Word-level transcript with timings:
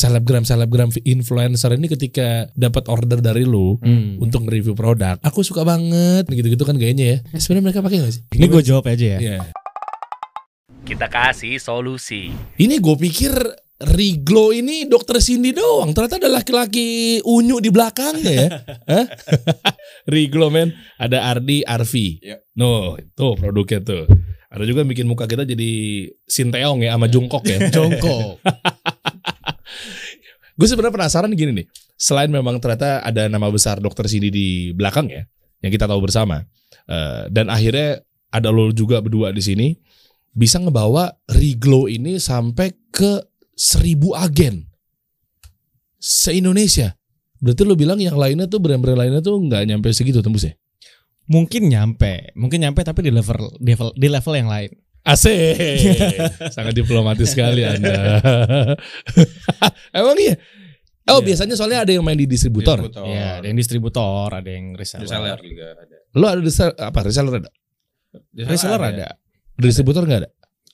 selebgram 0.00 0.48
selebgram 0.48 0.88
influencer 1.04 1.76
ini 1.76 1.84
ketika 1.86 2.48
dapat 2.56 2.88
order 2.88 3.20
dari 3.20 3.44
lu 3.44 3.76
Hmm. 3.84 4.16
untuk 4.16 4.48
nge-review 4.48 4.72
produk, 4.72 5.20
aku 5.20 5.44
suka 5.44 5.60
banget 5.60 6.24
gitu-gitu 6.24 6.64
kan 6.64 6.80
gayanya 6.80 7.04
ya. 7.04 7.18
Eh, 7.30 7.40
Sebenarnya 7.40 7.64
mereka 7.68 7.84
pakai 7.84 8.00
gak 8.00 8.12
sih? 8.16 8.22
Ini 8.32 8.46
gue 8.48 8.62
jawab 8.64 8.88
aja 8.88 9.06
ya. 9.06 9.18
Iya. 9.20 9.38
Kita 10.80 11.06
kasih 11.06 11.60
solusi. 11.60 12.32
Ini 12.56 12.80
gue 12.80 12.96
pikir 12.96 13.32
Riglo 13.80 14.52
ini 14.52 14.84
dokter 14.84 15.16
Cindy 15.20 15.56
doang. 15.56 15.92
Ternyata 15.92 16.20
ada 16.20 16.28
laki-laki 16.28 17.20
unyu 17.24 17.60
di 17.60 17.72
belakangnya 17.72 18.32
ya. 18.32 18.48
Hah? 18.92 19.06
Riglo 20.12 20.52
men. 20.52 20.72
Ada 20.96 21.32
Ardi 21.32 21.64
Arfi. 21.64 22.20
Iya. 22.20 22.44
No, 22.56 22.96
tuh 23.12 23.40
produknya 23.40 23.80
tuh. 23.80 24.04
Ada 24.50 24.66
juga 24.66 24.82
yang 24.82 24.90
bikin 24.90 25.06
muka 25.06 25.24
kita 25.24 25.46
jadi 25.46 25.70
Sinteong 26.26 26.84
ya 26.84 26.92
sama 26.92 27.08
Jungkok 27.08 27.40
ya. 27.46 27.70
Jongkok. 27.72 28.42
Gue 30.60 30.68
sebenarnya 30.68 30.92
penasaran 30.92 31.32
gini 31.32 31.64
nih. 31.64 31.66
Selain 31.96 32.28
memang 32.28 32.60
ternyata 32.60 33.00
ada 33.00 33.32
nama 33.32 33.48
besar 33.48 33.80
dokter 33.80 34.04
Cindy 34.04 34.28
di 34.28 34.76
belakang 34.76 35.08
ya, 35.08 35.24
yang 35.64 35.72
kita 35.72 35.88
tahu 35.88 36.04
bersama. 36.04 36.44
Eh, 36.84 37.32
dan 37.32 37.48
akhirnya 37.48 38.04
ada 38.28 38.52
lo 38.52 38.68
juga 38.68 39.00
berdua 39.00 39.32
di 39.32 39.40
sini 39.40 39.72
bisa 40.36 40.60
ngebawa 40.60 41.10
Riglo 41.32 41.88
ini 41.88 42.20
sampai 42.20 42.76
ke 42.92 43.24
seribu 43.56 44.12
agen 44.12 44.68
se 45.96 46.36
Indonesia. 46.36 46.92
Berarti 47.40 47.62
lo 47.64 47.72
bilang 47.72 47.96
yang 47.96 48.20
lainnya 48.20 48.44
tuh 48.44 48.60
brand-brand 48.60 49.00
lainnya 49.00 49.24
tuh 49.24 49.40
nggak 49.40 49.64
nyampe 49.64 49.88
segitu 49.96 50.20
tembusnya? 50.20 50.60
Mungkin 51.30 51.72
nyampe, 51.72 52.36
mungkin 52.36 52.60
nyampe 52.60 52.84
tapi 52.84 53.06
di 53.06 53.12
level 53.14 53.54
level, 53.64 53.96
di 53.96 54.08
level 54.12 54.34
yang 54.36 54.50
lain. 54.50 54.70
Asik, 55.00 55.56
sangat 56.52 56.76
diplomatis 56.76 57.32
sekali 57.32 57.64
anda. 57.64 58.20
Emang 59.96 60.16
iya? 60.20 60.36
Oh 61.08 61.18
Iya. 61.18 61.26
biasanya 61.32 61.54
soalnya 61.56 61.82
ada 61.82 61.92
yang 61.96 62.04
main 62.04 62.14
di 62.20 62.28
distributor. 62.28 62.78
Distributor. 62.86 63.08
Iya, 63.08 63.40
ada 63.42 63.46
yang 63.48 63.58
distributor, 63.58 64.28
ada 64.30 64.50
yang 64.50 64.76
reseller. 64.76 65.02
Reseller 65.08 65.38
juga 65.40 65.66
ada. 65.74 65.96
Lo 66.14 66.26
ada 66.28 66.40
reseller, 66.44 66.74
apa 66.76 66.98
reseller 67.02 67.34
ada? 67.40 67.50
Reseller 68.46 68.82
ada. 68.84 69.06
Distributor 69.56 70.02
nggak 70.06 70.20
ada? 70.22 70.30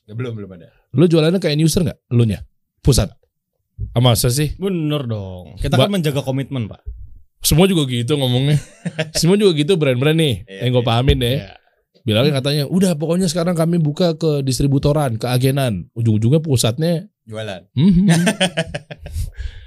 Ya, 0.07 0.13
belum 0.13 0.33
belum 0.37 0.51
ada. 0.59 0.69
Lo 0.93 1.07
jualannya 1.07 1.39
ke 1.39 1.49
end 1.49 1.63
user 1.63 1.87
nggak? 1.87 1.99
Lo 2.13 2.27
nya 2.27 2.43
pusat? 2.83 3.15
Ah, 3.95 4.01
masa 4.01 4.29
sih? 4.29 4.57
Bener 4.59 5.05
dong. 5.07 5.57
Kita 5.61 5.77
Ba- 5.77 5.87
kan 5.89 5.93
menjaga 6.01 6.21
komitmen, 6.25 6.67
Pak. 6.67 6.81
Semua 7.45 7.69
juga 7.69 7.87
gitu 7.87 8.17
ngomongnya. 8.19 8.59
Semua 9.21 9.37
juga 9.39 9.53
gitu 9.55 9.77
brand-brand 9.79 10.17
nih. 10.19 10.35
Iya, 10.49 10.61
yang 10.67 10.73
gue 10.75 10.85
iya. 10.85 10.89
pahamin 10.89 11.19
ya. 11.21 11.29
Iya. 11.29 11.49
Bilangnya 12.07 12.39
katanya, 12.39 12.65
udah 12.71 12.95
pokoknya 12.95 13.27
sekarang 13.27 13.59
kami 13.59 13.83
buka 13.83 14.15
ke 14.15 14.39
distributoran, 14.47 15.19
ke 15.19 15.27
agenan. 15.27 15.91
Ujung-ujungnya 15.99 16.39
pusatnya. 16.39 17.11
Jualan. 17.27 17.67
hmm. 17.75 18.07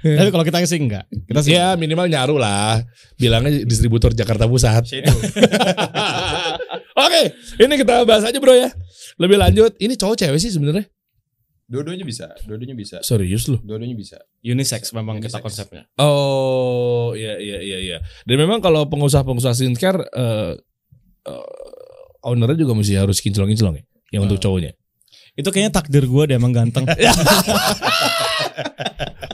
Tapi 0.00 0.32
kalau 0.32 0.44
kita 0.48 0.64
sih 0.64 0.80
enggak. 0.80 1.04
Kita 1.28 1.44
sih 1.44 1.52
ya 1.52 1.76
minimal 1.76 2.08
nyaru 2.08 2.40
lah. 2.40 2.80
Bilangnya 3.20 3.68
distributor 3.68 4.16
Jakarta 4.16 4.48
Pusat. 4.48 4.88
Oke, 7.04 7.22
ini 7.60 7.74
kita 7.76 8.08
bahas 8.08 8.24
aja 8.24 8.40
bro 8.40 8.56
ya. 8.56 8.72
Lebih 9.20 9.36
lanjut, 9.36 9.76
ini 9.76 9.92
cowok 10.00 10.24
cewek 10.24 10.40
sih 10.40 10.56
sebenarnya. 10.56 10.88
Dua-duanya 11.68 12.08
bisa. 12.08 12.32
Dua-duanya 12.48 12.72
bisa. 12.72 13.04
Serius 13.04 13.44
loh. 13.52 13.60
Dua-duanya 13.60 13.94
bisa. 13.94 14.16
unisex 14.40 14.96
memang 14.96 15.20
kita 15.20 15.38
Unisex. 15.38 15.44
konsepnya. 15.44 15.82
Oh, 16.00 17.12
iya 17.12 17.36
iya 17.36 17.60
iya 17.60 17.78
iya. 17.78 17.98
Dan 18.24 18.40
memang 18.40 18.64
kalau 18.64 18.88
pengusaha-pengusaha 18.88 19.52
skincare 19.52 20.00
eh 20.16 20.56
eh, 21.28 21.59
ownernya 22.22 22.58
juga 22.58 22.74
mesti 22.74 22.94
harus 22.94 23.18
kinclong-kinclong 23.18 23.74
ya. 23.76 23.84
Yang 24.10 24.22
untuk 24.26 24.38
Oh. 24.38 24.42
cowoknya. 24.48 24.72
Itu 25.32 25.48
kayaknya 25.48 25.72
takdir 25.72 26.04
gue 26.04 26.22
deh 26.26 26.36
emang 26.36 26.50
ganteng. 26.50 26.84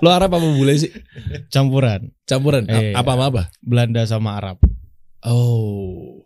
Lo 0.04 0.12
Arab 0.12 0.30
apa 0.30 0.44
bule 0.44 0.76
sih? 0.76 0.92
Campuran 1.48 2.12
Campuran 2.24 2.64
A- 2.68 2.72
Iya. 2.76 2.92
apa 2.94 3.10
sama 3.12 3.24
apa? 3.26 3.42
Belanda 3.58 4.02
sama 4.04 4.30
Arab. 4.36 4.60
Oh. 5.24 6.24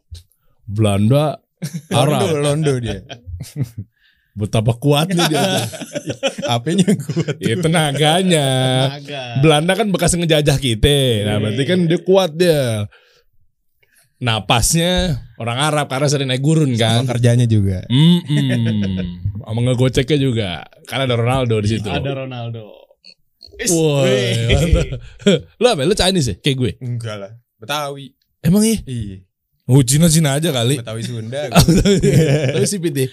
Belanda 0.66 1.38
Londo, 1.90 1.90
Arab. 2.02 2.26
Londo 2.34 2.74
dia. 2.78 3.00
Betapa 4.30 4.72
kuatnya 4.74 5.26
dia. 5.26 5.42
AP-nya 6.48 6.86
kuat. 6.96 7.34
ya 7.42 7.54
tenaganya. 7.58 8.48
Agak. 8.96 9.42
Belanda 9.42 9.72
kan 9.74 9.86
bekas 9.90 10.14
ngejajah 10.14 10.56
kita. 10.56 11.26
Nah, 11.26 11.36
berarti 11.42 11.62
kan 11.66 11.78
dia 11.84 11.98
kuat 12.00 12.30
dia. 12.34 12.86
Napasnya 14.20 15.16
orang 15.40 15.58
Arab 15.58 15.88
karena 15.88 16.06
sering 16.12 16.28
naik 16.28 16.44
gurun 16.44 16.76
kan. 16.76 17.02
Sama 17.02 17.16
kerjanya 17.16 17.48
juga. 17.48 17.88
Mm-mm. 17.88 19.40
Sama 19.40 19.60
ngegoceknya 19.64 20.18
juga. 20.20 20.50
Karena 20.84 21.08
ada 21.08 21.16
Ronaldo 21.16 21.56
di 21.64 21.68
situ. 21.72 21.88
Ada 21.88 22.12
Ronaldo. 22.24 22.68
Wah, 23.72 24.04
mantap. 24.04 24.86
Lu 25.56 25.66
apa? 25.68 25.80
Lu 25.88 25.96
Chinese 25.96 26.28
ya? 26.32 26.34
Kayak 26.36 26.56
gue. 26.56 26.72
Enggak 26.84 27.16
lah. 27.16 27.32
Betawi. 27.56 28.12
Emang 28.44 28.64
iya? 28.64 28.80
Iya. 28.84 29.24
Oh, 29.70 29.84
Cina-Cina 29.86 30.34
aja 30.34 30.50
kali. 30.50 30.82
Betawi 30.82 31.02
Sunda. 31.06 31.46
Tapi 32.56 32.66
sipit 32.66 32.92
ya. 32.96 33.06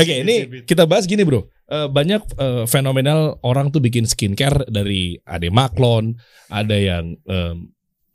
Oke, 0.00 0.14
ini 0.24 0.34
kita 0.64 0.88
bahas 0.88 1.04
gini 1.04 1.26
bro. 1.26 1.44
Eh, 1.68 1.86
banyak 1.92 2.22
eh, 2.40 2.64
fenomenal 2.64 3.38
orang 3.44 3.68
tuh 3.68 3.84
bikin 3.84 4.08
skincare 4.08 4.64
dari 4.66 5.20
ada 5.28 5.44
maklon, 5.52 6.16
ada 6.48 6.74
yang 6.74 7.14
em, 7.28 7.70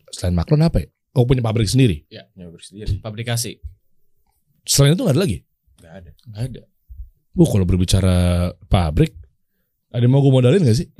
selain 0.09 0.33
maklon 0.33 0.65
apa 0.65 0.81
ya? 0.81 0.87
Oh 1.15 1.23
punya 1.23 1.39
pabrik 1.39 1.71
sendiri. 1.71 2.03
Nyoba 2.35 2.59
sendiri. 2.59 2.99
Pabrikasi. 2.99 3.55
Selain 4.67 4.93
itu 4.93 5.01
nggak 5.01 5.15
ada 5.15 5.23
lagi. 5.23 5.39
Enggak 5.79 5.93
ada. 6.03 6.11
Enggak 6.27 6.43
ada. 6.51 6.61
Uh, 7.35 7.47
kalau 7.51 7.65
berbicara 7.67 8.15
pabrik, 8.67 9.15
ada 9.91 10.03
yang 10.03 10.11
mau 10.11 10.23
gue 10.23 10.31
modalin 10.31 10.63
gak 10.63 10.75
sih? 10.75 10.87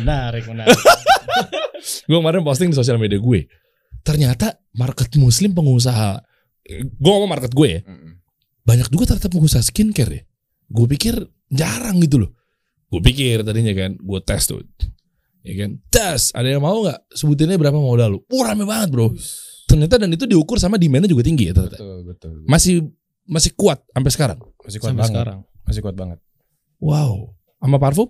Menarik, 0.00 0.48
menarik. 0.48 0.76
gue 2.08 2.16
kemarin 2.16 2.44
posting 2.44 2.72
di 2.72 2.76
sosial 2.76 2.96
media 2.96 3.20
gue. 3.20 3.48
Ternyata 4.00 4.56
market 4.76 5.12
muslim 5.20 5.52
pengusaha, 5.52 6.24
gue 6.68 7.10
ngomong 7.12 7.28
market 7.28 7.52
gue 7.52 7.68
ya, 7.68 7.80
Mm-mm. 7.84 8.16
banyak 8.64 8.88
juga 8.88 9.12
ternyata 9.12 9.28
pengusaha 9.28 9.60
skincare 9.60 10.12
ya. 10.12 10.22
Gue 10.68 10.88
pikir 10.88 11.20
jarang 11.52 12.00
gitu 12.00 12.24
loh. 12.24 12.32
Gue 12.88 13.04
pikir 13.04 13.44
tadinya 13.44 13.76
kan, 13.76 14.00
gue 14.00 14.20
tes 14.24 14.48
tuh. 14.48 14.64
Ya 15.46 15.54
kan, 15.64 15.70
tes. 15.88 16.34
Ada 16.34 16.58
yang 16.58 16.62
mau 16.62 16.82
nggak? 16.82 17.14
Sebutinnya 17.14 17.56
berapa 17.56 17.78
modal 17.78 18.16
lu? 18.16 18.20
Oh 18.28 18.42
rame 18.42 18.66
banget 18.66 18.90
bro. 18.90 19.14
Ternyata 19.68 20.00
dan 20.00 20.10
itu 20.10 20.24
diukur 20.24 20.56
sama 20.56 20.76
demandnya 20.76 21.08
juga 21.08 21.22
tinggi 21.24 21.48
ya 21.48 21.54
ternyata. 21.54 21.78
Betul, 21.78 21.98
betul. 22.04 22.32
Masih 22.44 22.74
masih 23.24 23.52
kuat 23.54 23.84
sampai 23.92 24.10
sekarang. 24.10 24.38
Masih 24.64 24.78
kuat 24.80 24.90
Sampai 24.92 25.02
banget. 25.04 25.12
sekarang. 25.14 25.38
Masih 25.68 25.80
kuat 25.84 25.96
banget. 25.96 26.18
Wow. 26.80 27.36
Sama 27.60 27.76
parfum? 27.76 28.08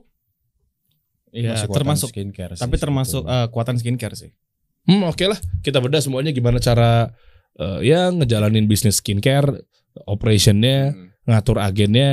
Iya, 1.29 1.69
termasuk 1.69 2.09
skincare 2.09 2.57
sih, 2.57 2.63
tapi 2.65 2.81
termasuk 2.81 3.21
eh, 3.29 3.47
kuatan 3.53 3.77
skincare 3.77 4.17
sih. 4.17 4.33
Hmm, 4.89 5.05
oke 5.05 5.21
lah. 5.29 5.37
Kita 5.61 5.77
bedah 5.77 6.01
semuanya 6.01 6.33
gimana 6.33 6.57
cara 6.57 7.13
eh, 7.61 7.85
ya 7.85 8.09
ngejalanin 8.09 8.65
bisnis 8.65 9.05
skincare, 9.05 9.61
operationnya, 10.09 10.95
Mm. 10.97 11.07
ngatur 11.29 11.59
agennya, 11.61 12.11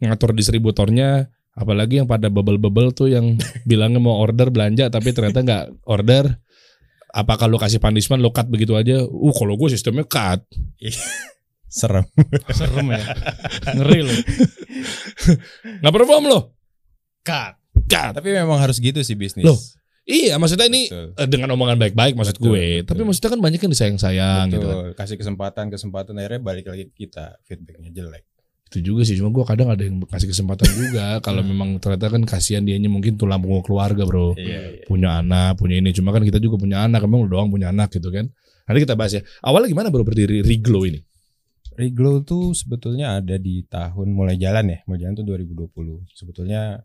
ngatur 0.00 0.32
distributornya, 0.32 1.28
apalagi 1.54 2.02
yang 2.02 2.08
pada 2.10 2.26
bubble-bubble 2.30 2.90
tuh 2.92 3.08
yang 3.10 3.38
bilangnya 3.70 4.02
mau 4.02 4.18
order 4.18 4.50
belanja 4.50 4.90
tapi 4.90 5.14
ternyata 5.14 5.40
nggak 5.42 5.64
order. 5.86 6.38
Apakah 7.14 7.46
lo 7.46 7.62
kasih 7.62 7.78
punishment 7.78 8.18
lo 8.18 8.34
cut 8.34 8.50
begitu 8.50 8.74
aja? 8.74 9.06
Uh, 9.06 9.30
kalau 9.30 9.54
gue 9.54 9.70
sistemnya 9.70 10.02
cut. 10.02 10.42
serem. 11.78 12.02
Serem 12.50 12.90
ya. 12.90 13.06
Ngeri 13.70 14.00
loh. 14.02 14.18
Nggak 15.78 15.94
perform 15.94 16.24
lo. 16.26 16.58
Cut. 17.22 17.54
Cut. 17.86 18.18
Tapi 18.18 18.28
memang 18.34 18.58
harus 18.58 18.82
gitu 18.82 18.98
sih 19.06 19.14
bisnis. 19.14 19.46
Loh, 19.46 19.54
Iya, 20.04 20.36
maksudnya 20.36 20.68
ini 20.68 20.92
Betul. 20.92 21.16
eh, 21.16 21.28
dengan 21.32 21.48
omongan 21.56 21.80
baik-baik 21.80 22.12
maksud 22.12 22.36
Betul, 22.36 22.52
gue. 22.52 22.84
betul. 22.84 22.88
Tapi 22.92 23.00
maksudnya 23.08 23.30
kan 23.32 23.40
banyak 23.40 23.60
yang 23.64 23.72
disayang-sayang 23.72 24.44
gitu 24.52 24.66
kan. 24.68 24.76
Kasih 25.00 25.16
kesempatan, 25.16 25.66
kesempatan 25.72 26.12
akhirnya 26.20 26.40
balik 26.44 26.68
lagi 26.68 26.92
ke 26.92 27.08
kita 27.08 27.40
feedbacknya 27.48 27.88
jelek. 27.88 28.28
Itu 28.74 28.82
juga 28.82 29.06
sih, 29.06 29.14
cuma 29.14 29.30
gue 29.30 29.46
kadang 29.46 29.70
ada 29.70 29.86
yang 29.86 30.02
kasih 30.02 30.34
kesempatan 30.34 30.66
juga. 30.74 31.06
Kalau 31.26 31.46
memang 31.46 31.78
ternyata 31.78 32.10
kan 32.10 32.26
kasihan 32.26 32.66
dianya 32.66 32.90
mungkin 32.90 33.14
tulang 33.14 33.38
punggung 33.38 33.62
keluarga 33.62 34.02
bro. 34.02 34.34
Iya, 34.34 34.82
iya. 34.82 34.84
punya 34.90 35.22
anak, 35.22 35.62
punya 35.62 35.78
ini. 35.78 35.94
Cuma 35.94 36.10
kan 36.10 36.26
kita 36.26 36.42
juga 36.42 36.58
punya 36.58 36.82
anak, 36.82 37.06
emang 37.06 37.22
lu 37.22 37.30
doang 37.30 37.54
punya 37.54 37.70
anak 37.70 37.94
gitu 37.94 38.10
kan. 38.10 38.26
Nanti 38.66 38.78
kita 38.82 38.98
bahas 38.98 39.14
ya. 39.14 39.22
Awalnya 39.46 39.70
gimana 39.70 39.94
baru 39.94 40.02
berdiri 40.02 40.42
Riglo 40.42 40.82
ini? 40.82 40.98
Reglow 41.74 42.22
tuh 42.22 42.54
sebetulnya 42.54 43.18
ada 43.18 43.34
di 43.38 43.62
tahun 43.66 44.14
mulai 44.14 44.38
jalan 44.38 44.74
ya, 44.74 44.78
mulai 44.86 45.00
jalan 45.06 45.14
tuh 45.18 45.26
2020. 45.26 46.06
Sebetulnya 46.10 46.82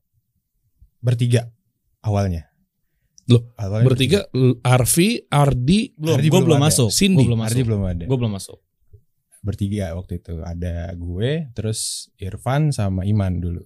bertiga 1.02 1.50
awalnya. 2.06 2.50
Loh, 3.30 3.54
awalnya 3.62 3.86
Bertiga, 3.86 4.19
Arfi, 4.66 5.22
Ardi, 5.30 5.94
Belum, 5.94 6.18
Ardi 6.18 6.28
gue 6.34 6.34
belum 6.34 6.46
belum 6.50 6.62
masuk. 6.66 6.90
Cindy. 6.90 7.22
Gue 7.22 7.30
belum 7.30 7.42
Ardi 7.46 7.62
belum 7.62 7.81
ada. 7.86 8.06
Gue 8.10 8.18
belum 8.18 8.34
masuk. 8.34 8.58
Bertiga 9.40 9.96
waktu 9.96 10.20
itu 10.20 10.44
ada 10.44 10.92
gue, 10.96 11.48
terus 11.56 12.12
Irfan 12.20 12.76
sama 12.76 13.08
Iman 13.08 13.40
dulu. 13.40 13.64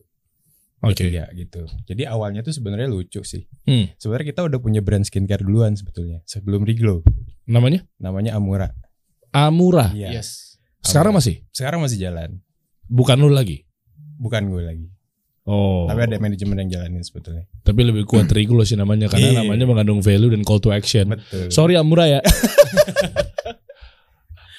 Oke. 0.83 0.99
Bertiga 1.07 1.31
gitu. 1.33 1.63
Jadi 1.87 2.03
awalnya 2.03 2.43
tuh 2.43 2.51
sebenarnya 2.51 2.91
lucu 2.91 3.23
sih. 3.23 3.47
Hmm. 3.65 3.87
Sebenarnya 3.97 4.35
kita 4.35 4.41
udah 4.45 4.59
punya 4.59 4.83
brand 4.83 5.07
skincare 5.07 5.41
duluan 5.41 5.73
sebetulnya 5.79 6.19
sebelum 6.27 6.67
Reglow. 6.67 7.01
Namanya 7.47 7.87
Namanya 7.97 8.35
Amura. 8.35 8.69
Amura. 9.31 9.89
Iya. 9.95 10.19
Yes. 10.19 10.59
Sekarang 10.83 11.15
masih? 11.15 11.41
Sekarang 11.55 11.79
masih 11.79 11.97
jalan. 11.97 12.43
Bukan 12.91 13.15
lu 13.17 13.31
lagi. 13.31 13.63
Bukan 14.19 14.51
gue 14.51 14.61
lagi. 14.61 14.87
Oh. 15.43 15.87
Tapi 15.91 16.07
ada 16.07 16.19
manajemen 16.19 16.55
yang 16.63 16.69
jalanin 16.71 17.03
sebetulnya. 17.03 17.43
Tapi 17.63 17.81
lebih 17.83 18.07
kuat 18.07 18.31
Riglo 18.31 18.63
sih 18.63 18.79
namanya 18.79 19.11
karena 19.11 19.35
Iya. 19.35 19.39
namanya 19.43 19.65
mengandung 19.67 19.99
value 19.99 20.31
dan 20.31 20.43
call 20.43 20.59
to 20.63 20.71
action. 20.71 21.15
Betul. 21.15 21.51
Sorry 21.51 21.75
Amura 21.75 22.07
ya. 22.07 22.19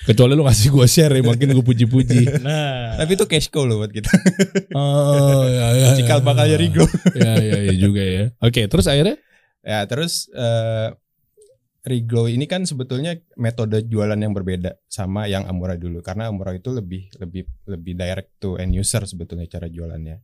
Kecuali 0.05 0.33
lu 0.33 0.45
ngasih 0.45 0.69
gua 0.69 0.85
share 0.85 1.11
ya, 1.11 1.23
makin 1.23 1.49
gue 1.51 1.65
puji-puji. 1.65 2.45
Nah, 2.45 2.97
Tapi 2.97 3.17
itu 3.17 3.25
cash 3.25 3.49
cow 3.49 3.65
loh 3.65 3.81
buat 3.81 3.89
kita. 3.89 4.09
Oh, 4.77 5.45
ya, 5.47 5.67
ya, 5.73 5.89
Cikal 5.97 6.21
bakalnya 6.21 6.57
Riglo. 6.57 6.85
ya, 7.15 7.35
ya, 7.39 7.59
ya 7.63 7.75
juga 7.75 8.03
ya. 8.03 8.25
Oke, 8.39 8.67
terus 8.67 8.85
akhirnya? 8.85 9.17
Ya 9.61 9.81
terus 9.85 10.29
eh 10.31 10.93
Riglo 11.81 12.27
ini 12.27 12.45
kan 12.45 12.65
sebetulnya 12.65 13.13
metode 13.35 13.85
jualan 13.85 14.17
yang 14.17 14.33
berbeda 14.33 14.81
sama 14.87 15.25
yang 15.25 15.45
Amura 15.45 15.77
dulu 15.77 16.01
karena 16.01 16.29
Amura 16.29 16.53
itu 16.53 16.69
lebih 16.69 17.13
lebih 17.17 17.45
lebih 17.65 17.93
direct 17.93 18.37
to 18.39 18.57
end 18.57 18.73
user 18.73 19.05
sebetulnya 19.05 19.45
cara 19.47 19.69
jualannya. 19.69 20.17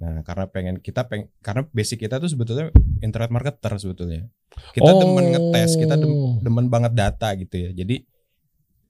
Nah 0.00 0.20
karena 0.22 0.44
pengen 0.46 0.76
kita 0.78 1.04
peng 1.04 1.28
karena 1.38 1.68
basic 1.68 2.00
kita 2.00 2.16
tuh 2.16 2.28
sebetulnya 2.28 2.72
internet 3.00 3.28
marketer 3.28 3.76
sebetulnya. 3.76 4.24
Kita 4.72 4.88
Oh. 4.88 4.98
demen 4.98 5.24
ngetes, 5.30 5.76
kita 5.76 5.96
dem- 5.96 6.40
demen 6.40 6.66
banget 6.66 6.92
data 6.92 7.28
gitu 7.34 7.56
ya. 7.56 7.70
Jadi 7.74 8.08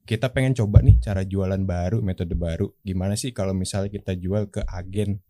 kita 0.03 0.35
pengen 0.35 0.53
coba 0.59 0.83
nih 0.83 0.99
cara 0.99 1.23
jualan 1.23 1.63
baru, 1.63 2.03
metode 2.03 2.35
baru. 2.35 2.75
Gimana 2.83 3.15
sih 3.15 3.31
kalau 3.31 3.55
misalnya 3.55 3.91
kita 3.91 4.19
jual 4.19 4.51
ke 4.51 4.67
agen 4.67 5.23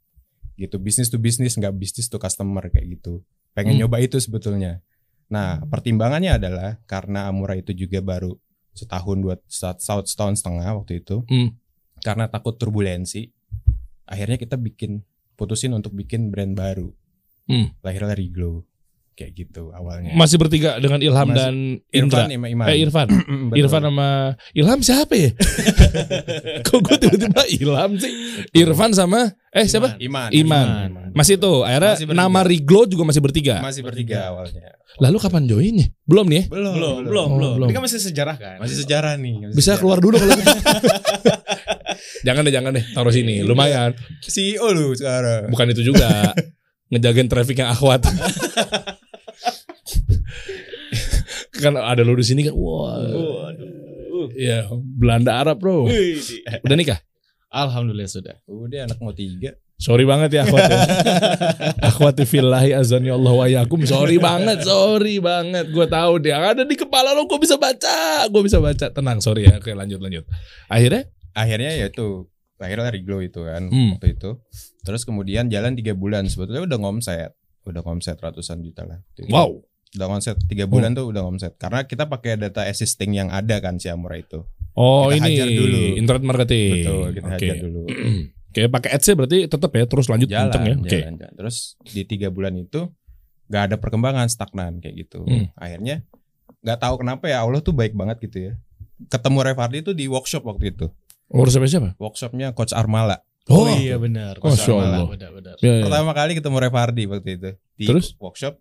gitu, 0.56 0.80
bisnis 0.80 1.12
to 1.12 1.20
bisnis 1.20 1.56
nggak 1.56 1.76
bisnis 1.76 2.08
to 2.08 2.16
customer 2.16 2.68
kayak 2.72 2.96
gitu. 3.00 3.20
Pengen 3.52 3.76
Hmm. 3.76 3.80
nyoba 3.84 4.00
itu 4.00 4.16
sebetulnya. 4.16 4.80
Nah, 5.28 5.60
pertimbangannya 5.64 6.36
adalah 6.36 6.80
karena 6.84 7.28
Amura 7.28 7.56
itu 7.56 7.72
juga 7.72 8.00
baru 8.04 8.36
setahun 8.72 9.16
dua 9.20 9.36
setahun, 9.48 10.08
setahun 10.12 10.40
setengah 10.40 10.68
waktu 10.76 11.04
itu. 11.04 11.24
Hmm. 11.28 11.56
Karena 12.00 12.28
takut 12.28 12.56
turbulensi, 12.56 13.28
akhirnya 14.08 14.36
kita 14.40 14.56
bikin 14.56 15.04
putusin 15.36 15.72
untuk 15.72 15.92
bikin 15.92 16.32
brand 16.32 16.56
baru. 16.56 16.92
Hmm. 17.48 17.72
Lahirlah 17.84 18.16
Riglo. 18.16 18.64
Kayak 19.22 19.32
gitu 19.38 19.70
awalnya. 19.70 20.10
Masih 20.12 20.36
bertiga 20.36 20.76
dengan 20.76 20.98
Ilham 20.98 21.24
Masih- 21.24 21.38
dan 21.38 21.54
Indra. 21.88 22.26
Irfan, 22.26 22.30
Ima, 22.32 22.46
Iman. 22.48 22.66
Eh 22.66 22.76
Irfan. 22.76 23.08
Irfan 23.60 23.82
sama 23.84 24.08
Ilham 24.50 24.80
siapa 24.80 25.14
ya? 25.14 25.30
Kok 26.66 26.78
gue 26.80 26.96
tiba-tiba 26.98 27.42
Ilham 27.48 27.90
sih? 27.96 28.12
Irfan 28.52 28.90
sama 28.90 29.30
eh 29.48 29.64
siapa? 29.64 29.94
Iman. 29.96 30.28
Iman. 30.30 30.68
Masih 31.12 31.36
tuh, 31.36 31.62
akhirnya 31.62 31.94
Masih 31.94 32.06
bertiga. 32.08 32.22
nama 32.24 32.40
Riglo 32.42 32.82
juga 32.84 33.02
masih 33.04 33.20
bertiga. 33.20 33.54
Masih 33.60 33.82
bertiga 33.82 34.18
awalnya. 34.26 34.74
Lalu 34.98 35.16
kapan 35.18 35.44
joinnya? 35.44 35.86
Belum 36.02 36.24
nih 36.24 36.36
ya? 36.36 36.44
Belum, 36.48 36.72
belum, 36.74 36.96
belum, 37.04 37.24
Oh, 37.24 37.36
belum. 37.36 37.52
belum. 37.56 37.68
Ini 37.68 37.74
kan 37.74 37.82
masih 37.84 38.00
sejarah 38.02 38.36
kan. 38.36 38.56
Masih 38.58 38.76
sejarah 38.78 39.12
nih. 39.16 39.34
masih 39.42 39.54
Bisa 39.54 39.64
sejarah. 39.70 39.78
keluar 39.78 39.98
dulu 40.00 40.16
kalau 40.16 40.34
gitu. 40.34 40.56
jangan 42.26 42.42
deh, 42.42 42.52
jangan 42.52 42.70
deh. 42.72 42.84
Taruh 42.90 43.08
sini. 43.10 43.40
Lumayan. 43.40 43.92
CEO 44.20 44.68
lu 44.68 44.92
sekarang. 44.92 45.48
Bukan 45.48 45.66
itu 45.70 45.82
juga. 45.84 46.32
Ngejagain 46.92 47.24
traffic 47.24 47.56
yang 47.56 47.72
akhwat. 47.72 48.04
kan 51.62 51.72
ada 51.76 52.02
lu 52.02 52.14
di 52.14 52.24
sini 52.24 52.46
kan. 52.46 52.54
Wah. 52.54 53.00
Iya, 54.32 54.70
Belanda 54.72 55.40
Arab, 55.40 55.58
Bro. 55.58 55.88
Udah 56.62 56.76
nikah? 56.76 57.00
Alhamdulillah 57.52 58.08
sudah. 58.08 58.36
Udah 58.46 58.88
anak 58.88 58.98
mau 58.98 59.12
tiga. 59.12 59.52
Sorry 59.82 60.06
banget 60.06 60.30
ya 60.38 60.46
akhwat 60.46 60.62
ya. 60.62 60.78
akhwat 61.90 62.16
fillahi 62.22 62.70
azani 62.70 63.10
Allah 63.10 63.34
wa 63.34 63.46
yakum. 63.50 63.82
Sorry 63.82 64.14
banget, 64.30 64.62
sorry 64.62 65.18
banget. 65.18 65.74
Gue 65.74 65.90
tahu 65.90 66.22
dia 66.22 66.38
ada 66.38 66.62
di 66.62 66.78
kepala 66.78 67.10
lo, 67.18 67.26
gue 67.26 67.34
bisa 67.42 67.58
baca, 67.58 68.24
gue 68.30 68.42
bisa 68.46 68.62
baca. 68.62 68.94
Tenang, 68.94 69.18
sorry 69.18 69.50
ya. 69.50 69.58
Oke, 69.58 69.74
lanjut 69.74 69.98
lanjut. 69.98 70.22
Akhirnya, 70.70 71.10
Akhirnya 71.34 71.72
ya 71.74 71.88
itu 71.88 72.28
akhirnya 72.62 72.94
Riglo 72.94 73.18
itu 73.24 73.42
kan 73.42 73.66
Hmm. 73.66 73.98
waktu 73.98 74.14
itu. 74.14 74.38
Terus 74.86 75.02
kemudian 75.02 75.50
jalan 75.50 75.74
tiga 75.74 75.98
bulan 75.98 76.30
sebetulnya 76.30 76.62
udah 76.62 76.78
ngomset, 76.78 77.34
udah 77.66 77.82
ngomset 77.82 78.22
ratusan 78.22 78.62
juta 78.62 78.86
lah. 78.86 79.02
wow. 79.34 79.50
Udah 79.92 80.06
ngomset 80.08 80.40
tiga 80.44 80.64
bulan 80.64 80.92
tuh 80.92 81.04
udah 81.06 81.20
ngomset 81.20 81.52
karena 81.56 81.84
kita 81.84 82.08
pakai 82.08 82.40
data 82.40 82.64
existing 82.64 83.12
yang 83.12 83.28
ada 83.28 83.60
kan 83.60 83.76
si 83.76 83.86
Amura 83.86 84.16
itu. 84.16 84.40
Oh 84.72 85.12
Kita 85.12 85.20
ini 85.20 85.32
hajar 85.36 85.48
dulu. 85.52 85.80
internet 86.00 86.22
marketing. 86.24 86.72
Betul 86.80 87.06
kita 87.12 87.26
Oke. 87.26 87.34
hajar 87.36 87.56
dulu. 87.60 87.82
Oke, 88.52 88.60
pakai 88.68 88.90
ads 88.92 89.08
berarti 89.12 89.38
tetap 89.46 89.70
ya 89.70 89.84
terus 89.84 90.06
lanjut 90.08 90.28
jalan, 90.28 90.48
kenceng 90.48 90.64
ya. 90.64 90.74
Oke. 90.76 90.98
jalan. 90.98 91.14
Terus 91.36 91.56
di 91.82 92.02
tiga 92.04 92.28
bulan 92.28 92.52
itu 92.56 92.88
nggak 93.48 93.62
ada 93.68 93.76
perkembangan 93.76 94.28
stagnan 94.28 94.80
kayak 94.80 95.04
gitu. 95.04 95.24
Hmm. 95.24 95.52
Akhirnya 95.56 96.04
nggak 96.60 96.78
tahu 96.78 96.94
kenapa 97.00 97.28
ya 97.28 97.44
Allah 97.44 97.60
tuh 97.60 97.72
baik 97.72 97.92
banget 97.92 98.16
gitu 98.24 98.38
ya. 98.48 98.52
Ketemu 99.08 99.38
Revardi 99.44 99.78
itu 99.80 99.92
di 99.92 100.08
workshop 100.08 100.44
waktu 100.44 100.72
itu. 100.72 100.86
Urus 101.28 101.52
siapa 101.52 101.68
siapa? 101.68 101.90
Workshopnya 101.96 102.52
Coach 102.52 102.72
Armala. 102.72 103.20
Oh, 103.50 103.66
iya 103.66 103.98
benar. 103.98 104.38
Masya 104.38 104.68
Benar, 104.70 104.84
Allah. 104.86 105.08
Benar, 105.10 105.30
benar. 105.34 105.54
Ya, 105.58 105.72
ya. 105.74 105.84
Pertama 105.84 106.10
kali 106.14 106.32
ketemu 106.38 106.56
Revardi 106.60 107.04
waktu 107.10 107.30
itu 107.34 107.50
di 107.74 107.86
Terus? 107.90 108.14
workshop. 108.16 108.56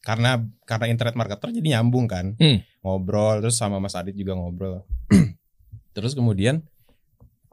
Karena 0.00 0.40
karena 0.64 0.86
internet 0.88 1.14
marketer 1.16 1.52
jadi 1.52 1.78
nyambung 1.78 2.08
kan. 2.08 2.36
Hmm. 2.40 2.64
Ngobrol 2.80 3.44
terus 3.44 3.60
sama 3.60 3.76
Mas 3.78 3.92
Adit 3.96 4.16
juga 4.16 4.32
ngobrol. 4.36 4.84
terus 5.96 6.16
kemudian 6.16 6.64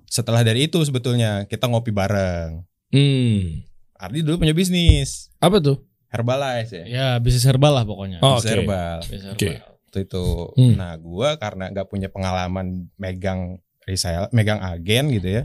setelah 0.08 0.42
dari 0.46 0.72
itu 0.72 0.80
sebetulnya 0.84 1.44
kita 1.52 1.68
ngopi 1.68 1.92
bareng. 1.92 2.64
Hmm. 2.92 3.68
Ardi 3.98 4.22
dulu 4.22 4.46
punya 4.46 4.54
bisnis 4.54 5.34
Apa 5.42 5.60
tuh? 5.60 5.84
Herbalize 6.08 6.72
ya. 6.72 6.86
Ya, 6.88 7.08
bisnis 7.20 7.44
herbal 7.44 7.76
lah 7.76 7.84
pokoknya. 7.84 8.24
Oh, 8.24 8.40
Bisnis 8.40 8.48
oke. 8.48 8.56
herbal. 8.56 8.98
Bisnis 9.04 9.28
Oke. 9.36 9.50
waktu 9.60 10.00
itu. 10.08 10.26
Hmm. 10.56 10.74
Nah, 10.80 10.94
gua 10.96 11.36
karena 11.36 11.68
nggak 11.68 11.88
punya 11.92 12.08
pengalaman 12.08 12.88
megang 12.96 13.60
resale, 13.84 14.32
megang 14.32 14.64
agen 14.64 15.12
gitu 15.12 15.28
ya. 15.28 15.44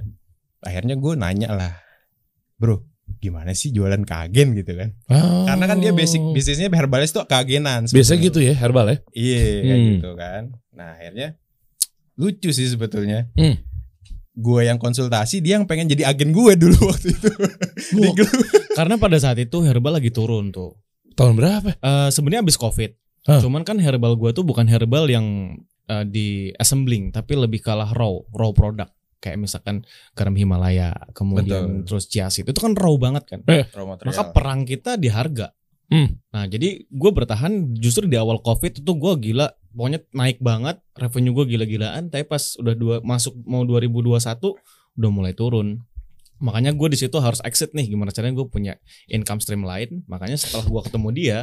Akhirnya 0.62 0.94
gue 0.94 1.18
nanya 1.18 1.50
lah, 1.50 1.74
bro, 2.54 2.86
gimana 3.22 3.54
sih 3.54 3.70
jualan 3.70 4.02
ke 4.02 4.14
agen 4.18 4.58
gitu 4.58 4.74
kan? 4.74 4.90
Oh. 5.06 5.46
Karena 5.46 5.64
kan 5.64 5.78
dia 5.78 5.94
basic 5.94 6.18
bisnisnya 6.34 6.66
herbalis 6.68 7.14
tuh 7.14 7.22
keagenan. 7.22 7.86
Biasa 7.86 8.18
gitu 8.18 8.42
ya 8.42 8.52
herbal 8.52 8.90
ya. 8.90 8.96
Iya, 9.14 9.38
kayak 9.62 9.78
Hmm. 9.78 9.88
gitu 9.94 10.10
kan. 10.18 10.42
Nah, 10.74 10.98
akhirnya 10.98 11.28
lucu 12.18 12.50
sih 12.50 12.66
sebetulnya. 12.66 13.30
Hmm. 13.38 13.62
Gue 14.32 14.66
yang 14.66 14.76
konsultasi, 14.76 15.38
dia 15.38 15.54
yang 15.54 15.68
pengen 15.68 15.86
jadi 15.86 16.10
agen 16.10 16.34
gue 16.34 16.52
dulu 16.58 16.74
waktu 16.90 17.14
itu. 17.14 17.30
Grup. 18.10 18.32
Karena 18.74 18.98
pada 18.98 19.16
saat 19.16 19.38
itu 19.38 19.62
herbal 19.62 20.02
lagi 20.02 20.10
turun 20.10 20.50
tuh. 20.50 20.74
Tahun 21.14 21.36
berapa? 21.36 21.76
Eh 21.76 22.08
sebenarnya 22.10 22.42
abis 22.42 22.58
covid. 22.58 22.90
Hah. 23.28 23.38
Cuman 23.38 23.62
kan 23.62 23.78
herbal 23.78 24.18
gua 24.18 24.34
tuh 24.34 24.42
bukan 24.42 24.66
herbal 24.66 25.06
yang 25.06 25.54
eh, 25.86 26.04
di 26.08 26.26
assembling, 26.56 27.12
tapi 27.12 27.38
lebih 27.38 27.62
kalah 27.62 27.92
raw, 27.92 28.10
raw 28.32 28.50
product. 28.50 28.90
Kayak 29.22 29.38
misalkan 29.38 29.86
garam 30.18 30.34
Himalaya, 30.34 30.90
kemudian 31.14 31.86
Betul. 31.86 32.02
terus 32.02 32.10
seed. 32.10 32.50
Itu 32.50 32.58
kan 32.58 32.74
raw 32.74 32.90
banget 32.98 33.30
kan. 33.30 33.40
Raw 33.46 33.86
material. 33.86 34.10
Maka 34.10 34.22
perang 34.34 34.66
kita 34.66 34.98
di 34.98 35.06
harga. 35.06 35.54
Hmm. 35.86 36.18
Nah 36.34 36.50
jadi 36.50 36.82
gue 36.90 37.10
bertahan 37.14 37.78
justru 37.78 38.10
di 38.10 38.18
awal 38.18 38.42
covid 38.42 38.82
itu 38.82 38.92
gue 38.96 39.12
gila, 39.30 39.46
pokoknya 39.76 40.02
naik 40.10 40.42
banget, 40.42 40.82
revenue 40.98 41.30
gue 41.38 41.54
gila-gilaan. 41.54 42.10
Tapi 42.10 42.26
pas 42.26 42.58
udah 42.58 42.74
dua 42.74 42.96
masuk 43.06 43.38
mau 43.46 43.62
2021 43.62 44.18
udah 44.98 45.10
mulai 45.14 45.32
turun. 45.38 45.78
Makanya 46.42 46.74
gue 46.74 46.88
di 46.90 46.98
situ 46.98 47.14
harus 47.22 47.38
exit 47.46 47.70
nih. 47.70 47.86
Gimana 47.86 48.10
caranya 48.10 48.34
gue 48.42 48.46
punya 48.50 48.74
income 49.06 49.38
stream 49.38 49.62
lain. 49.62 50.02
Makanya 50.10 50.34
setelah 50.34 50.66
gue 50.66 50.80
ketemu 50.90 51.08
dia, 51.14 51.38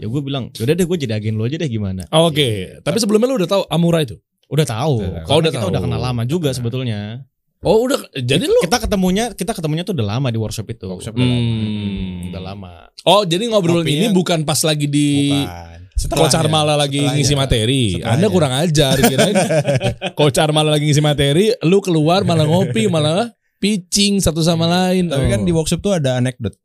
ya 0.00 0.06
gue 0.10 0.20
bilang, 0.24 0.50
yaudah 0.58 0.74
deh 0.74 0.86
gue 0.88 0.98
jadi 0.98 1.12
agen 1.20 1.38
lo 1.38 1.46
aja 1.46 1.60
deh 1.60 1.70
gimana. 1.70 2.02
Oh, 2.10 2.32
Oke, 2.32 2.80
tapi 2.82 2.98
sebelumnya 2.98 3.30
lu 3.30 3.38
udah 3.38 3.50
tahu 3.52 3.62
Amura 3.70 4.02
itu? 4.02 4.18
Udah 4.50 4.66
tahu. 4.66 4.94
Oh, 5.24 5.38
udah 5.38 5.48
kita 5.48 5.62
tahu. 5.62 5.70
udah 5.70 5.80
kenal 5.80 6.00
lama 6.02 6.22
juga 6.24 6.50
sebetulnya. 6.50 7.22
Oh, 7.60 7.84
udah 7.84 8.00
jadi 8.14 8.40
lu 8.42 8.56
Kita 8.60 8.80
ketemunya 8.80 9.30
kita 9.30 9.52
ketemunya 9.52 9.80
tuh 9.80 9.92
udah 9.92 10.16
lama 10.16 10.28
di 10.28 10.36
workshop 10.36 10.66
itu. 10.68 10.88
Workshop 10.88 11.12
udah 11.12 11.22
lama. 11.22 11.38
Hmm, 11.38 12.28
udah 12.28 12.42
lama. 12.42 12.72
Oh, 13.02 13.22
jadi 13.22 13.46
ngobrol 13.46 13.80
Ngopinya- 13.80 14.00
ini 14.02 14.06
bukan 14.10 14.42
pas 14.42 14.58
lagi 14.60 14.84
di 14.84 15.30
Bukan. 15.36 15.78
Coach 16.10 16.32
Armala 16.32 16.74
lagi 16.74 16.96
Setelahnya. 16.98 17.20
ngisi 17.20 17.34
materi. 17.36 17.82
Setelahnya. 17.92 18.16
Anda 18.16 18.26
kurang 18.26 18.52
ajar 18.54 18.94
kirain. 18.98 19.36
Coach 20.18 20.38
Armala 20.38 20.72
lagi 20.72 20.88
ngisi 20.88 21.00
materi, 21.00 21.52
lu 21.60 21.78
keluar 21.78 22.24
malah 22.24 22.44
ngopi, 22.44 22.88
malah 22.88 23.28
pitching 23.58 24.16
satu 24.16 24.40
sama 24.40 24.64
lain. 24.64 25.06
Tapi 25.06 25.28
kan 25.28 25.40
Oh. 25.40 25.46
di 25.46 25.52
workshop 25.52 25.78
tuh 25.78 25.92
ada 25.92 26.16
anekdot. 26.16 26.56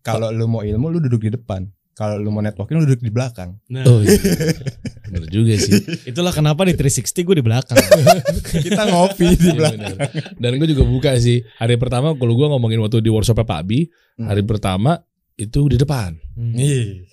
Kalau 0.00 0.28
lu 0.28 0.44
mau 0.44 0.60
ilmu 0.60 0.90
lu 0.90 0.98
duduk 0.98 1.22
di 1.22 1.30
depan. 1.30 1.70
Kalau 2.00 2.16
lu 2.16 2.32
mau 2.32 2.40
networking 2.40 2.80
lu 2.80 2.88
duduk 2.88 3.04
di 3.04 3.12
belakang. 3.12 3.60
Nah, 3.68 3.84
Oh, 3.84 4.00
iya. 4.00 4.16
Bener 5.12 5.28
juga 5.28 5.52
sih. 5.54 5.76
itulah 6.06 6.32
kenapa 6.32 6.64
di 6.64 6.72
360 6.72 7.12
gue 7.20 7.36
di 7.36 7.44
belakang. 7.44 7.76
Kita 8.64 8.88
ngopi 8.88 9.36
di 9.36 9.44
Iya, 9.44 9.52
belakang. 9.52 9.92
bener. 10.00 10.08
Dan 10.34 10.50
gue 10.56 10.68
juga 10.70 10.82
buka 10.82 11.12
sih. 11.14 11.44
Hari 11.54 11.76
pertama 11.76 12.16
kalau 12.16 12.32
gue 12.32 12.46
ngomongin 12.46 12.80
waktu 12.80 12.98
di 12.98 13.12
workshopnya 13.12 13.44
Pak 13.44 13.58
Abi, 13.60 13.92
Hmm. 14.16 14.28
hari 14.28 14.40
pertama 14.42 14.96
itu 15.34 15.60
di 15.66 15.76
depan. 15.76 16.16
Hmm. 16.32 16.56
Iya. 16.56 17.04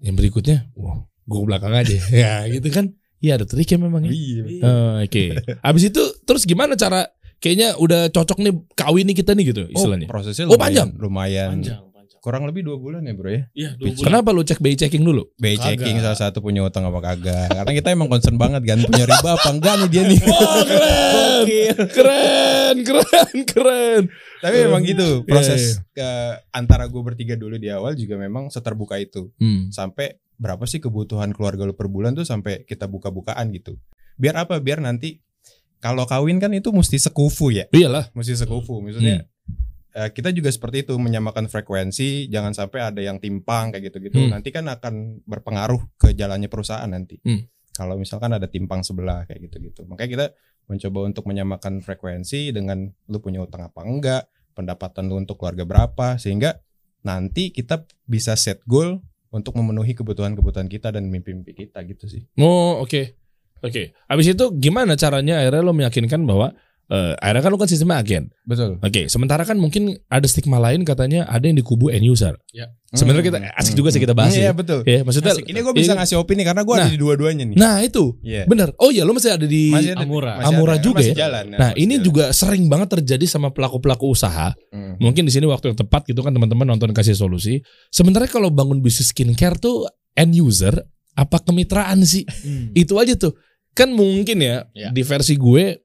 Yang 0.00 0.14
berikutnya, 0.16 0.56
wah, 0.74 0.98
gue 1.04 1.38
ke 1.38 1.46
belakang 1.46 1.72
aja. 1.72 1.94
ya 2.26 2.34
gitu 2.48 2.66
kan. 2.66 2.90
Iya 3.18 3.38
ada 3.38 3.46
triknya 3.46 3.78
memang 3.78 4.02
ya. 4.02 4.10
Iya. 4.10 4.42
Oh, 4.60 4.92
Oke. 4.98 5.38
Habis 5.62 5.94
itu 5.94 6.02
terus 6.26 6.42
gimana 6.42 6.74
cara 6.74 7.06
kayaknya 7.38 7.78
udah 7.78 8.10
cocok 8.10 8.38
nih 8.38 8.54
kawin 8.72 9.06
nih 9.06 9.16
kita 9.18 9.34
nih 9.34 9.54
gitu 9.54 9.62
Oh, 9.66 9.74
istilahnya. 9.76 10.06
prosesnya 10.10 10.46
Oh, 10.46 10.54
lumayan, 10.54 10.58
panjang? 10.58 10.88
lumayan 10.98 11.48
panjang. 11.54 11.82
Kurang 12.22 12.46
lebih 12.46 12.62
dua 12.62 12.78
bulan 12.78 13.02
ya 13.02 13.12
bro 13.18 13.26
ya. 13.26 13.42
Iya, 13.50 13.70
dua 13.74 13.98
bulan. 13.98 14.06
Kenapa 14.06 14.28
lu 14.30 14.46
cek 14.46 14.62
BI 14.62 14.78
checking 14.78 15.02
dulu? 15.02 15.26
BI 15.42 15.58
checking 15.58 15.98
salah 15.98 16.14
satu 16.14 16.38
punya 16.38 16.62
utang 16.62 16.86
apa 16.86 17.02
kagak. 17.02 17.50
Karena 17.50 17.72
kita 17.74 17.88
emang 17.90 18.06
concern 18.06 18.38
banget 18.38 18.62
kan 18.62 18.78
punya 18.86 19.04
riba 19.10 19.30
apa 19.34 19.48
enggak 19.50 19.74
nih 19.82 19.88
dia 19.90 20.02
nih. 20.06 20.20
Wah 20.30 20.54
keren, 21.42 21.86
keren, 21.90 22.76
keren, 22.86 23.36
keren. 23.42 24.02
Tapi 24.38 24.56
memang 24.70 24.86
gitu 24.86 25.26
Iya, 25.26 25.34
proses 25.34 25.82
ke 25.90 26.08
antara 26.54 26.86
gue 26.86 27.02
bertiga 27.02 27.34
dulu 27.34 27.58
di 27.58 27.66
awal 27.74 27.98
juga 27.98 28.14
memang 28.14 28.54
seterbuka 28.54 29.02
itu. 29.02 29.34
Hmm. 29.42 29.74
Sampai 29.74 30.22
berapa 30.38 30.62
sih 30.70 30.78
kebutuhan 30.78 31.34
keluarga 31.34 31.66
lu 31.66 31.74
per 31.74 31.90
bulan 31.90 32.14
tuh 32.14 32.22
sampai 32.22 32.62
kita 32.62 32.86
buka-bukaan 32.86 33.50
gitu. 33.50 33.74
Biar 34.14 34.38
apa? 34.46 34.62
Biar 34.62 34.78
nanti 34.78 35.18
kalau 35.82 36.06
kawin 36.06 36.38
kan 36.38 36.54
itu 36.54 36.70
mesti 36.70 37.02
sekufu 37.02 37.50
ya. 37.50 37.66
Iyalah. 37.74 38.14
Mesti 38.14 38.46
sekufu. 38.46 38.78
Maksudnya 38.78 39.26
eh, 39.26 39.31
kita 39.92 40.32
juga 40.32 40.48
seperti 40.48 40.88
itu 40.88 40.96
menyamakan 40.96 41.52
frekuensi, 41.52 42.32
jangan 42.32 42.56
sampai 42.56 42.80
ada 42.80 43.00
yang 43.04 43.20
timpang 43.20 43.70
kayak 43.70 43.92
gitu-gitu. 43.92 44.24
Hmm. 44.24 44.40
Nanti 44.40 44.48
kan 44.48 44.64
akan 44.68 45.20
berpengaruh 45.28 45.80
ke 46.00 46.16
jalannya 46.16 46.48
perusahaan 46.48 46.88
nanti. 46.88 47.20
Hmm. 47.20 47.44
Kalau 47.72 47.96
misalkan 47.96 48.32
ada 48.32 48.48
timpang 48.48 48.80
sebelah 48.84 49.24
kayak 49.28 49.48
gitu-gitu. 49.48 49.84
Makanya 49.88 50.10
kita 50.10 50.26
mencoba 50.68 50.98
untuk 51.08 51.24
menyamakan 51.28 51.84
frekuensi 51.84 52.52
dengan 52.52 52.88
lu 53.08 53.18
punya 53.20 53.44
utang 53.44 53.68
apa 53.68 53.80
enggak, 53.84 54.22
pendapatan 54.52 55.08
lu 55.08 55.20
untuk 55.20 55.40
keluarga 55.40 55.64
berapa 55.64 56.16
sehingga 56.16 56.60
nanti 57.02 57.50
kita 57.50 57.84
bisa 58.04 58.36
set 58.36 58.60
goal 58.68 59.00
untuk 59.32 59.56
memenuhi 59.56 59.96
kebutuhan-kebutuhan 59.96 60.68
kita 60.68 60.92
dan 60.92 61.08
mimpi-mimpi 61.08 61.52
kita 61.56 61.80
gitu 61.88 62.04
sih. 62.08 62.28
Oh 62.36 62.84
oke, 62.84 63.16
oke. 63.64 63.82
Abis 64.08 64.36
itu 64.36 64.44
gimana 64.60 64.96
caranya 64.96 65.40
akhirnya 65.40 65.64
lo 65.64 65.72
meyakinkan 65.72 66.28
bahwa 66.28 66.52
eh 66.88 67.14
akhirnya 67.16 67.42
kan 67.42 67.50
lo 67.52 67.58
kan 67.58 67.68
sistemnya 67.68 68.00
agen. 68.00 68.32
Betul. 68.42 68.76
Oke, 68.78 69.06
sementara 69.06 69.44
kan 69.44 69.54
mungkin 69.54 69.94
ada 70.06 70.26
stigma 70.26 70.58
lain 70.58 70.82
katanya 70.82 71.24
ada 71.24 71.44
yang 71.44 71.54
di 71.54 71.62
kubu 71.62 71.88
end 71.88 72.02
user. 72.02 72.34
Ya. 72.50 72.68
Sebenarnya 72.92 73.24
kita 73.24 73.38
asik 73.56 73.72
juga 73.72 73.88
sih 73.88 74.00
kita 74.02 74.12
bahas 74.12 74.36
Iya 74.36 74.50
ya. 74.50 74.52
betul. 74.52 74.84
Ya, 74.84 75.00
maksudnya 75.00 75.32
Asik. 75.32 75.48
Ini 75.48 75.58
gue 75.58 75.72
bisa 75.72 75.96
Iya. 75.96 76.04
ngasih 76.04 76.16
opini 76.20 76.44
karena 76.44 76.60
gue 76.60 76.74
Nah. 76.76 76.84
ada 76.84 76.92
di 76.92 77.00
dua-duanya 77.00 77.44
nih. 77.48 77.56
Nah, 77.56 77.80
itu. 77.80 78.20
Iya. 78.20 78.44
Bener. 78.44 78.76
Oh 78.76 78.92
iya, 78.92 79.08
lo 79.08 79.16
masih 79.16 79.32
ada 79.32 79.46
di 79.48 79.72
Masih 79.72 79.96
ada- 79.96 80.04
Amura. 80.04 80.32
masih 80.36 80.46
Amura 80.52 80.74
ada, 80.76 80.84
juga 80.84 81.00
masih 81.00 81.12
ya? 81.12 81.16
jalan, 81.24 81.44
Nah, 81.48 81.58
masih 81.72 81.80
ini 81.80 81.94
jalan. 81.96 82.04
juga 82.04 82.24
sering 82.30 82.64
banget 82.68 82.88
terjadi 82.92 83.24
sama 83.24 83.48
pelaku-pelaku 83.48 84.04
usaha. 84.12 84.52
Hmm. 84.68 85.00
Mungkin 85.00 85.24
di 85.24 85.32
sini 85.32 85.48
waktu 85.48 85.72
yang 85.72 85.78
tepat 85.80 86.04
gitu 86.04 86.20
kan 86.20 86.36
teman-teman 86.36 86.68
nonton 86.68 86.92
kasih 86.92 87.16
solusi. 87.16 87.64
Sementara 87.88 88.28
kalau 88.28 88.52
bangun 88.52 88.84
bisnis 88.84 89.08
skincare 89.08 89.56
tuh 89.56 89.88
end 90.12 90.36
user 90.36 90.76
apa 91.16 91.40
kemitraan 91.40 92.04
sih? 92.04 92.28
Hmm. 92.28 92.76
Itu 92.76 93.00
aja 93.00 93.16
tuh. 93.16 93.32
Kan 93.72 93.96
mungkin 93.96 94.36
ya, 94.36 94.68
Ya. 94.76 94.92
di 94.92 95.00
versi 95.00 95.32
gue 95.32 95.80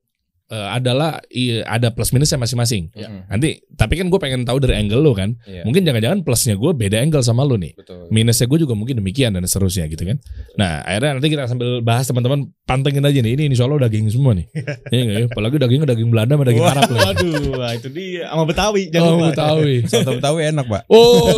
eh, 0.47 0.67
adalah 0.71 1.19
i- 1.27 1.59
ada 1.59 1.91
plus 1.91 2.09
minusnya 2.09 2.35
masing-masing. 2.35 2.89
Ya. 2.91 3.07
Hmm. 3.07 3.27
Nanti 3.27 3.59
tapi 3.73 3.95
kan 3.95 4.07
gue 4.07 4.15
pengen 4.15 4.41
tahu 4.41 4.57
dari 4.57 4.75
angle 4.75 4.99
lo 4.99 5.11
kan. 5.11 5.35
Iya. 5.43 5.61
Mungkin 5.61 5.83
jangan-jangan 5.83 6.23
plusnya 6.23 6.55
gue 6.55 6.71
beda 6.71 6.97
angle 6.97 7.19
sama 7.19 7.43
lo 7.43 7.55
nih. 7.55 7.75
Betul. 7.75 8.07
Minusnya 8.09 8.47
gue 8.47 8.59
juga 8.59 8.73
mungkin 8.73 8.97
demikian 8.97 9.35
dan 9.35 9.43
seterusnya 9.43 9.85
gitu 9.87 10.03
kan. 10.03 10.17
Nah 10.55 10.81
akhirnya 10.81 11.19
nanti 11.19 11.27
kita 11.27 11.45
sambil 11.45 11.79
bahas 11.79 12.07
teman-teman 12.07 12.47
pantengin 12.63 13.03
aja 13.03 13.19
nih. 13.19 13.35
Ini 13.35 13.43
insya 13.47 13.67
Allah 13.67 13.85
daging 13.85 14.07
semua 14.07 14.33
nih. 14.33 14.47
Iya 14.93 15.01
nggak 15.03 15.17
ya? 15.19 15.25
Apalagi 15.27 15.55
dagingnya 15.59 15.87
daging 15.91 16.09
Belanda 16.09 16.33
sama 16.39 16.45
daging 16.47 16.63
Arab 16.63 16.89
lah. 16.89 17.01
Waduh, 17.11 17.71
itu 17.75 17.89
dia 17.91 18.23
sama 18.31 18.43
Betawi 18.47 18.83
jangan 18.87 19.11
Oh. 19.11 19.19
Betawi. 19.27 19.75
Soto 19.91 20.11
Betawi 20.15 20.41
enak, 20.47 20.65
Pak. 20.65 20.81
Oh, 20.87 21.35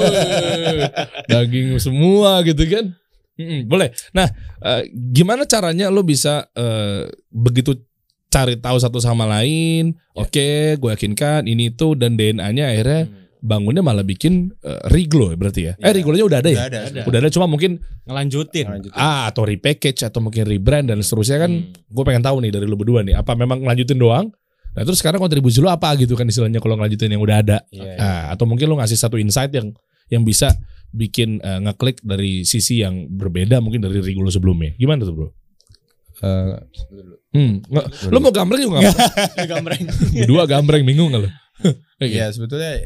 daging 1.25 1.77
semua 1.79 2.41
gitu 2.43 2.61
kan. 2.69 2.93
Mm-mm, 3.39 3.71
boleh. 3.71 3.95
Nah, 4.11 4.27
eh, 4.59 4.81
gimana 4.91 5.47
caranya 5.47 5.87
lo 5.87 6.03
bisa 6.03 6.51
eh, 6.51 7.07
begitu 7.31 7.71
cari 8.29 8.55
tahu 8.57 8.77
satu 8.77 9.01
sama 9.01 9.25
lain? 9.25 9.97
Oke, 10.13 10.77
gue 10.77 10.89
yakinkan 10.93 11.49
ini 11.49 11.73
itu 11.73 11.97
dan 11.97 12.13
DNA-nya 12.13 12.69
akhirnya 12.69 13.01
bangunnya 13.39 13.79
malah 13.79 14.03
bikin 14.03 14.51
eh, 14.61 14.81
Riglo 14.91 15.31
ya 15.31 15.37
berarti 15.39 15.61
ya. 15.65 15.73
Eh, 15.79 15.89
Iya. 15.89 15.91
Riglonya 15.95 16.25
udah 16.27 16.39
ada 16.43 16.49
ya? 16.51 16.57
Udah 16.59 16.67
ada. 16.67 16.79
Ada. 16.91 17.01
Udah 17.07 17.19
ada 17.23 17.29
cuma 17.31 17.45
mungkin 17.47 17.79
Ngelanjutin. 18.03 18.65
Lanjutin. 18.67 18.97
ah 18.99 19.31
atau 19.31 19.47
repackage 19.47 20.03
atau 20.05 20.19
mungkin 20.19 20.43
rebrand 20.43 20.91
dan 20.91 20.99
seterusnya 20.99 21.47
kan. 21.47 21.51
Hmm. 21.51 21.71
Gue 21.89 22.03
pengen 22.03 22.21
tahu 22.21 22.37
nih 22.43 22.51
dari 22.51 22.65
lo 22.67 22.75
berdua 22.75 23.01
nih, 23.01 23.15
apa 23.15 23.33
memang 23.33 23.63
ngelanjutin 23.63 23.95
doang? 23.95 24.27
Nah 24.69 24.81
terus 24.85 25.01
sekarang 25.01 25.17
kontribusi 25.17 25.57
lo 25.63 25.71
apa 25.71 25.95
gitu 25.97 26.13
kan 26.13 26.29
istilahnya 26.29 26.61
kalau 26.61 26.77
ngelanjutin 26.77 27.09
yang 27.15 27.23
udah 27.23 27.37
ada? 27.41 27.57
Iya. 27.73 27.95
Nah, 27.97 28.21
atau 28.35 28.45
mungkin 28.45 28.69
lo 28.69 28.77
ngasih 28.77 28.99
satu 28.99 29.17
insight 29.17 29.49
yang 29.55 29.73
yang 30.11 30.21
bisa 30.21 30.53
bikin 30.91 31.39
eh, 31.41 31.59
ngeklik 31.63 32.03
dari 32.05 32.43
sisi 32.45 32.83
yang 32.85 33.07
berbeda 33.09 33.57
mungkin 33.63 33.81
dari 33.81 33.97
Rigo 34.03 34.21
lo 34.21 34.29
sebelumnya. 34.29 34.75
Gimana 34.77 35.01
tuh, 35.07 35.15
Bro? 35.15 35.27
Eh, 36.19 36.53
Hmm, 37.29 37.61
nggak- 37.61 38.09
lo 38.09 38.17
mau 38.17 38.29
gambreng 38.29 38.57
juga 38.59 38.77
nggak. 38.79 38.97
Gambreng. 39.51 39.83
Dua 40.25 40.43
gambreng 40.43 40.81
bingung 40.81 41.09
nggak 41.09 41.21
lo? 41.21 41.29
Oke. 41.99 42.09
ya 42.17 42.29
sebetulnya 42.29 42.81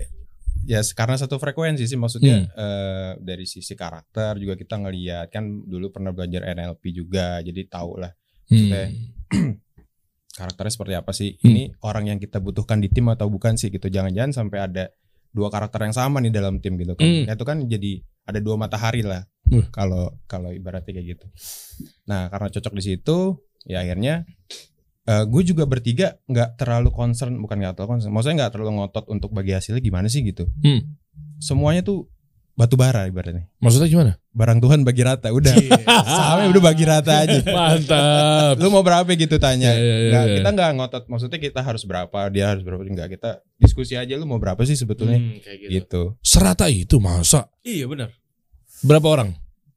ya 0.64 0.80
karena 0.90 1.16
satu 1.16 1.36
frekuensi 1.36 1.84
sih 1.84 1.94
Hmm. 1.94 2.04
maksudnya 2.04 2.36
eh, 2.50 3.12
dari 3.20 3.44
sisi 3.44 3.72
karakter 3.74 4.36
juga 4.36 4.56
kita 4.56 4.78
ngelihat 4.78 5.28
kan 5.28 5.44
dulu 5.62 5.90
pernah 5.90 6.10
belajar 6.10 6.44
NLP 6.46 6.84
juga 6.94 7.40
jadi 7.40 7.68
tahu 7.68 8.00
lah 8.00 8.12
maksudnya 8.46 8.92
karakternya 10.34 10.72
seperti 10.72 10.94
apa 10.94 11.12
sih 11.12 11.36
Hmm. 11.36 11.48
ini 11.48 11.64
orang 11.82 12.06
yang 12.08 12.18
kita 12.18 12.40
butuhkan 12.40 12.80
di 12.80 12.88
tim 12.88 13.06
atau 13.08 13.28
bukan 13.28 13.54
sih 13.54 13.70
gitu 13.70 13.86
jangan-jangan 13.86 14.32
sampai 14.34 14.60
ada 14.62 14.84
dua 15.30 15.50
karakter 15.50 15.84
yang 15.84 15.94
sama 15.94 16.18
nih 16.20 16.32
dalam 16.32 16.58
tim 16.58 16.74
gitu 16.76 16.96
kan 16.96 17.06
Hmm. 17.06 17.28
itu 17.28 17.44
kan 17.44 17.58
jadi 17.62 17.92
ada 18.24 18.40
dua 18.40 18.56
matahari 18.56 19.04
lah 19.04 19.24
Uh. 19.46 19.68
kalau 19.70 20.08
kalau 20.26 20.50
ibaratnya 20.50 20.90
kayak 20.90 21.08
gitu 21.14 21.26
nah 22.04 22.26
karena 22.28 22.48
cocok 22.50 22.74
di 22.74 22.84
situ 22.86 23.18
ya 23.66 23.80
akhirnya 23.80 24.24
eh 25.04 25.24
gue 25.24 25.42
juga 25.44 25.64
bertiga 25.64 26.16
nggak 26.24 26.56
terlalu 26.56 26.90
concern 26.90 27.36
bukan 27.36 27.58
nggak 27.58 27.76
terlalu 27.76 27.90
concern 27.94 28.12
maksudnya 28.12 28.36
nggak 28.40 28.52
terlalu 28.52 28.72
ngotot 28.78 29.06
untuk 29.08 29.30
bagi 29.30 29.52
hasilnya 29.52 29.80
gimana 29.80 30.08
sih 30.08 30.22
gitu 30.22 30.48
Hmm. 30.60 30.96
semuanya 31.38 31.82
tuh 31.82 32.08
batu 32.54 32.76
bara 32.76 33.04
ibaratnya 33.04 33.50
Maksudnya 33.58 33.90
gimana? 33.90 34.12
barang 34.30 34.60
Tuhan 34.60 34.80
bagi 34.82 35.02
rata 35.02 35.28
udah 35.30 35.54
sahamnya 36.06 36.48
udah 36.50 36.64
bagi 36.64 36.86
rata 36.86 37.14
aja 37.20 37.42
Mantap. 37.44 38.56
lu 38.56 38.70
mau 38.70 38.80
berapa 38.80 39.10
gitu 39.10 39.36
tanya 39.38 39.70
Iya, 39.70 39.82
iya, 39.82 39.96
iya, 39.98 40.08
Nggak, 40.08 40.24
iya. 40.24 40.36
kita 40.38 40.50
nggak 40.52 40.70
ngotot 40.74 41.04
maksudnya 41.08 41.40
kita 41.42 41.60
harus 41.60 41.84
berapa 41.84 42.20
dia 42.30 42.46
harus 42.48 42.62
berapa 42.62 42.82
enggak 42.84 43.10
kita 43.12 43.30
diskusi 43.58 43.94
aja 43.94 44.14
lu 44.14 44.24
mau 44.24 44.38
berapa 44.38 44.62
sih 44.62 44.76
sebetulnya 44.76 45.18
Hmm, 45.18 45.38
kayak 45.40 45.58
gitu. 45.60 45.72
gitu 45.74 46.04
Serata 46.22 46.66
itu 46.66 46.96
masa 46.98 47.50
Iya 47.60 47.86
benar. 47.86 48.14
berapa 48.80 49.08
orang? 49.10 49.30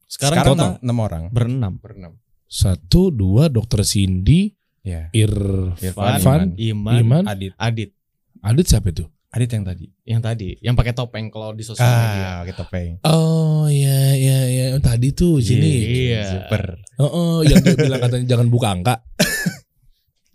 Sekarang, 0.07 0.39
sekarang 0.39 0.47
total 0.53 0.71
enam 0.79 0.99
orang 1.01 1.23
berenam. 1.31 1.73
berenam 1.77 2.13
Satu, 2.47 3.11
dua, 3.11 3.51
dokter 3.51 3.83
Cindy, 3.83 4.55
ya 4.81 5.11
Irfan, 5.11 5.75
Irfan, 5.83 6.41
Iman, 6.55 6.95
Iman, 7.03 7.23
Adit 7.27 7.53
Adit 7.59 7.91
Adit 8.39 8.67
siapa 8.67 8.95
itu? 8.95 9.03
Adit 9.27 9.51
yang 9.51 9.65
tadi 9.67 9.87
yang 10.07 10.21
tadi, 10.23 10.49
yang 10.63 10.73
pakai 10.73 10.95
topeng 10.95 11.27
kalau 11.29 11.51
di 11.51 11.67
sosial 11.67 11.83
media. 11.85 12.23
ah 12.25 12.41
kita 12.47 12.63
peng 12.71 13.03
Oh 13.03 13.67
iya 13.67 14.15
iya 14.15 14.39
iya 14.47 14.65
Yang 14.73 14.83
tadi 14.87 15.09
tuh 15.11 15.43
sini. 15.43 15.73
Iya. 16.09 16.23
super 16.31 16.79
Oh, 16.97 17.11
oh, 17.11 17.37
yang 17.43 17.61
dia 17.61 17.75
bilang 17.75 18.01
katanya 18.01 18.25
jangan 18.31 18.47
buka 18.49 18.69
angka. 18.73 18.95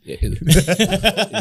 Ya, 0.02 0.18
itu. 0.28 0.38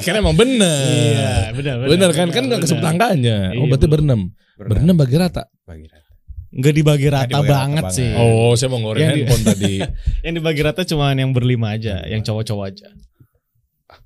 kan 0.01 0.15
emang 0.17 0.37
bener. 0.37 0.81
Iya, 0.89 1.33
benar 1.53 1.75
benar. 1.83 1.89
Bener 1.91 2.11
kan 2.15 2.29
kan 2.31 2.43
nggak 2.47 2.61
kesebut 2.63 2.85
angkanya. 2.87 3.53
Oh 3.59 3.67
Iya, 3.67 3.69
berarti 3.75 3.87
bener. 3.91 3.93
berenam. 3.93 4.21
Berenam 4.57 4.97
bagi 4.97 5.17
rata. 5.19 5.43
bagi 5.67 5.87
rata 5.91 6.10
Enggak 6.51 6.75
dibagi 6.75 7.07
rata 7.07 7.27
dibagi 7.27 7.47
rata 7.47 7.53
banget 7.53 7.85
banget. 7.87 7.97
sih. 7.97 8.11
Oh 8.15 8.53
saya 8.55 8.69
mau 8.69 8.81
ngoreng 8.81 9.01
Yang 9.01 9.11
di- 9.11 9.19
handphone 9.21 9.45
tadi. 9.45 9.75
Yang 10.27 10.35
dibagi 10.35 10.61
rata 10.61 10.83
cuma 10.85 11.07
yang 11.13 11.31
berlima 11.31 11.67
aja, 11.73 12.03
yang 12.05 12.21
cowok-cowok 12.21 12.65
aja. 12.67 12.89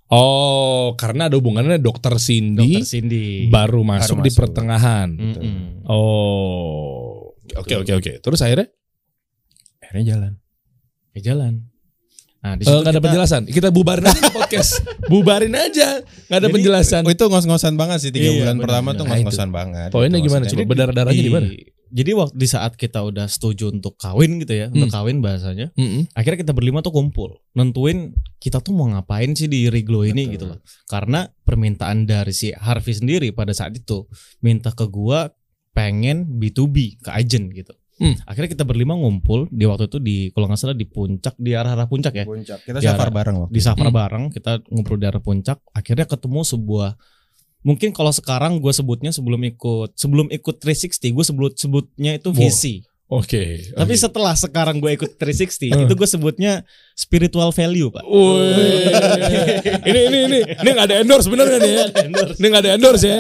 Oh 0.07 0.93
karena 0.95 1.27
ada 1.27 1.35
hubungannya 1.35 1.81
dokter 1.81 2.13
Cindy 2.17 2.79
Dokter 2.79 2.87
Cindy. 2.87 3.49
baru 3.49 3.81
masuk 3.83 4.21
di 4.21 4.29
masuk. 4.29 4.39
pertengahan. 4.45 5.09
Mm-mm. 5.11 5.89
Oh 5.89 7.33
oke 7.51 7.75
oke 7.75 7.93
oke. 7.95 8.13
Terus 8.21 8.41
akhirnya 8.41 8.69
akhirnya 9.81 10.05
jalan 10.07 10.33
Ya 11.13 11.33
jalan. 11.33 11.74
Nah, 12.45 12.53
eh, 12.53 12.57
di 12.57 12.63
situ 12.63 12.77
nggak 12.77 12.85
ada 12.85 12.93
kita- 12.93 13.07
penjelasan. 13.09 13.43
Kita 13.49 13.69
bubarin 13.71 14.05
aja 14.05 14.23
podcast. 14.29 14.71
bubarin 15.13 15.55
aja. 15.57 15.89
Nggak 16.29 16.39
ada 16.39 16.45
Jadi, 16.45 16.55
penjelasan. 16.55 17.03
oh, 17.03 17.11
itu 17.11 17.25
ngos-ngosan 17.25 17.75
banget 17.75 17.99
sih 17.99 18.13
tiga 18.13 18.29
Iya, 18.29 18.33
bulan 18.39 18.55
benar, 18.55 18.63
pertama 18.63 18.85
benar. 18.85 18.95
tuh 18.95 19.05
Nah, 19.05 19.11
ngos-ngosan 19.11 19.51
banget 19.51 19.89
Poinnya 19.89 20.19
gitu 20.19 20.27
gimana 20.29 20.45
coba? 20.45 20.63
Berdarah-darahnya 20.67 21.23
di 21.23 21.33
mana? 21.33 21.49
Jadi 21.95 22.11
waktu 22.13 22.35
di 22.35 22.49
saat 22.51 22.73
kita 22.75 23.01
udah 23.01 23.25
setuju 23.25 23.71
untuk 23.71 23.95
kawin 23.95 24.43
gitu 24.43 24.51
ya, 24.53 24.67
untuk 24.67 24.91
Hmm. 24.91 24.99
kawin 24.99 25.23
bahasanya, 25.23 25.71
Mm-mm. 25.73 26.11
akhirnya 26.11 26.43
kita 26.43 26.51
berlima 26.51 26.83
tuh 26.83 26.91
kumpul, 26.91 27.39
nentuin 27.55 28.11
kita 28.37 28.59
tuh 28.59 28.75
mau 28.75 28.91
ngapain 28.91 29.31
sih 29.33 29.47
di 29.47 29.71
Riglo 29.71 30.03
ini 30.03 30.27
Betul. 30.27 30.33
gitu 30.33 30.45
loh. 30.51 30.59
Karena 30.85 31.23
permintaan 31.41 32.03
dari 32.03 32.35
si 32.35 32.51
Harvey 32.51 32.93
sendiri 32.93 33.31
pada 33.31 33.55
saat 33.55 33.73
itu 33.73 34.11
minta 34.41 34.69
ke 34.69 34.85
gua 34.85 35.31
pengen 35.71 36.27
B2B 36.29 36.99
ke 37.01 37.11
agent 37.11 37.51
gitu. 37.53 37.73
Hmm. 37.95 38.19
Akhirnya 38.25 38.51
kita 38.51 38.63
berlima 38.63 38.93
ngumpul 38.93 39.47
di 39.49 39.65
waktu 39.65 39.87
itu 39.87 39.99
di 39.99 40.17
kalau 40.29 40.47
nggak 40.47 40.59
salah 40.59 40.73
di 40.73 40.85
puncak 40.85 41.35
di 41.37 41.53
arah-arah 41.53 41.87
puncak 41.87 42.11
ya. 42.13 42.25
puncak 42.25 42.59
kita 42.61 42.79
Di 42.79 42.87
safar 42.87 43.07
arah- 43.07 43.15
bareng 43.15 43.37
waktu 43.39 43.53
Di 43.53 43.61
safar 43.61 43.87
Hmm. 43.87 43.95
bareng 43.95 44.25
kita 44.29 44.53
ngumpul 44.67 44.97
di 44.97 45.05
arah 45.05 45.19
puncak. 45.19 45.63
Akhirnya 45.71 46.03
ketemu 46.05 46.41
sebuah 46.43 46.91
mungkin 47.61 47.91
kalau 47.91 48.11
sekarang 48.11 48.59
gue 48.59 48.71
sebutnya 48.71 49.09
sebelum 49.09 49.41
ikut 49.45 49.95
sebelum 49.95 50.27
ikut 50.29 50.55
360 50.59 51.13
gue 51.13 51.25
sebut 51.25 51.53
sebutnya 51.55 52.13
itu 52.15 52.29
Wow. 52.29 52.37
visi. 52.37 52.83
Oke. 53.07 53.61
Tapi 53.71 53.89
oke. 53.91 54.01
setelah 54.01 54.35
sekarang 54.35 54.81
gue 54.81 54.91
ikut 54.91 55.15
360 55.15 55.71
Hmm. 55.71 55.85
itu 55.85 55.95
gue 55.95 56.09
sebutnya 56.09 56.53
spiritual 56.93 57.51
value 57.51 57.89
pak. 57.89 58.03
Ini 59.85 60.01
ini 60.05 60.19
ini 60.25 60.39
ini 60.43 60.69
nggak 60.69 60.87
ada 60.89 60.97
endorse 60.99 61.29
bener 61.29 61.47
kan 61.47 61.61
ya? 61.61 61.85
Ini 62.33 62.47
nggak 62.49 62.63
ada 62.65 62.71
endorse 62.75 63.05
ya. 63.05 63.19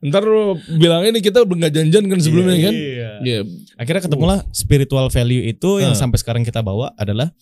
Ntar 0.00 0.22
lu 0.22 0.44
bilang 0.72 1.02
ini 1.02 1.18
kita 1.18 1.42
udah 1.42 1.56
nggak 1.56 1.72
janjian 1.72 2.04
kan 2.06 2.18
sebelumnya 2.18 2.56
kan? 2.62 2.74
Iya. 2.74 3.10
Iya. 3.20 3.40
Akhirnya 3.74 4.02
ketemulah 4.02 4.38
spiritual 4.50 5.08
value 5.08 5.44
itu 5.44 5.78
yang 5.78 5.92
Hmm. 5.92 6.00
sampai 6.06 6.18
sekarang 6.18 6.42
kita 6.42 6.60
bawa 6.60 6.94
adalah 6.94 7.34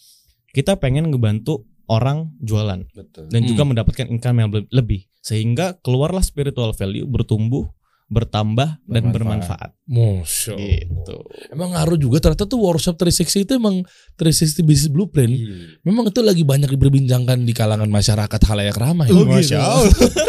kita 0.48 0.76
pengen 0.76 1.08
ngebantu 1.08 1.64
orang 1.86 2.32
jualan 2.38 2.88
Betul. 2.88 3.28
dan 3.28 3.40
juga 3.42 3.62
Hmm. 3.62 3.70
mendapatkan 3.72 4.06
income 4.06 4.36
yang 4.38 4.48
le- 4.50 4.70
lebih 4.70 5.00
sehingga 5.18 5.76
keluarlah 5.78 6.20
spiritual 6.20 6.72
value 6.72 7.04
bertumbuh 7.04 7.68
bertambah 8.08 8.76
dan 8.84 9.08
Bermanfaat. 9.08 9.72
Masya 9.86 10.52
Allah. 10.52 10.60
gitu. 10.84 11.16
Emang 11.48 11.72
ngaruh 11.72 11.96
juga 11.96 12.20
ternyata 12.20 12.44
tuh 12.44 12.60
workshop 12.60 13.00
360 13.00 13.40
itu 13.40 13.52
emang 13.56 13.80
360 14.14 14.60
business 14.62 14.92
blueprint. 14.92 15.32
Iya. 15.32 15.80
Memang 15.82 16.12
itu 16.12 16.20
lagi 16.20 16.44
banyak 16.44 16.68
diperbincangkan 16.68 17.40
di 17.40 17.52
kalangan 17.52 17.88
masyarakat 17.88 18.40
halayak 18.44 18.76
ramai. 18.76 19.08
Oh, 19.08 19.24
Masya. 19.24 19.58
Allah. 19.58 19.88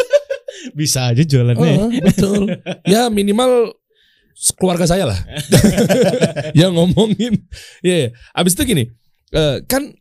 Bisa 0.72 1.12
aja 1.12 1.20
jualannya. 1.20 1.76
Oh, 1.78 1.90
betul. 1.92 2.48
ya 2.88 3.12
minimal 3.12 3.76
keluarga 4.58 4.84
saya 4.84 5.06
lah 5.06 5.18
yang 6.60 6.74
ngomongin. 6.74 7.38
Ya, 7.80 7.96
ya. 8.06 8.08
Abis 8.34 8.58
itu 8.58 8.66
gini, 8.66 8.84
eh, 9.30 9.62
kan 9.64 9.94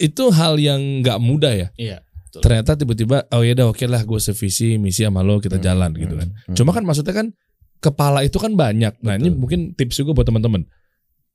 itu 0.00 0.24
hal 0.34 0.58
yang 0.58 1.04
nggak 1.04 1.18
mudah 1.20 1.52
ya. 1.54 1.68
Iya. 1.76 1.98
Ternyata 2.34 2.74
tiba-tiba, 2.74 3.30
oh 3.30 3.46
ya 3.46 3.54
udah 3.54 3.70
oke 3.70 3.86
lah, 3.86 4.02
gue 4.02 4.18
sevisi 4.18 4.74
misi 4.74 5.06
sama 5.06 5.22
lo 5.22 5.38
kita 5.38 5.62
jalan 5.62 5.94
gitu 5.94 6.18
kan. 6.18 6.28
Hmm. 6.50 6.56
Cuma 6.58 6.74
kan 6.74 6.82
maksudnya 6.82 7.14
kan 7.14 7.30
kepala 7.78 8.26
itu 8.26 8.40
kan 8.42 8.58
banyak. 8.58 8.98
Nah 9.06 9.14
ini 9.14 9.30
Betul. 9.30 9.38
mungkin 9.38 9.60
tips 9.78 10.02
juga 10.02 10.18
buat 10.18 10.26
teman-teman. 10.26 10.66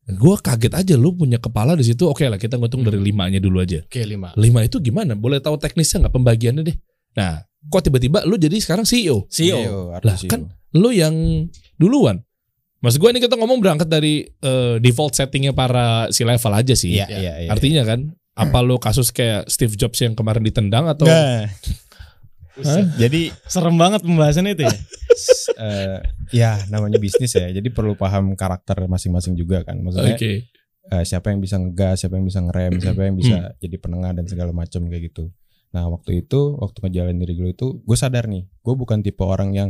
Gue 0.10 0.36
kaget 0.41 0.74
aja 0.74 0.94
lu 0.98 1.13
punya 1.13 1.38
kepala 1.38 1.77
di 1.77 1.86
situ. 1.86 2.10
Oke 2.10 2.25
lah 2.25 2.41
kita 2.41 2.58
ngitung 2.58 2.82
dari 2.82 2.98
limanya 2.98 3.38
dulu 3.38 3.62
aja. 3.62 3.86
Oke 3.86 4.01
lima. 4.03 4.34
Lima 4.34 4.65
itu 4.65 4.82
gimana? 4.82 5.13
Boleh 5.13 5.38
tahu 5.38 5.56
teknisnya 5.62 6.03
nggak 6.10 6.15
pembagiannya 6.18 6.63
deh? 6.65 6.77
Nah, 7.15 7.46
kok 7.70 7.82
tiba-tiba 7.86 8.25
lu 8.25 8.36
jadi 8.36 8.58
sekarang 8.58 8.84
CEO? 8.89 9.29
CEO. 9.29 9.94
artis 9.94 10.08
Lah, 10.10 10.18
CEO. 10.18 10.32
kan 10.34 10.41
lu 10.74 10.89
yang 10.89 11.13
duluan. 11.77 12.25
Maksud 12.79 12.98
gue 13.03 13.09
ini 13.12 13.19
kita 13.19 13.36
ngomong 13.36 13.59
berangkat 13.59 13.91
dari 13.91 14.24
eh, 14.24 14.75
default 14.79 15.15
settingnya 15.15 15.51
para 15.51 16.07
si 16.15 16.24
level 16.24 16.53
aja 16.55 16.75
sih. 16.75 16.95
Iya, 16.95 17.07
iya, 17.12 17.33
iya. 17.43 17.50
Artinya 17.51 17.83
kan, 17.83 18.15
apa 18.39 18.57
lu 18.63 18.79
kasus 18.79 19.12
kayak 19.12 19.51
Steve 19.51 19.75
Jobs 19.75 20.00
yang 20.00 20.15
kemarin 20.15 20.39
ditendang 20.39 20.88
atau? 20.88 21.03
Nah, 21.03 21.43
jadi 22.95 23.31
Serem 23.48 23.75
banget 23.75 24.03
pembahasannya 24.03 24.55
itu 24.55 24.63
ya. 24.63 24.77
eh, 25.59 26.00
ya 26.31 26.51
namanya 26.71 27.00
bisnis 27.00 27.36
ya. 27.36 27.51
Jadi 27.51 27.67
perlu 27.67 28.00
paham 28.00 28.36
karakter 28.39 28.79
masing-masing 28.88 29.36
juga 29.36 29.67
kan. 29.67 29.79
Maksudnya 29.83 30.15
Oke. 30.15 30.48
eh, 30.88 31.03
siapa 31.03 31.36
yang 31.36 31.43
bisa 31.43 31.59
ngegas, 31.59 32.03
siapa 32.03 32.15
yang 32.15 32.27
bisa 32.27 32.39
ngerem, 32.39 32.79
siapa 32.79 33.01
yang 33.03 33.15
bisa 33.19 33.38
jadi 33.59 33.75
penengah 33.75 34.12
dan 34.15 34.25
segala 34.27 34.55
macam 34.55 34.88
kayak 34.88 35.12
gitu. 35.12 35.31
Nah 35.75 35.86
waktu 35.91 36.25
itu, 36.25 36.55
waktu 36.57 36.77
ngejalanin 36.81 37.19
diri 37.19 37.33
gue 37.36 37.50
itu, 37.51 37.67
gue 37.83 37.98
sadar 38.00 38.25
nih, 38.31 38.48
gue 38.48 38.74
bukan 38.74 39.03
tipe 39.03 39.21
orang 39.21 39.51
yang 39.51 39.69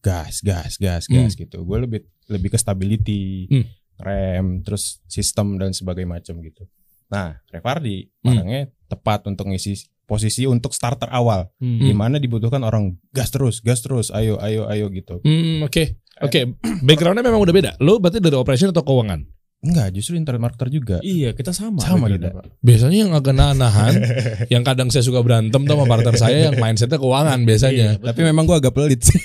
gas, 0.00 0.40
gas, 0.44 0.78
gas, 0.78 1.10
gas 1.10 1.32
gitu. 1.34 1.64
Gue 1.66 1.82
lebih 1.82 2.00
lebih 2.28 2.52
ke 2.52 2.58
stability, 2.58 3.48
Hmm. 3.48 3.64
rem, 3.96 4.46
terus 4.62 5.00
sistem 5.06 5.56
dan 5.56 5.70
sebagainya 5.70 6.18
macam 6.18 6.40
gitu. 6.40 6.66
Nah, 7.08 7.38
Revardi 7.48 8.10
Hmm. 8.20 8.30
orangnya 8.34 8.62
tepat 8.86 9.26
untuk 9.26 9.48
ngisi 9.48 9.76
posisi 10.04 10.44
untuk 10.44 10.76
starter 10.76 11.08
awal, 11.08 11.48
Hmm. 11.56 11.80
di 11.80 11.92
mana 11.92 12.16
dibutuhkan 12.18 12.60
orang 12.60 12.96
gas 13.08 13.32
terus, 13.32 13.60
gas 13.60 13.80
terus, 13.80 14.10
ayo, 14.10 14.36
ayo, 14.36 14.68
ayo 14.68 14.90
gitu. 14.90 15.20
Hmm, 15.22 15.64
oke. 15.64 16.00
Oke, 16.22 16.46
backgroundnya 16.86 17.24
memang 17.24 17.42
udah 17.42 17.54
beda. 17.54 17.70
Lu 17.82 17.98
berarti 17.98 18.20
dari 18.20 18.36
operation 18.36 18.70
atau 18.70 18.84
keuangan? 18.86 19.24
Enggak, 19.64 19.96
justru 19.96 20.20
internet 20.20 20.44
marketer 20.44 20.68
juga. 20.68 20.96
Iya 21.00 21.32
kita 21.32 21.56
sama. 21.56 21.80
Sama 21.80 22.12
kita. 22.12 22.36
Pak. 22.36 22.60
Biasanya 22.60 22.98
yang 23.08 23.12
agak 23.16 23.32
nahan, 23.32 23.94
yang 24.52 24.60
kadang 24.60 24.92
saya 24.92 25.00
suka 25.00 25.24
berantem 25.24 25.64
sama 25.64 25.88
partner 25.88 26.14
saya 26.20 26.52
yang 26.52 26.60
mindsetnya 26.60 27.00
keuangan 27.00 27.40
biasanya. 27.48 27.96
Iya, 27.96 28.04
Tapi 28.12 28.20
memang 28.28 28.44
gue 28.44 28.56
agak 28.60 28.76
pelit 28.76 29.00
sih. 29.00 29.16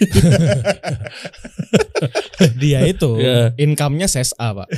Dia 2.61 2.83
itu 2.83 3.17
Iya. 3.17 3.53
income-nya 3.55 4.07
ses 4.07 4.31
A 4.35 4.53
pak. 4.53 4.69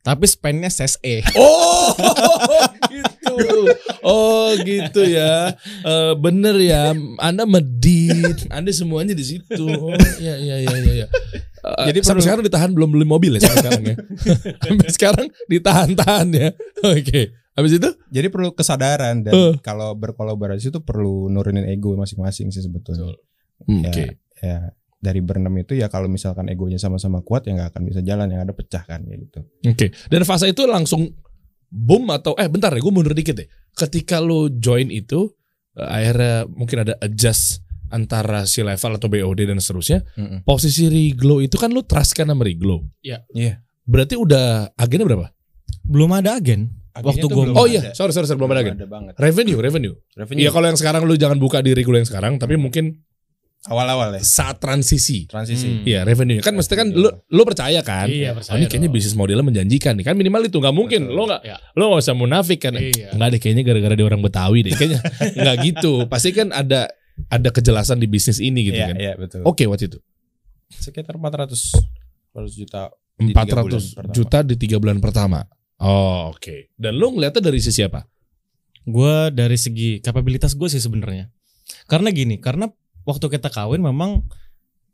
Tapi 0.00 0.24
spend-nya 0.24 0.68
ses 0.68 0.96
E. 1.00 1.20
Oh, 1.30 1.92
gitu. 2.88 3.36
Oh, 4.02 4.48
gitu 4.56 5.02
ya. 5.04 5.52
Eh, 5.82 6.12
bener 6.16 6.56
ya. 6.58 6.90
Anda 7.18 7.44
medit. 7.44 8.48
Anda 8.48 8.70
semuanya 8.70 9.12
di 9.12 9.22
situ. 9.22 9.60
Oh, 9.68 9.92
iya 10.18 10.34
iya 10.36 10.56
iya 10.58 10.72
iya. 10.74 10.92
iya. 10.94 11.06
Eh, 11.60 11.86
Jadi 11.86 11.98
sampai 12.00 12.16
perlu- 12.16 12.24
sekarang 12.24 12.42
ditahan 12.42 12.70
belum 12.72 12.88
beli 12.90 13.04
mobil 13.04 13.36
ya 13.36 13.40
sampai 13.42 13.60
sekarang 13.60 13.82
ya. 13.84 13.96
sampai 14.64 14.88
sekarang 14.90 15.26
ditahan-tahan 15.46 16.28
ya. 16.32 16.48
Oke. 16.82 17.22
Habis 17.52 17.72
itu? 17.76 17.88
Jadi 18.08 18.26
perlu 18.30 18.50
kesadaran 18.50 19.20
dan 19.20 19.32
Eh. 19.32 19.54
kalau 19.60 19.92
berkolaborasi 19.92 20.72
itu 20.72 20.80
perlu 20.80 21.28
nurunin 21.28 21.66
ego 21.66 21.92
masing-masing 21.94 22.48
sih 22.48 22.64
sebetulnya. 22.64 23.12
Hmm, 23.62 23.84
Ya, 23.84 23.90
Oke. 23.92 24.04
ya 24.40 24.58
dari 25.00 25.18
berenam 25.18 25.56
itu 25.56 25.72
ya 25.72 25.88
kalau 25.88 26.06
misalkan 26.06 26.46
egonya 26.46 26.76
sama-sama 26.76 27.18
kuat 27.20 27.44
ya 27.44 27.56
nggak 27.56 27.72
akan 27.72 27.82
bisa 27.82 28.00
jalan 28.00 28.28
yang 28.28 28.44
ada 28.44 28.52
pecah 28.52 28.84
kan 28.84 29.00
kayak 29.00 29.20
gitu. 29.24 29.40
Oke. 29.66 29.86
Dan 30.06 30.22
fase 30.22 30.46
itu 30.46 30.62
langsung 30.64 31.08
boom 31.66 32.10
atau 32.10 32.36
eh 32.36 32.46
bentar 32.46 32.68
ya 32.68 32.78
gue 32.78 32.92
mundur 32.92 33.12
dikit 33.12 33.34
deh. 33.34 33.48
Ketika 33.72 34.20
lo 34.20 34.52
join 34.52 34.88
itu 34.88 35.32
eh, 35.74 35.88
akhirnya 35.88 36.44
mungkin 36.46 36.84
ada 36.84 36.94
adjust 37.00 37.64
antara 37.88 38.44
si 38.44 38.60
level 38.60 38.92
atau 38.94 39.08
BOD 39.08 39.40
dan 39.46 39.58
seterusnya. 39.58 40.04
Mm-mm. 40.14 40.44
Posisi 40.44 40.86
Riglo 40.86 41.40
itu 41.40 41.56
kan 41.56 41.72
lo 41.72 41.82
trust 41.82 42.12
kan 42.12 42.28
sama 42.28 42.44
Riglo. 42.44 42.84
Iya. 43.00 43.24
Iya. 43.32 43.64
Berarti 43.82 44.14
udah 44.14 44.70
agennya 44.74 45.08
berapa? 45.08 45.26
Belum 45.82 46.12
ada 46.12 46.36
agen. 46.36 46.76
Waktu 46.92 47.22
Agennya 47.22 47.26
gua- 47.30 47.46
belum 47.46 47.56
Oh 47.56 47.64
ada. 47.64 47.72
iya, 47.72 47.80
sorry 47.90 48.10
sorry, 48.10 48.26
sorry 48.26 48.36
belum 48.36 48.50
ada 48.50 48.60
agen. 48.60 48.74
ada 48.76 48.84
banget. 48.84 49.14
Revenue, 49.16 49.58
revenue. 49.58 49.94
Revenue 50.12 50.42
Iya 50.42 50.50
kalau 50.50 50.66
yang 50.66 50.76
sekarang 50.76 51.02
lu 51.02 51.14
jangan 51.14 51.38
buka 51.38 51.62
di 51.62 51.70
Riglo 51.70 51.96
yang 51.96 52.04
sekarang, 52.04 52.36
tapi 52.36 52.54
mungkin 52.54 52.98
awal-awal 53.66 54.16
ya 54.16 54.20
saat 54.20 54.56
transisi. 54.56 55.28
transisi. 55.28 55.68
Hmm. 55.68 55.84
Iya 55.84 56.00
revenue 56.02 56.40
kan 56.40 56.56
mesti 56.56 56.72
kan 56.72 56.88
lu 56.88 57.04
lu 57.28 57.42
percaya 57.44 57.80
kan? 57.80 58.08
Iya, 58.08 58.32
Oh, 58.32 58.40
percaya 58.40 58.56
ini 58.56 58.64
kayaknya 58.64 58.88
bisnis 58.88 59.12
modelnya 59.12 59.42
menjanjikan 59.42 59.92
nih 59.94 60.06
kan 60.06 60.14
minimal 60.14 60.40
itu 60.42 60.56
nggak 60.56 60.72
mungkin 60.72 61.04
Betul. 61.04 61.12
lo 61.12 61.22
nggak 61.28 61.42
Iya. 61.44 61.56
lo 61.74 61.82
nggak 61.86 62.00
usah 62.00 62.14
munafik 62.14 62.58
kan? 62.58 62.72
Iya. 62.74 63.12
Nggak 63.12 63.28
deh 63.28 63.38
kayaknya 63.38 63.62
gara-gara 63.62 63.94
dia 63.94 64.06
orang 64.06 64.22
Betawi 64.22 64.58
deh 64.62 64.72
kayaknya 64.72 65.00
nggak 65.44 65.56
gitu. 65.62 65.92
Pasti 66.06 66.30
kan 66.30 66.48
ada 66.50 66.88
ada 67.28 67.48
kejelasan 67.48 67.96
di 67.96 68.08
bisnis 68.08 68.38
ini 68.38 68.64
gitu 68.64 68.80
Iya, 68.80 68.88
kan. 68.88 68.96
iya 68.96 69.12
betul. 69.14 69.44
Oke 69.44 69.68
waktu 69.68 69.86
itu 69.86 69.98
Sekitar 70.70 71.18
400 71.18 71.76
400 72.32 72.54
juta 72.54 72.88
Di 73.18 73.28
tiga 73.28 73.60
400 73.60 73.60
bulan 73.60 73.82
pertama. 73.92 74.12
juta 74.14 74.38
di 74.40 74.54
tiga 74.56 74.76
bulan 74.78 74.98
pertama. 74.98 75.40
Oh 75.78 76.32
oke. 76.32 76.72
Dan 76.72 76.96
lu 76.96 77.12
ngeliatnya 77.12 77.42
dari 77.42 77.60
sisi 77.60 77.84
apa? 77.84 78.08
Gue 78.80 79.28
dari 79.28 79.56
segi 79.56 80.00
kapabilitas 80.00 80.56
gue 80.56 80.64
sih 80.66 80.80
sebenarnya. 80.80 81.28
Karena 81.84 82.08
gini, 82.08 82.40
karena 82.40 82.66
waktu 83.04 83.26
kita 83.28 83.48
kawin 83.48 83.80
memang 83.80 84.24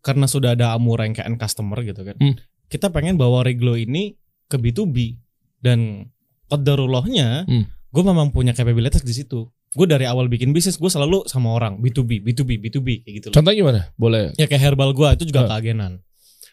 karena 0.00 0.26
sudah 0.26 0.54
ada 0.54 0.74
yang 1.02 1.14
kayak 1.14 1.26
end 1.26 1.38
customer 1.38 1.82
gitu 1.82 2.02
kan. 2.02 2.16
Hmm. 2.18 2.34
Kita 2.66 2.90
pengen 2.90 3.14
bawa 3.14 3.42
Reglo 3.42 3.74
ini 3.74 4.14
ke 4.46 4.56
B2B 4.56 5.18
dan 5.58 6.06
qadarulahnya 6.46 7.46
Hmm. 7.46 7.64
gue 7.66 8.02
memang 8.02 8.30
punya 8.30 8.52
kapabilitas 8.52 9.02
di 9.02 9.10
situ. 9.10 9.50
Gue 9.74 9.84
dari 9.84 10.06
awal 10.06 10.30
bikin 10.30 10.54
bisnis 10.54 10.78
gue 10.78 10.88
selalu 10.88 11.26
sama 11.26 11.52
orang 11.52 11.82
B2B, 11.82 12.22
B2B, 12.22 12.50
B2B 12.62 12.88
kayak 13.02 13.14
gitu 13.18 13.26
loh. 13.30 13.34
Contohnya 13.34 13.56
gimana? 13.58 13.80
Boleh. 13.98 14.32
Ya 14.38 14.46
kayak 14.46 14.62
herbal 14.62 14.94
gue 14.94 15.08
itu 15.18 15.24
juga 15.28 15.46
Ah. 15.46 15.58
keagenan. 15.58 16.00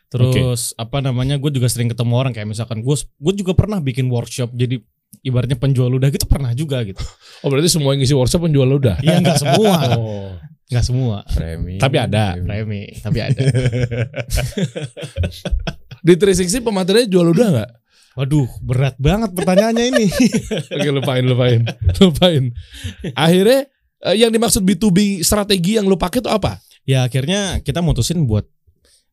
Terus 0.10 0.78
apa 0.78 1.02
namanya 1.02 1.42
gue 1.42 1.50
juga 1.50 1.66
sering 1.66 1.90
ketemu 1.90 2.14
orang 2.14 2.34
kayak 2.34 2.46
misalkan 2.46 2.86
gue 2.86 2.94
gue 2.96 3.34
juga 3.34 3.54
pernah 3.58 3.82
bikin 3.82 4.10
workshop 4.10 4.54
jadi 4.54 4.78
ibaratnya 5.22 5.60
penjual 5.60 5.92
ludah 5.92 6.10
gitu 6.10 6.26
pernah 6.26 6.50
juga 6.58 6.82
gitu. 6.82 7.00
Oh 7.46 7.54
berarti 7.54 7.70
semua 7.70 7.94
yang 7.94 8.02
ngisi 8.02 8.16
workshop 8.18 8.50
penjual 8.50 8.66
udah. 8.66 8.98
Iya 9.04 9.22
nggak 9.22 9.38
semua, 9.38 9.76
Oh. 10.00 10.34
nggak 10.72 10.86
semua. 10.86 11.22
Premi. 11.30 11.78
Tapi 11.78 11.96
ada. 12.02 12.34
Premi. 12.40 12.90
Tapi 12.98 13.20
ada. 13.22 13.38
Di 16.04 16.14
360 16.20 16.66
pematerinya 16.66 17.08
jual 17.08 17.28
udah 17.32 17.48
nggak? 17.54 17.72
Waduh, 18.14 18.50
berat 18.62 18.96
banget 19.02 19.34
pertanyaannya 19.34 19.86
ini. 19.90 20.06
Oke 20.78 20.90
lupain 20.94 21.24
lupain 21.26 21.62
lupain. 21.98 22.44
Akhirnya 23.18 23.66
eh, 24.06 24.16
yang 24.18 24.30
dimaksud 24.30 24.62
B2B 24.62 25.26
strategi 25.26 25.78
yang 25.82 25.86
lu 25.86 25.98
pakai 25.98 26.22
itu 26.22 26.30
apa? 26.30 26.60
ya 26.84 27.08
akhirnya 27.08 27.64
kita 27.64 27.80
mutusin 27.80 28.28
buat 28.28 28.44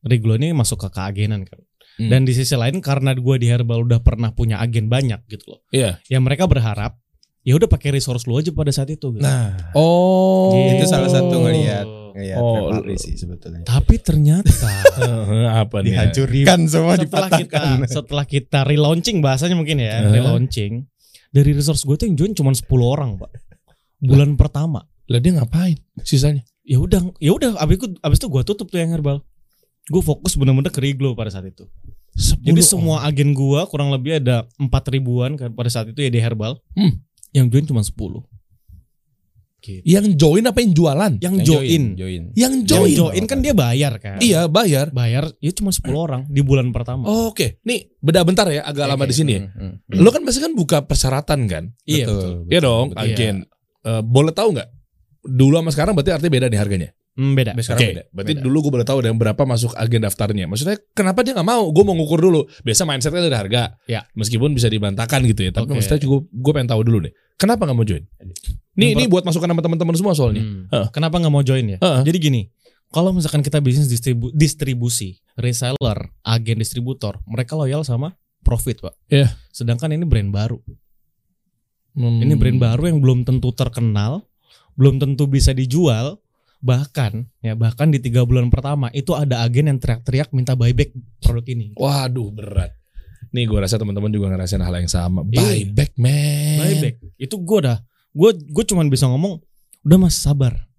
Riglo 0.03 0.35
ini 0.35 0.51
masuk 0.51 0.81
ke 0.81 0.89
keagenan 0.91 1.47
kan. 1.47 1.61
Hmm. 1.95 2.07
Dan 2.07 2.23
di 2.23 2.31
sisi 2.31 2.55
lain 2.55 2.79
karena 2.79 3.11
gua 3.13 3.35
di 3.35 3.47
Herbal 3.47 3.83
udah 3.83 3.99
pernah 3.99 4.31
punya 4.31 4.57
agen 4.57 4.87
banyak 4.87 5.21
gitu 5.27 5.43
loh. 5.51 5.59
Iya. 5.69 5.99
Ya 6.07 6.17
mereka 6.17 6.45
berharap 6.45 6.95
ya 7.41 7.57
udah 7.57 7.65
pakai 7.65 7.91
resource 7.91 8.25
lu 8.25 8.37
aja 8.37 8.49
pada 8.51 8.69
saat 8.69 8.87
itu 8.87 9.11
gitu. 9.11 9.21
Nah, 9.21 9.57
Oh. 9.73 10.53
Gitu. 10.53 10.77
itu 10.77 10.85
salah 10.87 11.09
satu 11.09 11.41
ngelihat 11.41 11.85
ngelihat 12.11 12.37
Oh, 12.37 12.69
sih 12.95 13.15
sebetulnya. 13.15 13.63
Tapi 13.63 13.95
ternyata 13.97 14.51
apa 15.63 15.79
nih? 15.79 15.95
ya? 15.95 16.11
Dihancurkan 16.11 16.59
semua 16.67 16.93
setelah 16.95 17.29
kita 17.29 17.39
dipatahkan. 17.39 17.87
setelah 17.87 18.25
kita 18.25 18.59
relaunching 18.63 19.17
bahasanya 19.19 19.55
mungkin 19.55 19.79
ya, 19.79 19.99
Hah? 19.99 20.11
relaunching 20.11 20.85
dari 21.31 21.51
resource 21.51 21.81
gue 21.81 21.95
tuh 21.95 22.05
yang 22.05 22.15
join 22.15 22.33
cuma 22.33 22.51
10 22.51 22.67
orang, 22.83 23.15
Pak. 23.15 23.31
Bulan 23.97 24.35
pertama. 24.35 24.83
Lah 25.07 25.19
dia 25.19 25.31
ngapain? 25.33 25.79
Sisanya? 26.01 26.43
Ya 26.61 26.77
udah, 26.77 26.99
ya 27.17 27.31
udah 27.31 27.55
abis 27.57 27.75
itu 27.77 27.87
abis 27.97 28.17
itu 28.17 28.27
gue 28.27 28.41
tutup 28.43 28.67
tuh 28.67 28.79
yang 28.79 28.91
herbal. 28.91 29.23
Gue 29.89 30.03
fokus 30.03 30.37
bener-bener 30.37 30.69
ke 30.69 30.77
Riglo 30.83 31.17
pada 31.17 31.33
saat 31.33 31.49
itu. 31.49 31.65
10 32.11 32.43
Jadi 32.43 32.61
semua 32.61 33.07
agen 33.07 33.31
gua 33.31 33.63
kurang 33.71 33.87
lebih 33.87 34.19
ada 34.19 34.43
4 34.59 34.67
ribuan 34.91 35.39
kan 35.39 35.55
pada 35.55 35.71
saat 35.71 35.87
itu 35.87 35.99
ya 36.03 36.11
di 36.11 36.19
Herbal. 36.19 36.59
Hmm. 36.75 36.99
Yang 37.31 37.47
join 37.55 37.65
cuma 37.71 37.81
10. 37.81 38.27
yang 39.85 40.17
join 40.17 40.41
apa 40.41 40.57
yang 40.57 40.73
jualan? 40.73 41.11
Yang, 41.21 41.35
Yang 41.37 41.45
join. 41.45 41.83
join. 41.93 42.23
Yang 42.33 42.33
Yang 42.33 42.53
join. 42.65 42.91
join 42.97 43.23
kan 43.29 43.45
dia 43.45 43.53
bayar 43.53 43.93
kan. 44.01 44.17
Iya, 44.17 44.49
bayar. 44.49 44.89
Bayar 44.89 45.29
ya 45.37 45.53
cuma 45.53 45.69
10 45.69 45.85
orang 45.93 46.21
di 46.25 46.41
bulan 46.41 46.73
pertama. 46.73 47.05
Oh, 47.05 47.29
Oke, 47.29 47.61
nih 47.61 47.93
beda 48.01 48.25
bentar 48.25 48.49
ya, 48.49 48.65
agak 48.65 48.89
lama 48.89 49.05
di 49.05 49.13
sini 49.13 49.31
ya. 49.37 49.41
Hmm, 49.53 49.77
hmm. 49.85 50.01
Lo 50.01 50.09
kan 50.09 50.25
pasti 50.25 50.41
kan 50.41 50.57
buka 50.57 50.81
persyaratan 50.89 51.45
kan? 51.45 51.63
iya 51.85 52.09
Betul, 52.09 52.17
betul. 52.17 52.35
Iya 52.49 52.59
dong, 52.59 52.85
betul. 52.89 53.05
agen. 53.05 53.35
Eh, 53.85 54.01
boleh 54.01 54.33
tahu 54.33 54.49
nggak? 54.57 54.69
Dulu 55.29 55.53
sama 55.61 55.69
sekarang 55.69 55.93
berarti 55.93 56.11
artinya 56.17 56.33
beda 56.41 56.47
nih 56.49 56.59
harganya. 56.59 56.89
Hmm, 57.11 57.35
beda. 57.35 57.51
Sampai 57.51 57.63
sekarang 57.67 57.89
beda. 57.91 58.03
berarti 58.15 58.33
Beda. 58.39 58.43
dulu 58.47 58.57
gue 58.63 58.71
boleh 58.79 58.87
tahu 58.87 58.97
ada 59.03 59.07
yang 59.11 59.19
berapa 59.19 59.43
masuk 59.43 59.75
agen 59.75 60.01
daftarnya. 60.07 60.45
Maksudnya 60.47 60.79
kenapa 60.95 61.27
dia 61.27 61.35
nggak 61.35 61.43
mau? 61.43 61.67
Gue 61.75 61.83
mau 61.83 61.91
ngukur 61.91 62.23
dulu. 62.23 62.47
Biasa 62.63 62.87
mindset 62.87 63.11
kan 63.11 63.19
dari 63.19 63.35
harga. 63.35 63.75
Ya. 63.83 64.07
Meskipun 64.15 64.55
bisa 64.55 64.71
dibantahkan 64.71 65.19
gitu 65.27 65.43
ya. 65.43 65.51
Tapi 65.51 65.67
Oke. 65.67 65.75
maksudnya 65.75 65.99
gue 65.99 66.19
gue 66.23 66.51
pengen 66.55 66.69
tahu 66.71 66.81
dulu 66.87 67.03
deh. 67.03 67.13
Kenapa 67.35 67.67
nggak 67.67 67.77
mau 67.77 67.83
join? 67.83 68.03
Nih 68.79 68.95
Yang 68.95 68.95
ini 68.95 69.03
buat 69.11 69.23
masukan 69.27 69.49
sama 69.51 69.61
teman-teman 69.61 69.95
semua 69.99 70.13
soalnya. 70.15 70.43
Hmm. 70.45 70.63
Heeh. 70.71 70.87
Kenapa 70.95 71.19
nggak 71.19 71.33
mau 71.35 71.43
join 71.43 71.65
ya? 71.75 71.77
Heeh. 71.83 72.01
Jadi 72.07 72.17
gini, 72.23 72.41
kalau 72.95 73.11
misalkan 73.11 73.43
kita 73.43 73.59
bisnis 73.59 73.91
distribu- 73.91 74.31
distribusi, 74.31 75.19
reseller, 75.35 75.99
agen 76.23 76.63
distributor, 76.63 77.19
mereka 77.27 77.59
loyal 77.59 77.83
sama 77.83 78.15
profit, 78.39 78.79
Pak. 78.79 78.95
Iya. 79.11 79.35
Sedangkan 79.51 79.91
ini 79.91 80.07
brand 80.07 80.31
baru. 80.31 80.63
Hmm. 81.91 82.23
Ini 82.23 82.39
brand 82.39 82.55
baru 82.55 82.87
yang 82.87 83.03
belum 83.03 83.27
tentu 83.27 83.51
terkenal, 83.51 84.23
belum 84.79 84.95
tentu 85.03 85.27
bisa 85.27 85.51
dijual. 85.51 86.23
Bahkan 86.61 87.41
ya 87.41 87.57
bahkan 87.57 87.89
di 87.89 87.97
tiga 87.97 88.21
bulan 88.21 88.53
pertama 88.53 88.93
itu 88.93 89.17
ada 89.17 89.41
agen 89.41 89.73
yang 89.73 89.79
teriak-teriak 89.81 90.29
minta 90.31 90.53
buyback 90.53 90.93
produk 91.21 91.45
ini. 91.49 91.73
Waduh 91.73 92.29
berat. 92.29 92.77
Nih 93.33 93.49
gue 93.49 93.57
rasa 93.57 93.81
teman-teman 93.81 94.13
juga 94.13 94.29
ngerasain 94.29 94.61
hal 94.61 94.75
yang 94.77 94.91
sama. 94.91 95.25
Iya. 95.25 95.41
Buyback 95.41 95.91
man. 95.97 96.57
Buyback 96.61 96.95
itu 97.17 97.35
gue 97.37 97.59
dah, 97.65 97.77
gue 98.13 98.31
gue 98.45 98.63
cuman 98.67 98.87
bisa 98.93 99.09
ngomong, 99.09 99.41
udah 99.87 99.97
mas 99.97 100.17
sabar. 100.21 100.69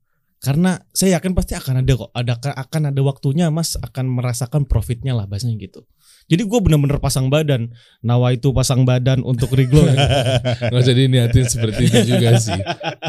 Karena 0.42 0.74
saya 0.90 1.22
yakin 1.22 1.38
pasti 1.38 1.54
akan 1.54 1.86
ada 1.86 1.92
kok, 1.94 2.10
ada 2.10 2.34
akan 2.34 2.82
ada 2.90 3.00
waktunya 3.06 3.46
mas 3.50 3.78
akan 3.78 4.10
merasakan 4.10 4.66
profitnya 4.66 5.14
lah 5.14 5.30
bahasanya 5.30 5.54
gitu. 5.58 5.86
Jadi 6.32 6.48
gue 6.48 6.60
bener-bener 6.64 6.96
pasang 6.96 7.28
badan, 7.28 7.76
nawa 8.00 8.32
itu 8.32 8.56
pasang 8.56 8.88
badan 8.88 9.20
untuk 9.20 9.52
riglo. 9.52 9.84
Gak 10.72 10.72
usah 10.72 10.96
diniatin 10.96 11.44
seperti 11.44 11.92
itu 11.92 12.16
juga 12.16 12.40
sih. 12.40 12.56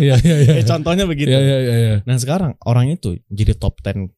Iya 0.04 0.20
iya 0.20 0.36
iya. 0.44 0.54
Eh, 0.60 0.68
contohnya 0.68 1.08
begitu. 1.08 1.32
Iya 1.32 1.40
iya 1.40 1.58
iya. 1.64 1.76
iya. 1.80 1.96
Nah 2.04 2.20
sekarang 2.20 2.60
orang 2.68 2.92
itu 2.92 3.16
jadi 3.32 3.56
top 3.56 3.80
10 3.80 4.12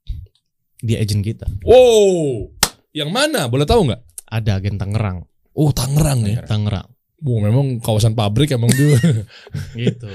di 0.82 0.98
agent 0.98 1.22
kita. 1.22 1.46
Wow. 1.62 2.50
Yang 2.98 3.10
mana? 3.14 3.46
Boleh 3.46 3.70
tahu 3.70 3.94
nggak? 3.94 4.02
Ada 4.26 4.58
agen 4.58 4.82
Tangerang, 4.82 5.22
Oh 5.54 5.70
Tangerang 5.70 6.26
ya. 6.26 6.42
Tangerang. 6.42 6.90
Wow, 7.22 7.40
memang 7.46 7.80
kawasan 7.80 8.18
pabrik 8.18 8.52
emang 8.58 8.74
dia. 8.74 8.98
Gitu. 9.80 10.10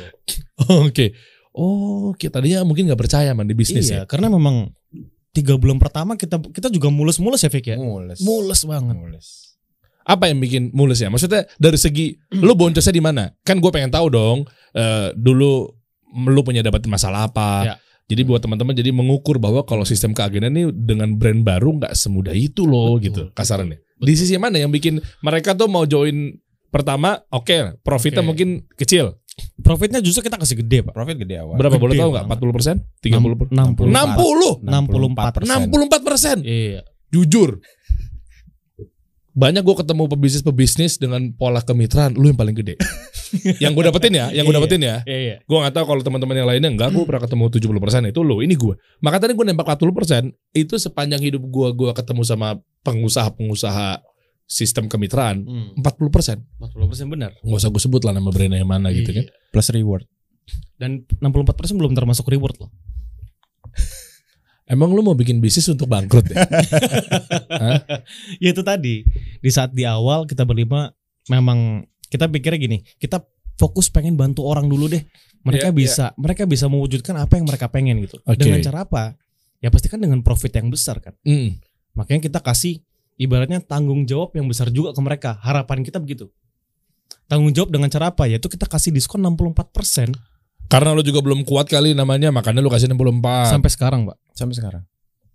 Oke. 0.67 1.17
Oh, 1.51 2.15
kita 2.15 2.39
tadinya 2.39 2.63
mungkin 2.63 2.87
nggak 2.87 3.01
percaya 3.01 3.35
man 3.35 3.51
di 3.51 3.59
bisnis 3.59 3.91
ya. 3.91 4.03
iya, 4.03 4.03
karena 4.07 4.31
memang 4.31 4.71
tiga 5.31 5.55
bulan 5.55 5.79
pertama 5.79 6.19
kita 6.19 6.39
kita 6.51 6.69
juga 6.69 6.91
mulus-mulus 6.91 7.43
ya 7.43 7.51
Fik 7.51 7.67
ya. 7.71 7.77
Mules. 7.79 8.19
Mulus 8.21 8.67
banget. 8.67 8.95
Mules. 8.97 9.29
Apa 10.03 10.27
yang 10.27 10.43
bikin 10.43 10.75
mulus 10.75 10.99
ya? 10.99 11.07
Maksudnya 11.13 11.47
dari 11.61 11.79
segi 11.79 12.19
lu 12.35 12.57
boncosnya 12.59 12.91
di 12.91 13.03
mana? 13.05 13.31
Kan 13.47 13.63
gue 13.63 13.71
pengen 13.71 13.93
tahu 13.93 14.11
dong. 14.11 14.39
eh, 14.71 15.11
dulu 15.19 15.67
lu 16.31 16.41
punya 16.43 16.63
dapat 16.63 16.83
masalah 16.91 17.31
apa? 17.31 17.51
Ya. 17.67 17.75
Jadi 18.11 18.27
buat 18.27 18.43
teman-teman 18.43 18.75
jadi 18.75 18.91
mengukur 18.91 19.39
bahwa 19.39 19.63
kalau 19.63 19.87
sistem 19.87 20.11
keagenan 20.11 20.51
ini 20.51 20.75
dengan 20.75 21.15
brand 21.15 21.47
baru 21.47 21.79
nggak 21.79 21.95
semudah 21.95 22.35
itu 22.35 22.67
loh 22.67 22.99
Betul, 22.99 23.05
gitu 23.07 23.23
betul. 23.31 23.37
kasarannya. 23.39 23.79
Di 24.03 24.15
sisi 24.19 24.35
mana 24.35 24.59
yang 24.59 24.75
bikin 24.75 24.99
mereka 25.23 25.55
tuh 25.55 25.71
mau 25.71 25.87
join 25.87 26.35
pertama 26.71 27.19
oke 27.31 27.83
profitnya 27.83 28.23
Oke. 28.23 28.29
mungkin 28.31 28.49
kecil 28.79 29.19
Profitnya 29.61 30.01
justru 30.01 30.25
kita 30.25 30.37
kasih 30.37 30.61
gede 30.61 30.83
pak. 30.83 30.93
Profit 30.93 31.17
gede 31.19 31.37
awal. 31.39 31.55
berapa 31.55 31.77
Gede 31.77 31.83
boleh 31.83 31.95
tahu 31.97 32.11
nggak 32.11 32.27
banget. 32.27 32.43
40 32.43 32.57
persen 32.57 32.75
30 33.01 33.39
persen 33.39 33.55
60. 33.55 33.87
60 33.91 34.67
64. 34.67 35.45
64 35.47 36.07
persen 36.09 36.37
Iya. 36.41 36.81
jujur 37.11 37.59
banyak 39.31 39.63
gue 39.63 39.77
ketemu 39.79 40.11
pebisnis-pebisnis 40.11 40.99
dengan 40.99 41.31
pola 41.31 41.63
kemitraan 41.63 42.19
lu 42.19 42.29
yang 42.29 42.37
paling 42.37 42.51
gede 42.53 42.75
yang 43.63 43.73
gue 43.73 43.85
dapetin 43.87 44.11
ya 44.11 44.27
yang 44.35 44.43
gue 44.43 44.51
Iya. 44.51 44.59
dapetin 44.59 44.83
ya 44.83 44.97
Iya 45.07 45.19
iya. 45.23 45.37
gue 45.39 45.55
nggak 45.57 45.71
tahu 45.71 45.85
kalau 45.87 46.03
teman-teman 46.03 46.35
yang 46.35 46.49
lainnya 46.51 46.67
enggak 46.67 46.91
gue 46.91 47.05
pernah 47.07 47.23
ketemu 47.23 47.45
70% 47.47 48.11
itu 48.11 48.21
lo 48.27 48.43
ini 48.43 48.59
gue 48.59 48.75
maka 48.99 49.23
tadi 49.23 49.39
gue 49.39 49.47
nembak 49.47 49.71
40% 49.71 50.35
itu 50.53 50.75
sepanjang 50.77 51.23
hidup 51.23 51.47
gue 51.47 51.69
gue 51.73 51.91
ketemu 51.95 52.23
sama 52.27 52.59
pengusaha-pengusaha 52.83 54.03
sistem 54.51 54.85
kemitraan 54.85 55.47
Hmm. 55.47 55.69
40% 55.79 56.43
40% 56.59 57.07
benar. 57.07 57.31
nggak 57.39 57.55
usah 57.57 57.71
gue 57.71 57.79
sebut 57.79 58.03
lah 58.03 58.11
nama 58.11 58.27
brandnya 58.29 58.59
yang 58.59 58.67
mana 58.67 58.91
gitu 58.91 59.07
kan 59.13 59.23
Iya. 59.23 59.31
Plus 59.51 59.67
reward. 59.71 60.03
Dan 60.75 61.07
64% 61.23 61.79
belum 61.79 61.95
termasuk 61.95 62.27
reward 62.27 62.59
loh. 62.59 62.71
emang 64.67 64.91
lu 64.91 65.01
mau 65.01 65.15
bikin 65.15 65.39
bisnis 65.39 65.67
untuk 65.67 65.87
bangkrut 65.87 66.27
ya 66.27 66.43
Ya 68.43 68.49
itu 68.51 68.63
tadi 68.63 69.03
di 69.39 69.51
saat 69.51 69.71
di 69.71 69.83
awal 69.83 70.25
kita 70.25 70.43
berlima 70.43 70.91
memang 71.27 71.87
kita 72.07 72.27
pikirnya 72.27 72.59
gini, 72.59 72.79
kita 72.99 73.23
fokus 73.55 73.87
pengen 73.87 74.19
bantu 74.19 74.43
orang 74.43 74.67
dulu 74.67 74.91
deh. 74.91 75.03
Mereka 75.41 75.71
Iya, 75.71 75.73
bisa, 75.73 76.05
mereka 76.19 76.43
bisa 76.43 76.67
mewujudkan 76.67 77.15
apa 77.15 77.39
yang 77.39 77.47
mereka 77.47 77.71
pengen 77.71 78.03
gitu. 78.03 78.19
Oke. 78.21 78.37
Dengan 78.37 78.61
cara 78.61 78.83
apa? 78.83 79.15
Ya 79.59 79.71
pasti 79.71 79.87
kan 79.87 80.03
dengan 80.03 80.19
profit 80.21 80.53
yang 80.53 80.69
besar 80.69 80.99
kan. 80.99 81.15
Mm. 81.23 81.63
Makanya 81.95 82.21
kita 82.21 82.39
kasih 82.43 82.83
ibaratnya 83.21 83.61
tanggung 83.61 84.09
jawab 84.09 84.33
yang 84.33 84.49
besar 84.49 84.73
juga 84.73 84.97
ke 84.97 85.01
mereka. 85.05 85.37
Harapan 85.45 85.85
kita 85.85 86.01
begitu. 86.01 86.33
Tanggung 87.29 87.53
jawab 87.53 87.71
dengan 87.71 87.93
cara 87.93 88.09
apa? 88.11 88.25
Yaitu 88.25 88.49
kita 88.49 88.65
kasih 88.65 88.91
diskon 88.91 89.21
64% 89.21 90.17
karena 90.71 90.95
lu 90.95 91.03
juga 91.03 91.19
belum 91.19 91.43
kuat 91.43 91.67
kali 91.67 91.99
namanya 91.99 92.31
makanya 92.31 92.63
lu 92.63 92.71
kasih 92.71 92.87
64 92.95 93.51
sampai 93.51 93.71
sekarang, 93.75 94.01
Pak. 94.07 94.17
Sampai 94.39 94.55
sekarang. 94.55 94.83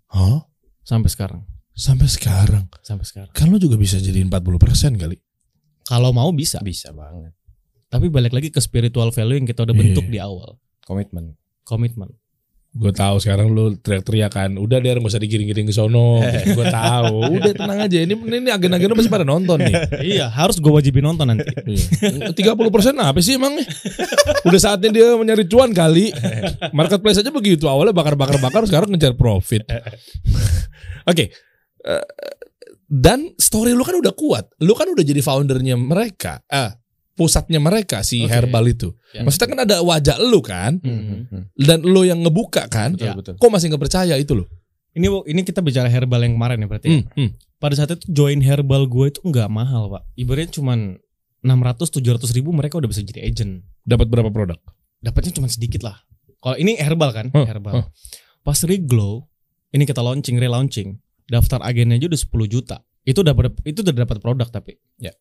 Hah? 0.08 0.48
Sampai 0.80 1.12
sekarang. 1.12 1.42
sampai 1.76 2.08
sekarang 2.08 2.64
Sampai 2.80 3.04
sekarang. 3.04 3.28
kan 3.36 3.52
lu 3.52 3.60
juga 3.60 3.76
bisa 3.76 4.00
jadi 4.00 4.24
40% 4.24 4.96
kali 4.96 5.20
Kalau 5.84 6.08
mau 6.16 6.32
bisa. 6.32 6.56
Bisa 6.64 6.88
banget. 6.96 7.36
Tapi 7.92 8.08
balik 8.08 8.32
lagi 8.32 8.48
ke 8.48 8.56
spiritual 8.64 9.12
value 9.12 9.36
yang 9.36 9.44
kita 9.44 9.60
udah 9.68 9.76
bentuk 9.76 10.08
di 10.08 10.16
awal. 10.16 10.56
Komitmen. 10.88 11.36
Komitmen. 11.68 12.16
Gue 12.76 12.92
tahu 12.92 13.16
sekarang 13.16 13.56
lu 13.56 13.72
teriak-teriak 13.80 14.28
kan. 14.28 14.50
Udah 14.60 14.76
deh 14.76 14.92
nggak 14.92 15.08
usah 15.08 15.16
digiring-giring 15.16 15.64
ke 15.64 15.72
sono. 15.72 16.20
Gue 16.56 16.66
tahu. 16.68 17.40
Udah 17.40 17.52
tenang 17.56 17.80
aja. 17.88 17.98
Ini 18.04 18.12
ini 18.12 18.50
agen-agen 18.52 18.92
pasti 18.92 19.08
pada 19.08 19.24
nonton 19.24 19.64
nih. 19.64 19.74
iya, 20.12 20.28
harus 20.28 20.60
gue 20.60 20.68
wajibin 20.68 21.08
nonton 21.08 21.32
nanti. 21.32 21.48
Tiga 22.36 22.52
puluh 22.52 22.68
persen 22.68 22.92
apa 23.00 23.16
sih 23.24 23.40
emangnya? 23.40 23.64
Udah 24.44 24.60
saatnya 24.60 24.92
dia 24.92 25.08
mencari 25.16 25.48
cuan 25.48 25.72
kali. 25.72 26.12
Marketplace 26.76 27.24
aja 27.24 27.32
begitu. 27.32 27.64
Awalnya 27.64 27.96
bakar-bakar-bakar, 27.96 28.68
sekarang 28.68 28.92
ngejar 28.92 29.16
profit. 29.16 29.64
Oke. 31.10 31.32
Eh, 31.86 32.06
dan 32.86 33.34
story 33.40 33.74
lu 33.74 33.82
kan 33.82 33.98
udah 33.98 34.14
kuat. 34.14 34.44
Lu 34.62 34.76
kan 34.76 34.86
udah 34.86 35.02
jadi 35.02 35.18
foundernya 35.24 35.74
mereka. 35.80 36.44
Ah, 36.46 36.76
pusatnya 37.16 37.58
mereka 37.58 38.04
si 38.04 38.22
Oke. 38.22 38.30
Herbal 38.30 38.64
itu. 38.68 38.92
Ya. 39.10 39.24
Maksudnya 39.24 39.48
kan 39.48 39.60
ada 39.64 39.76
wajah 39.80 40.16
lu 40.20 40.38
kan, 40.38 40.76
Mhm. 40.78 41.56
dan 41.56 41.80
lu 41.80 42.04
yang 42.04 42.20
ngebuka 42.20 42.68
kan. 42.68 42.92
Betul, 42.94 43.08
Ya. 43.08 43.14
betul. 43.16 43.34
Kok 43.34 43.48
masih 43.48 43.72
nggak 43.72 43.82
percaya 43.82 44.14
itu 44.14 44.36
loh? 44.36 44.46
Ini 44.92 45.08
ini 45.26 45.40
kita 45.40 45.60
bicara 45.60 45.88
herbal 45.88 46.20
yang 46.22 46.36
kemarin 46.36 46.60
ya 46.60 46.66
berarti. 46.66 46.88
ya. 46.88 47.00
Hmm. 47.12 47.30
Pada 47.56 47.72
saat 47.74 47.90
itu 47.90 48.04
join 48.06 48.40
herbal 48.40 48.84
gue 48.84 49.10
itu 49.10 49.20
nggak 49.20 49.48
mahal 49.48 49.88
pak. 49.90 50.04
Ibaratnya 50.14 50.52
cuman 50.52 51.00
600 51.40 51.88
700 51.90 52.32
ribu 52.32 52.52
mereka 52.52 52.76
udah 52.76 52.88
bisa 52.88 53.00
jadi 53.00 53.20
agent. 53.22 53.64
Dapat 53.82 54.08
berapa 54.08 54.28
produk? 54.28 54.56
Dapatnya 54.98 55.32
cuma 55.32 55.48
sedikit 55.48 55.80
lah. 55.80 56.00
Kalau 56.36 56.56
ini 56.56 56.76
herbal 56.76 57.10
kan, 57.12 57.26
Huh, 57.32 57.44
herbal. 57.44 57.72
huh. 57.74 57.86
Pas 58.40 58.56
reglow, 58.62 59.28
ini 59.70 59.84
kita 59.84 60.00
launching, 60.00 60.36
relaunching, 60.36 60.96
daftar 61.26 61.60
agennya 61.60 61.96
aja 61.96 62.06
udah 62.08 62.20
10 62.20 62.46
juta. 62.46 62.76
Itu 63.02 63.20
udah 63.20 63.32
ber- 63.32 63.56
itu 63.62 63.80
udah 63.80 63.94
dapat 63.94 64.18
produk 64.18 64.48
tapi. 64.48 64.76
Ya. 64.96 65.12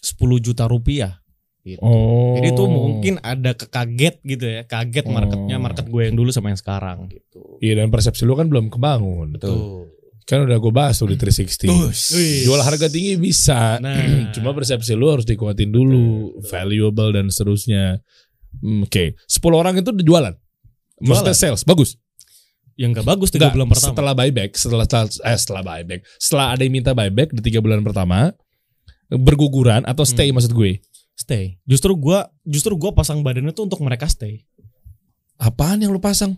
10 0.00 0.38
juta 0.38 0.64
rupiah. 0.64 1.20
Gitu. 1.66 1.82
Oh. 1.82 2.38
Jadi 2.38 2.54
itu 2.54 2.64
mungkin 2.64 3.14
ada 3.26 3.50
kekaget 3.50 4.22
gitu 4.22 4.46
ya, 4.46 4.62
kaget 4.62 5.10
marketnya, 5.10 5.58
Oh. 5.58 5.62
market 5.66 5.90
gue 5.90 6.02
yang 6.06 6.14
dulu 6.14 6.30
sama 6.30 6.54
yang 6.54 6.60
sekarang 6.62 7.10
gitu. 7.10 7.58
Iya 7.58 7.82
dan 7.82 7.90
persepsi 7.90 8.22
lu 8.22 8.38
kan 8.38 8.46
belum 8.46 8.70
kebangun. 8.70 9.34
Tuh. 9.42 9.90
Kan 10.22 10.46
udah 10.46 10.58
gue 10.58 10.70
bahas 10.70 10.94
tuh 10.98 11.10
di 11.10 11.18
360. 11.18 11.66
Wih. 12.14 12.46
Jual 12.46 12.62
harga 12.62 12.86
tinggi 12.86 13.18
bisa. 13.18 13.82
Nah. 13.82 14.30
Cuma 14.38 14.54
persepsi 14.54 14.94
lu 14.94 15.10
harus 15.10 15.26
dikuatin 15.26 15.74
dulu, 15.74 16.38
valuable 16.46 17.10
dan 17.10 17.26
seterusnya. 17.30 17.98
Hmm, 18.62 18.86
Oke, 18.86 19.18
10 19.26 19.42
orang 19.58 19.74
itu 19.74 19.90
udah 19.90 20.06
jualan. 20.06 20.34
Maksudnya 21.02 21.34
sales 21.34 21.66
bagus. 21.66 21.98
Yang 22.76 23.00
gak 23.00 23.08
bagus 23.08 23.28
tiga 23.32 23.48
bulan 23.48 23.68
pertama. 23.72 23.90
Setelah 23.90 24.12
buyback, 24.12 24.50
setelah 24.54 24.86
eh 25.24 25.38
setelah 25.40 25.62
buyback, 25.64 26.00
setelah 26.20 26.46
ada 26.52 26.62
yang 26.62 26.74
minta 26.76 26.92
buyback 26.92 27.32
di 27.32 27.40
tiga 27.40 27.64
bulan 27.64 27.80
pertama, 27.80 28.36
berguguran 29.08 29.86
atau 29.86 30.02
stay 30.02 30.28
Hmm. 30.28 30.36
maksud 30.36 30.52
gue. 30.52 30.82
Stay. 31.16 31.56
Justru 31.64 31.96
gua 31.96 32.28
justru 32.44 32.76
gua 32.76 32.92
pasang 32.92 33.24
badannya 33.24 33.50
tuh 33.56 33.66
untuk 33.66 33.80
mereka 33.82 34.06
stay. 34.06 34.44
Apaan 35.40 35.82
yang 35.82 35.90
lu 35.92 36.00
pasang? 36.00 36.36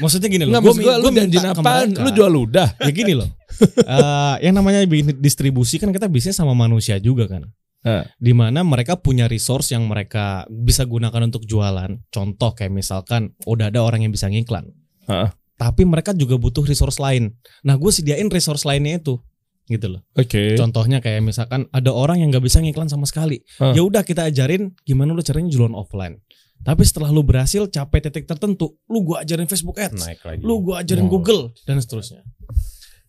Maksudnya 0.00 0.28
gini 0.32 0.44
loh. 0.48 0.60
Gua 0.60 0.72
gue 0.72 0.94
gua 1.00 1.10
minta 1.12 1.28
janjiin 1.28 1.48
apaan? 1.56 1.88
Lu 1.96 2.10
jual 2.12 2.30
ludah. 2.30 2.68
ya 2.78 2.92
gini 2.92 3.16
loh. 3.16 3.26
Eh, 3.60 4.36
yang 4.46 4.56
namanya 4.56 4.88
distribusi 5.20 5.76
kan 5.76 5.92
kita 5.92 6.08
bisnis 6.08 6.32
sama 6.32 6.56
manusia 6.56 6.96
juga 6.96 7.28
kan. 7.28 7.44
Hah. 7.84 8.08
Di 8.16 8.32
mana 8.32 8.64
mereka 8.64 8.96
punya 8.96 9.28
resource 9.28 9.72
yang 9.76 9.84
mereka 9.84 10.48
bisa 10.48 10.84
gunakan 10.88 11.28
untuk 11.28 11.44
jualan. 11.44 12.00
Contoh 12.08 12.56
kayak 12.56 12.72
misalkan 12.72 13.36
udah 13.44 13.68
ada 13.68 13.84
orang 13.84 14.04
yang 14.04 14.12
bisa 14.12 14.32
ngiklan. 14.32 14.72
Hah. 15.08 15.32
Tapi 15.60 15.84
mereka 15.84 16.16
juga 16.16 16.40
butuh 16.40 16.64
resource 16.64 16.96
lain. 16.96 17.36
Nah 17.60 17.76
gue 17.76 17.92
sediain 17.92 18.32
resource 18.32 18.64
lainnya 18.64 18.96
itu. 18.96 19.20
Gitu 19.70 19.86
loh. 19.86 20.02
Oke. 20.18 20.58
Contohnya 20.58 20.98
kayak 20.98 21.22
misalkan 21.22 21.70
ada 21.70 21.94
orang 21.94 22.18
yang 22.18 22.34
nggak 22.34 22.42
bisa 22.42 22.58
ngiklan 22.58 22.90
sama 22.90 23.06
sekali. 23.06 23.38
Hah. 23.62 23.70
Ya 23.70 23.86
udah 23.86 24.02
kita 24.02 24.26
ajarin 24.26 24.74
gimana 24.82 25.14
lu 25.14 25.22
caranya 25.22 25.46
jualan 25.46 25.72
offline. 25.72 26.18
Tapi 26.60 26.82
setelah 26.82 27.08
lu 27.08 27.22
berhasil 27.22 27.70
capai 27.70 28.02
titik 28.02 28.26
tertentu, 28.26 28.76
lu 28.84 29.00
gua 29.00 29.22
ajarin 29.24 29.46
Facebook 29.46 29.80
Ads, 29.80 30.02
naik 30.04 30.20
lagi. 30.20 30.42
lu 30.42 30.60
gua 30.60 30.82
ajarin 30.82 31.06
Oh. 31.06 31.12
Google 31.16 31.54
dan 31.64 31.78
seterusnya. 31.78 32.20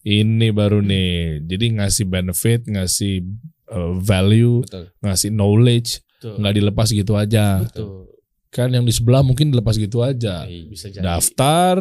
Ini 0.01 0.49
baru 0.49 0.79
nih. 0.79 1.43
Jadi 1.45 1.65
ngasih 1.77 2.05
benefit, 2.07 2.65
ngasih 2.65 3.21
uh, 3.69 3.93
value, 3.99 4.63
Betul. 4.63 4.85
ngasih 5.03 5.29
knowledge, 5.29 5.99
nggak 6.23 6.53
dilepas 6.57 6.87
gitu 6.89 7.13
aja. 7.13 7.61
Betul. 7.61 8.07
Kan 8.49 8.71
yang 8.71 8.83
di 8.83 8.91
sebelah 8.91 9.19
mungkin 9.19 9.51
dilepas 9.51 9.75
gitu 9.75 9.99
aja. 9.99 10.47
Bisa 10.47 10.87
jadi. 10.87 11.03
Daftar 11.03 11.77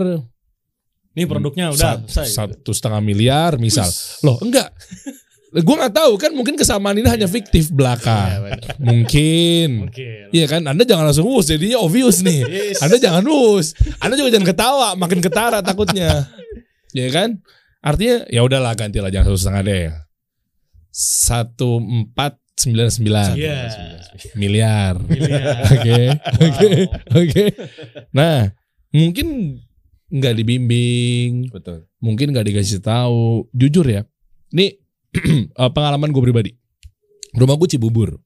Nih 1.10 1.26
produknya 1.26 1.70
udah 1.70 1.98
sat- 1.98 2.06
selesai. 2.06 2.54
satu 2.56 2.70
setengah 2.70 3.00
miliar 3.00 3.56
misal. 3.56 3.86
Loh 4.22 4.38
enggak. 4.38 4.70
Gue 5.50 5.74
nggak 5.74 5.90
tahu 5.90 6.14
kan 6.14 6.30
mungkin 6.30 6.54
kesamaan 6.54 6.94
ini 6.94 7.10
hanya 7.10 7.26
fiktif 7.26 7.68
Iya, 7.68 7.74
belaka. 7.74 8.18
benar. 8.38 8.78
Mungkin. 8.78 9.90
Iya 10.30 10.46
kan, 10.46 10.62
Anda 10.62 10.86
jangan 10.86 11.10
langsung 11.10 11.26
us, 11.26 11.50
jadinya 11.50 11.74
obvious 11.76 12.22
nih. 12.22 12.46
Anda 12.78 12.96
jangan 12.96 13.26
us, 13.26 13.74
Anda 13.98 14.14
juga 14.14 14.30
jangan 14.30 14.46
ketawa, 14.46 14.88
makin 14.94 15.18
ketara 15.18 15.58
takutnya. 15.58 16.30
Ya 16.90 17.10
kan? 17.10 17.42
Artinya 17.82 18.30
ya 18.30 18.46
udahlah 18.46 18.74
gantilah 18.74 19.10
jangan 19.10 19.26
satu 19.26 19.38
setengah 19.40 19.62
deh. 19.64 19.90
Satu 20.90 21.78
empat 21.78 22.38
sembilan 22.54 22.88
sembilan 22.88 23.30
Iya. 23.34 23.58
miliar. 24.36 24.94
Oke, 25.74 26.00
oke, 26.38 26.70
oke. 27.16 27.44
Nah, 28.12 28.52
mungkin 28.92 29.58
nggak 30.10 30.34
dibimbing, 30.42 31.54
Betul. 31.54 31.86
mungkin 32.02 32.34
nggak 32.34 32.46
dikasih 32.50 32.82
tahu. 32.82 33.46
Jujur 33.54 33.86
ya, 33.86 34.02
ini 34.50 34.74
eh, 35.62 35.70
pengalaman 35.70 36.10
gue 36.10 36.22
pribadi. 36.22 36.50
Rumah 37.34 37.54
gue 37.54 37.68
Cibubur, 37.70 38.18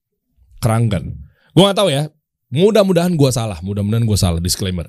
Keranggan. 0.65 1.13
Gue 1.53 1.63
nggak 1.63 1.79
tahu 1.79 1.89
ya. 1.93 2.09
Mudah-mudahan 2.49 3.13
gue 3.13 3.31
salah. 3.31 3.61
Mudah-mudahan 3.61 4.09
gue 4.09 4.19
salah. 4.19 4.41
Disclaimer. 4.41 4.89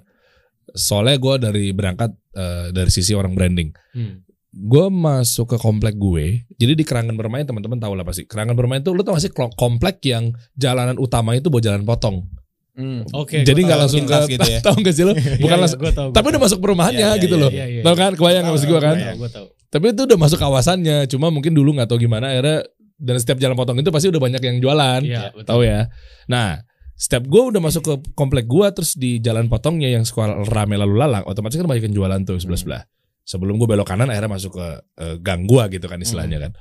Soalnya 0.71 1.19
gue 1.19 1.35
dari 1.39 1.65
berangkat 1.75 2.15
eh, 2.35 2.71
dari 2.71 2.91
sisi 2.91 3.11
orang 3.11 3.35
branding. 3.35 3.75
Hmm. 3.91 4.23
Gue 4.55 4.87
masuk 4.87 5.51
ke 5.51 5.57
komplek 5.59 5.99
gue. 5.99 6.47
Jadi 6.55 6.79
di 6.79 6.83
Keranggan 6.87 7.19
bermain 7.19 7.43
teman-teman 7.43 7.75
tahu 7.75 7.91
lah 7.99 8.07
pasti. 8.07 8.23
Keranggan 8.23 8.55
bermain 8.55 8.79
tuh 8.79 8.95
lu 8.95 9.03
tau 9.03 9.19
gak 9.19 9.27
sih 9.27 9.33
komplek 9.35 9.99
yang 10.07 10.31
jalanan 10.55 10.95
utama 10.95 11.35
itu 11.35 11.51
buat 11.51 11.59
jalan 11.59 11.83
potong. 11.83 12.23
Oke. 13.15 13.47
Jadi 13.47 13.59
gua 13.63 13.67
nggak 13.71 13.79
langsung 13.79 14.03
ke 14.03 14.17
gitu 14.35 14.49
ya. 14.51 14.59
tahu 14.65 14.75
nggak 14.83 14.95
sih 14.95 15.03
lo? 15.07 15.13
Iya, 15.15 15.39
Bukan 15.39 15.55
iya, 15.55 15.63
langsung. 15.63 15.79
gua 15.79 15.93
tahu, 15.95 16.09
Tapi 16.11 16.25
udah 16.35 16.41
masuk 16.43 16.59
perumahannya 16.59 16.99
Iya, 16.99 17.09
iya, 17.15 17.23
gitu 17.23 17.35
iya, 17.39 17.43
loh. 17.43 17.51
Iya, 17.51 17.65
iya. 17.71 17.81
Tahu 17.87 17.95
kan 17.95 18.11
kebayang 18.19 18.41
nggak 18.43 18.55
maksud 18.55 18.67
gue 18.67 18.81
kan? 18.83 18.95
Iya, 18.99 19.11
gua 19.15 19.29
tahu. 19.31 19.47
Tapi 19.71 19.85
itu 19.95 20.01
udah 20.03 20.19
masuk 20.19 20.39
kawasannya. 20.39 20.97
Cuma 21.07 21.27
mungkin 21.31 21.51
dulu 21.55 21.69
nggak 21.75 21.87
tahu 21.87 21.99
gimana 22.03 22.35
akhirnya 22.35 22.67
dan 22.95 23.15
setiap 23.19 23.37
jalan 23.39 23.55
potong 23.59 23.79
itu 23.79 23.91
pasti 23.91 24.07
udah 24.11 24.21
banyak 24.23 24.41
yang 24.43 24.57
jualan. 24.59 25.01
Iya, 25.03 25.31
betul. 25.35 25.47
Tahu 25.47 25.61
ya. 25.63 25.79
Nah, 26.31 26.59
setiap 26.95 27.27
gue 27.27 27.41
udah 27.51 27.59
masuk 27.59 27.83
ke 27.83 27.93
komplek 28.15 28.47
gue 28.47 28.67
terus 28.71 28.95
di 28.95 29.19
jalan 29.19 29.51
potongnya 29.51 29.91
yang 29.91 30.07
suka 30.07 30.31
rame 30.47 30.79
lalu 30.79 30.95
lalang, 30.95 31.27
otomatis 31.27 31.59
kan 31.59 31.67
banyak 31.67 31.91
yang 31.91 31.95
jualan 31.95 32.19
tuh 32.23 32.39
sebelah 32.39 32.59
sebelah. 32.59 32.81
Sebelum 33.25 33.59
gue 33.59 33.67
belok 33.67 33.89
kanan 33.89 34.07
akhirnya 34.07 34.31
masuk 34.31 34.55
ke 34.55 34.67
eh, 35.01 35.15
gang 35.19 35.43
gue 35.43 35.63
gitu 35.75 35.91
kan 35.91 35.99
istilahnya 35.99 36.39
kan. 36.39 36.51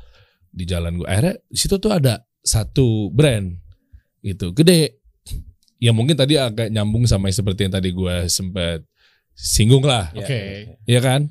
Di 0.51 0.65
jalan 0.67 0.99
gue 0.99 1.07
akhirnya 1.07 1.39
di 1.47 1.59
situ 1.59 1.79
tuh 1.79 1.95
ada 1.95 2.19
satu 2.43 3.15
brand 3.15 3.55
gitu 4.27 4.51
gede. 4.51 5.04
Ya 5.85 5.93
mungkin 5.93 6.17
tadi 6.17 6.41
agak 6.41 6.73
nyambung 6.73 7.05
sama 7.05 7.29
yang 7.29 7.37
seperti 7.45 7.69
yang 7.69 7.75
tadi 7.77 7.93
gue 7.93 8.25
sempet 8.33 8.89
singgung 9.37 9.85
lah. 9.85 10.09
Oke. 10.17 10.33
iya, 10.33 10.41
iya. 10.89 10.97
Ya 10.97 11.01
kan? 11.05 11.29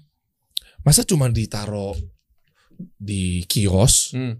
Masa 0.85 1.01
cuma 1.01 1.25
ditaro 1.33 1.97
di 3.01 3.41
kios? 3.49 4.13
Hmm. 4.13 4.37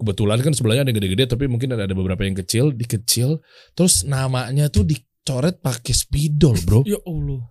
Kebetulan 0.00 0.40
kan 0.40 0.56
sebelahnya 0.56 0.88
ada 0.88 0.96
gede-gede 0.96 1.28
tapi 1.28 1.44
mungkin 1.52 1.76
ada, 1.76 1.84
ada 1.84 1.92
beberapa 1.92 2.24
yang 2.24 2.32
kecil, 2.40 2.72
dikecil. 2.72 3.44
Terus 3.76 4.08
namanya 4.08 4.72
tuh 4.72 4.88
dicoret 4.88 5.60
pakai 5.60 5.92
spidol, 5.92 6.56
Bro. 6.64 6.88
Ya 6.88 6.96
Allah. 7.04 7.44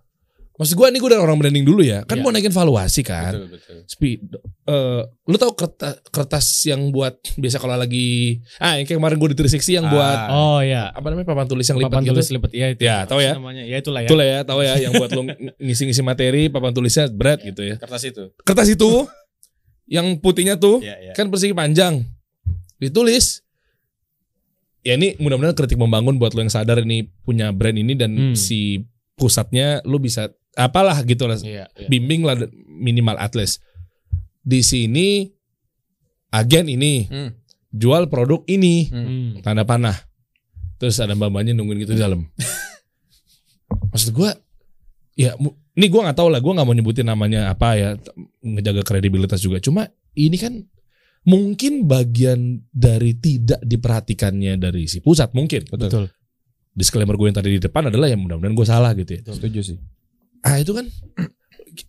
Maksud 0.60 0.76
gua 0.76 0.86
ini 0.86 1.00
gue 1.00 1.08
dari 1.08 1.16
orang 1.18 1.34
branding 1.34 1.64
dulu 1.64 1.80
ya. 1.80 2.04
Kan 2.04 2.20
Iya. 2.20 2.22
mau 2.22 2.30
naikin 2.30 2.52
valuasi 2.52 3.00
kan. 3.00 3.32
Betul, 3.32 3.48
betul. 3.50 3.76
Spidol. 3.86 4.42
Eh, 4.62 5.00
lu 5.24 5.36
tau 5.36 5.50
kertas, 5.50 6.04
kertas 6.06 6.46
yang 6.62 6.90
buat 6.90 7.16
biasa 7.34 7.56
kalau 7.56 7.74
lagi 7.74 8.38
ah 8.56 8.76
yang 8.76 8.84
kayak 8.84 9.00
kemarin 9.00 9.16
gue 9.16 9.28
di 9.30 9.36
360 9.40 9.72
yang 9.72 9.86
Ah. 9.86 9.90
buat 9.90 10.18
Oh 10.28 10.60
ya. 10.60 10.92
apa 10.92 11.06
namanya 11.06 11.24
papan 11.26 11.48
tulis 11.48 11.64
yang 11.64 11.80
lipat 11.80 11.88
Papan 11.90 12.02
gitu. 12.04 12.12
tulis 12.12 12.28
lipat 12.30 12.50
ya 12.52 12.66
itu. 12.68 12.80
Ya, 12.82 12.96
tahu 13.02 13.18
ya. 13.18 13.32
Namanya 13.32 13.64
ya 13.64 13.76
itulah 13.78 14.00
ya. 14.00 14.06
Itu 14.06 14.14
lah 14.14 14.26
ya, 14.26 14.38
tahu 14.44 14.60
ya 14.60 14.74
yang 14.78 14.92
buat 14.94 15.10
lu 15.10 15.22
ng- 15.24 15.56
ngisi-ngisi 15.58 16.02
materi, 16.02 16.42
papan 16.46 16.70
tulisnya 16.70 17.08
berat 17.08 17.40
gitu 17.40 17.64
ya. 17.64 17.76
Kertas 17.76 18.04
itu. 18.04 18.28
Kertas 18.38 18.68
itu 18.68 18.90
yang 19.86 20.06
putihnya 20.14 20.54
tuh 20.54 20.78
Iya, 20.78 20.94
iya. 21.00 21.12
kan 21.12 21.26
persegi 21.26 21.50
panjang 21.50 22.04
ditulis 22.76 23.42
ya 24.80 24.94
ini 24.94 25.16
mudah-mudahan 25.16 25.52
kritik 25.52 25.76
membangun 25.76 26.16
buat 26.16 26.30
lo 26.30 26.40
yang 26.40 26.48
sadar 26.48 26.80
ini 26.80 27.04
punya 27.20 27.50
brand 27.50 27.74
ini 27.74 27.92
dan 27.92 28.12
Hmm. 28.12 28.34
si 28.34 28.86
pusatnya 29.14 29.82
lo 29.82 29.98
bisa 29.98 30.32
apalah 30.52 30.98
gitu 31.02 31.24
lah 31.24 31.36
Iya. 31.36 31.66
iya. 31.68 31.86
bimbing 31.86 32.22
lah 32.22 32.34
minimal 32.66 33.14
at 33.16 33.34
least 33.34 33.62
di 34.40 34.60
sini 34.60 35.30
agen 36.30 36.66
ini 36.66 37.06
Hmm. 37.06 37.30
jual 37.70 38.06
produk 38.06 38.42
ini 38.46 38.86
Hmm. 38.86 39.30
tanda 39.40 39.62
panah 39.62 39.94
terus 40.76 40.96
ada 40.96 41.12
mbak-mbaknya 41.12 41.52
nungguin 41.52 41.82
gitu 41.82 41.92
di 41.92 42.00
dalam 42.00 42.24
maksud 43.92 44.10
gua 44.10 44.34
ya 45.14 45.34
ini 45.72 45.86
gua 45.86 46.08
nggak 46.08 46.18
tahu 46.18 46.28
lah 46.28 46.40
gua 46.40 46.52
nggak 46.56 46.66
mau 46.66 46.74
nyebutin 46.74 47.06
namanya 47.06 47.50
apa 47.50 47.68
ya 47.74 47.88
ngejaga 48.40 48.82
kredibilitas 48.82 49.38
juga 49.38 49.60
cuma 49.60 49.86
ini 50.14 50.34
kan 50.34 50.54
mungkin 51.22 51.84
bagian 51.84 52.64
dari 52.66 53.12
tidak 53.14 53.60
diperhatikannya 53.60 54.56
dari 54.56 54.88
si 54.88 54.98
pusat 54.98 55.30
mungkin 55.30 55.68
Betul. 55.68 56.08
disclaimer 56.72 57.12
gue 57.12 57.28
yang 57.28 57.36
tadi 57.36 57.50
di 57.52 57.60
depan 57.60 57.92
adalah 57.92 58.08
ya 58.08 58.16
mudah-mudahan 58.16 58.56
gue 58.56 58.66
salah 58.66 58.96
gitu 58.96 59.20
ya 59.20 59.22
Setuju 59.28 59.60
sih. 59.60 59.76
Ah 60.42 60.56
itu 60.56 60.72
kan 60.72 60.86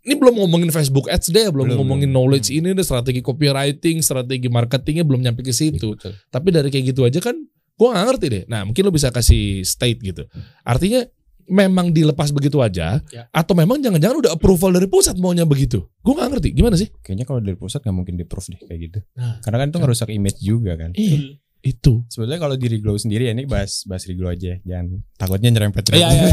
ini 0.02 0.14
belum 0.14 0.38
ngomongin 0.38 0.70
Facebook 0.70 1.10
Ads 1.10 1.30
deh 1.30 1.50
belum, 1.50 1.66
Belum, 1.68 1.78
ngomongin 1.84 2.10
belum. 2.10 2.16
knowledge 2.32 2.50
ini 2.50 2.72
deh 2.72 2.86
strategi 2.86 3.20
copywriting 3.20 4.00
strategi 4.00 4.48
marketingnya 4.48 5.04
belum 5.04 5.22
nyampe 5.22 5.42
ke 5.42 5.52
situ 5.52 5.98
Betul. 5.98 6.14
tapi 6.30 6.48
dari 6.50 6.70
kayak 6.70 6.94
gitu 6.94 7.02
aja 7.04 7.20
kan 7.20 7.36
gue 7.72 7.90
nggak 7.90 8.06
ngerti 8.14 8.26
deh. 8.30 8.44
Nah 8.46 8.62
mungkin 8.62 8.86
lo 8.86 8.94
bisa 8.94 9.10
kasih 9.10 9.66
state 9.66 9.98
gitu. 10.06 10.22
Artinya 10.62 11.02
memang 11.50 11.90
dilepas 11.90 12.30
begitu 12.30 12.62
aja 12.62 13.02
Ya. 13.10 13.26
atau 13.34 13.58
memang 13.58 13.82
jangan-jangan 13.82 14.22
udah 14.22 14.32
approval 14.38 14.78
dari 14.78 14.86
pusat 14.86 15.18
maunya 15.18 15.50
begitu. 15.50 15.90
Gue 16.06 16.14
nggak 16.14 16.30
ngerti 16.30 16.48
gimana 16.54 16.78
sih? 16.78 16.94
Kayaknya 17.02 17.26
kalau 17.26 17.42
dari 17.42 17.58
pusat 17.58 17.82
nggak 17.82 17.96
mungkin 17.98 18.22
di 18.22 18.26
deh 18.30 18.62
kayak 18.62 18.80
gitu. 18.86 19.00
Nah. 19.18 19.42
Karena 19.42 19.66
kan 19.66 19.68
itu 19.74 19.78
ngerusak 19.82 20.10
image 20.14 20.40
juga 20.40 20.78
kan. 20.78 20.94
Iya 20.94 21.42
itu. 21.62 22.02
Sebetulnya 22.10 22.42
kalau 22.42 22.58
di 22.58 22.68
Riglow 22.68 22.98
sendiri 22.98 23.30
ya 23.30 23.34
ini 23.34 23.46
bahas 23.46 23.86
bahas 23.86 24.06
Riglow 24.06 24.30
aja, 24.30 24.58
jangan 24.62 24.98
takutnya 25.14 25.50
nyerempet. 25.54 25.94
Iya 25.94 26.10
iya 26.10 26.26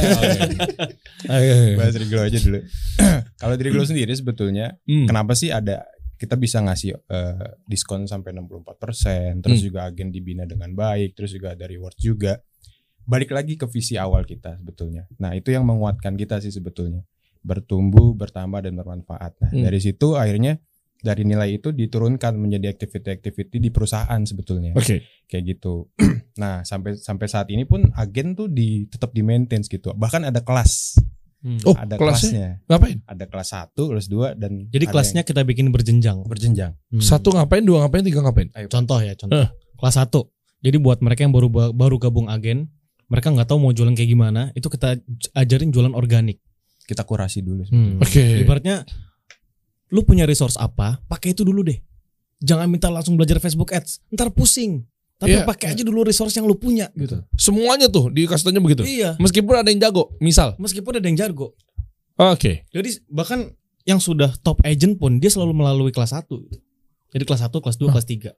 iya. 1.29 1.77
bahas 1.81 1.95
Riglow 1.95 2.23
aja 2.25 2.39
dulu. 2.41 2.61
kalau 3.41 3.55
di 3.55 3.63
Riglow 3.65 3.85
sendiri 3.85 4.13
sebetulnya 4.13 4.77
Hmm. 4.85 5.05
kenapa 5.05 5.37
sih 5.37 5.53
ada 5.53 5.85
kita 6.17 6.35
bisa 6.35 6.59
ngasih 6.59 6.99
eh, 6.99 7.49
diskon 7.65 8.05
sampai 8.05 8.35
64%, 8.35 9.39
terus 9.39 9.63
Hmm. 9.63 9.67
juga 9.71 9.81
agen 9.87 10.11
dibina 10.11 10.43
dengan 10.45 10.75
baik, 10.75 11.15
terus 11.15 11.31
juga 11.31 11.55
ada 11.55 11.65
reward 11.65 11.95
juga. 11.95 12.43
Balik 13.05 13.31
lagi 13.31 13.55
ke 13.55 13.65
visi 13.65 13.95
awal 13.95 14.25
kita 14.25 14.59
sebetulnya. 14.59 15.07
Nah, 15.17 15.33
itu 15.33 15.49
yang 15.49 15.65
menguatkan 15.65 16.13
kita 16.13 16.43
sih 16.43 16.51
sebetulnya. 16.51 17.07
Bertumbuh, 17.41 18.13
bertambah 18.13 18.61
dan 18.61 18.75
bermanfaat. 18.75 19.33
Nah, 19.41 19.51
Hmm. 19.55 19.65
dari 19.65 19.79
situ 19.79 20.19
akhirnya 20.19 20.59
dari 20.99 21.23
nilai 21.23 21.63
itu 21.63 21.71
diturunkan 21.71 22.35
menjadi 22.35 22.75
activity-activity 22.75 23.63
di 23.63 23.71
perusahaan 23.71 24.19
sebetulnya 24.27 24.75
Oke. 24.75 25.07
kayak 25.31 25.45
gitu. 25.57 25.87
nah, 26.43 26.67
sampai 26.67 26.99
sampai 26.99 27.27
saat 27.31 27.47
ini 27.55 27.63
pun 27.63 27.87
agen 27.95 28.35
tuh 28.35 28.51
di 28.51 28.91
tetap 28.91 29.15
di 29.15 29.23
maintain 29.23 29.63
gitu. 29.63 29.95
Bahkan 29.95 30.27
ada 30.27 30.43
kelas, 30.43 30.99
Hmm. 31.39 31.63
Oh 31.63 31.75
ada 31.79 31.95
kelasnya 31.95 32.59
kelasnya. 32.59 32.67
ngapain? 32.67 32.99
Ada 33.07 33.25
kelas 33.31 33.49
1, 33.55 33.79
kelas 33.79 34.07
2 34.11 34.35
dan 34.35 34.67
Jadi 34.75 34.85
kelasnya 34.91 35.23
kita 35.23 35.47
bikin 35.47 35.71
berjenjang. 35.71 36.19
yang 36.19 36.27
berjenjang. 36.27 36.73
Hmm. 36.91 36.99
Satu 36.99 37.31
ngapain, 37.31 37.63
dua 37.63 37.87
ngapain, 37.87 38.03
tiga 38.03 38.27
ngapain? 38.27 38.51
Contoh 38.67 38.99
ya, 38.99 39.15
contoh. 39.15 39.39
Eh. 39.39 39.49
Kelas 39.79 39.97
1. 40.03 40.27
Jadi 40.67 40.77
buat 40.83 40.99
mereka 40.99 41.23
yang 41.23 41.31
baru 41.31 41.47
baru 41.71 42.03
gabung 42.03 42.27
agen, 42.27 42.75
mereka 43.07 43.31
nggak 43.31 43.47
tahu 43.47 43.63
mau 43.63 43.71
jualan 43.71 43.95
kayak 43.95 44.11
gimana, 44.11 44.51
itu 44.59 44.67
kita 44.67 44.99
ajarin 45.39 45.71
jualan 45.71 45.95
organik. 45.95 46.43
Kita 46.83 47.07
kurasi 47.07 47.47
dulu. 47.47 47.71
Hmm. 47.71 48.03
Oke. 48.03 48.43
Ibaratnya 48.43 48.83
lu 49.89 50.01
punya 50.03 50.25
resource 50.25 50.57
apa, 50.57 51.01
pakai 51.05 51.33
itu 51.33 51.43
dulu 51.43 51.63
deh. 51.63 51.79
Jangan 52.39 52.67
minta 52.67 52.87
langsung 52.87 53.15
belajar 53.15 53.39
Facebook 53.39 53.71
Ads, 53.71 54.05
ntar 54.09 54.31
pusing. 54.31 54.87
Tapi 55.19 55.35
Iya. 55.35 55.43
pakai 55.43 55.75
aja 55.75 55.83
dulu 55.83 56.07
resource 56.07 56.31
yang 56.33 56.47
lu 56.47 56.55
punya 56.55 56.95
gitu. 56.95 57.19
Semuanya 57.35 57.91
tuh 57.91 58.07
dikasih 58.09 58.47
tanya 58.47 58.63
begitu. 58.63 58.87
Iya. 58.87 59.19
Meskipun 59.19 59.51
ada 59.57 59.67
yang 59.67 59.81
jago, 59.81 60.15
misal. 60.19 60.55
Meskipun 60.57 60.95
ada 60.95 61.03
yang 61.03 61.19
jago. 61.19 61.59
Oke. 62.15 62.63
Jadi 62.71 63.03
bahkan 63.09 63.51
yang 63.83 63.99
sudah 63.99 64.31
top 64.39 64.63
agent 64.63 64.95
pun 64.95 65.17
dia 65.17 65.27
selalu 65.27 65.51
melalui 65.53 65.91
kelas 65.91 66.15
1 66.15 66.39
gitu. 66.39 66.63
Jadi 67.09 67.25
kelas 67.25 67.43
1, 67.43 67.59
kelas 67.59 67.77
2, 67.77 67.89
Hah? 67.89 67.93
kelas 67.97 68.07
3. 68.07 68.31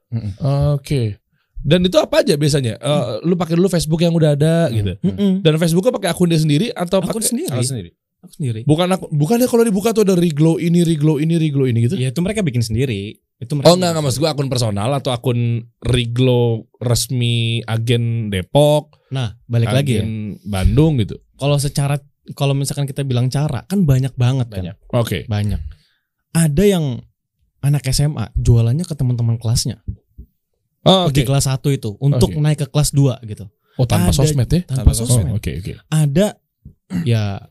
Oke. 0.73 1.21
Dan 1.61 1.85
itu 1.85 1.93
apa 1.95 2.25
aja 2.25 2.33
biasanya? 2.33 2.73
Eh, 2.73 3.05
lu 3.21 3.37
pakai 3.37 3.53
dulu 3.53 3.69
Facebook 3.69 4.01
yang 4.01 4.17
udah 4.17 4.33
ada 4.33 4.65
Hmm. 4.65 4.73
gitu. 4.73 4.91
Mm-mm. 5.05 5.31
Dan 5.45 5.61
Facebooknya 5.61 5.93
pakai 5.93 6.09
akun 6.09 6.25
dia 6.25 6.41
sendiri 6.41 6.73
atau 6.73 6.97
Akun 6.97 7.21
pakai 7.21 7.29
sendiri. 7.29 7.49
Kalau 7.53 7.61
sendiri. 7.61 7.89
Aku 8.21 8.33
sendiri. 8.33 8.61
bukan 8.63 8.85
aku 8.87 9.09
bukannya 9.09 9.45
kalau 9.45 9.65
dibuka 9.65 9.91
tuh 9.91 10.05
ada 10.05 10.13
reglow 10.13 10.55
ini, 10.55 10.85
reglow 10.85 11.17
ini, 11.17 11.35
reglow 11.35 11.65
ini 11.65 11.85
gitu? 11.85 11.97
Ya 11.97 12.09
itu 12.09 12.21
mereka 12.21 12.41
bikin 12.41 12.61
sendiri. 12.61 13.17
Itu 13.35 13.57
mereka 13.57 13.67
Oh 13.67 13.75
enggak 13.75 13.91
enggak 13.91 14.03
maksud 14.05 14.19
gua 14.21 14.29
akun 14.31 14.45
personal 14.45 14.89
atau 14.93 15.09
akun 15.09 15.39
reglow 15.81 16.69
resmi 16.77 17.35
agen 17.65 18.29
Depok, 18.29 19.01
Nah, 19.09 19.33
balik 19.43 19.73
lagi 19.73 19.97
ya. 19.97 20.05
agen 20.05 20.37
Bandung 20.43 20.97
gitu. 20.97 21.17
Kalau 21.35 21.57
secara 21.57 21.97
kalau 22.31 22.53
misalkan 22.53 22.85
kita 22.85 23.01
bilang 23.01 23.25
cara 23.27 23.65
kan 23.65 23.81
banyak 23.81 24.13
banget 24.13 24.47
Banyak. 24.47 24.75
kan. 24.79 24.93
Oke. 24.95 25.25
Banyak. 25.25 25.57
Ada 26.31 26.63
yang 26.63 27.01
anak 27.59 27.81
SMA 27.87 28.29
jualannya 28.35 28.85
ke 28.85 28.93
teman-teman 28.93 29.35
kelasnya 29.35 29.81
Oh, 30.81 31.09
di 31.09 31.21
oke. 31.21 31.27
kelas 31.27 31.45
1 31.45 31.69
itu 31.71 31.93
untuk 31.97 32.29
Oke. 32.29 32.37
naik 32.37 32.57
ke 32.59 32.67
kelas 32.67 32.89
2 32.91 33.17
gitu. 33.23 33.49
Oh 33.75 33.85
tanpa 33.85 34.09
Ada- 34.09 34.17
sosmed 34.19 34.45
ya? 34.47 34.61
Tanpa 34.63 34.81
Tanpa 34.83 34.91
Oh, 34.91 34.97
sosmed. 34.99 35.29
Oke 35.31 35.57
oke. 35.57 35.73
Ada 35.87 36.37
ya 37.01 37.41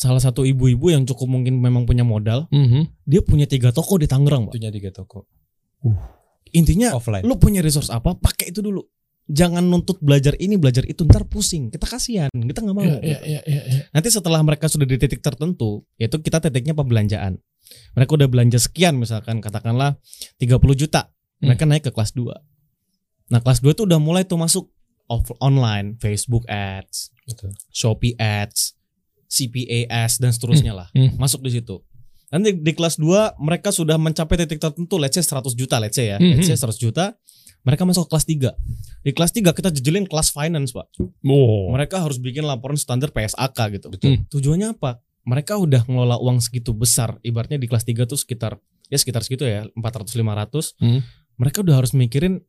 salah 0.00 0.16
satu 0.16 0.48
ibu-ibu 0.48 0.88
yang 0.88 1.04
cukup 1.04 1.28
mungkin 1.28 1.60
memang 1.60 1.84
punya 1.84 2.00
modal, 2.02 2.48
Mhm. 2.48 3.04
dia 3.04 3.20
punya 3.20 3.44
tiga 3.44 3.68
toko 3.68 4.00
di 4.00 4.08
Tangerang, 4.08 4.48
Pak. 4.48 4.56
Punya 4.56 4.72
tiga 4.72 4.88
toko. 4.88 5.28
Intinya 6.50 6.96
Offline. 6.96 7.22
lu 7.22 7.36
punya 7.36 7.60
resource 7.60 7.92
apa, 7.92 8.16
pakai 8.16 8.50
itu 8.50 8.58
dulu. 8.58 8.80
Jangan 9.30 9.62
nuntut 9.62 10.02
belajar 10.02 10.34
ini, 10.34 10.58
belajar 10.58 10.82
itu, 10.82 11.06
ntar 11.06 11.22
pusing. 11.22 11.70
Kita 11.70 11.86
kasihan, 11.86 12.26
kita 12.32 12.64
nggak 12.64 12.74
mau. 12.74 12.82
Iya 12.82 12.98
iya 12.98 13.20
iya 13.22 13.40
iya. 13.46 13.62
iya. 13.62 13.82
Nanti 13.92 14.10
setelah 14.10 14.42
mereka 14.42 14.66
sudah 14.66 14.82
di 14.82 14.98
titik 14.98 15.22
tertentu, 15.22 15.86
yaitu 15.94 16.18
kita 16.18 16.42
titiknya 16.42 16.74
pembelanjaan. 16.74 17.38
Mereka 17.94 18.18
udah 18.18 18.26
belanja 18.26 18.58
sekian 18.58 18.98
misalkan 18.98 19.38
katakanlah 19.38 19.94
30 20.34 20.74
juta. 20.74 21.14
Mereka 21.38 21.62
naik 21.62 21.86
ke 21.86 21.92
kelas 21.92 22.10
2. 22.10 22.34
Nah, 23.30 23.38
kelas 23.38 23.62
2 23.62 23.70
itu 23.70 23.86
udah 23.86 24.02
mulai 24.02 24.26
tuh 24.26 24.34
masuk 24.34 24.66
off- 25.06 25.38
online, 25.38 25.94
Facebook 25.96 26.42
ads, 26.50 27.14
Betul. 27.22 27.54
Shopee 27.70 28.18
ads, 28.18 28.74
CPA 29.30 29.86
ads 29.86 30.18
dan 30.18 30.34
seterusnya 30.34 30.74
lah. 30.74 30.88
Hmm. 30.90 31.14
Masuk 31.16 31.46
di 31.46 31.54
situ. 31.54 31.78
Nanti 32.30 32.54
di 32.54 32.72
kelas 32.74 32.98
2 32.98 33.38
mereka 33.42 33.70
sudah 33.70 33.98
mencapai 33.98 34.38
titik 34.38 34.58
tertentu, 34.58 34.98
let's 34.98 35.14
say 35.14 35.22
100 35.22 35.54
juta, 35.54 35.78
let's 35.78 35.94
say 35.94 36.10
ya. 36.10 36.18
Hmm, 36.18 36.34
Let's 36.34 36.50
say 36.50 36.58
hmm. 36.58 36.66
100 36.66 36.78
juta. 36.78 37.04
Mereka 37.60 37.82
masuk 37.84 38.08
ke 38.08 38.10
kelas 38.16 38.26
3. 38.26 39.04
Di 39.06 39.10
kelas 39.14 39.30
3 39.36 39.52
kita 39.52 39.68
jejelin 39.70 40.06
kelas 40.08 40.32
finance, 40.32 40.72
Pak. 40.72 40.86
Oh. 41.26 41.70
Mereka 41.74 42.00
harus 42.00 42.16
bikin 42.16 42.46
laporan 42.46 42.78
standar 42.78 43.12
PSAK 43.14 43.58
gitu. 43.78 43.86
Betul. 43.92 44.08
Hmm. 44.16 44.22
Tujuannya 44.32 44.68
apa? 44.78 45.02
Mereka 45.28 45.60
udah 45.60 45.84
ngelola 45.84 46.16
uang 46.18 46.40
segitu 46.40 46.72
besar. 46.72 47.20
Ibaratnya 47.20 47.60
di 47.60 47.68
kelas 47.68 47.84
3 47.84 48.08
tuh 48.08 48.16
sekitar 48.16 48.56
ya 48.90 48.98
sekitar 48.98 49.22
segitu 49.22 49.46
ya, 49.46 49.66
400 49.78 50.18
500. 50.18 50.74
Hmm. 50.80 51.00
Mereka 51.36 51.62
udah 51.62 51.76
harus 51.78 51.92
mikirin 51.92 52.42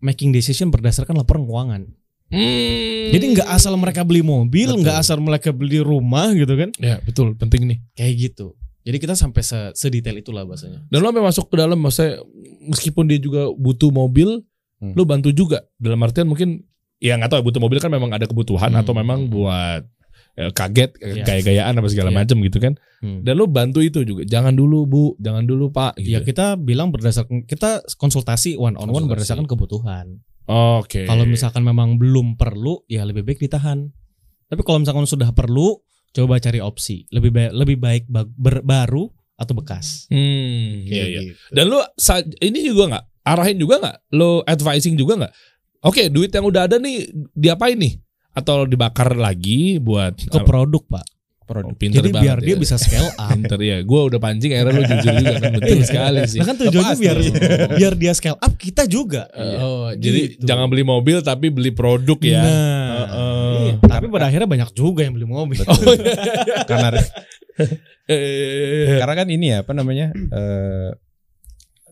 making 0.00 0.32
decision 0.32 0.70
berdasarkan 0.72 1.18
laporan 1.18 1.44
keuangan. 1.44 1.82
Hmm. 2.26 3.14
Jadi 3.14 3.24
nggak 3.32 3.48
asal 3.48 3.72
mereka 3.76 4.02
beli 4.02 4.20
mobil, 4.20 4.66
nggak 4.76 4.96
asal 4.98 5.18
mereka 5.18 5.50
beli 5.50 5.78
rumah 5.78 6.34
gitu 6.34 6.52
kan. 6.52 6.70
Ya 6.76 6.98
betul 7.00 7.34
penting 7.34 7.66
nih. 7.66 7.78
Kayak 7.94 8.14
gitu. 8.30 8.58
Jadi 8.82 8.96
kita 8.98 9.14
sampai 9.14 9.42
se 9.42 9.58
sedetail 9.74 10.14
itulah 10.16 10.42
bahasanya. 10.42 10.82
Dan 10.86 10.98
lo 11.00 11.10
sampai 11.10 11.24
masuk 11.24 11.44
ke 11.46 11.56
dalam 11.56 11.78
maksudnya 11.78 12.22
meskipun 12.64 13.06
dia 13.06 13.18
juga 13.18 13.50
butuh 13.50 13.90
mobil, 13.90 14.42
Hmm. 14.76 14.92
lo 14.92 15.02
bantu 15.02 15.32
juga 15.32 15.64
dalam 15.74 15.96
artian 16.02 16.26
mungkin 16.26 16.60
ya 16.98 17.16
nggak 17.16 17.30
tahu 17.30 17.38
ya, 17.40 17.44
butuh 17.44 17.60
mobil 17.60 17.78
kan 17.78 17.88
memang 17.88 18.12
ada 18.12 18.26
kebutuhan 18.26 18.70
Hmm. 18.70 18.80
atau 18.82 18.92
memang 18.92 19.26
buat 19.26 19.86
eh, 20.36 20.52
kaget 20.52 20.92
Iya. 21.00 21.24
gaya-gayaan 21.24 21.72
apa 21.74 21.88
segala 21.88 22.12
Iya. 22.12 22.16
macam 22.20 22.36
gitu 22.44 22.58
kan. 22.60 22.76
Hmm. 23.00 23.24
Dan 23.24 23.40
lo 23.40 23.48
bantu 23.48 23.80
itu 23.80 24.04
juga. 24.04 24.20
Jangan 24.22 24.52
dulu 24.52 24.84
Bu, 24.84 25.02
jangan 25.16 25.48
dulu 25.48 25.72
Pak 25.72 25.96
Ya 25.96 26.20
gitu. 26.20 26.28
kita 26.28 26.60
bilang 26.60 26.92
berdasarkan 26.92 27.48
kita 27.48 27.80
konsultasi 27.96 28.52
one 28.54 28.76
on 28.76 28.86
one 28.86 29.08
Konsultasi. 29.08 29.08
berdasarkan 29.16 29.46
kebutuhan. 29.48 30.06
Oke. 30.46 31.04
Kalau 31.04 31.26
misalkan 31.26 31.66
memang 31.66 31.98
belum 31.98 32.38
perlu, 32.38 32.86
ya 32.86 33.02
lebih 33.02 33.26
baik 33.26 33.42
ditahan. 33.42 33.90
Tapi 34.46 34.62
kalau 34.62 34.78
misalkan 34.78 35.02
sudah 35.04 35.34
perlu, 35.34 35.74
coba 36.14 36.38
cari 36.38 36.62
opsi. 36.62 37.04
Lebih 37.10 37.30
baik 37.34 37.52
lebih 37.52 37.76
baik 37.76 38.04
ber- 38.08 38.62
baru 38.62 39.10
atau 39.36 39.52
bekas. 39.52 40.06
hmm, 40.08 40.86
iya 40.86 41.04
iya. 41.04 41.20
gitu. 41.28 41.36
Dan 41.52 41.68
lo 41.68 41.82
sa- 41.98 42.24
ini 42.40 42.64
juga 42.64 42.94
nggak 42.94 43.04
arahin 43.26 43.58
juga 43.58 43.74
nggak? 43.82 43.96
Lo 44.14 44.40
advising 44.46 44.94
juga 44.94 45.26
nggak? 45.26 45.32
Oke, 45.84 46.08
duit 46.08 46.32
yang 46.32 46.46
udah 46.46 46.70
ada 46.70 46.78
nih 46.78 47.10
diapain 47.34 47.76
nih? 47.76 47.98
Atau 48.32 48.64
dibakar 48.68 49.16
lagi 49.16 49.76
buat 49.82 50.16
Ke 50.16 50.40
produk, 50.44 50.82
Pak. 50.88 51.06
Produk. 51.46 51.70
Oh, 51.70 51.78
pinter 51.78 52.02
Jadi 52.02 52.10
banget 52.10 52.24
biar 52.26 52.38
dia 52.42 52.52
ya. 52.52 52.58
bisa 52.58 52.74
scale 52.74 53.06
up. 53.08 53.30
Pinter 53.30 53.58
ya. 53.60 53.78
Gue 53.80 54.00
udah 54.04 54.18
pancing 54.18 54.50
akhirnya 54.50 54.72
lo 54.72 54.82
jujur 54.84 55.12
juga 55.14 55.34
kan 55.38 55.50
betul 55.54 55.76
Iya. 55.76 55.86
sekali 55.86 56.20
sih. 56.26 56.38
Nah 56.38 56.44
kan 56.44 56.56
tujuannya 56.58 56.90
Pasti. 56.90 57.02
biar 57.02 57.16
biar 57.72 57.92
dia 57.94 58.12
scale 58.12 58.34
up, 58.36 58.52
kita 58.52 58.82
juga. 58.84 59.22
Oh, 59.32 59.88
jadi 59.90 60.20
Gitu. 60.28 60.42
jangan 60.42 60.66
beli 60.66 60.82
mobil 60.82 61.22
tapi 61.22 61.46
beli 61.48 61.70
produk 61.70 62.18
ya. 62.20 62.42
Nah, 62.42 62.50
Heeh. 63.06 63.54
iya. 63.62 63.74
tapi 63.80 64.06
pada 64.08 64.26
akhirnya 64.26 64.46
banyak 64.46 64.70
juga 64.72 65.00
yang 65.00 65.14
beli 65.14 65.24
mobil. 65.24 65.62
Oh, 65.62 65.74
karena 66.68 66.88
Eh, 68.06 68.98
karena 68.98 69.14
kan 69.16 69.26
ini 69.26 69.50
ya 69.50 69.66
apa 69.66 69.72
namanya 69.72 70.14
eh 70.14 70.90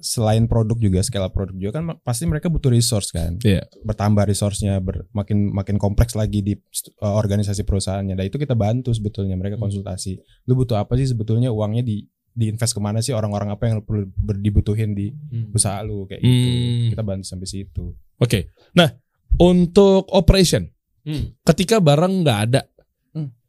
selain 0.05 0.45
produk 0.45 0.77
juga 0.77 1.01
skala 1.01 1.27
produk 1.27 1.57
juga 1.57 1.73
kan 1.75 1.97
pasti 1.99 2.29
mereka 2.29 2.47
butuh 2.47 2.69
resource 2.69 3.09
kan 3.09 3.41
Iya. 3.41 3.65
bertambah 3.81 4.21
resource-nya 4.23 4.77
ber- 4.79 5.09
makin 5.11 5.49
makin 5.49 5.77
kompleks 5.77 6.13
lagi 6.13 6.39
di 6.39 6.53
eh, 6.53 6.61
organisasi 7.01 7.65
perusahaannya 7.65 8.13
dan 8.13 8.25
itu 8.25 8.37
kita 8.37 8.53
bantu 8.53 8.93
sebetulnya 8.93 9.33
mereka 9.33 9.57
Hmm. 9.57 9.65
konsultasi 9.65 10.21
lu 10.45 10.53
butuh 10.55 10.77
apa 10.77 10.93
sih 10.95 11.09
sebetulnya 11.09 11.49
uangnya 11.49 11.81
di 11.81 12.05
diinvest 12.31 12.75
ke 12.75 12.81
mana 12.81 12.99
sih 12.99 13.11
orang-orang 13.11 13.49
apa 13.49 13.65
yang 13.65 13.81
perlu 13.81 14.05
ber- 14.13 14.37
dibutuhin 14.37 14.93
di 14.93 15.09
Hmm. 15.09 15.49
usaha 15.51 15.81
lu 15.81 16.05
kayak 16.05 16.21
gitu 16.21 16.37
Hmm. 16.45 16.89
kita 16.91 17.03
bantu 17.03 17.25
sampai 17.25 17.49
situ 17.49 17.97
Oke. 18.15 18.53
Nah, 18.73 18.93
untuk 19.37 20.07
operation 20.11 20.69
Hmm. 21.03 21.37
ketika 21.43 21.79
barang 21.79 22.23
nggak 22.23 22.39
ada, 22.45 22.61
Hmm. 22.63 22.74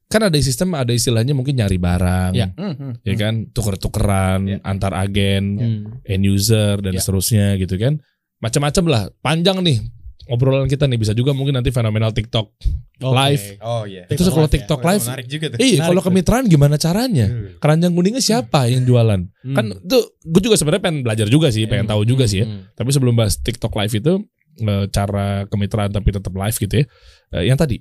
Kan 0.06 0.22
ada 0.22 0.38
sistem 0.38 0.74
ada 0.74 0.90
istilahnya 0.90 1.34
mungkin 1.34 1.56
nyari 1.56 1.76
barang, 1.76 2.32
Ya. 2.32 2.54
ya 3.02 3.16
kan, 3.16 3.50
tuker-tukeran 3.50 4.40
Ya. 4.46 4.58
antar 4.62 4.94
agen, 4.94 5.44
Hmm. 5.58 5.82
end 6.04 6.24
user 6.24 6.78
dan 6.78 6.94
Ya. 6.94 7.02
seterusnya 7.02 7.58
gitu 7.58 7.76
kan. 7.76 7.98
Macam-macam 8.38 8.84
lah. 8.86 9.04
Panjang 9.20 9.60
nih 9.60 9.82
obrolan 10.26 10.66
kita 10.66 10.86
nih 10.86 10.98
bisa 10.98 11.14
juga 11.14 11.32
mungkin 11.32 11.54
nanti 11.54 11.70
fenomenal 11.70 12.10
TikTok 12.10 12.50
Oke. 12.98 13.14
live. 13.14 13.46
oh 13.62 13.86
iya 13.86 14.06
Itu 14.08 14.26
kalau 14.26 14.48
TikTok 14.48 14.80
Oh, 14.80 14.88
live, 14.88 15.04
menarik 15.04 15.28
juga 15.28 15.46
tuh 15.54 15.58
iya 15.60 15.80
kalau 15.84 16.02
tuh. 16.02 16.10
kemitraan 16.10 16.46
gimana 16.46 16.76
caranya? 16.76 17.28
Hmm. 17.28 17.58
Keranjang 17.60 17.94
kuningnya 17.94 18.24
siapa 18.24 18.66
yang 18.66 18.82
jualan? 18.84 19.22
Hmm. 19.22 19.54
Kan 19.54 19.66
itu 19.78 19.98
gue 20.24 20.42
juga 20.44 20.56
sebenarnya 20.56 20.82
pengen 20.82 21.02
belajar 21.02 21.28
juga 21.28 21.50
sih, 21.50 21.66
pengen 21.66 21.86
Hmm. 21.86 21.94
tahu 21.94 22.02
juga 22.06 22.26
sih 22.26 22.42
ya. 22.42 22.48
Hmm. 22.48 22.66
Tapi 22.72 22.90
sebelum 22.90 23.14
bahas 23.14 23.38
TikTok 23.38 23.70
live 23.72 23.96
itu 23.96 24.14
eh, 24.56 24.88
cara 24.88 25.44
kemitraan 25.46 25.92
tapi 25.92 26.10
tetap 26.10 26.32
live 26.32 26.56
gitu 26.56 26.74
ya. 26.74 26.86
Eh, 27.34 27.44
Yang 27.46 27.58
tadi 27.60 27.76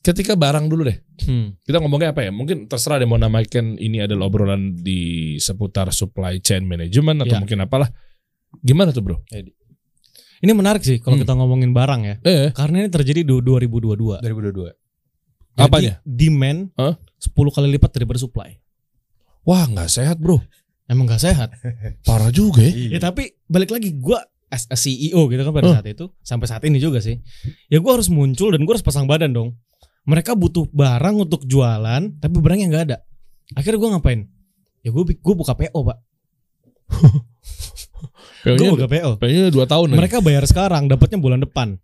ketika 0.00 0.34
barang 0.34 0.66
dulu 0.66 0.82
deh. 0.84 0.98
Hmm. 1.20 1.54
Kita 1.60 1.78
ngomongnya 1.78 2.10
apa 2.10 2.22
ya? 2.22 2.30
Mungkin 2.30 2.66
terserah 2.66 2.96
deh 2.96 3.04
mau 3.04 3.16
namakan 3.16 3.76
ini 3.76 4.00
adalah 4.00 4.26
obrolan 4.26 4.74
di 4.74 5.00
seputar 5.36 5.90
supply 5.90 6.38
chain 6.38 6.64
management 6.64 7.22
atau 7.22 7.34
Ya. 7.34 7.40
mungkin 7.40 7.58
apalah. 7.60 7.90
Gimana 8.58 8.90
tuh, 8.90 9.02
Bro? 9.02 9.16
Ini 10.38 10.52
menarik 10.52 10.80
sih 10.80 10.98
kalau 10.98 11.18
Hmm. 11.18 11.22
kita 11.22 11.34
ngomongin 11.34 11.70
barang 11.72 12.00
ya. 12.00 12.14
Eh, 12.22 12.50
Karena 12.52 12.80
ini 12.80 12.88
terjadi 12.88 13.20
di 13.20 13.34
2022. 13.34 14.18
2022 14.18 14.70
Jadi 15.52 15.66
Apanya? 15.66 15.92
Demand 16.02 16.70
Hah? 16.74 16.94
10 17.18 17.50
kali 17.50 17.66
lipat 17.68 17.90
daripada 17.92 18.16
supply. 18.16 18.54
wah, 19.42 19.66
nggak 19.66 19.90
sehat, 19.90 20.16
Bro. 20.16 20.38
Emang 20.86 21.04
gak 21.04 21.20
sehat. 21.20 21.52
Parah 22.08 22.30
juga 22.30 22.64
ya. 22.64 22.96
ya 22.96 22.98
tapi 22.98 23.36
balik 23.44 23.68
lagi 23.68 23.92
gua 23.92 24.24
as 24.48 24.64
a 24.66 24.76
CEO 24.78 25.28
gitu 25.28 25.42
kan 25.42 25.52
pada 25.52 25.68
Huh. 25.68 25.74
saat 25.76 25.84
itu 25.86 26.08
sampai 26.22 26.46
saat 26.46 26.64
ini 26.64 26.78
juga 26.78 26.96
sih. 26.98 27.20
Ya 27.68 27.76
gua 27.76 28.00
harus 28.00 28.08
muncul 28.08 28.56
dan 28.56 28.64
gua 28.64 28.72
harus 28.72 28.86
pasang 28.86 29.04
badan 29.04 29.36
dong. 29.36 29.52
Mereka 30.08 30.32
butuh 30.32 30.64
barang 30.72 31.16
untuk 31.28 31.44
jualan 31.44 32.02
tapi 32.16 32.36
barangnya 32.40 32.66
nggak 32.72 32.84
ada. 32.88 32.96
Akhirnya 33.52 33.78
gua 33.78 33.90
ngapain? 34.00 34.24
Ya 34.80 34.88
gua 34.88 35.04
gua 35.04 35.34
buka 35.36 35.52
PO, 35.52 35.80
Pak. 35.84 35.98
Gua 38.46 38.54
PO-nya 38.54 38.70
buka 38.70 38.88
PO. 38.88 39.10
PO-nya 39.18 39.50
2 39.50 39.66
tahun 39.66 39.86
lagi. 39.92 39.98
Mereka 39.98 40.16
bayar 40.22 40.44
sekarang, 40.46 40.86
dapatnya 40.86 41.18
bulan 41.18 41.42
depan. 41.42 41.76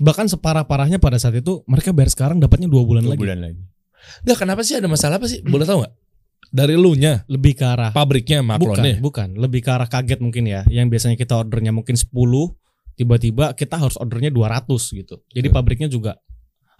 Bahkan 0.00 0.32
separah-parahnya 0.32 0.96
pada 0.96 1.20
saat 1.20 1.36
itu 1.36 1.60
mereka 1.68 1.92
bayar 1.92 2.08
sekarang 2.08 2.40
dapatnya 2.40 2.72
dua 2.72 2.88
bulan 2.88 3.04
dua 3.04 3.12
lagi. 3.12 3.20
bulan 3.20 3.38
lagi 3.44 3.60
Nggak, 4.24 4.38
kenapa 4.40 4.64
sih 4.64 4.80
ada 4.80 4.88
masalah 4.88 5.20
apa 5.20 5.28
sih? 5.28 5.44
Boleh 5.44 5.68
tahu 5.68 5.84
nggak? 5.84 5.92
Dari 6.50 6.74
lu 6.74 6.96
nya, 6.96 7.22
Lebih 7.28 7.52
ke 7.52 7.62
arah 7.68 7.92
pabriknya, 7.92 8.40
bukan, 8.40 8.48
maklonnya. 8.80 8.96
bukan, 8.98 9.28
lebih 9.36 9.60
ke 9.60 9.70
arah 9.70 9.86
kaget 9.86 10.18
mungkin 10.24 10.48
ya. 10.48 10.64
Yang 10.72 10.86
biasanya 10.96 11.16
kita 11.20 11.36
ordernya 11.36 11.70
mungkin 11.70 11.94
10, 11.94 12.08
tiba-tiba 12.96 13.52
kita 13.52 13.76
harus 13.76 14.00
ordernya 14.00 14.32
200 14.32 14.66
gitu. 14.96 15.20
Jadi 15.30 15.46
pabriknya 15.52 15.86
juga 15.92 16.16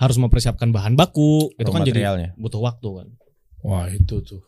harus 0.01 0.17
mempersiapkan 0.17 0.73
bahan 0.73 0.97
baku, 0.97 1.53
itu 1.61 1.69
kan 1.69 1.85
jadi 1.85 2.17
butuh 2.41 2.65
waktu 2.65 2.89
kan. 2.89 3.09
Wah, 3.61 3.85
itu 3.93 4.25
tuh. 4.25 4.41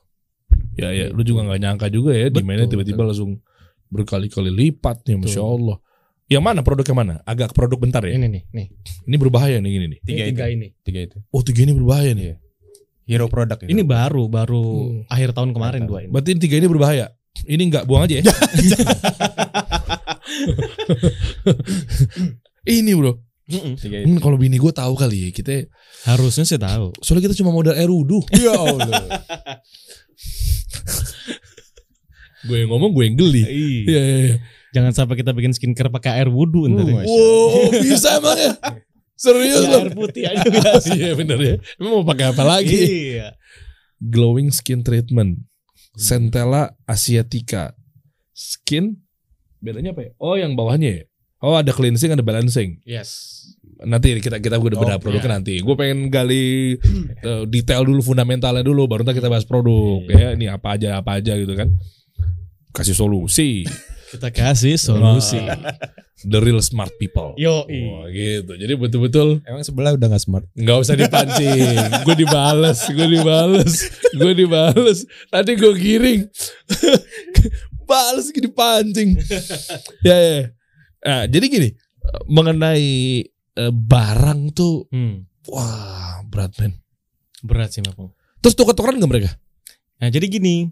Ya, 0.81 0.89
ya, 0.89 1.13
lu 1.13 1.21
juga 1.21 1.45
nggak 1.45 1.61
nyangka 1.61 1.93
juga 1.93 2.17
ya, 2.17 2.33
demandnya 2.33 2.73
tiba-tiba 2.73 3.05
langsung 3.05 3.45
berkali-kali 3.93 4.49
lipat 4.49 5.05
nih, 5.05 5.21
masya. 5.21 5.45
Allah. 5.45 5.77
Yang 6.33 6.43
mana 6.49 6.61
produk 6.65 6.89
yang 6.89 6.99
mana? 7.05 7.15
Agak 7.29 7.53
ke 7.53 7.55
produk 7.61 7.77
bentar 7.77 8.01
ya. 8.01 8.17
Ini 8.17 8.25
nih, 8.25 8.49
nih. 8.49 8.67
Ini 9.05 9.17
berbahaya 9.21 9.61
nih 9.61 9.69
gini 9.69 9.87
nih. 9.93 10.01
tiga 10.01 10.25
Ini 10.25 10.33
tiga 10.33 10.47
ini. 10.49 10.69
tiga 10.81 11.01
itu 11.05 11.21
Oh 11.29 11.45
tiga 11.45 11.61
ini 11.69 11.77
berbahaya 11.77 12.17
nih. 12.17 12.41
Hero 13.05 13.29
product 13.29 13.69
itu. 13.69 13.77
Ini 13.77 13.85
baru 13.85 14.33
baru 14.33 14.65
Hmm. 14.65 15.05
akhir 15.13 15.37
tahun 15.37 15.53
kemarin 15.53 15.85
dua 15.85 16.09
ini. 16.09 16.11
Berarti 16.15 16.41
tiga 16.41 16.57
ini 16.57 16.73
berbahaya. 16.73 17.13
Ini 17.45 17.63
enggak, 17.69 17.85
buang 17.85 18.09
aja 18.09 18.17
ya. 18.17 18.25
ini 22.81 22.97
bro. 22.97 23.21
Itu. 23.53 23.87
Hmm, 24.09 24.19
kalau 24.19 24.41
bini 24.41 24.57
gue 24.57 24.73
tahu 24.73 24.97
kali 24.97 25.29
ya 25.29 25.31
kita. 25.31 25.69
Harusnya 26.09 26.49
sih 26.49 26.57
tahu. 26.57 26.97
Soalnya 27.05 27.29
kita 27.29 27.37
cuma 27.39 27.53
modal 27.53 27.77
air 27.77 27.93
wudhu. 27.93 28.25
Ya 28.41 28.57
Allah. 28.57 29.21
gue 32.43 32.57
yang 32.59 32.71
ngomong 32.75 32.91
gue 32.91 33.05
yang 33.07 33.17
geli. 33.17 33.43
Iya 33.45 34.01
iya 34.03 34.17
iya. 34.19 34.37
Jangan 34.73 34.93
sampai 34.97 35.15
kita 35.21 35.31
bikin 35.31 35.53
skincare 35.53 35.93
pakai 35.93 36.19
air 36.19 36.29
wudhu 36.33 36.67
ntar. 36.67 36.83
Uh, 36.83 36.91
ya. 36.91 36.95
Masya 36.97 37.13
Wow, 37.13 37.71
bisa 37.85 38.09
emang 38.19 38.39
ya? 38.41 38.53
Serius 39.15 39.63
Ya, 39.63 39.69
loh. 39.71 39.81
air 39.87 39.91
putih 39.95 40.23
aja 40.27 40.47
biasa. 40.49 40.89
Iya 40.99 41.13
bener 41.15 41.39
ya. 41.39 41.55
Emang 41.79 42.03
mau 42.03 42.05
pakai 42.09 42.35
apa 42.35 42.43
lagi? 42.43 42.75
Iya. 43.15 43.37
Glowing 44.03 44.51
skin 44.51 44.83
treatment. 44.83 45.47
Centella 45.95 46.75
asiatica. 46.89 47.77
Skin 48.35 48.99
bedanya 49.63 49.95
apa 49.95 50.09
ya? 50.09 50.11
Oh, 50.19 50.35
yang 50.35 50.59
bawahnya 50.59 50.91
ya. 50.91 51.05
Oh, 51.43 51.59
ada 51.59 51.75
cleansing, 51.75 52.15
ada 52.15 52.23
balancing. 52.23 52.79
Yes. 52.87 53.43
Nanti 53.83 54.15
kita 54.17 54.39
kita 54.39 54.63
udah 54.63 54.79
Oh, 54.79 54.83
bedah 54.87 54.99
produknya 55.03 55.27
iya. 55.27 55.37
nanti. 55.37 55.55
Gue 55.59 55.75
pengen 55.75 56.07
gali 56.07 56.79
eh, 57.27 57.43
detail 57.51 57.83
dulu 57.83 57.99
fundamentalnya 58.01 58.63
dulu, 58.63 58.87
baru 58.87 59.03
ntar 59.03 59.13
kita 59.13 59.27
bahas 59.27 59.43
produk. 59.43 60.07
Ya, 60.07 60.15
Iya. 60.15 60.29
ini 60.39 60.47
apa 60.47 60.79
aja 60.79 60.89
apa 60.97 61.19
aja 61.19 61.35
gitu 61.35 61.51
kan. 61.53 61.67
Kasih 62.71 62.95
solusi. 62.95 63.67
Kita 64.09 64.31
kasih 64.31 64.79
solusi. 64.79 65.43
The 66.23 66.39
real 66.39 66.63
smart 66.63 66.95
people. 66.97 67.35
Yo, 67.35 67.67
Wah, 67.67 68.07
gitu. 68.07 68.55
Jadi 68.55 68.79
betul-betul 68.79 69.43
Emang 69.43 69.67
sebelah 69.67 69.99
udah 69.99 70.07
gak 70.07 70.23
smart. 70.23 70.47
nggak 70.55 70.79
usah 70.79 70.95
dipancing. 70.95 71.75
gue 72.07 72.15
dibales, 72.15 72.79
gue 72.87 73.07
dibales, 73.11 73.73
gue 74.15 74.33
dibales. 74.33 74.99
Tadi 75.27 75.59
gue 75.59 75.73
giring, 75.75 76.23
bales 77.89 78.31
gue 78.31 78.43
dipancing. 78.43 79.19
ya 80.03 80.15
ya. 80.15 80.33
ya. 80.39 80.45
Nah, 81.03 81.27
jadi 81.27 81.47
gini 81.47 81.69
mengenai 82.27 82.87
eh, 83.53 83.69
barang 83.69 84.41
tuh, 84.53 84.89
Hmm, 84.89 85.29
wah 85.47 86.25
berat 86.25 86.57
men. 86.57 86.73
berat 87.43 87.69
sih 87.71 87.83
Mapung. 87.83 88.15
Terus 88.39 88.55
tuker-tukeran 88.55 88.97
nggak 88.97 89.11
mereka? 89.11 89.31
Nah, 89.99 90.09
jadi 90.09 90.27
gini, 90.27 90.71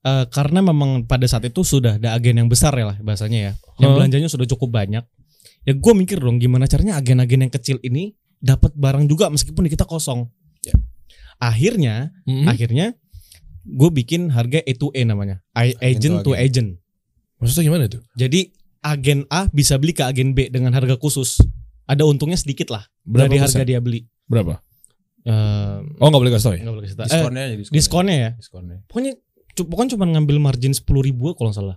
eh, 0.00 0.24
karena 0.26 0.58
memang 0.60 1.04
pada 1.04 1.26
saat 1.26 1.44
itu 1.44 1.60
sudah 1.60 1.96
ada 1.96 2.14
agen 2.14 2.34
yang 2.36 2.48
besar 2.48 2.72
ya 2.72 2.86
lah 2.86 2.96
bahasanya 2.98 3.38
ya, 3.38 3.52
yang 3.78 3.92
belanjanya 3.92 4.26
sudah 4.26 4.46
cukup 4.46 4.72
banyak. 4.72 5.04
Ya 5.62 5.72
gue 5.72 5.92
mikir 5.92 6.18
dong 6.18 6.38
gimana 6.38 6.64
caranya 6.64 6.96
agen-agen 6.96 7.42
yang 7.42 7.52
kecil 7.52 7.78
ini 7.80 8.14
dapat 8.38 8.72
barang 8.72 9.06
juga 9.06 9.28
meskipun 9.28 9.66
kita 9.66 9.84
kosong. 9.84 10.26
Ya. 10.62 10.74
Akhirnya, 11.38 12.10
Hmm? 12.24 12.46
akhirnya 12.46 12.94
gue 13.62 13.90
bikin 13.92 14.30
harga 14.30 14.58
A2A 14.60 15.04
namanya, 15.04 15.42
I- 15.52 15.78
agent 15.80 16.22
to 16.22 16.34
agent. 16.34 16.78
Maksudnya 17.38 17.64
gimana 17.64 17.84
tuh? 17.86 18.02
Jadi 18.14 18.50
agen 18.82 19.24
A 19.28 19.46
bisa 19.48 19.78
beli 19.78 19.90
ke 19.90 20.02
agen 20.02 20.34
B 20.34 20.46
dengan 20.46 20.70
harga 20.72 20.94
khusus. 20.94 21.38
Ada 21.82 22.02
untungnya 22.02 22.36
sedikit 22.36 22.68
lah 22.68 22.86
Berapa 23.02 23.26
dari 23.26 23.38
harga 23.38 23.58
persen? 23.58 23.68
dia 23.68 23.78
beli. 23.78 24.06
Berapa? 24.26 24.58
Eh, 25.22 25.76
Oh 25.98 26.06
nggak 26.08 26.20
boleh 26.20 26.32
kasih 26.32 26.44
tau 26.44 26.54
ya? 26.54 26.62
nggak 26.62 26.74
boleh 26.74 26.86
kasih 26.86 26.96
tahu. 26.96 27.04
Eh, 27.04 27.10
Diskonnya 27.12 27.42
aja 27.42 27.54
diskonnya. 27.54 27.74
diskonnya 27.74 28.14
ya. 28.14 28.30
Diskonnya. 28.34 28.76
pokoknya 28.86 29.12
pokoknya 29.54 29.90
cuma 29.90 30.04
ngambil 30.08 30.36
margin 30.38 30.72
10 30.72 30.82
ribu 31.00 31.30
kalau 31.32 31.48
nggak 31.48 31.58
salah. 31.58 31.76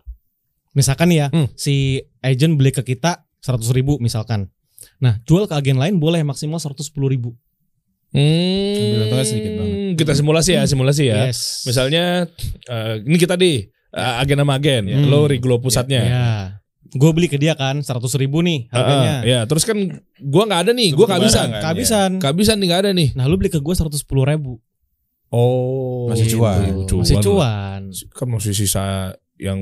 Misalkan 0.73 1.07
ya, 1.09 1.29
Hmm. 1.29 1.47
si 1.53 1.73
agent 2.19 2.55
beli 2.55 2.69
ke 2.69 2.83
kita 2.83 3.23
100 3.39 3.69
ribu 3.71 3.95
misalkan. 3.97 4.49
Nah, 4.97 5.23
jual 5.23 5.45
ke 5.45 5.53
agen 5.53 5.77
lain 5.77 5.97
boleh 5.97 6.19
maksimal 6.21 6.57
110 6.57 6.81
ribu. 7.07 7.31
Hmm, 8.11 9.11
sedikit 9.21 9.51
banget. 9.53 9.75
Kita 9.95 10.11
simulasi 10.13 10.51
ya, 10.55 10.63
simulasi 10.63 11.03
ya. 11.05 11.27
Yes. 11.27 11.63
Misalnya 11.65 12.27
eh, 12.65 12.93
ini 13.01 13.17
kita 13.17 13.35
di 13.35 13.67
eh, 13.91 14.13
agen 14.19 14.39
sama 14.39 14.55
agen, 14.55 14.87
Hmm. 14.87 15.07
lo 15.07 15.23
Riglo 15.25 15.59
pusatnya. 15.59 16.01
Ya. 16.01 16.54
Gue 16.87 17.11
beli 17.11 17.25
ke 17.25 17.35
dia 17.35 17.53
kan 17.53 17.79
100 17.79 17.97
ribu 18.15 18.39
nih 18.39 18.67
Ah, 18.67 18.73
ah, 18.73 18.77
harganya. 18.77 19.13
ya, 19.23 19.39
terus 19.43 19.63
kan 19.63 19.77
gua 20.17 20.43
nggak 20.45 20.61
ada 20.63 20.71
nih, 20.71 20.89
gua 20.91 21.07
kehabisan. 21.07 21.41
Barang 21.41 21.51
kan, 21.51 21.61
Kehabisan. 21.65 22.09
Kehabisan 22.19 22.55
nih 22.57 22.67
nggak 22.67 22.81
ada 22.81 22.91
nih. 22.91 23.09
Nah, 23.13 23.25
lu 23.25 23.35
beli 23.35 23.47
ke 23.47 23.57
gue 23.57 23.73
110 23.73 23.89
ribu. 24.23 24.61
Oh, 25.29 26.07
Masih 26.07 26.29
cuan. 26.31 26.85
Masih 26.85 27.17
cuan. 27.19 27.81
Kan 28.11 28.27
masih 28.29 28.53
sisa 28.53 29.11
yang 29.35 29.59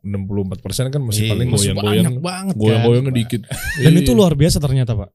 64% 0.00 0.90
kan 0.90 0.98
masih 0.98 1.28
Iya, 1.28 1.30
paling 1.30 1.48
Masih 1.48 1.70
goyang-goyang. 1.70 2.02
banyak 2.02 2.16
banget 2.18 2.54
kan. 2.54 2.60
Goyang-goyangnya 2.60 3.12
dikit. 3.14 3.40
Dan 3.78 3.92
itu 3.94 4.10
Iya. 4.10 4.18
luar 4.18 4.32
biasa 4.34 4.58
ternyata, 4.58 4.92
Pak. 4.96 5.10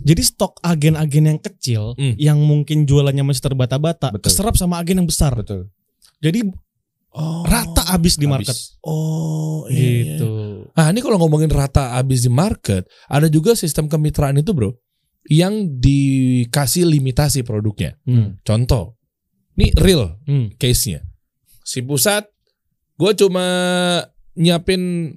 Jadi 0.00 0.22
stok 0.22 0.52
agen-agen 0.60 1.24
yang 1.26 1.40
kecil 1.40 1.92
Hmm. 1.92 2.14
yang 2.16 2.38
mungkin 2.38 2.84
jualannya 2.84 3.20
masih 3.22 3.42
terbata-bata 3.42 4.14
Betul. 4.14 4.30
keserap 4.30 4.54
sama 4.54 4.78
agen 4.78 5.02
yang 5.02 5.08
besar. 5.08 5.34
Betul. 5.34 5.68
Jadi 6.20 6.46
Oh. 7.10 7.42
rata 7.42 7.82
habis 7.90 8.14
di 8.14 8.30
market. 8.30 8.54
Habis. 8.54 8.78
Oh, 8.86 9.66
iya, 9.66 9.82
iya. 9.82 10.02
Gitu. 10.14 10.30
Nah, 10.70 10.86
ini 10.94 11.02
kalau 11.02 11.18
ngomongin 11.18 11.50
rata 11.50 11.98
habis 11.98 12.22
di 12.22 12.30
market, 12.30 12.86
ada 13.10 13.26
juga 13.26 13.58
sistem 13.58 13.90
kemitraan 13.90 14.38
itu, 14.38 14.54
Bro, 14.54 14.78
yang 15.26 15.66
dikasih 15.82 16.86
limitasi 16.86 17.42
produknya. 17.42 17.98
Hmm. 18.06 18.38
Contoh, 18.46 18.94
ini 19.58 19.74
real 19.74 20.22
Hmm. 20.22 20.54
case-nya. 20.54 21.02
Si 21.66 21.82
pusat, 21.82 22.30
gue 22.94 23.10
cuma 23.18 23.44
nyiapin 24.38 25.10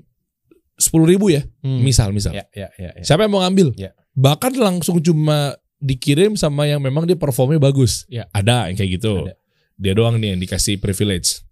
sepuluh 0.73 1.05
ribu 1.05 1.29
ya, 1.29 1.45
Hmm. 1.61 1.85
misal 1.85 2.09
misal. 2.09 2.33
Ya, 2.33 2.49
ya, 2.57 2.73
ya. 2.81 2.89
ya. 2.97 3.03
Siapa 3.05 3.29
yang 3.29 3.37
mau 3.37 3.45
ngambil? 3.45 3.77
Ya. 3.77 3.93
Bahkan 4.17 4.57
langsung 4.57 4.97
cuma 5.05 5.53
dikirim 5.77 6.33
sama 6.33 6.65
yang 6.65 6.81
memang 6.81 7.05
dia 7.05 7.15
performnya 7.15 7.61
bagus. 7.61 8.09
Ya. 8.09 8.25
Ada 8.33 8.73
yang 8.73 8.77
kayak 8.81 8.91
gitu. 8.97 9.29
Ada. 9.29 9.37
Dia 9.77 9.93
doang 9.93 10.17
nih 10.17 10.33
yang 10.33 10.41
dikasih 10.41 10.81
privilege. 10.81 11.43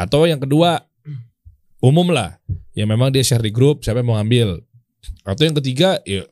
Atau 0.00 0.24
yang 0.24 0.40
kedua, 0.40 0.80
umum 1.84 2.08
lah, 2.08 2.40
yang 2.72 2.88
memang 2.88 3.12
dia 3.12 3.20
share 3.20 3.44
di 3.44 3.52
grup, 3.52 3.84
siapa 3.84 4.00
yang 4.00 4.08
mau 4.08 4.16
ngambil. 4.16 4.64
Atau 5.28 5.44
yang 5.44 5.56
ketiga, 5.60 6.00
ya 6.08 6.24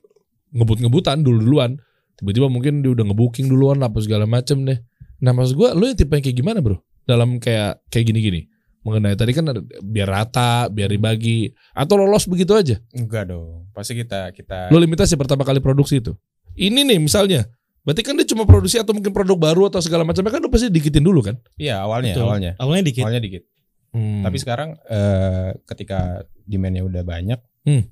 ngebut-ngebutan 0.56 1.20
dulu-duluan. 1.20 1.76
Tiba-tiba 2.16 2.48
mungkin 2.48 2.80
dia 2.80 2.96
udah 2.96 3.04
ngebooking 3.12 3.44
duluan 3.52 3.84
apa 3.84 4.00
segala 4.00 4.24
macem 4.24 4.64
deh. 4.64 4.80
Nah 5.20 5.36
maksud 5.36 5.54
gue, 5.60 5.68
lu 5.76 5.84
yang 5.92 5.98
tipe 6.00 6.16
yang 6.16 6.24
kayak 6.24 6.38
gimana 6.40 6.58
bro? 6.64 6.80
Dalam 7.04 7.36
kayak 7.36 7.84
kayak 7.92 8.08
gini-gini. 8.08 8.48
Mengenai 8.88 9.20
tadi 9.20 9.36
kan 9.36 9.44
ada, 9.52 9.60
biar 9.84 10.08
rata, 10.08 10.72
biar 10.72 10.88
dibagi. 10.88 11.52
Atau 11.76 12.00
lolos 12.00 12.24
begitu 12.24 12.56
aja. 12.56 12.80
Enggak 12.96 13.28
dong. 13.28 13.68
Pasti 13.76 13.92
kita 13.92 14.32
kita 14.32 14.72
Lo 14.72 14.80
limitasi 14.80 15.20
pertama 15.20 15.44
kali 15.44 15.60
produksi 15.60 16.00
itu. 16.00 16.16
Ini 16.56 16.88
nih 16.88 16.98
misalnya. 16.98 17.44
Berarti 17.86 18.02
kan 18.04 18.20
dia 18.20 18.26
cuma 18.28 18.44
produksi 18.44 18.76
atau 18.76 18.92
mungkin 18.92 19.16
produk 19.16 19.38
baru 19.38 19.72
atau 19.72 19.80
segala 19.80 20.04
macamnya 20.04 20.28
kan 20.28 20.44
lo 20.44 20.52
pasti 20.52 20.68
dikitin 20.68 21.00
dulu 21.00 21.24
kan? 21.24 21.40
Iya, 21.56 21.80
awalnya, 21.80 22.12
Betul. 22.12 22.24
awalnya. 22.28 22.52
Awalnya 22.60 22.84
dikit. 22.84 23.02
Awalnya 23.06 23.22
dikit. 23.24 23.42
Hmm. 23.88 24.20
Tapi 24.20 24.36
sekarang 24.36 24.76
eh, 24.84 25.56
ketika 25.64 26.20
demandnya 26.42 26.82
udah 26.82 27.02
banyak, 27.02 27.40
Hmm. 27.62 27.84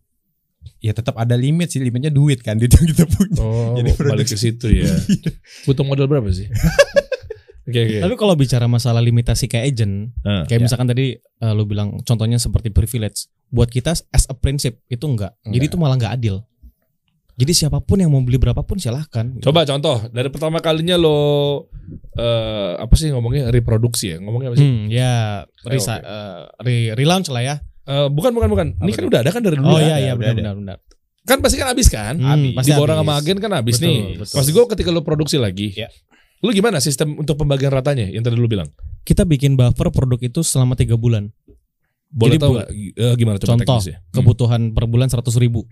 ya 0.78 0.90
tetap 0.90 1.14
ada 1.14 1.34
limit 1.34 1.68
sih. 1.68 1.78
Limitnya 1.78 2.08
duit 2.08 2.40
kan, 2.40 2.56
duit 2.56 2.70
yang 2.70 2.86
kita 2.86 3.04
punya. 3.06 3.38
oh, 3.38 3.76
Jadi 3.76 3.90
balik 4.02 4.26
ke 4.26 4.36
situ 4.36 4.66
ya. 4.72 4.92
Butuh 5.66 5.82
modal 5.82 6.06
berapa 6.06 6.28
sih? 6.28 6.46
Oke 7.66 7.82
oke. 7.82 7.98
Tapi 7.98 8.14
kalau 8.14 8.34
bicara 8.38 8.70
masalah 8.70 9.02
limitasi 9.02 9.50
ke 9.50 9.58
agent, 9.58 10.14
Ah, 10.22 10.46
kayak 10.46 10.62
ya. 10.62 10.64
misalkan 10.70 10.86
tadi 10.86 11.18
eh, 11.18 11.52
lu 11.52 11.66
bilang 11.66 11.98
contohnya 12.00 12.38
seperti 12.38 12.70
privilege, 12.70 13.26
buat 13.50 13.66
kita 13.66 13.90
as 13.90 14.24
a 14.24 14.34
prinsip 14.34 14.78
itu 14.86 15.02
enggak. 15.02 15.34
Jadi 15.42 15.50
Enggak. 15.50 15.66
itu 15.66 15.76
malah 15.76 15.96
enggak 15.98 16.14
adil. 16.14 16.46
Jadi 17.36 17.52
siapa 17.52 17.78
pun 17.78 18.00
yang 18.00 18.08
mau 18.08 18.20
beli 18.20 18.36
berapapun 18.36 18.76
silahkan. 18.76 19.28
Coba 19.38 19.62
contoh 19.62 20.00
dari 20.08 20.28
pertama 20.28 20.56
kalinya 20.58 20.96
lo 20.96 21.18
eh 22.14 22.72
apa 22.76 22.94
sih 22.96 23.12
ngomongnya 23.12 23.48
reproduksi 23.48 24.10
ya? 24.10 24.18
Ngomongnya 24.18 24.48
apa 24.50 24.56
sih? 24.56 24.64
Hmm, 24.64 24.84
ya 24.88 25.12
resa, 25.62 26.00
eh, 26.00 26.40
re- 26.58 26.92
relaunch 26.94 27.28
lah 27.28 27.44
ya. 27.44 27.54
Eh, 27.84 28.08
bukan 28.08 28.32
bukan 28.32 28.48
bukan. 28.48 28.66
Ini 28.78 28.90
kan 28.90 29.04
udah 29.04 29.20
ada 29.20 29.30
kan 29.30 29.44
dari 29.44 29.54
dulu. 29.54 29.68
Oh 29.68 29.76
kan? 29.76 29.84
iya 29.84 29.96
iya 30.00 30.12
benar 30.12 30.34
benar 30.34 30.54
benar. 30.56 30.76
Kan 31.22 31.38
pasti 31.38 31.56
kan 31.56 31.68
habis 31.68 31.86
kan? 31.86 32.16
Hmm, 32.16 32.54
pasti 32.54 32.70
Diborong 32.70 32.96
habis. 32.96 33.08
sama 33.08 33.20
agen 33.20 33.36
kan 33.36 33.52
habis 33.52 33.76
Betul, 33.76 33.86
nih. 33.86 34.00
betul. 34.16 34.34
Maksud 34.38 34.50
gue 34.54 34.64
ketika 34.72 34.88
lo 34.88 35.00
produksi 35.02 35.36
lagi, 35.36 35.68
Ya. 35.74 35.90
lu 36.38 36.50
gimana 36.50 36.78
sistem 36.78 37.14
untuk 37.16 37.36
pembagian 37.36 37.68
ratanya 37.68 38.06
yang 38.06 38.22
tadi 38.22 38.34
lu 38.34 38.46
bilang? 38.46 38.70
Kita 39.02 39.22
bikin 39.22 39.54
buffer 39.54 39.90
produk 39.90 40.18
itu 40.18 40.40
selama 40.40 40.72
tiga 40.72 40.96
bulan. 40.96 41.28
Boleh 42.06 42.38
Jadi 42.38 42.40
tahu 42.40 42.52
gimana 43.14 43.36
coba 43.36 43.50
Contoh, 43.52 43.76
teknisnya? 43.76 43.96
Hmm. 44.00 44.14
kebutuhan 44.14 44.60
per 44.70 44.86
bulan 44.86 45.10
100 45.10 45.20
ribu. 45.36 45.66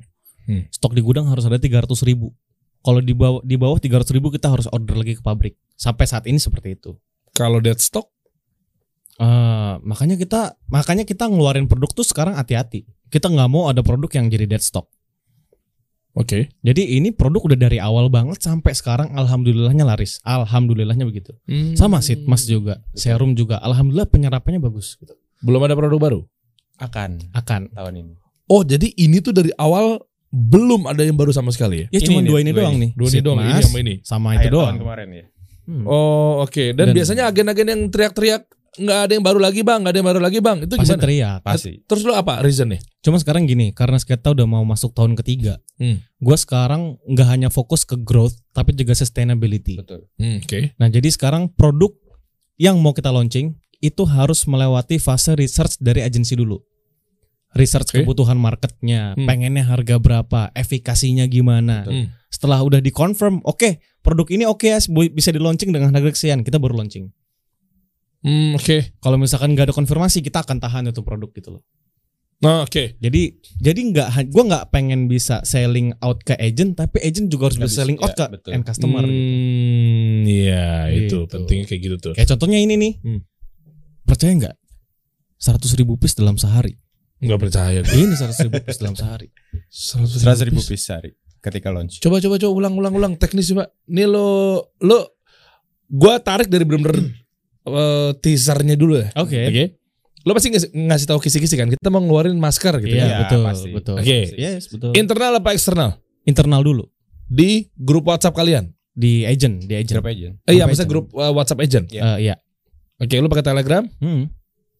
Hmm. 0.44 0.64
Stok 0.68 0.92
di 0.92 1.02
gudang 1.04 1.28
harus 1.28 1.44
ada 1.48 1.56
300 1.56 1.88
ribu. 2.04 2.32
Kalau 2.84 3.00
di 3.00 3.16
bawah 3.16 3.40
di 3.40 3.56
bawah 3.56 3.80
300 3.80 4.12
ribu 4.12 4.28
kita 4.28 4.52
harus 4.52 4.68
order 4.68 4.94
lagi 4.96 5.16
ke 5.16 5.22
pabrik. 5.24 5.56
Sampai 5.74 6.04
saat 6.04 6.28
ini 6.28 6.36
seperti 6.36 6.76
itu. 6.76 6.92
Kalau 7.32 7.58
dead 7.58 7.80
stock 7.80 8.14
Eh, 9.14 9.74
makanya 9.86 10.18
kita 10.18 10.58
makanya 10.66 11.06
kita 11.06 11.30
ngeluarin 11.30 11.70
produk 11.70 11.90
tuh 11.94 12.02
sekarang 12.02 12.34
hati-hati. 12.34 12.82
Kita 13.14 13.30
nggak 13.30 13.46
mau 13.46 13.70
ada 13.70 13.78
produk 13.86 14.10
yang 14.10 14.26
jadi 14.26 14.50
dead 14.50 14.62
stock. 14.64 14.90
Oke. 16.14 16.50
Jadi 16.62 16.98
ini 16.98 17.14
produk 17.14 17.46
udah 17.46 17.58
dari 17.58 17.78
awal 17.78 18.10
banget 18.10 18.42
sampai 18.42 18.74
sekarang 18.74 19.14
alhamdulillahnya 19.14 19.86
laris. 19.86 20.18
Alhamdulillahnya 20.26 21.06
begitu. 21.06 21.34
Hmm. 21.46 21.78
Sama 21.78 22.02
sih 22.02 22.18
Mas 22.26 22.46
juga. 22.46 22.82
Serum 22.94 23.38
juga. 23.38 23.58
Alhamdulillah 23.62 24.10
penyerapannya 24.10 24.62
bagus 24.62 24.98
gitu. 24.98 25.14
Belum 25.42 25.62
ada 25.62 25.74
produk 25.78 25.98
baru. 25.98 26.20
Akan 26.78 27.22
Akan. 27.34 27.70
tahun 27.70 27.94
ini. 28.02 28.14
Oh, 28.50 28.66
jadi 28.66 28.90
ini 28.98 29.22
tuh 29.22 29.30
dari 29.30 29.54
awal 29.58 30.02
belum 30.34 30.90
ada 30.90 31.00
yang 31.00 31.14
baru 31.14 31.30
sama 31.30 31.54
sekali 31.54 31.86
ya? 31.86 31.94
Ya 31.94 32.00
cuma 32.02 32.18
nih, 32.18 32.26
dua 32.26 32.38
ini 32.42 32.50
dua 32.50 32.58
doang 32.66 32.74
ini. 32.74 32.82
nih. 32.82 32.90
Dua 32.98 33.08
ini 33.08 33.20
doang, 33.22 33.38
ini 33.38 33.62
sama 33.62 33.78
ini. 33.78 33.94
Sama 34.02 34.28
itu 34.34 34.48
doang. 34.50 34.74
kemarin 34.76 35.08
ya. 35.08 35.24
Hmm. 35.64 35.84
Oh 35.86 36.42
oke. 36.42 36.74
Dan, 36.74 36.90
Dan- 36.90 36.96
biasanya 36.98 37.24
agen-agen 37.24 37.66
yang 37.66 37.80
teriak-teriak 37.88 38.42
nggak 38.74 38.98
ada 39.00 39.12
yang 39.14 39.22
baru 39.22 39.38
lagi 39.38 39.62
bang, 39.62 39.78
nggak 39.80 39.92
ada 39.94 39.98
yang 39.98 40.08
baru 40.10 40.20
lagi 40.20 40.38
bang. 40.42 40.58
Itu 40.60 40.74
Pasti 40.74 40.90
gimana? 40.90 41.02
teriak. 41.06 41.38
Pasti. 41.40 41.72
Terus 41.86 42.02
lo 42.02 42.12
apa 42.12 42.42
reasonnya? 42.42 42.82
Cuma 43.00 43.16
sekarang 43.16 43.46
gini, 43.46 43.70
karena 43.70 43.96
kita 43.96 44.34
udah 44.34 44.44
mau 44.44 44.66
masuk 44.66 44.90
tahun 44.90 45.14
ketiga, 45.14 45.62
Hmm. 45.78 46.02
gue 46.02 46.36
sekarang 46.36 46.98
nggak 47.06 47.28
hanya 47.30 47.48
fokus 47.48 47.86
ke 47.86 47.94
growth, 47.96 48.34
tapi 48.50 48.74
juga 48.74 48.92
sustainability. 48.92 49.78
Betul. 49.78 50.10
Hmm, 50.16 50.42
oke. 50.42 50.74
Nah, 50.74 50.90
jadi 50.90 51.06
sekarang 51.06 51.48
produk 51.48 51.94
yang 52.56 52.76
mau 52.76 52.90
kita 52.90 53.08
launching 53.08 53.54
itu 53.78 54.02
harus 54.04 54.42
melewati 54.44 54.98
fase 54.98 55.32
research 55.32 55.78
dari 55.78 56.02
agensi 56.02 56.34
dulu. 56.34 56.58
Research 57.54 57.90
Oke. 57.90 58.02
kebutuhan 58.02 58.34
marketnya, 58.34 59.14
Hmm. 59.14 59.24
pengennya 59.24 59.62
harga 59.62 59.96
berapa, 59.96 60.50
efikasinya 60.52 61.24
gimana. 61.24 61.86
Hmm. 61.86 62.10
Setelah 62.26 62.60
udah 62.60 62.78
dikonfirm, 62.78 63.40
oke, 63.42 63.68
produk 64.00 64.26
ini 64.28 64.42
oke 64.42 64.66
ya, 64.66 64.82
bu- 64.84 65.08
bisa 65.08 65.30
di 65.30 65.38
launching 65.38 65.70
dengan 65.70 65.88
harga 65.88 66.10
sekian, 66.12 66.42
kita 66.42 66.58
baru 66.58 66.74
launching. 66.76 67.14
Hmm, 68.20 68.54
oke. 68.54 68.98
Kalau 68.98 69.14
misalkan 69.14 69.52
nggak 69.52 69.68
ada 69.68 69.74
konfirmasi, 69.74 70.18
kita 70.18 70.40
akan 70.40 70.58
tahan 70.58 70.88
itu 70.88 71.00
produk 71.00 71.28
gitu 71.30 71.54
loh. 71.54 71.62
Nah, 72.40 72.60
oke. 72.62 72.98
Jadi 72.98 73.22
jadi 73.56 73.80
nggak 73.84 74.08
gua 74.28 74.42
nggak 74.44 74.64
pengen 74.68 75.06
bisa 75.06 75.40
selling 75.42 75.94
out 76.00 76.20
ke 76.20 76.34
agent, 76.34 76.74
tapi 76.74 77.00
agent 77.00 77.28
juga 77.28 77.48
harus 77.48 77.56
bisa 77.56 77.68
bisa, 77.68 77.78
selling 77.80 77.98
out 78.00 78.10
ya, 78.10 78.16
ke 78.18 78.26
betul. 78.34 78.50
end 78.52 78.64
customer. 78.64 79.00
gitu. 79.00 79.14
Hmm, 79.14 80.18
iya 80.24 80.66
itu 80.90 81.18
Gitu. 81.22 81.30
pentingnya 81.30 81.64
kayak 81.64 81.80
gitu 81.82 81.96
tuh. 82.00 82.12
Kayak 82.12 82.28
contohnya 82.34 82.58
ini 82.58 82.74
nih, 82.74 82.92
Hmm. 82.98 83.20
percaya 84.02 84.32
nggak? 84.34 84.56
100 85.36 85.72
ribu 85.74 85.94
piece 85.94 86.16
dalam 86.16 86.34
sehari. 86.34 86.74
Nggak 87.24 87.40
percaya 87.40 87.78
gue. 87.80 87.96
Ini 87.96 88.14
100 88.14 88.46
ribu 88.46 88.58
piece 88.60 88.78
dalam 88.78 88.94
sehari. 88.94 89.28
Seratus 89.68 90.42
ribu 90.44 90.60
piece 90.60 90.84
sehari 90.84 91.10
ketika 91.40 91.68
launch. 91.68 91.98
Coba 91.98 92.20
coba 92.20 92.36
coba 92.36 92.52
ulang 92.52 92.74
ulang 92.76 92.94
ulang 92.94 93.12
teknis 93.16 93.48
coba. 93.48 93.68
Nih 93.88 94.04
lo 94.04 94.60
lo 94.80 95.16
gua 95.88 96.16
tarik 96.18 96.48
dari 96.48 96.64
bener-bener 96.64 97.00
eh, 97.64 98.10
teasernya 98.18 98.76
dulu 98.76 99.00
ya. 99.00 99.08
Oke. 99.16 99.40
Oke. 99.48 99.64
Lo 100.24 100.32
pasti 100.32 100.48
ngasih, 100.48 100.72
ngasih 100.72 101.06
tahu 101.06 101.20
kisi-kisi 101.20 101.52
kan. 101.52 101.68
Kita 101.68 101.92
mau 101.92 102.00
ngeluarin 102.00 102.32
masker 102.40 102.80
gitu 102.80 102.96
Iya, 102.96 103.04
ya. 103.04 103.16
betul, 103.28 103.42
pasti. 103.44 103.68
betul. 103.76 103.96
Oke. 104.00 104.18
Yes, 104.40 104.72
betul. 104.72 104.96
Internal 104.96 105.36
apa 105.36 105.52
eksternal? 105.52 106.00
Internal 106.24 106.64
dulu 106.64 106.88
Di 107.28 107.68
grup 107.76 108.08
WhatsApp 108.08 108.32
kalian. 108.32 108.72
di 108.94 109.26
agent, 109.26 109.66
di 109.66 109.74
agent. 109.74 109.98
Berapa 109.98 110.14
agent? 110.14 110.34
Eh 110.46 110.54
iya, 110.54 110.64
Grup 110.64 110.68
maksudnya 110.70 110.88
grup 110.88 111.06
uh, 111.18 111.32
WhatsApp 111.34 111.60
agent. 111.60 111.86
Iya. 111.90 112.02
Eh, 112.14 112.18
iya. 112.30 112.34
Oke, 112.96 113.18
lu 113.18 113.26
pakai 113.26 113.42
Telegram? 113.42 113.82
Hmm, 113.98 114.30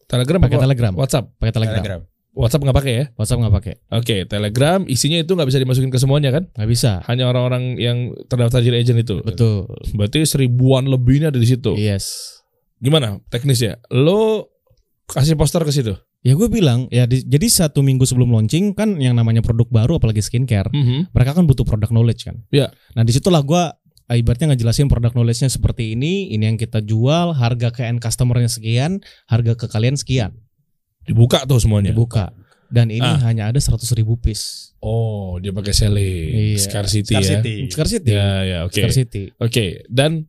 Telegram 0.07 0.39
pakai? 0.39 0.59
Telegram. 0.63 0.93
WhatsApp. 0.95 1.25
Pakai 1.35 1.51
Telegram. 1.51 1.75
Telegram. 1.83 2.01
WhatsApp 2.35 2.67
nggak 2.67 2.77
pakai 2.77 2.93
ya? 2.93 3.05
WhatsApp 3.15 3.41
nggak 3.47 3.55
pakai. 3.55 3.75
Oke, 3.95 4.17
Telegram 4.27 4.83
isinya 4.91 5.23
itu 5.23 5.33
nggak 5.33 5.49
bisa 5.49 5.63
dimasukin 5.63 5.91
ke 5.91 5.99
semuanya 6.03 6.35
kan? 6.35 6.51
Nggak 6.51 6.71
bisa. 6.71 7.01
Hanya 7.07 7.31
orang-orang 7.31 7.79
yang 7.79 8.11
terdaftar 8.27 8.59
jadi 8.59 8.83
agent 8.83 9.07
itu. 9.07 9.23
Betul. 9.23 9.71
Berarti 9.95 10.27
seribuan 10.27 10.91
lebihnya 10.91 11.31
ada 11.31 11.39
di 11.39 11.47
situ. 11.47 11.79
Yes. 11.79 12.35
Gimana 12.83 13.23
teknisnya? 13.31 13.79
Lo 13.89 14.51
kasih 15.07 15.39
poster 15.39 15.63
ke 15.63 15.71
situ? 15.71 15.95
Ya 16.25 16.33
gue 16.35 16.49
bilang, 16.49 16.89
ya 16.89 17.05
di- 17.05 17.21
jadi 17.23 17.45
satu 17.47 17.85
minggu 17.85 18.09
sebelum 18.09 18.33
launching 18.33 18.73
kan 18.73 18.97
yang 18.97 19.15
namanya 19.15 19.45
produk 19.45 19.69
baru 19.69 20.01
apalagi 20.01 20.25
skincare, 20.25 20.73
Mhm. 20.73 21.13
mereka 21.13 21.37
kan 21.37 21.45
butuh 21.45 21.69
produk 21.69 21.93
knowledge 21.93 22.25
kan. 22.25 22.41
Iya. 22.49 22.73
Nah 22.97 23.05
di 23.05 23.13
situlah 23.13 23.45
gue 23.45 23.63
ibaratnya 24.09 24.53
ngejelasin 24.53 24.89
produk 24.89 25.13
knowledge-nya 25.13 25.49
seperti 25.49 25.93
ini, 25.97 26.33
ini 26.33 26.45
yang 26.45 26.57
kita 26.57 26.81
jual, 26.81 27.37
harga 27.37 27.73
ke 27.73 27.85
end 27.85 28.01
customer-nya 28.01 28.49
sekian, 28.49 29.01
harga 29.29 29.53
ke 29.57 29.69
kalian 29.69 29.97
sekian, 29.97 30.33
Dibuka 31.05 31.45
tuh 31.45 31.59
semuanya. 31.59 31.91
dibuka. 31.91 32.33
Dan 32.67 32.89
ini 32.89 33.05
Ah. 33.05 33.21
hanya 33.23 33.47
ada 33.47 33.57
100 33.57 33.93
ribu 33.93 34.17
piece. 34.17 34.75
Oh, 34.79 35.39
dia 35.39 35.51
pakai 35.51 35.71
selling 35.71 36.57
Iya. 36.57 36.59
scarcity, 36.59 37.15
Scarcity. 37.15 37.55
ya. 37.57 37.71
Scarcity. 37.71 38.11
Ya, 38.11 38.29
ya, 38.43 38.59
oke. 38.65 38.75
Scarcity. 38.75 39.31
Oke, 39.37 39.67
dan 39.87 40.27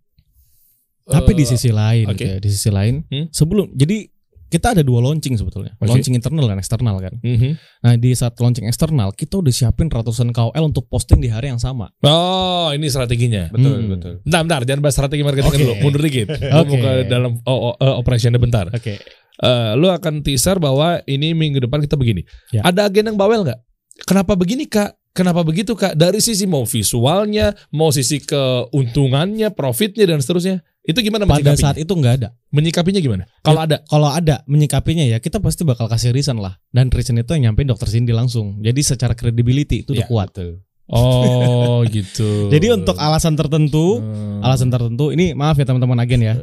Tapi 1.03 1.31
eh, 1.31 1.37
di 1.37 1.45
sisi 1.45 1.69
lain, 1.69 2.05
oke. 2.05 2.13
gitu 2.13 2.25
ya, 2.27 2.37
di 2.39 2.49
sisi 2.49 2.69
lain, 2.69 3.05
Hmm. 3.05 3.29
sebelum 3.29 3.69
jadi 3.71 4.09
kita 4.47 4.73
ada 4.73 4.81
dua 4.81 5.01
launching 5.01 5.35
sebetulnya, 5.35 5.73
Oke. 5.75 5.85
launching 5.85 6.13
internal 6.13 6.45
dan 6.45 6.57
eksternal 6.57 6.97
kan. 6.97 7.13
mhm. 7.19 7.57
Nah 7.79 7.93
di 7.95 8.09
saat 8.11 8.33
launching 8.35 8.65
eksternal 8.65 9.09
kita 9.11 9.37
udah 9.37 9.51
siapin 9.51 9.85
ratusan 9.85 10.29
KOL 10.31 10.63
untuk 10.63 10.85
posting 10.85 11.19
di 11.19 11.27
hari 11.27 11.47
yang 11.47 11.57
sama. 11.57 11.89
Oh, 11.99 12.69
ini 12.71 12.85
strateginya. 12.87 13.49
Betul, 13.49 13.73
Hmm. 13.75 13.89
betul. 13.91 14.13
Bentar, 14.23 14.41
bentar, 14.41 14.61
jangan 14.63 14.81
bahas 14.81 14.95
strategi 14.95 15.21
marketing 15.21 15.45
Oke. 15.47 15.59
dulu, 15.59 15.73
mundur 15.79 16.01
dikit. 16.03 16.27
Gua 16.31 16.61
mau 16.63 16.63
Oke. 16.63 16.77
ke 16.79 16.91
dalam 17.05 17.31
oh, 17.43 17.59
oh, 17.63 17.73
eh, 17.75 17.95
operationnya 17.95 18.37
bentar. 18.37 18.65
Oke. 18.71 18.97
Eh, 19.41 19.71
lu 19.75 19.91
akan 19.91 20.23
teaser 20.23 20.57
bahwa 20.57 21.03
ini 21.05 21.35
minggu 21.35 21.59
depan 21.59 21.83
kita 21.83 21.99
begini. 21.99 22.23
Ya. 22.55 22.63
Ada 22.63 22.87
agen 22.87 23.11
yang 23.11 23.17
bawel 23.19 23.43
nggak? 23.43 23.59
Kenapa 24.07 24.35
begini 24.35 24.67
kak? 24.67 24.95
Kenapa 25.15 25.47
begitu 25.47 25.75
kak? 25.79 25.95
Dari 25.95 26.19
sisi 26.19 26.43
mau 26.43 26.67
visualnya, 26.67 27.55
mau 27.71 27.87
sisi 27.87 28.19
keuntungannya, 28.19 29.51
profitnya 29.55 30.03
dan 30.11 30.19
seterusnya. 30.19 30.59
Itu 30.85 31.01
gimana 31.01 31.25
Pada 31.25 31.57
saat 31.57 31.81
itu 31.81 31.89
nggak 31.89 32.13
ada. 32.21 32.29
menyikapinya 32.53 33.01
gimana? 33.01 33.25
Kalau 33.41 33.63
ada, 33.65 33.81
Kalau 33.89 34.11
ada 34.11 34.45
menyikapinya 34.45 35.01
ya 35.01 35.17
kita 35.17 35.41
pasti 35.41 35.65
bakal 35.65 35.89
kasih 35.89 36.13
reason 36.13 36.37
lah. 36.37 36.59
Dan 36.69 36.93
reason 36.93 37.17
itu 37.17 37.31
yang 37.33 37.51
nyampein 37.51 37.65
dokter 37.71 37.89
Cindy 37.89 38.13
langsung. 38.13 38.61
Jadi 38.61 38.85
secara 38.85 39.17
credibility 39.17 39.81
itu 39.87 39.95
udah 39.97 40.05
Ya, 40.05 40.09
kuat. 40.11 40.29
Betul. 40.35 40.61
Oh 40.87 41.81
gitu. 41.87 42.49
Jadi 42.49 42.67
untuk 42.69 42.95
alasan 42.95 43.33
tertentu, 43.33 43.99
Hmm. 43.99 44.41
alasan 44.41 44.69
tertentu 44.69 45.09
ini 45.09 45.33
maaf 45.33 45.55
ya 45.55 45.65
teman-teman 45.65 45.97
agen 45.97 46.21
ya. 46.21 46.35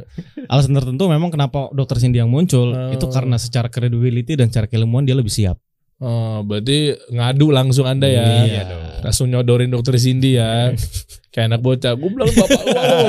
Alasan 0.47 0.75
tertentu 0.75 1.07
memang 1.07 1.31
kenapa 1.31 1.71
dokter 1.71 1.99
Cindy 1.99 2.19
yang 2.19 2.27
muncul 2.27 2.71
Oh. 2.71 2.91
itu 2.91 3.05
karena 3.07 3.39
secara 3.39 3.67
credibility 3.67 4.35
dan 4.35 4.51
secara 4.51 4.67
keilmuan 4.67 5.03
dia 5.03 5.15
lebih 5.15 5.31
siap. 5.31 5.55
Oh, 6.03 6.43
berarti 6.43 6.91
ngadu 7.09 7.47
langsung 7.47 7.87
anda 7.87 8.09
ya. 8.09 8.43
Iya 8.43 8.61
dong. 8.67 8.83
Langsung 9.07 9.25
nyodorin 9.31 9.71
dokter 9.71 9.95
Cindy 9.95 10.35
ya. 10.35 10.75
Kayak 11.31 11.55
anak 11.55 11.61
bocah. 11.63 11.91
Gue 11.95 12.09
bilang 12.11 12.29
bapak 12.29 12.61
gua 12.61 12.83
lo. 12.83 13.07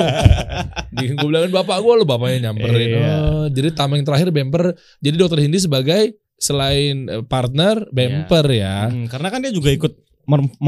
Gue 0.94 1.26
bilangin 1.26 1.52
bapak 1.52 1.78
gua 1.82 1.94
lo 1.98 2.04
bapaknya 2.06 2.48
nyamperin. 2.48 2.88
Iya. 2.94 3.10
Oh, 3.18 3.46
jadi 3.50 3.68
tameng 3.74 4.06
terakhir 4.06 4.30
bemper. 4.30 4.78
Jadi 5.02 5.14
dokter 5.18 5.42
Cindy 5.42 5.58
sebagai 5.58 6.02
selain 6.38 6.96
eh, 7.08 7.22
partner 7.26 7.88
bemper 7.90 8.46
ya. 8.48 8.88
Hmm, 8.88 9.10
karena 9.10 9.28
kan 9.28 9.42
dia 9.42 9.50
juga 9.50 9.74
ikut 9.74 10.03
memformulasikan 10.26 10.60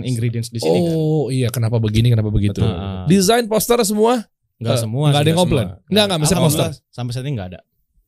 Memformulasi. 0.00 0.08
ingredients 0.08 0.48
di 0.48 0.58
sini 0.58 0.78
kan. 0.80 0.92
Oh 0.92 1.28
iya 1.28 1.48
kenapa 1.48 1.76
begini 1.76 2.08
kenapa 2.08 2.28
begitu. 2.28 2.60
Betul. 2.60 3.06
Desain 3.06 3.44
poster 3.44 3.78
semua 3.82 4.24
Enggak 4.56 4.76
eh, 4.76 4.80
semua. 4.80 5.04
nggak 5.08 5.22
ada 5.22 5.28
yang 5.28 5.40
komplain. 5.40 5.66
semua. 5.68 5.88
Nggak 5.88 6.04
nggak 6.04 6.20
misalnya 6.20 6.44
poster. 6.44 6.68
Sampai 6.88 7.12
saat 7.12 7.24
ini 7.24 7.32
enggak 7.32 7.48
ada. 7.52 7.60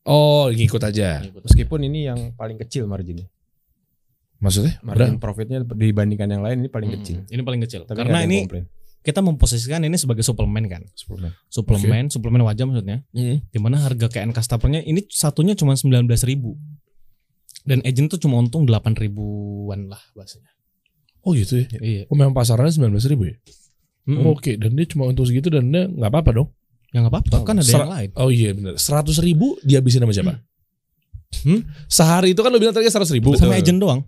Oh 0.02 0.48
ngikut 0.48 0.82
aja. 0.82 1.08
Meskipun 1.22 1.80
ini 1.82 2.00
yang 2.04 2.18
paling 2.32 2.58
kecil 2.58 2.84
marginnya. 2.84 3.30
Maksudnya? 4.36 4.82
Margin 4.82 5.16
profitnya 5.16 5.62
dibandingkan 5.62 6.26
yang 6.26 6.42
lain 6.42 6.56
ini 6.58 6.68
paling 6.68 6.90
Hmm, 6.90 6.98
kecil. 6.98 7.16
Ini 7.24 7.42
paling 7.42 7.62
kecil. 7.62 7.86
Tapi 7.86 7.94
Karena 7.94 8.26
ini 8.26 8.42
komplain. 8.42 8.66
kita 9.00 9.22
memposisikan 9.22 9.80
ini 9.80 9.94
sebagai 9.94 10.26
suplemen 10.26 10.66
kan. 10.66 10.82
Suplemen. 10.92 11.30
Suplemen, 11.46 12.04
suplemen 12.10 12.42
wajah 12.42 12.66
maksudnya. 12.66 13.06
Hmm. 13.10 13.38
Di 13.44 13.58
mana 13.58 13.78
harga 13.78 14.10
end 14.18 14.34
customernya 14.34 14.82
ini 14.82 15.06
satunya 15.06 15.54
cuma 15.54 15.78
19 15.78 16.02
ribu. 16.26 16.58
Dan 17.62 17.78
agent 17.86 18.10
tuh 18.10 18.18
cuma 18.18 18.42
untung 18.42 18.66
8 18.66 18.98
ribuan 18.98 19.86
lah 19.86 20.02
bahasanya. 20.12 20.50
Oh 21.22 21.32
gitu 21.32 21.62
ya. 21.62 21.66
Iya. 21.72 22.02
Oh 22.06 22.14
memang 22.14 22.32
pasarannya 22.32 22.72
19 22.72 22.92
ribu 23.08 23.30
ya? 23.30 23.36
Mm-mm. 24.02 24.26
Oke 24.28 24.58
dan 24.58 24.74
dia 24.74 24.86
cuma 24.86 25.06
untuk 25.06 25.22
segitu 25.24 25.46
dan 25.46 25.70
dia 25.70 25.86
nggak 25.86 26.10
apa-apa 26.10 26.30
dong. 26.34 26.48
Ya 26.90 27.00
nggak 27.00 27.12
apa-apa 27.14 27.36
kan 27.42 27.56
ada 27.56 27.64
yang 27.64 27.88
lain. 27.88 28.10
Oh 28.14 28.28
iya 28.28 28.50
benar. 28.52 28.74
100 28.74 29.14
ribu 29.20 29.54
dihabisin 29.62 30.02
sama 30.02 30.10
siapa? 30.10 30.34
Hmm? 31.42 31.64
Sehari 31.86 32.34
itu 32.34 32.40
kan 32.40 32.50
lo 32.50 32.58
bilang 32.58 32.74
tadi 32.74 32.84
100 32.84 33.08
ribu. 33.12 33.32
Sama 33.34 33.54
agent 33.54 33.78
doang. 33.78 34.02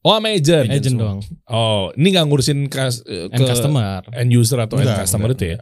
Oh 0.00 0.14
sama 0.14 0.30
agent. 0.30 0.64
Agent 0.64 0.94
semua. 0.94 1.02
doang. 1.04 1.18
Oh 1.44 1.92
ini 1.92 2.08
nggak 2.08 2.24
ngurusin 2.24 2.58
kas, 2.66 3.04
eh, 3.04 3.28
End 3.28 3.36
ke 3.36 3.44
customer. 3.44 4.00
end 4.14 4.30
user 4.30 4.56
atau 4.56 4.78
end 4.78 4.88
Enggak, 4.88 5.04
customer 5.04 5.28
enggak, 5.28 5.42
itu 5.42 5.52
ya. 5.52 5.58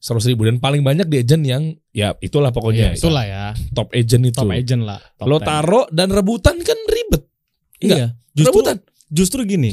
100 0.00 0.30
ribu 0.30 0.42
dan 0.42 0.56
paling 0.58 0.82
banyak 0.82 1.06
di 1.06 1.16
agent 1.18 1.42
yang 1.42 1.62
ya 1.90 2.16
itulah 2.18 2.50
pokoknya 2.50 2.90
Iya, 2.90 2.98
itulah 2.98 3.22
ya. 3.22 3.44
top 3.70 3.92
agent 3.92 4.22
itu. 4.24 4.34
Top 4.34 4.50
agent 4.50 4.82
lah. 4.82 4.98
Top 5.14 5.26
lo 5.26 5.36
10. 5.36 5.44
taruh 5.44 5.86
dan 5.90 6.08
rebutan 6.08 6.56
kan 6.58 6.78
ribet. 6.88 7.22
Enggak. 7.78 7.98
Iya. 7.98 8.06
Justru 8.32 8.50
rebutan. 8.56 8.76
justru 9.08 9.40
gini. 9.44 9.70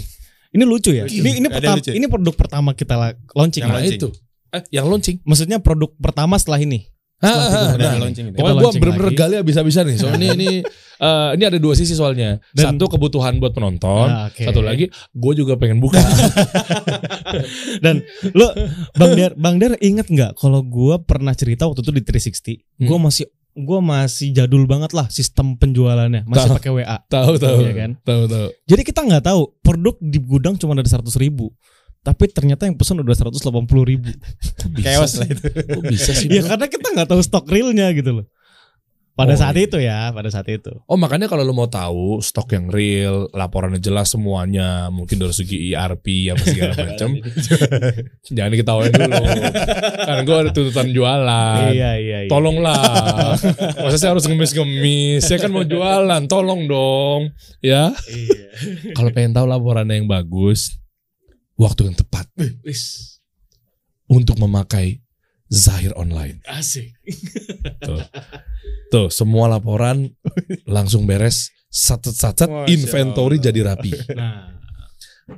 Ini 0.50 0.64
lucu 0.64 0.90
ya. 0.90 1.06
Lucu. 1.06 1.16
Ini 1.16 1.32
ini 1.38 1.48
pertama 1.48 1.78
lucu. 1.78 1.92
ini 1.92 2.06
produk 2.06 2.34
pertama 2.34 2.70
kita 2.74 2.94
la- 2.94 3.18
launching. 3.32 3.62
Yang 3.62 3.70
Nah 3.70 3.76
lah. 3.76 3.84
launching. 3.84 4.02
itu. 4.02 4.10
Eh 4.50 4.64
yang 4.72 4.86
launching. 4.86 5.18
Maksudnya 5.22 5.58
produk 5.60 5.94
pertama 5.96 6.36
setelah 6.36 6.58
ini. 6.58 6.90
Ah, 7.20 7.28
Setelah 7.28 7.44
ah, 7.44 7.52
ah, 7.52 7.76
nah. 7.76 7.96
launching 8.00 8.26
Pokoknya 8.32 8.56
gue 8.56 8.72
bener-bener 8.80 9.12
gali 9.12 9.36
habis-habisan 9.36 9.84
nih. 9.86 9.98
Soalnya 10.00 10.32
ini 10.32 10.38
ini 10.40 10.50
eh, 11.04 11.30
ini 11.36 11.44
ada 11.44 11.60
dua 11.60 11.76
sisi 11.76 11.92
soalnya. 11.92 12.40
Dan- 12.50 12.80
Satu 12.80 12.88
kebutuhan 12.90 13.38
buat 13.38 13.52
penonton. 13.52 14.08
Ah, 14.08 14.32
oke. 14.32 14.40
Satu 14.40 14.64
lagi 14.64 14.88
gue 14.90 15.34
juga 15.36 15.54
pengen 15.54 15.78
buka. 15.78 16.00
Dan 17.84 18.02
lo 18.32 18.48
Bang 18.96 19.14
Der, 19.14 19.32
Bang 19.36 19.56
Der 19.58 19.76
inget 19.80 20.08
nggak 20.08 20.36
kalau 20.36 20.62
gua 20.62 20.98
pernah 20.98 21.34
cerita 21.34 21.66
waktu 21.66 21.82
itu 21.82 21.92
di 21.92 22.02
360, 22.02 22.64
gua 22.82 22.98
Hmm. 22.98 23.06
masih 23.06 23.26
gua 23.58 23.80
masih 23.82 24.32
jadul 24.32 24.70
banget 24.70 24.94
lah 24.94 25.10
sistem 25.10 25.58
penjualannya, 25.58 26.26
masih 26.30 26.50
pakai 26.56 26.72
WA. 26.72 26.98
tahu 27.10 27.36
tahu. 27.38 27.60
Iya 27.66 27.74
kan? 27.76 27.92
Tahu 28.02 28.24
tahu. 28.30 28.48
Jadi 28.70 28.82
kita 28.86 29.02
nggak 29.06 29.24
tahu 29.26 29.42
produk 29.62 29.96
di 30.00 30.20
gudang 30.22 30.56
cuma 30.56 30.78
ada 30.78 30.86
100 30.86 31.06
ribu. 31.18 31.52
Tapi 32.00 32.32
ternyata 32.32 32.64
yang 32.64 32.80
pesan 32.80 33.04
udah 33.04 33.12
180 33.12 33.44
ribu. 33.84 34.08
Chaos 34.80 35.20
lah 35.20 35.28
itu. 35.28 35.44
Kok 35.52 35.84
bisa 35.84 36.12
sih? 36.16 36.32
Ya 36.32 36.48
karena 36.48 36.72
kita 36.72 36.88
nggak 36.96 37.10
tahu 37.12 37.20
stok 37.20 37.52
realnya 37.52 37.92
gitu 37.92 38.24
loh. 38.24 38.26
Pada 39.20 39.36
Oh, 39.36 39.38
saat 39.38 39.52
iya. 39.54 39.68
itu 39.68 39.78
ya, 39.78 40.00
pada 40.10 40.32
saat 40.32 40.48
itu. 40.48 40.72
Oh 40.88 40.96
makanya 40.96 41.28
kalau 41.28 41.44
lo 41.44 41.52
mau 41.52 41.68
tahu 41.68 42.24
stok 42.24 42.56
yang 42.56 42.72
real, 42.72 43.28
laporannya 43.30 43.76
jelas 43.78 44.16
semuanya, 44.16 44.88
mungkin 44.88 45.20
dari 45.20 45.36
segi 45.36 45.76
ERP 45.76 46.32
apa 46.32 46.40
segala 46.40 46.72
macam, 46.88 47.10
jangan 48.26 48.52
diketawain 48.56 48.94
dulu. 48.96 49.24
kan 50.00 50.18
gue 50.24 50.38
ada 50.40 50.52
tuntutan 50.56 50.88
jualan. 50.90 51.68
Iya 51.70 51.92
iya 52.00 52.18
iya. 52.24 52.30
Tolonglah. 52.32 53.36
Masa 53.76 53.98
saya 54.00 54.16
harus 54.16 54.24
ngemis-ngemis? 54.24 55.28
Saya 55.28 55.38
kan 55.38 55.52
mau 55.52 55.68
jualan, 55.68 56.24
tolong 56.26 56.64
dong. 56.64 57.22
Ya. 57.60 57.92
Iya. 58.08 58.48
Kalau 58.96 59.12
pengen 59.12 59.36
tahu 59.36 59.46
laporannya 59.46 60.00
yang 60.00 60.08
bagus, 60.08 60.80
waktu 61.60 61.92
yang 61.92 62.00
tepat 62.00 62.24
untuk 64.08 64.40
memakai 64.40 65.04
Zahir 65.50 65.92
Online. 65.94 66.40
Asik. 66.46 66.94
Tuh. 67.82 68.00
Tuh, 68.90 69.08
semua 69.10 69.46
laporan 69.46 70.10
langsung 70.66 71.06
beres, 71.06 71.50
satet-satet, 71.70 72.50
Masya 72.50 72.74
inventory 72.74 73.38
Allah. 73.38 73.46
jadi 73.50 73.60
rapi. 73.64 73.92
Nah, 74.20 74.58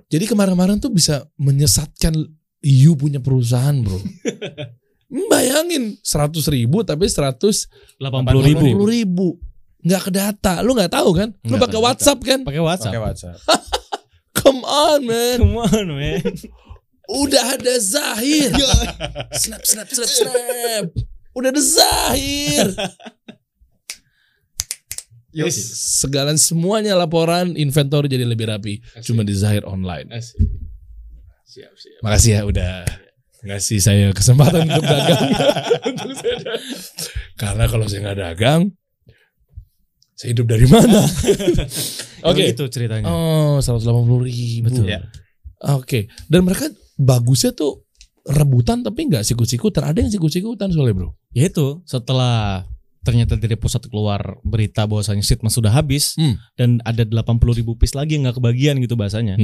Jadi 0.07 0.23
kemarin-kemarin 0.23 0.79
tuh 0.79 0.87
bisa 0.87 1.27
menyesatkan 1.35 2.15
you 2.63 2.95
punya 2.95 3.19
perusahaan, 3.19 3.75
bro. 3.75 3.99
Bayangin 5.31 5.99
100 5.99 6.31
ribu 6.47 6.87
tapi 6.87 7.11
180 7.11 7.99
delapan 7.99 8.23
puluh 8.23 8.43
ribu. 8.47 8.87
ribu. 8.87 9.27
Nggak 9.83 10.01
ke 10.07 10.11
data. 10.15 10.63
Lu 10.63 10.71
nggak 10.71 10.95
tahu 10.95 11.11
kan? 11.11 11.35
Lu 11.43 11.59
pakai. 11.59 11.75
WhatsApp 11.83 12.19
kan? 12.23 12.39
Pakai 12.47 12.63
WhatsApp. 12.63 12.95
Pakai 12.95 13.03
WhatsApp. 13.03 13.35
Come 14.39 14.63
on, 14.63 14.99
man. 15.03 15.37
Come 15.43 15.59
on, 15.59 15.87
man. 15.91 16.23
Udah 17.11 17.59
ada 17.59 17.75
Zahir. 17.75 18.55
snap, 19.35 19.67
snap, 19.67 19.87
snap, 19.91 20.07
snap. 20.07 20.85
Udah 21.31 21.49
ada 21.49 21.61
Zahir. 21.61 22.67
Yes. 25.31 25.55
Segala 26.03 26.35
semuanya 26.35 26.91
laporan 26.91 27.55
inventory 27.55 28.11
jadi 28.11 28.27
lebih 28.27 28.51
rapi. 28.51 28.83
Cuma 28.99 29.23
di 29.23 29.31
Zahir 29.31 29.63
Online. 29.63 30.11
Asik. 30.11 30.43
Siap, 31.47 31.71
siap. 31.71 31.99
Makasih 32.03 32.31
ya 32.35 32.41
udah 32.43 32.83
ngasih 33.47 33.79
saya 33.79 34.11
kesempatan 34.11 34.67
untuk 34.67 34.83
dagang. 34.83 35.31
Untuk 35.87 36.11
saya 36.19 36.35
dagang. 36.35 36.63
Karena 37.39 37.63
kalau 37.71 37.85
saya 37.87 37.99
nggak 38.11 38.19
dagang, 38.19 38.61
saya 40.19 40.29
hidup 40.35 40.47
dari 40.51 40.67
mana? 40.67 40.99
Oke. 42.29 42.43
Itu 42.51 42.67
ceritanya. 42.67 43.07
Oh, 43.07 43.57
180 43.63 44.27
ribu. 44.27 44.67
Betul. 44.67 44.85
Ya. 44.91 45.07
Oke. 45.63 46.11
Dan 46.27 46.43
mereka 46.43 46.67
bagusnya 46.99 47.55
tuh 47.55 47.87
rebutan 48.27 48.83
tapi 48.83 49.07
nggak 49.07 49.23
sikut-sikutan. 49.23 49.87
Ada 49.87 50.03
yang 50.03 50.11
sikut-sikutan 50.11 50.75
soalnya 50.75 50.93
bro. 50.93 51.20
Ya 51.31 51.47
itu 51.47 51.79
setelah 51.83 52.67
ternyata 53.01 53.33
dari 53.33 53.57
pusat 53.57 53.81
keluar 53.89 54.37
berita 54.45 54.85
bahwasanya 54.85 55.25
Sitmas 55.25 55.57
sudah 55.57 55.73
habis 55.73 56.13
Hmm. 56.15 56.37
dan 56.53 56.77
ada 56.85 57.01
80 57.01 57.57
ribu 57.57 57.73
piece 57.73 57.97
lagi 57.97 58.13
yang 58.19 58.29
nggak 58.29 58.37
kebagian 58.37 58.77
gitu 58.77 58.93
bahasanya. 58.93 59.39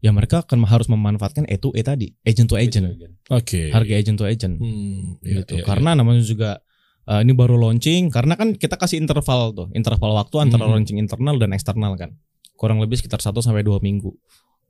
Ya 0.00 0.14
mereka 0.14 0.40
akan 0.40 0.64
harus 0.64 0.88
memanfaatkan 0.88 1.44
E 1.44 1.60
to 1.60 1.74
E 1.76 1.82
tadi, 1.82 2.14
agent 2.24 2.48
to 2.48 2.56
agent. 2.56 2.88
Oke. 3.28 3.68
Harga 3.68 3.92
agent 3.98 4.16
to 4.16 4.24
agent. 4.24 4.56
Hmm, 4.56 5.20
iya, 5.20 5.44
gitu. 5.44 5.60
iya, 5.60 5.64
karena 5.66 5.92
namanya 5.92 6.22
juga 6.22 6.62
eh, 7.04 7.20
ini 7.20 7.32
baru 7.34 7.58
launching 7.58 8.08
karena 8.08 8.38
kan 8.38 8.54
kita 8.54 8.78
kasih 8.78 9.02
interval 9.02 9.50
tuh, 9.50 9.68
interval 9.74 10.14
waktu 10.14 10.36
antara 10.40 10.64
Hmm. 10.64 10.78
launching 10.78 10.96
internal 10.96 11.34
dan 11.36 11.50
eksternal 11.50 11.98
kan. 11.98 12.14
Kurang 12.54 12.78
lebih 12.78 12.94
sekitar 12.94 13.18
1 13.18 13.42
sampai 13.42 13.60
2 13.60 13.80
minggu. 13.80 14.12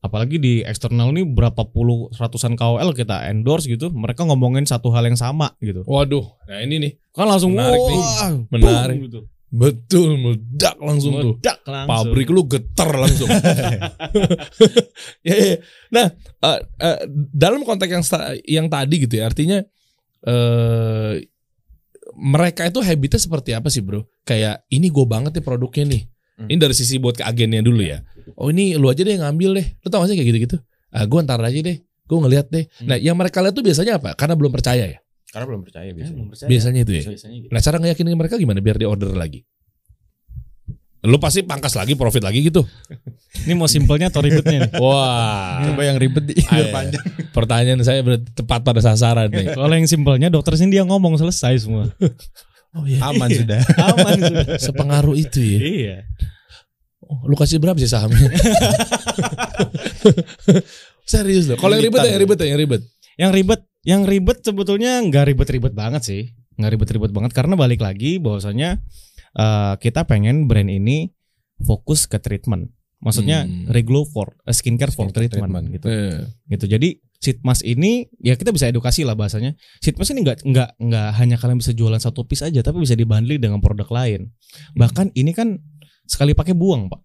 Apalagi 0.01 0.41
di 0.41 0.65
eksternal 0.65 1.13
ini 1.13 1.29
berapa 1.29 1.61
puluh 1.69 2.09
ratusan 2.17 2.57
KOL 2.57 2.97
kita 2.97 3.29
endorse 3.29 3.69
gitu, 3.69 3.93
mereka 3.93 4.25
ngomongin 4.25 4.65
satu 4.65 4.89
hal 4.97 5.05
yang 5.05 5.21
sama 5.21 5.53
gitu. 5.61 5.85
iya. 5.85 5.93
Waduh. 5.93 6.25
Nah 6.49 6.59
ini 6.65 6.75
nih. 6.81 6.93
Kan 7.13 7.29
langsung 7.29 7.53
Menarik 7.53 7.81
nih. 7.85 8.01
wah, 8.01 8.31
Menarik. 8.49 8.97
boom, 8.97 9.07
gitu. 9.09 9.21
Betul 9.51 10.15
meledak 10.15 10.79
langsung 10.79 11.13
tuh. 11.19 11.35
Meledak 11.37 11.59
langsung. 11.67 11.91
Pabrik 11.91 12.29
lu 12.31 12.43
geter 12.47 12.91
langsung. 12.95 13.29
ya, 15.29 15.37
ya. 15.37 15.57
Nah, 15.91 16.07
eh, 16.49 16.59
eh, 16.81 16.99
dalam 17.35 17.67
konteks 17.67 17.91
yang 17.91 18.05
yang 18.47 18.67
tadi 18.71 18.95
gitu 19.05 19.21
ya, 19.21 19.29
artinya 19.29 19.59
eh 20.25 21.29
mereka 22.21 22.67
itu 22.69 22.79
habitnya 22.85 23.21
seperti 23.21 23.51
apa 23.57 23.73
sih, 23.73 23.83
Bro? 23.83 24.07
Kayak 24.29 24.63
ini 24.71 24.93
gue 24.93 25.07
banget 25.07 25.41
nih 25.41 25.45
produknya 25.45 25.85
nih. 25.89 26.03
Hmm. 26.41 26.49
Ini 26.49 26.57
dari 26.57 26.73
sisi 26.73 26.97
buat 26.97 27.21
ke 27.21 27.25
agennya 27.25 27.61
dulu 27.61 27.85
ya. 27.85 28.01
Oh 28.35 28.49
ini 28.49 28.73
lu 28.81 28.89
aja 28.89 29.05
deh 29.05 29.13
yang 29.13 29.29
ngambil 29.29 29.61
deh. 29.61 29.67
Lu 29.85 29.93
tau 29.93 30.01
gak 30.01 30.09
sih 30.09 30.17
kayak 30.17 30.29
gitu-gitu? 30.33 30.57
Ah, 30.89 31.05
gue 31.05 31.19
ntar 31.21 31.37
aja 31.37 31.53
deh. 31.61 31.77
Gue 32.09 32.19
ngeliat 32.19 32.49
deh. 32.49 32.65
Nah, 32.83 32.97
yang 32.97 33.15
mereka 33.15 33.45
lihat 33.45 33.53
tuh 33.53 33.61
biasanya 33.61 34.01
apa? 34.01 34.17
Karena 34.17 34.35
belum 34.35 34.49
percaya 34.49 34.89
ya. 34.89 34.99
Karena 35.31 35.47
belum 35.47 35.63
percaya 35.63 35.87
Ya, 35.87 35.95
biasanya. 35.95 36.17
belum 36.17 36.29
percaya. 36.33 36.49
Biasanya 36.49 36.81
itu 36.83 36.93
ya. 36.97 37.03
Biasanya 37.07 37.37
gitu. 37.39 37.51
Nah, 37.53 37.61
cara 37.61 37.77
ngeyakinin 37.79 38.17
mereka 38.17 38.35
gimana 38.35 38.59
biar 38.59 38.77
dia 38.81 38.89
order 38.89 39.13
lagi? 39.13 39.45
Lu 41.01 41.17
pasti 41.17 41.41
pangkas 41.41 41.81
lagi, 41.81 41.97
profit 41.97 42.21
lagi 42.21 42.45
gitu. 42.45 42.61
Ini 43.49 43.57
mau 43.57 43.65
simpelnya 43.65 44.13
atau 44.13 44.21
ribetnya 44.21 44.69
nih? 44.69 44.73
Wah. 44.77 45.65
Coba 45.65 45.83
yang 45.87 45.97
ribet 45.97 46.25
di 46.29 46.35
Ayo. 46.37 46.45
biar 46.51 46.67
panjang. 46.75 47.05
Pertanyaan 47.33 47.81
saya 47.81 48.01
berarti 48.03 48.29
tepat 48.33 48.61
pada 48.61 48.81
sasaran 48.83 49.33
nih. 49.33 49.57
Kalau 49.57 49.73
yang 49.73 49.89
simpelnya 49.89 50.29
dokter 50.29 50.57
sini 50.57 50.77
dia 50.77 50.85
ngomong 50.85 51.17
selesai 51.17 51.63
semua. 51.63 51.89
Oh 52.71 52.87
iya. 52.87 53.03
Aman 53.03 53.29
sudah. 53.31 53.61
Aman 53.91 54.19
sudah. 54.23 54.45
Sepengaruh 54.63 55.17
itu 55.19 55.41
ya. 55.43 55.59
Iya. 55.59 55.97
Oh, 57.03 57.27
lu 57.27 57.35
kasih 57.35 57.59
berapa 57.59 57.75
sih 57.75 57.91
sahamnya? 57.91 58.31
Serius 61.11 61.51
loh. 61.51 61.59
Kalau 61.59 61.75
yang 61.75 61.91
ribet 61.91 62.07
ya, 62.07 62.11
yang 62.15 62.23
ribet 62.23 62.39
ya, 62.39 62.47
yang 62.47 62.61
ribet. 62.61 62.83
Yang 63.19 63.33
ribet, 63.35 63.61
yang 63.83 64.03
ribet 64.07 64.39
sebetulnya 64.47 65.03
nggak 65.03 65.35
ribet-ribet 65.35 65.75
banget 65.75 66.03
sih, 66.07 66.23
nggak 66.55 66.71
ribet-ribet 66.79 67.11
banget 67.11 67.35
karena 67.35 67.59
balik 67.59 67.83
lagi 67.83 68.23
bahwasanya 68.23 68.79
eh, 69.35 69.75
kita 69.83 70.07
pengen 70.07 70.47
brand 70.47 70.71
ini 70.71 71.11
fokus 71.59 72.07
ke 72.07 72.23
treatment. 72.23 72.71
Maksudnya 73.01 73.43
Hmm. 73.43 73.65
reglo 73.67 74.05
for 74.05 74.37
eh, 74.43 74.53
skincare 74.53 74.93
for 74.93 75.09
Skincare 75.09 75.29
treatment, 75.29 75.49
treatment. 75.51 75.67
gitu. 75.73 75.87
Eh, 75.89 76.21
Gitu. 76.49 76.65
Jadi 76.69 76.89
Sitmas 77.17 77.61
ini 77.61 78.09
ya 78.17 78.33
kita 78.33 78.49
bisa 78.49 78.65
edukasi 78.65 79.05
lah 79.05 79.13
bahasanya. 79.13 79.53
Sitmas 79.79 80.09
ini 80.09 80.21
nggak 80.21 80.41
nggak 80.43 80.69
nggak 80.79 81.09
hanya 81.17 81.37
kalian 81.37 81.61
bisa 81.61 81.73
jualan 81.73 81.97
satu 81.97 82.25
piece 82.25 82.41
aja, 82.41 82.61
tapi 82.61 82.81
bisa 82.81 82.93
dibundle 82.93 83.37
dengan 83.37 83.61
produk 83.61 83.85
lain. 83.91 84.33
Bahkan 84.73 85.13
ini 85.13 85.33
kan 85.33 85.61
sekali 86.05 86.33
pakai 86.33 86.53
buang, 86.53 86.89
Pak. 86.89 87.01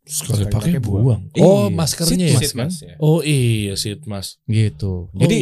Sekali 0.00 0.42
Sekali 0.42 0.54
pakai 0.74 0.80
buang. 0.80 1.02
buang. 1.02 1.22
Oh, 1.38 1.66
Iya. 1.66 1.74
maskernya 1.74 2.26
ya. 2.28 2.38
kan? 2.50 2.70
ya. 2.70 2.94
Oh 2.98 3.20
iya, 3.20 3.74
sit 3.74 4.02
mas. 4.06 4.38
Gitu. 4.44 5.10
Jadi 5.12 5.38
Jadi 5.38 5.40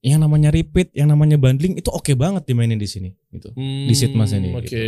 yang 0.00 0.16
namanya 0.16 0.48
repeat, 0.48 0.88
yang 0.96 1.12
namanya 1.12 1.36
bundling 1.36 1.76
itu 1.76 1.92
oke 1.92 2.08
banget 2.16 2.48
dimainin 2.48 2.80
di 2.80 2.88
sini 2.88 3.12
gitu. 3.30 3.52
di 3.52 3.92
Sitmas 3.92 4.32
ini, 4.32 4.56
Oke. 4.56 4.64
gitu. 4.64 4.80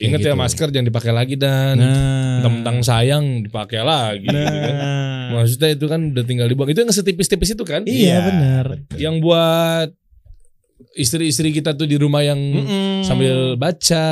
Ingat 0.00 0.18
Kayak 0.18 0.24
ya 0.24 0.32
gitu. 0.32 0.40
masker 0.40 0.68
jangan 0.72 0.86
dipakai 0.88 1.12
lagi 1.12 1.34
dan 1.36 1.76
Nah, 1.76 2.40
tentang 2.40 2.80
sayang 2.80 3.44
dipakai 3.44 3.84
lagi. 3.84 4.24
gitu 4.24 4.32
kan. 4.32 4.74
nah. 4.74 5.28
Maksudnya 5.36 5.68
itu 5.72 5.84
kan 5.84 6.00
udah 6.08 6.24
tinggal 6.24 6.48
dibuang. 6.48 6.72
Itu 6.72 6.80
yang 6.80 6.88
setipis-tipis 6.90 7.52
itu 7.52 7.64
kan? 7.64 7.84
Iya, 7.84 7.92
Iya, 8.00 8.16
benar. 8.24 8.66
Yang 8.96 9.14
buat 9.20 9.88
istri-istri 10.94 11.52
kita 11.52 11.74
tuh 11.74 11.84
di 11.84 11.96
rumah 11.96 12.22
yang 12.22 12.38
Mm-mm. 12.38 13.04
sambil 13.04 13.56
baca 13.56 14.06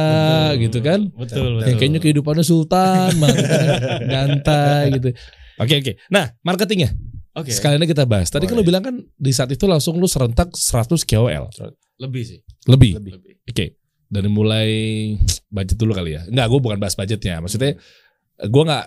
Betul. 0.52 0.60
gitu 0.60 0.78
kan? 0.84 1.00
Betul, 1.08 1.48
betul. 1.56 1.68
Yang 1.68 1.76
kayaknya 1.78 2.00
kehidupannya 2.00 2.44
sultan 2.44 3.16
banget 3.16 3.44
kan. 3.48 3.64
Gantai 4.04 4.82
gitu. 4.92 5.08
Oke 5.56 5.74
oke. 5.78 5.92
Nah, 6.08 6.36
marketingnya 6.42 6.92
Oke. 7.32 7.48
sekalian 7.48 7.80
kita 7.88 8.04
bahas. 8.04 8.28
Tadi 8.28 8.44
kan 8.44 8.54
lu 8.56 8.64
bilang 8.64 8.84
kan 8.84 8.96
di 9.00 9.32
saat 9.32 9.48
itu 9.48 9.64
langsung 9.64 9.96
lu 9.96 10.04
serentak 10.04 10.52
100 10.52 11.00
KOL. 11.08 11.48
Lebih 11.96 12.22
sih. 12.28 12.40
Lebih. 12.68 13.00
Lebih. 13.00 13.12
Oke. 13.48 13.80
Dari 14.12 14.28
mulai 14.28 14.68
budget 15.48 15.80
dulu 15.80 15.96
kali 15.96 16.20
ya. 16.20 16.28
Enggak, 16.28 16.46
gue 16.52 16.60
bukan 16.60 16.76
bahas 16.76 16.92
budgetnya. 16.92 17.40
Maksudnya 17.40 17.80
gue 18.42 18.62
nggak 18.68 18.84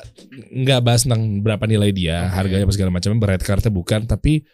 nggak 0.62 0.80
bahas 0.86 1.02
tentang 1.08 1.42
berapa 1.42 1.66
nilai 1.66 1.90
dia, 1.90 2.30
Oke. 2.30 2.34
harganya 2.38 2.64
apa 2.70 2.74
segala 2.78 2.92
macam, 2.94 3.18
berat 3.18 3.42
kartnya 3.42 3.74
bukan. 3.74 4.06
Tapi 4.06 4.46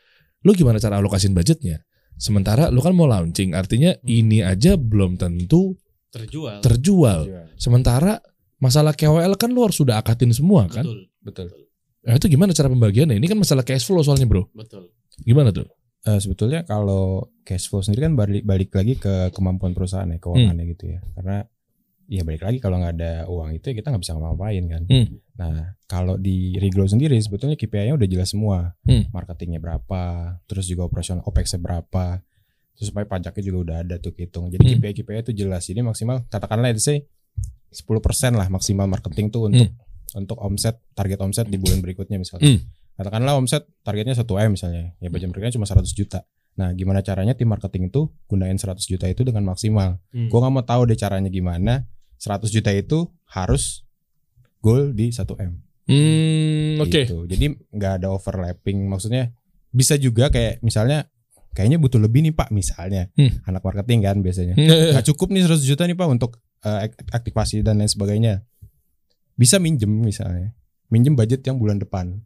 lu 0.48 0.52
gimana 0.56 0.80
cara 0.80 1.04
alokasin 1.04 1.36
budgetnya? 1.36 1.84
Sementara 2.16 2.72
lu 2.72 2.80
kan 2.80 2.96
mau 2.96 3.10
launching, 3.10 3.52
artinya 3.52 3.92
ini 4.08 4.40
aja 4.40 4.78
belum 4.80 5.18
tentu 5.20 5.76
Terjual. 6.14 6.62
terjual. 6.64 7.20
Sementara 7.60 8.22
masalah 8.62 8.96
KOL 8.96 9.36
kan 9.36 9.50
lu 9.52 9.66
harus 9.66 9.76
sudah 9.76 10.00
akatin 10.00 10.32
semua 10.32 10.70
kan? 10.72 10.86
Betul. 10.86 11.10
Betul. 11.20 11.48
Nah, 12.02 12.18
itu 12.18 12.26
gimana 12.28 12.52
cara 12.52 12.66
pembagiannya? 12.66 13.16
Ini 13.22 13.28
kan 13.30 13.38
masalah 13.38 13.62
cash 13.62 13.86
flow 13.86 14.02
soalnya 14.02 14.26
bro. 14.26 14.50
Betul. 14.52 14.90
Gimana 15.22 15.54
tuh? 15.54 15.70
Eh, 16.02 16.18
sebetulnya 16.18 16.66
kalau 16.66 17.30
cash 17.46 17.70
flow 17.70 17.86
sendiri 17.86 18.10
kan 18.10 18.18
balik, 18.18 18.42
balik 18.42 18.74
lagi 18.74 18.98
ke 18.98 19.30
kemampuan 19.38 19.78
perusahaan 19.78 20.10
ya, 20.10 20.18
keuangannya 20.18 20.66
gitu 20.74 20.98
ya. 20.98 21.00
Karena 21.14 21.46
ya 22.12 22.26
balik 22.26 22.44
lagi 22.44 22.58
kalau 22.58 22.82
nggak 22.82 22.94
ada 22.98 23.14
uang 23.30 23.56
itu 23.56 23.72
ya 23.72 23.76
kita 23.78 23.88
nggak 23.94 24.02
bisa 24.02 24.12
ngapa-ngapain 24.18 24.64
kan. 24.66 24.84
Hmm. 24.90 25.08
Nah 25.38 25.56
kalau 25.86 26.18
di 26.18 26.58
Regrow 26.58 26.90
sendiri 26.90 27.16
sebetulnya 27.22 27.54
KPI-nya 27.54 27.94
udah 27.94 28.10
jelas 28.10 28.34
semua. 28.34 28.74
Hmm. 28.84 29.08
Marketingnya 29.14 29.62
berapa, 29.62 30.02
terus 30.50 30.66
juga 30.66 30.90
operasional 30.90 31.22
OPEX-nya 31.24 31.62
berapa, 31.62 32.20
terus 32.74 32.90
supaya 32.90 33.06
pajaknya 33.06 33.44
juga 33.46 33.58
udah 33.62 33.78
ada 33.86 33.96
tuh 34.02 34.12
hitung. 34.18 34.50
Jadi 34.50 34.60
Hmm. 34.66 34.72
KPI 34.82 34.94
KPI 35.06 35.20
itu 35.22 35.34
jelas. 35.38 35.70
Jadi 35.70 35.86
maksimal 35.86 36.26
katakanlah 36.28 36.74
let's 36.74 36.82
say 36.84 37.06
10% 37.72 38.36
lah 38.36 38.50
maksimal 38.50 38.90
marketing 38.90 39.32
tuh 39.32 39.48
untuk 39.48 39.70
untuk 40.16 40.38
omset 40.44 40.80
target 40.94 41.20
omset 41.24 41.48
di 41.48 41.56
bulan 41.56 41.80
berikutnya 41.80 42.20
misalnya. 42.20 42.58
Hmm. 42.58 42.60
Katakanlah 43.00 43.34
omset 43.40 43.66
targetnya 43.82 44.14
1 44.14 44.28
M 44.28 44.52
misalnya. 44.54 44.84
Ya 45.00 45.10
budget 45.10 45.32
mereka 45.32 45.50
cuma 45.56 45.66
100 45.66 45.90
juta. 45.96 46.28
Nah, 46.60 46.76
gimana 46.76 47.00
caranya 47.00 47.32
tim 47.34 47.48
marketing 47.48 47.88
itu 47.88 48.12
gunain 48.28 48.60
100 48.60 48.84
juta 48.84 49.08
itu 49.08 49.24
dengan 49.24 49.48
maksimal. 49.48 49.98
Hmm. 50.12 50.28
Gue 50.28 50.38
nggak 50.38 50.54
mau 50.54 50.66
tahu 50.68 50.82
deh 50.92 51.00
caranya 51.00 51.32
gimana. 51.32 51.88
100 52.22 52.52
juta 52.54 52.70
itu 52.76 53.10
harus 53.32 53.88
goal 54.62 54.94
di 54.94 55.10
1 55.10 55.26
m. 55.40 55.64
Hmm, 55.90 56.78
oke. 56.84 56.92
Gitu. 56.94 57.18
Jadi 57.26 57.46
nggak 57.74 57.94
ada 58.04 58.08
overlapping. 58.14 58.86
Maksudnya 58.86 59.34
bisa 59.72 59.96
juga 59.98 60.30
kayak 60.30 60.62
misalnya 60.62 61.08
kayaknya 61.56 61.82
butuh 61.82 61.98
lebih 61.98 62.22
nih 62.30 62.36
Pak 62.36 62.54
misalnya. 62.54 63.10
Hmm. 63.18 63.42
Anak 63.48 63.64
marketing 63.66 64.00
kan 64.06 64.18
biasanya. 64.22 64.54
Nggak 64.94 65.06
cukup 65.16 65.34
nih 65.34 65.48
100 65.48 65.66
juta 65.66 65.84
nih 65.88 65.98
Pak 65.98 66.08
untuk 66.12 66.38
ak- 66.62 67.10
aktivasi 67.10 67.66
dan 67.66 67.82
lain 67.82 67.90
sebagainya. 67.90 68.46
Bisa 69.42 69.58
minjem 69.58 69.90
misalnya. 69.90 70.54
Minjem 70.88 71.18
budget 71.18 71.42
yang 71.42 71.58
bulan 71.58 71.82
depan. 71.82 72.22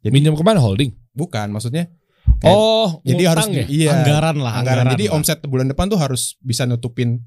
Jadi 0.00 0.12
Minjem 0.12 0.36
ke 0.36 0.44
mana 0.44 0.60
holding? 0.60 0.92
bukan 1.10 1.50
maksudnya 1.50 1.88
Kayak- 2.38 2.54
Oh, 2.54 3.02
jadi 3.02 3.22
harus 3.26 3.46
ya? 3.48 3.64
iya 3.66 3.88
anggaran 3.92 4.36
lah, 4.38 4.52
anggaran. 4.54 4.84
anggaran. 4.86 4.92
Jadi 4.94 5.04
lah. 5.08 5.14
omset 5.16 5.38
bulan 5.42 5.66
depan 5.66 5.88
tuh 5.88 5.98
harus 5.98 6.36
bisa 6.38 6.64
nutupin 6.64 7.20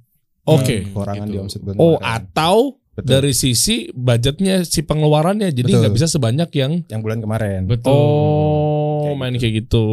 Oke. 0.43 0.73
eh, 0.73 0.81
kekurangan 0.88 1.27
gitu. 1.27 1.34
di 1.34 1.38
omset 1.38 1.61
bulan 1.61 1.75
Oh, 1.77 1.97
kemarin. 1.97 2.13
atau 2.23 2.55
Betul. 2.93 3.09
dari 3.09 3.31
sisi 3.34 3.75
budgetnya 3.91 4.63
si 4.63 4.81
pengeluarannya 4.81 5.49
jadi 5.49 5.69
nggak 5.69 5.93
bisa 5.93 6.07
sebanyak 6.07 6.49
yang 6.53 6.71
yang 6.88 7.01
bulan 7.01 7.19
kemarin. 7.19 7.65
betul. 7.65 7.89
Oh, 7.89 9.01
Kayak 9.03 9.17
main 9.19 9.34
gitu. 9.34 9.39
kayak 9.39 9.53
gitu. 9.59 9.86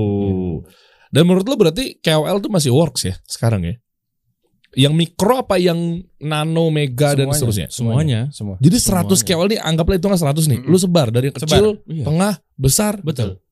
Dan 1.11 1.23
menurut 1.27 1.45
lo 1.45 1.57
berarti 1.59 1.99
KOL 1.99 2.39
tuh 2.39 2.49
masih 2.49 2.71
works 2.71 3.03
ya 3.03 3.15
sekarang 3.27 3.67
ya? 3.67 3.75
Yang 4.71 4.95
mikro 4.95 5.35
apa 5.41 5.59
yang 5.59 5.79
nano, 6.17 6.71
mega 6.71 7.13
dan 7.13 7.27
Semuanya. 7.27 7.35
seterusnya? 7.35 7.67
Semuanya. 7.69 8.21
Semua. 8.31 8.55
Jadi 8.59 8.77
100 8.77 8.87
Semuanya. 9.19 9.35
KOL 9.35 9.49
nih 9.49 9.61
anggaplah 9.61 9.97
hitungan 9.99 10.15
100 10.17 10.47
nih. 10.47 10.61
Lu 10.63 10.79
sebar 10.79 11.11
dari 11.11 11.27
yang 11.27 11.37
Sebar. 11.37 11.51
kecil, 11.51 11.67
Iya. 11.85 12.05
tengah, 12.07 12.33
besar. 12.55 12.95
Betul. 13.01 13.43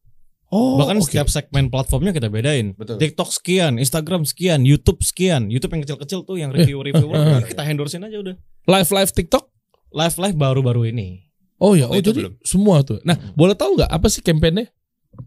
Oh, 0.48 0.80
Bahkan 0.80 0.96
oke. 0.96 1.04
setiap 1.04 1.28
segmen 1.28 1.68
platformnya 1.68 2.08
kita 2.10 2.26
bedain. 2.26 2.72
Betul. 2.72 2.96
TikTok 2.96 3.28
sekian, 3.28 3.76
Instagram 3.76 4.24
sekian, 4.24 4.62
YouTube 4.62 5.02
sekian. 5.02 5.50
YouTube 5.50 5.74
yang 5.74 5.82
kecil-kecil 5.84 6.24
tuh 6.24 6.36
yang 6.36 6.48
review-review 6.48 7.04
eh, 7.10 7.44
kita 7.50 7.66
endorsein 7.66 8.00
aja 8.00 8.16
udah. 8.16 8.32
live 8.64 8.88
live 8.88 9.10
TikTok. 9.10 9.44
Live 9.90 10.16
live 10.16 10.36
baru-baru 10.36 10.88
ini. 10.88 11.26
Oh 11.58 11.74
ya, 11.74 11.84
oh, 11.84 11.92
Oh, 11.92 11.98
itu 11.98 12.14
jadi 12.14 12.30
belum. 12.30 12.34
semua 12.40 12.80
tuh. 12.80 13.02
Nah, 13.02 13.18
boleh 13.34 13.52
tahu 13.52 13.76
nggak 13.76 13.90
apa 13.90 14.06
sih 14.06 14.22
kampanye? 14.22 14.70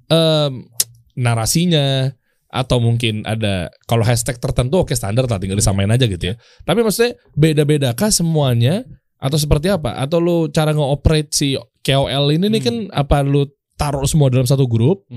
Em, 0.08 0.66
narasinya 1.14 2.16
atau 2.52 2.84
mungkin 2.84 3.24
ada 3.24 3.72
kalau 3.88 4.04
hashtag 4.04 4.36
tertentu 4.38 4.84
oke 4.84 4.92
standar 4.92 5.24
lah 5.26 5.40
tinggal 5.40 5.56
disamain 5.56 5.88
aja 5.88 6.04
gitu 6.06 6.32
ya. 6.32 6.36
Tapi 6.68 6.84
maksudnya 6.84 7.16
beda-beda 7.34 7.96
kah 7.96 8.12
semuanya 8.12 8.84
atau 9.18 9.40
seperti 9.40 9.72
apa? 9.72 9.96
Atau 9.96 10.20
lu 10.20 10.52
cara 10.52 10.76
nge-operate 10.76 11.32
si 11.32 11.56
KOL 11.82 12.36
ini 12.36 12.52
nih 12.52 12.62
kan 12.62 12.76
apa 12.92 13.24
lu 13.24 13.48
taruh 13.80 14.06
semua 14.06 14.30
dalam 14.30 14.46
satu 14.46 14.70
grup? 14.70 15.10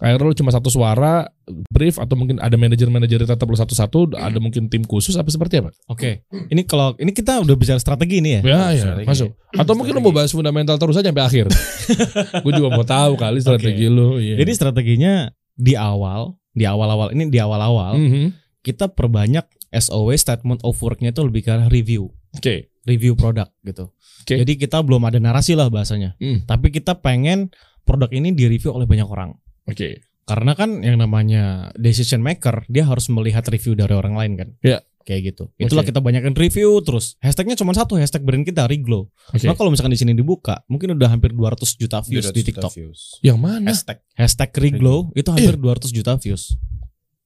Akhirnya 0.00 0.24
lu 0.24 0.32
cuma 0.32 0.48
satu 0.48 0.72
suara 0.72 1.28
brief 1.68 2.00
atau 2.00 2.16
mungkin 2.16 2.40
ada 2.40 2.56
manajer-manajer 2.56 3.28
tetap 3.28 3.44
lu 3.44 3.58
satu-satu, 3.58 4.16
ada 4.16 4.40
mungkin 4.40 4.72
tim 4.72 4.88
khusus 4.88 5.20
apa 5.20 5.28
seperti 5.28 5.60
apa? 5.60 5.68
Oke. 5.92 6.24
Ini 6.32 6.64
kalau 6.64 6.96
ini 6.96 7.12
kita 7.12 7.44
udah 7.44 7.52
bicara 7.52 7.76
strategi 7.76 8.24
nih 8.24 8.40
ya. 8.40 8.40
Ya, 8.40 8.62
ya, 8.72 8.84
Strategi. 8.88 9.08
masuk. 9.12 9.30
Atau 9.52 9.72
mungkin 9.76 9.92
lu 9.98 10.00
mau 10.00 10.16
bahas 10.16 10.32
fundamental 10.32 10.80
terus 10.80 10.96
aja 10.96 11.12
sampai 11.12 11.24
akhir. 11.28 11.46
Gue 12.44 12.52
juga 12.56 12.68
mau 12.72 12.86
tahu 12.88 13.20
kali 13.20 13.38
strategi 13.44 13.84
lu. 13.92 14.16
Iya. 14.16 14.40
Jadi 14.40 14.52
strateginya 14.56 15.28
di 15.52 15.76
awal, 15.76 16.36
di 16.56 16.64
awal-awal 16.64 17.12
ini 17.12 17.28
di 17.28 17.36
awal-awal 17.36 18.00
Mhm. 18.00 18.26
kita 18.64 18.88
perbanyak 18.88 19.44
SOW 19.70 20.08
statement 20.16 20.64
of 20.64 20.74
work-nya 20.80 21.12
itu 21.12 21.20
lebih 21.20 21.44
ke 21.44 21.52
review, 21.68 22.08
Oke. 22.32 22.72
review 22.88 23.12
produk 23.12 23.52
gitu. 23.60 23.92
Oke. 24.24 24.34
Jadi 24.40 24.52
kita 24.56 24.80
belum 24.80 25.04
ada 25.04 25.20
narasi 25.20 25.52
lah 25.52 25.68
bahasanya. 25.68 26.16
Hmm. 26.16 26.48
Tapi 26.48 26.72
kita 26.72 26.96
pengen 26.98 27.52
produk 27.84 28.08
ini 28.10 28.32
direview 28.32 28.72
oleh 28.72 28.88
banyak 28.88 29.04
orang. 29.06 29.36
Oke. 29.68 30.00
Karena 30.26 30.58
kan 30.58 30.82
yang 30.82 30.98
namanya 30.98 31.70
decision 31.78 32.18
maker 32.18 32.66
dia 32.66 32.82
harus 32.82 33.06
melihat 33.06 33.46
review 33.46 33.78
dari 33.78 33.94
orang 33.94 34.18
lain 34.18 34.32
kan. 34.34 34.48
Ya. 34.64 34.80
Kayak 35.06 35.22
gitu. 35.30 35.44
Itulah 35.54 35.86
Oke. 35.86 35.94
kita 35.94 36.02
banyakkan 36.02 36.34
review 36.34 36.82
terus. 36.82 37.14
Hashtagnya 37.22 37.54
cuma 37.54 37.70
satu, 37.70 37.94
hashtag 37.94 38.26
brand 38.26 38.42
kita 38.42 38.66
Riglow. 38.66 39.06
Oke. 39.30 39.46
Nah 39.46 39.54
kalau 39.54 39.70
misalkan 39.70 39.94
di 39.94 40.00
sini 40.02 40.12
dibuka, 40.12 40.66
mungkin 40.66 40.98
udah 40.98 41.06
hampir 41.06 41.30
200 41.30 41.62
juta 41.78 42.02
views 42.02 42.26
200 42.26 42.34
di 42.34 42.42
juta 42.42 42.48
TikTok. 42.66 42.72
views. 42.74 43.00
Yang 43.22 43.38
mana? 43.38 43.70
Hashtag. 43.70 44.02
Hashtag 44.12 44.50
Riglow 44.52 45.14
itu 45.14 45.30
hampir 45.30 45.54
200 45.54 45.94
juta 45.94 46.18
views. 46.18 46.58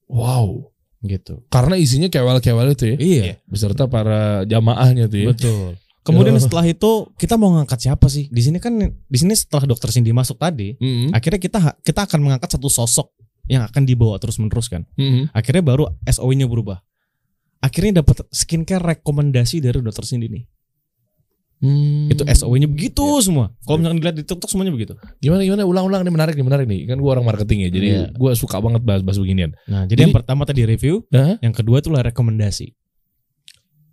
Wow. 0.05 0.69
Gitu. 1.01 1.41
Karena 1.49 1.73
isinya 1.73 2.05
kewel-kewel 2.05 2.77
itu 2.77 2.93
ya. 2.93 2.97
Iya. 3.01 3.23
Beserta 3.49 3.89
para 3.89 4.45
jamaahnya 4.45 5.09
tuh 5.09 5.17
ya. 5.17 5.27
Betul. 5.33 5.73
Kemudian 6.01 6.37
Oh. 6.37 6.41
setelah 6.45 6.65
itu 6.65 6.91
kita 7.17 7.33
mau 7.33 7.49
ngangkat 7.57 7.81
siapa 7.81 8.05
sih? 8.05 8.29
Di 8.29 8.41
sini 8.45 8.61
kan 8.61 8.77
di 8.77 9.17
sini 9.17 9.33
setelah 9.33 9.65
dokter 9.65 9.89
Cindy 9.89 10.13
masuk 10.13 10.37
tadi, 10.37 10.77
Mhm. 10.77 11.13
akhirnya 11.13 11.41
kita 11.41 11.59
kita 11.81 12.05
akan 12.05 12.19
mengangkat 12.21 12.49
satu 12.53 12.69
sosok 12.69 13.09
yang 13.49 13.65
akan 13.65 13.89
dibawa 13.89 14.21
terus-menerus 14.21 14.69
kan. 14.69 14.85
Mhm. 14.93 15.33
Akhirnya 15.33 15.65
baru 15.65 15.89
SOW-nya 16.05 16.45
berubah. 16.45 16.85
Akhirnya 17.61 18.01
dapat 18.01 18.25
skincare 18.33 18.81
rekomendasi 18.81 19.61
dari 19.61 19.77
dokter 19.79 20.01
Cindy 20.03 20.27
nih. 20.27 20.43
Hmm. 21.61 22.09
Itu 22.09 22.25
SOW-nya 22.25 22.65
begitu 22.65 23.05
semua. 23.21 23.53
Kalau 23.61 23.77
misalkan 23.77 24.01
dilihat 24.01 24.17
di 24.17 24.25
TikTok 24.25 24.49
semuanya 24.49 24.73
begitu. 24.73 24.97
Gimana 25.21 25.45
gimana 25.45 25.61
ulang-ulang 25.61 26.01
nih 26.01 26.09
menarik 26.09 26.33
nih 26.33 26.41
menarik 26.41 26.65
nih. 26.65 26.89
Kan 26.89 26.97
gua 26.97 27.13
orang 27.13 27.29
marketing 27.29 27.59
ya. 27.61 27.69
Jadi 27.69 27.87
Iya. 27.87 28.03
gua 28.17 28.33
suka 28.33 28.57
banget 28.57 28.81
bahas-bahas 28.81 29.21
beginian. 29.21 29.53
Nah, 29.69 29.85
Jadi- 29.85 29.93
jadi, 29.93 30.01
yang 30.09 30.17
pertama 30.17 30.41
tadi 30.49 30.65
review, 30.65 31.05
Nah, 31.13 31.37
yang 31.37 31.53
kedua 31.53 31.77
itu 31.77 31.93
lah 31.93 32.01
rekomendasi. 32.01 32.73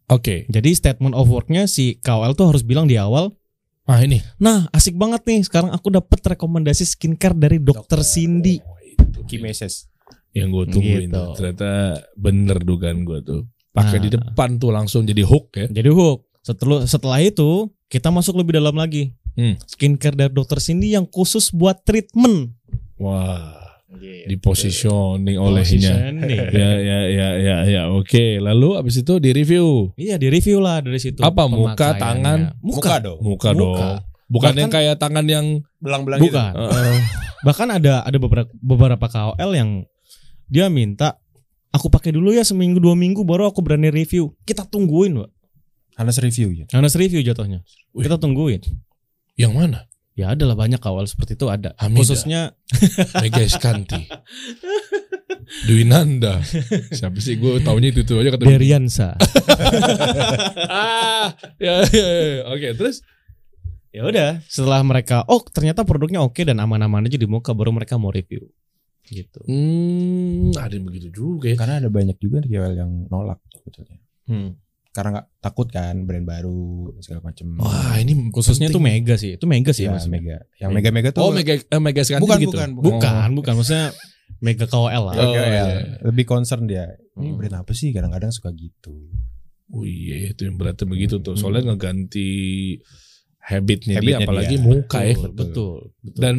oke. 0.09 0.49
Jadi 0.49 0.71
statement 0.73 1.13
of 1.13 1.29
work-nya 1.29 1.69
si 1.69 2.01
KOL 2.01 2.33
tuh 2.33 2.49
harus 2.49 2.65
bilang 2.65 2.89
di 2.89 2.97
awal, 2.97 3.37
Ah 3.85 4.01
ini. 4.01 4.21
"Nah, 4.37 4.69
asik 4.69 4.97
banget 4.97 5.25
nih 5.25 5.45
sekarang 5.45 5.69
aku 5.69 5.89
dapat 5.89 6.21
rekomendasi 6.37 6.85
skincare 6.85 7.33
dari 7.33 7.57
dokter 7.57 8.01
Cindy." 8.01 8.61
Oh, 8.61 8.77
itu 8.81 9.21
Key 9.25 9.41
message. 9.41 9.89
yang 10.33 10.53
gue 10.53 10.69
tungguin 10.69 11.09
Gitu. 11.09 11.25
Ternyata 11.37 11.97
bener 12.15 12.61
dugaan 12.61 13.05
gue 13.05 13.21
tuh. 13.25 13.43
Pakai 13.79 13.97
Nah. 13.97 14.03
di 14.03 14.11
depan 14.11 14.49
tuh 14.57 14.71
langsung 14.71 15.03
jadi 15.03 15.23
hook 15.23 15.47
ya. 15.55 15.67
Jadi 15.69 15.89
hook. 15.89 16.27
Setelah 16.41 16.83
setelah 16.85 17.19
itu 17.19 17.51
kita 17.87 18.09
masuk 18.09 18.35
lebih 18.35 18.57
dalam 18.57 18.75
lagi. 18.75 19.15
Hmm. 19.33 19.55
Skincare 19.65 20.17
dari 20.17 20.31
dokter 20.31 20.59
Cindy 20.59 20.93
yang 20.93 21.07
khusus 21.07 21.51
buat 21.51 21.79
treatment. 21.81 22.51
Wah, 22.97 23.55
di 24.27 24.35
positioning 24.35 25.39
olehnya. 25.39 25.95
Ya 26.51 26.71
ya 26.75 26.99
ya 27.07 27.29
ya 27.39 27.57
ya 27.65 27.83
oke 27.89 28.37
lalu 28.39 28.75
abis 28.75 29.01
itu 29.01 29.17
di 29.17 29.31
review 29.31 29.95
Iya, 29.95 30.19
di 30.19 30.27
review 30.27 30.59
lah 30.59 30.83
dari 30.83 30.99
situ. 30.99 31.23
Apa, 31.23 31.47
muka, 31.47 31.95
tangan? 31.95 32.59
Muka. 32.59 32.99
dong. 32.99 33.19
muka, 33.23 33.51
Muka. 33.51 33.55
dong 33.55 33.77
bukan 34.29 34.53
Bahkan- 34.53 34.61
yang 34.61 34.71
kayak 34.71 34.97
tangan 34.99 35.25
yang 35.25 35.47
Belang-belang 35.79 36.19
gitu. 36.21 36.35
Bukan. 36.35 36.53
Bahkan 37.47 37.69
ada 37.71 38.03
ada 38.03 38.19
beberapa 38.19 38.51
beberapa 38.53 39.07
KOL 39.07 39.51
yang 39.55 39.71
dia 40.45 40.67
minta 40.67 41.17
aku 41.75 41.87
pakai 41.93 42.15
dulu 42.15 42.33
ya 42.33 42.45
seminggu 42.45 42.79
dua 42.79 42.99
minggu 42.99 43.25
baru 43.25 43.49
aku 43.49 43.61
berani 43.65 43.89
review. 43.93 44.35
Kita 44.45 44.65
tungguin, 44.65 45.21
Pak. 45.21 45.31
Hanas 45.99 46.23
review 46.23 46.55
ya. 46.55 46.65
Harus 46.71 46.95
review 46.95 47.21
jatuhnya. 47.27 47.67
Wih. 47.91 48.07
Kita 48.07 48.17
tungguin. 48.17 48.63
yang 49.39 49.55
mana 49.55 49.87
Ya 50.19 50.35
adalah 50.35 50.59
banyak 50.59 50.83
KOL 50.83 51.07
seperti 51.07 51.39
itu 51.39 51.47
ada. 51.47 51.79
Hamida. 51.79 52.03
Khususnya 52.03 52.41
Mega 53.23 53.39
Eskanti 53.39 54.03
Dwi 55.71 55.87
Nanda 55.87 56.43
siapa 56.91 57.23
sih 57.23 57.39
gue 57.39 57.63
taunya 57.63 57.95
itu 57.95 58.03
itu 58.03 58.19
aja 58.19 58.35
kata 58.35 58.43
Deriansa. 58.43 59.15
ah 60.69 61.31
ya 61.63 61.87
ya, 61.87 62.09
ya. 62.11 62.43
oke 62.51 62.69
terus 62.77 63.01
ya 63.95 64.05
udah, 64.05 64.45
setelah 64.45 64.85
mereka 64.85 65.25
oh 65.25 65.41
ternyata 65.41 65.87
produknya 65.89 66.21
oke 66.21 66.43
dan 66.45 66.61
aman-aman 66.61 67.09
aja 67.09 67.17
di 67.17 67.25
muka 67.25 67.55
baru 67.55 67.73
mereka 67.73 67.95
mau 67.97 68.13
review. 68.13 68.51
Gitu. 69.11 69.41
hmm, 69.43 70.53
ada 70.55 70.71
yang 70.71 70.85
begitu 70.85 71.09
juga 71.11 71.49
ya 71.49 71.57
Karena 71.57 71.75
ada 71.79 71.89
banyak 71.89 72.17
juga 72.17 72.39
KOL 72.41 72.75
yang 72.75 72.91
nolak 73.07 73.41
sebetulnya. 73.51 73.99
Hmm. 74.25 74.51
Karena 74.89 75.09
nggak 75.15 75.27
takut 75.39 75.69
kan 75.69 75.95
brand 76.03 76.25
baru 76.25 76.59
segala 76.99 77.23
macam. 77.23 77.47
wah 77.59 77.97
ini 77.97 78.13
Khususnya 78.29 78.69
tuh 78.69 78.77
penting. 78.77 79.01
mega 79.01 79.15
sih. 79.15 79.31
Itu 79.35 79.47
mega 79.47 79.71
sih 79.71 79.85
ya, 79.85 79.95
maksudnya. 79.95 80.19
mega. 80.19 80.37
Yang 80.59 80.71
mega-mega 80.75 81.09
tuh 81.11 81.23
oh 81.23 81.31
Mega 81.31 81.55
eh, 81.55 81.79
Mega 81.79 82.01
Eskanti 82.03 82.23
Bukan, 82.23 82.39
gitu 82.41 82.51
bukan, 82.53 82.71
Bukan, 82.75 83.29
bukan 83.33 83.53
maksudnya 83.55 83.87
mega 84.39 84.67
KOL 84.67 85.03
lah. 85.07 85.15
Oh, 85.15 85.31
KOL. 85.31 85.47
iya. 85.47 85.65
lebih 86.05 86.25
concern 86.25 86.67
dia. 86.67 86.85
Ini 87.15 87.29
Hmm. 87.29 87.37
brand 87.37 87.57
apa 87.59 87.73
sih? 87.73 87.91
Kadang-kadang 87.91 88.29
suka 88.29 88.51
gitu. 88.51 88.95
Oh 89.69 89.85
iya 89.85 90.33
itu 90.33 90.45
yang 90.45 90.57
beratnya 90.57 90.85
begitu 90.85 91.19
tuh. 91.19 91.33
Hmm. 91.33 91.41
Soalnya 91.41 91.71
ngeganti 91.71 92.29
habitnya, 93.39 93.97
dia 93.97 94.19
Habitnya 94.19 94.27
apalagi 94.27 94.57
dia. 94.57 94.65
muka 94.67 94.99
ya. 95.01 95.15
betul, 95.15 95.33
betul, 95.33 95.77
betul. 96.03 96.21
Dan 96.21 96.35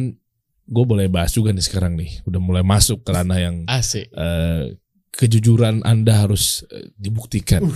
gue 0.70 0.84
boleh 0.86 1.10
bahas 1.10 1.34
juga 1.34 1.50
nih 1.50 1.64
sekarang 1.66 1.98
nih. 1.98 2.22
Udah 2.24 2.38
mulai 2.38 2.62
masuk 2.62 3.02
ke 3.02 3.10
ranah 3.10 3.36
yang 3.36 3.56
asik. 3.66 4.06
eh, 4.08 4.78
kejujuran 5.10 5.82
Anda 5.82 6.22
harus 6.22 6.62
eh, 6.70 6.94
dibuktikan. 6.94 7.66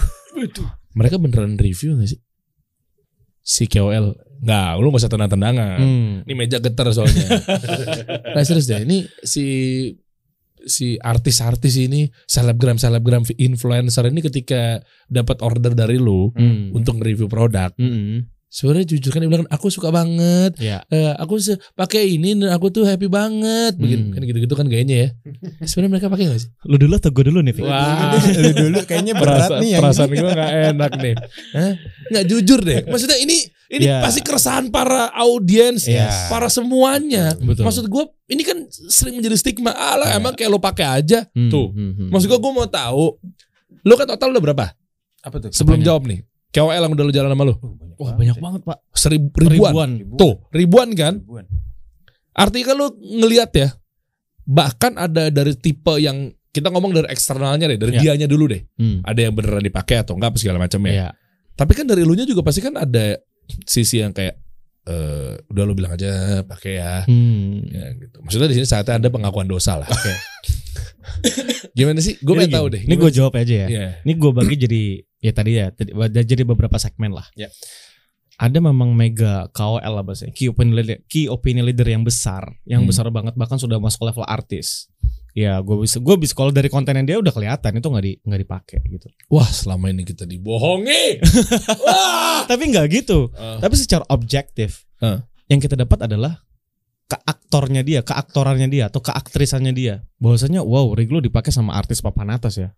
Mereka 0.95 1.19
beneran 1.19 1.59
review 1.59 1.99
gak 1.99 2.15
sih? 2.15 2.21
Si 3.45 3.67
KOL 3.67 4.15
Nggak, 4.45 4.71
lu 4.77 4.93
gak 4.93 5.01
usah 5.01 5.13
tenang-tenangan. 5.13 5.79
Hmm. 5.81 6.13
Ini 6.29 6.33
meja 6.37 6.61
getar 6.61 6.93
soalnya. 6.93 7.41
nah 8.37 8.43
serius 8.45 8.69
deh, 8.69 8.85
ini 8.85 9.09
si 9.25 9.45
si 10.65 10.97
artis-artis 10.97 11.77
ini 11.77 12.09
selebgram 12.25 12.77
selebgram 12.77 13.25
influencer 13.37 14.09
ini 14.09 14.21
ketika 14.21 14.81
dapat 15.07 15.41
order 15.41 15.73
dari 15.73 15.97
lu 15.97 16.29
Hmm. 16.33 16.73
untuk 16.73 17.01
nge-review 17.01 17.29
produk 17.29 17.73
Hmm. 17.77 18.29
Sebenarnya 18.55 18.87
jujur 18.87 19.11
kan 19.11 19.19
dia 19.19 19.27
bilang 19.27 19.51
aku 19.51 19.67
suka 19.67 19.91
banget 19.91 20.55
Ya. 20.57 20.87
Eh, 20.87 21.11
aku 21.13 21.43
pakai 21.75 22.15
ini 22.15 22.39
dan 22.39 22.55
aku 22.55 22.71
tuh 22.71 22.87
happy 22.87 23.11
banget 23.11 23.75
begitu 23.75 23.99
Hmm. 24.01 24.15
kan 24.15 24.23
gitu-gitu 24.23 24.55
kan 24.55 24.67
gayanya 24.67 24.97
ya 24.97 25.09
sebenarnya 25.69 25.91
mereka 25.93 26.07
pakai 26.07 26.31
gak 26.31 26.39
sih 26.39 26.51
Lu 26.63 26.77
dulu 26.77 26.95
atau 26.95 27.11
gue 27.11 27.25
dulu 27.27 27.39
nih, 27.41 27.51
Fik? 27.53 27.65
Wah. 27.65 28.15
Dulu 28.23 28.51
dulu 28.55 28.79
kayaknya 28.85 29.13
berat 29.13 29.51
nih 29.59 29.71
yang 29.73 29.83
perasaan 29.83 30.09
gue 30.09 30.31
gak 30.33 30.53
enak 30.71 30.93
nih 30.97 31.15
Hah? 31.51 31.73
nggak 32.07 32.25
jujur 32.25 32.61
deh 32.61 32.81
maksudnya 32.87 33.19
ini 33.19 33.37
ini 33.67 33.85
Iya. 33.85 34.07
pasti 34.07 34.21
keresahan 34.21 34.71
para 34.71 35.11
audiens 35.11 35.83
Yes. 35.85 36.31
para 36.31 36.47
semuanya 36.47 37.35
Betul. 37.35 37.67
maksud 37.67 37.85
gue 37.85 38.05
ini 38.29 38.43
kan 38.43 38.55
sering 38.71 39.19
menjadi 39.19 39.35
stigma 39.35 39.73
alah 39.73 40.15
Iya. 40.15 40.17
emang 40.17 40.33
kayak 40.33 40.47
lo 40.47 40.63
pakai 40.63 40.87
aja 40.95 41.27
Hmm, 41.29 41.51
tuh 41.51 41.73
hmm, 41.73 41.93
hmm. 41.97 42.09
maksud 42.09 42.29
gue 42.29 42.39
gue 42.39 42.53
mau 42.53 42.69
tahu 42.69 43.19
lo 43.83 43.95
kan 43.97 44.07
total 44.07 44.31
udah 44.31 44.43
berapa 44.45 44.67
Apa 45.21 45.37
tuh? 45.39 45.51
sebelum 45.51 45.81
Apanya? 45.81 45.89
jawab 45.91 46.03
nih 46.07 46.21
KOL 46.55 46.71
yang 46.79 46.93
udah 46.93 47.05
lo 47.05 47.13
jalan 47.13 47.31
sama 47.31 47.45
lo 47.45 47.55
Oh, 47.55 47.75
banyak 47.75 47.95
Wah, 47.95 48.07
banget 48.09 48.17
banyak 48.17 48.37
ya. 48.37 48.43
banget, 48.43 48.61
Pak. 48.65 48.79
seribu 48.93 49.27
ribuan. 49.37 49.51
Ribuan. 49.91 49.91
tuh 50.15 50.35
ribuan 50.51 50.89
kan 50.93 51.15
Ribuan. 51.17 51.45
artinya 52.33 52.65
kan 52.65 52.77
lo 52.77 52.87
ngelihat 52.95 53.51
ya 53.53 53.69
bahkan 54.45 54.93
ada 54.95 55.29
dari 55.29 55.55
tipe 55.55 55.95
yang 55.97 56.17
kita 56.49 56.69
ngomong 56.69 56.93
dari 56.93 57.07
eksternalnya 57.09 57.67
deh 57.67 57.77
dari 57.77 57.93
Ya. 57.95 58.01
dianya 58.05 58.27
dulu 58.27 58.47
deh 58.47 58.63
Hmm. 58.73 59.03
ada 59.03 59.21
yang 59.21 59.33
beneran 59.33 59.59
dipakai 59.61 60.01
atau 60.01 60.15
enggak 60.15 60.31
apa 60.31 60.39
segala 60.39 60.59
macam 60.59 60.79
ya 60.85 60.93
Iya. 60.93 61.09
Tapi 61.53 61.73
kan 61.73 61.85
dari 61.85 62.03
elunya 62.03 62.23
juga 62.23 62.43
pasti 62.43 62.59
kan 62.59 62.75
ada 62.75 63.15
sisi 63.63 63.99
yang 63.99 64.11
kayak 64.11 64.35
eh 64.85 65.39
udah 65.47 65.63
lu 65.63 65.73
bilang 65.73 65.95
aja 65.95 66.43
pakai 66.43 66.73
ya. 66.75 66.95
Hmm. 67.05 67.63
Ya 67.65 67.95
gitu. 67.95 68.19
Maksudnya 68.21 68.51
di 68.51 68.57
sini 68.59 68.67
saatnya 68.67 68.99
ada 68.99 69.09
pengakuan 69.09 69.47
dosa 69.47 69.79
lah. 69.79 69.87
Oke. 69.87 70.11
Gimana 71.73 71.99
sih? 71.99 72.17
Gue 72.21 72.35
pengen 72.37 72.55
tahu 72.55 72.67
deh. 72.75 72.83
Ini 72.85 72.95
gue 72.95 73.11
jawab 73.11 73.35
aja 73.35 73.55
ya. 73.65 73.69
Iya. 73.69 73.89
Ini 74.03 74.13
gue 74.15 74.31
bagi 74.31 74.55
jadi 74.57 74.83
ya 75.19 75.33
tadi 75.33 75.51
ya 75.57 75.67
tadi, 75.73 75.91
jadi 76.25 76.43
beberapa 76.45 76.77
segmen 76.77 77.13
lah. 77.13 77.25
Ya. 77.35 77.49
Ada 78.35 78.59
memang 78.59 78.91
mega 78.93 79.47
KOL 79.55 79.79
lah 79.95 80.03
bahasanya, 80.03 80.35
key 80.35 80.51
opinion 80.51 80.75
leader, 80.75 80.99
key 81.07 81.31
opinion 81.31 81.65
leader 81.65 81.87
yang 81.87 82.03
besar, 82.03 82.43
yang 82.67 82.83
Hmm. 82.83 82.91
besar 82.91 83.07
banget 83.09 83.39
bahkan 83.39 83.57
sudah 83.57 83.79
masuk 83.79 84.03
level 84.05 84.27
artis. 84.27 84.91
Ya 85.35 85.59
gue 85.59 85.83
bisa 85.83 85.99
gue 85.99 86.15
bisa 86.15 86.31
kalau 86.31 86.55
dari 86.55 86.71
konten 86.71 86.95
yang 86.95 87.07
dia 87.07 87.19
udah 87.19 87.35
kelihatan 87.35 87.75
itu 87.75 87.87
nggak 87.91 88.05
di 88.07 88.13
nggak 88.23 88.41
dipakai 88.43 88.79
gitu. 88.87 89.11
Wah 89.31 89.47
selama 89.47 89.91
ini 89.91 90.07
kita 90.07 90.23
dibohongi. 90.27 91.19
Wah. 91.87 92.47
Tapi 92.47 92.63
nggak 92.71 92.87
gitu. 92.93 93.35
Eh, 93.35 93.59
Tapi 93.59 93.75
secara 93.75 94.07
objektif 94.15 94.87
Heeh. 95.03 95.19
yang 95.51 95.59
kita 95.59 95.75
dapat 95.75 96.07
adalah 96.07 96.44
keaktornya 97.05 97.85
dia, 97.85 98.01
keaktorannya 98.01 98.69
dia 98.69 98.89
atau 98.89 99.01
keaktrisannya 99.05 99.73
dia. 99.73 100.03
Bahwasanya 100.19 100.65
wow, 100.65 100.93
Riglo 100.97 101.21
dipakai 101.21 101.53
sama 101.53 101.77
artis 101.77 102.01
papan 102.01 102.33
atas 102.33 102.57
ya. 102.59 102.73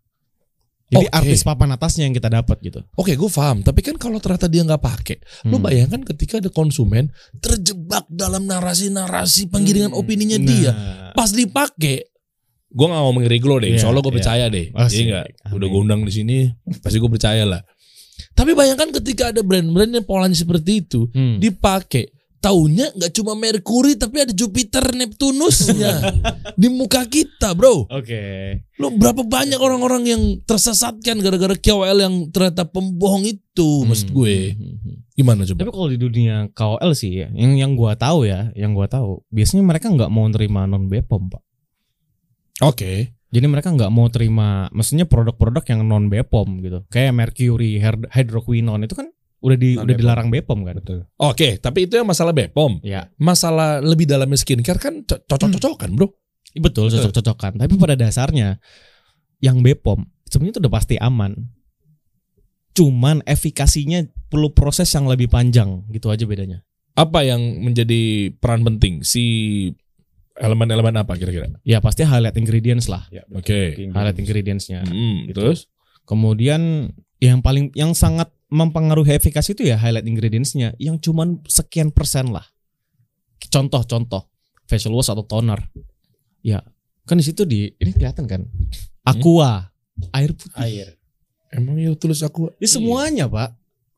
Jadi 0.86 1.10
Oke. 1.10 1.18
artis 1.18 1.42
papan 1.42 1.74
atasnya 1.74 2.06
yang 2.06 2.14
kita 2.14 2.30
dapat 2.30 2.62
gitu. 2.62 2.78
Oke, 2.94 3.18
gue 3.18 3.26
paham. 3.26 3.66
Tapi 3.66 3.82
kan 3.82 3.98
kalau 3.98 4.22
ternyata 4.22 4.46
dia 4.46 4.62
nggak 4.62 4.78
pakai, 4.78 5.18
lu 5.50 5.58
Hmm. 5.58 5.66
bayangkan 5.66 5.98
ketika 6.14 6.38
ada 6.38 6.46
konsumen 6.46 7.10
terjebak 7.42 8.06
dalam 8.06 8.46
narasi-narasi 8.46 9.50
penggiringan 9.50 9.90
Hmm. 9.90 9.98
opininya 9.98 10.38
Nah, 10.38 10.46
dia. 10.46 10.70
Pas 11.10 11.34
dipakai, 11.34 12.06
gue 12.70 12.86
nggak 12.86 13.02
ngomongin 13.02 13.30
Riglo 13.34 13.58
deh. 13.58 13.74
Iya, 13.74 13.82
soalnya 13.82 13.98
gue 13.98 14.14
iya. 14.14 14.18
percaya 14.22 14.44
deh. 14.46 14.66
Iya 14.70 15.02
nggak? 15.10 15.26
Udah 15.58 15.66
gue 15.66 15.80
undang 15.82 16.00
di 16.06 16.12
sini, 16.14 16.36
pasti 16.78 17.02
gue 17.02 17.10
percaya 17.10 17.42
lah. 17.42 17.66
Tapi 18.38 18.54
bayangkan 18.54 18.94
ketika 19.02 19.34
ada 19.34 19.42
brand-brand 19.42 19.90
yang 19.90 20.06
polanya 20.06 20.38
seperti 20.38 20.86
itu 20.86 21.10
Hmm. 21.10 21.42
dipakai, 21.42 22.14
taunya 22.40 22.92
nggak 22.94 23.12
cuma 23.16 23.32
Mercury 23.34 23.98
tapi 23.98 24.22
ada 24.22 24.32
Jupiter 24.32 24.94
Neptunusnya 24.94 25.92
di 26.60 26.68
muka 26.70 27.02
kita, 27.08 27.56
bro. 27.56 27.88
Oke. 27.90 28.22
Lo 28.76 28.92
berapa 28.92 29.24
banyak 29.24 29.56
orang-orang 29.56 30.02
yang 30.06 30.22
tersesatkan 30.44 31.18
gara-gara 31.24 31.56
KOL 31.56 31.98
yang 31.98 32.14
ternyata 32.30 32.68
pembohong 32.68 33.24
itu, 33.24 33.88
maksud 33.88 34.12
gue. 34.12 34.52
Hmm, 34.52 34.62
hmm, 34.62 34.78
hmm. 34.84 34.96
Gimana 35.16 35.48
coba? 35.48 35.58
Tapi 35.64 35.72
kalau 35.72 35.88
di 35.88 35.98
dunia 35.98 36.36
KOL 36.52 36.92
sih 36.92 37.24
ya, 37.24 37.28
yang 37.32 37.56
yang 37.56 37.72
gua 37.72 37.96
tahu 37.96 38.28
ya, 38.28 38.52
yang 38.52 38.76
gua 38.76 38.84
tahu, 38.84 39.24
biasanya 39.32 39.64
mereka 39.64 39.88
nggak 39.88 40.12
mau 40.12 40.28
terima 40.28 40.68
non 40.68 40.92
Bepom, 40.92 41.32
Pak. 41.32 41.42
Oke. 42.60 43.16
Jadi 43.26 43.46
mereka 43.50 43.74
nggak 43.74 43.90
mau 43.90 44.06
terima, 44.06 44.70
maksudnya 44.70 45.08
produk-produk 45.08 45.64
yang 45.72 45.88
non 45.88 46.12
Bepom 46.12 46.60
gitu. 46.60 46.84
Kayak 46.92 47.16
Mercury, 47.16 47.80
Hydroquinone 48.12 48.86
itu 48.86 48.94
kan 48.94 49.08
udah 49.46 49.54
di 49.56 49.70
Non 49.72 49.86
udah 49.86 49.94
Bepom. 49.94 50.00
dilarang 50.02 50.28
Bepom 50.28 50.58
kan. 50.60 50.74
Betul. 50.82 50.98
Oke, 51.16 51.48
tapi 51.56 51.86
itu 51.86 51.94
yang 51.94 52.04
masalah 52.04 52.34
Bepom. 52.34 52.82
Ya, 52.82 53.06
Masalah 53.16 53.78
lebih 53.78 54.04
dalamnya 54.04 54.34
skincare 54.34 54.76
kan 54.76 55.06
co- 55.06 55.22
cocok-cocokan, 55.22 55.94
bro. 55.94 56.10
betul 56.56 56.88
Betul. 56.88 56.98
cocok-cocokan. 56.98 57.52
Tapi 57.56 57.74
pada 57.76 57.94
dasarnya 57.94 58.58
yang 59.38 59.60
Bepom 59.60 60.02
sebenarnya 60.26 60.52
itu 60.52 60.60
udah 60.60 60.74
pasti 60.74 60.94
aman. 60.96 61.32
Cuman 62.72 63.24
efikasinya 63.24 64.04
perlu 64.26 64.52
proses 64.52 64.90
yang 64.90 65.06
lebih 65.06 65.28
panjang, 65.28 65.86
gitu 65.88 66.10
aja 66.10 66.26
bedanya. 66.26 66.60
Apa 66.92 67.22
yang 67.22 67.40
menjadi 67.62 68.32
peran 68.36 68.60
penting 68.62 69.00
si 69.00 69.24
elemen-elemen 70.34 70.92
apa 70.98 71.16
kira-kira? 71.16 71.48
Ya 71.62 71.80
pasti 71.80 72.04
highlight 72.04 72.36
ingredients 72.36 72.88
lah, 72.88 73.08
Ya, 73.08 73.24
Oke. 73.30 73.72
highlight 73.88 74.18
ingredientsnya. 74.18 74.84
Hmm, 74.84 75.24
Gitu. 75.24 75.38
terus 75.38 75.68
Kemudian 76.04 76.92
yang 77.18 77.40
paling 77.40 77.72
yang 77.72 77.90
sangat 77.90 78.30
mempengaruhi 78.46 79.18
efikasi 79.18 79.52
itu 79.52 79.66
ya 79.66 79.74
highlight 79.76 80.06
ingredientsnya 80.06 80.74
yang 80.78 80.98
cuman 80.98 81.42
sekian 81.46 81.90
persen 81.90 82.30
lah. 82.30 82.46
Contoh-contoh 83.46 84.26
facial 84.66 84.94
wash 84.94 85.10
atau 85.10 85.22
toner. 85.22 85.58
Ya, 86.42 86.62
kan 87.04 87.18
di 87.18 87.24
situ 87.26 87.42
di 87.42 87.70
ini 87.78 87.90
kelihatan 87.90 88.26
kan. 88.26 88.42
Aqua, 89.02 89.70
air 90.14 90.30
putih. 90.34 90.58
Air. 90.58 90.88
emang 91.54 91.78
ya 91.78 91.94
tulis 91.94 92.20
aku. 92.20 92.50
Ini 92.58 92.68
semuanya, 92.68 93.24
Pak. 93.30 93.54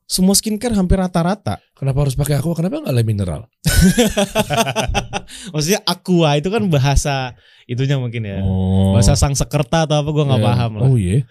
Semua 0.08 0.32
skincare 0.32 0.72
hampir 0.72 0.96
rata-rata. 0.96 1.60
Kenapa 1.76 2.04
harus 2.08 2.16
pakai 2.16 2.40
aku? 2.40 2.56
Kenapa 2.56 2.80
nggak 2.80 2.94
le 2.96 3.02
mineral? 3.04 3.42
Maksudnya 5.52 5.80
aqua 5.84 6.40
itu 6.40 6.48
kan 6.48 6.64
bahasa 6.68 7.36
itunya 7.68 8.00
mungkin 8.00 8.24
ya. 8.24 8.40
Oh. 8.40 8.96
Bahasa 8.96 9.12
sang 9.16 9.36
sekerta 9.36 9.84
atau 9.84 10.00
apa 10.00 10.08
gua 10.12 10.24
nggak 10.28 10.40
Ya. 10.40 10.48
paham 10.48 10.72
lah. 10.80 10.86
Oh 10.88 10.96
iya. 10.96 11.24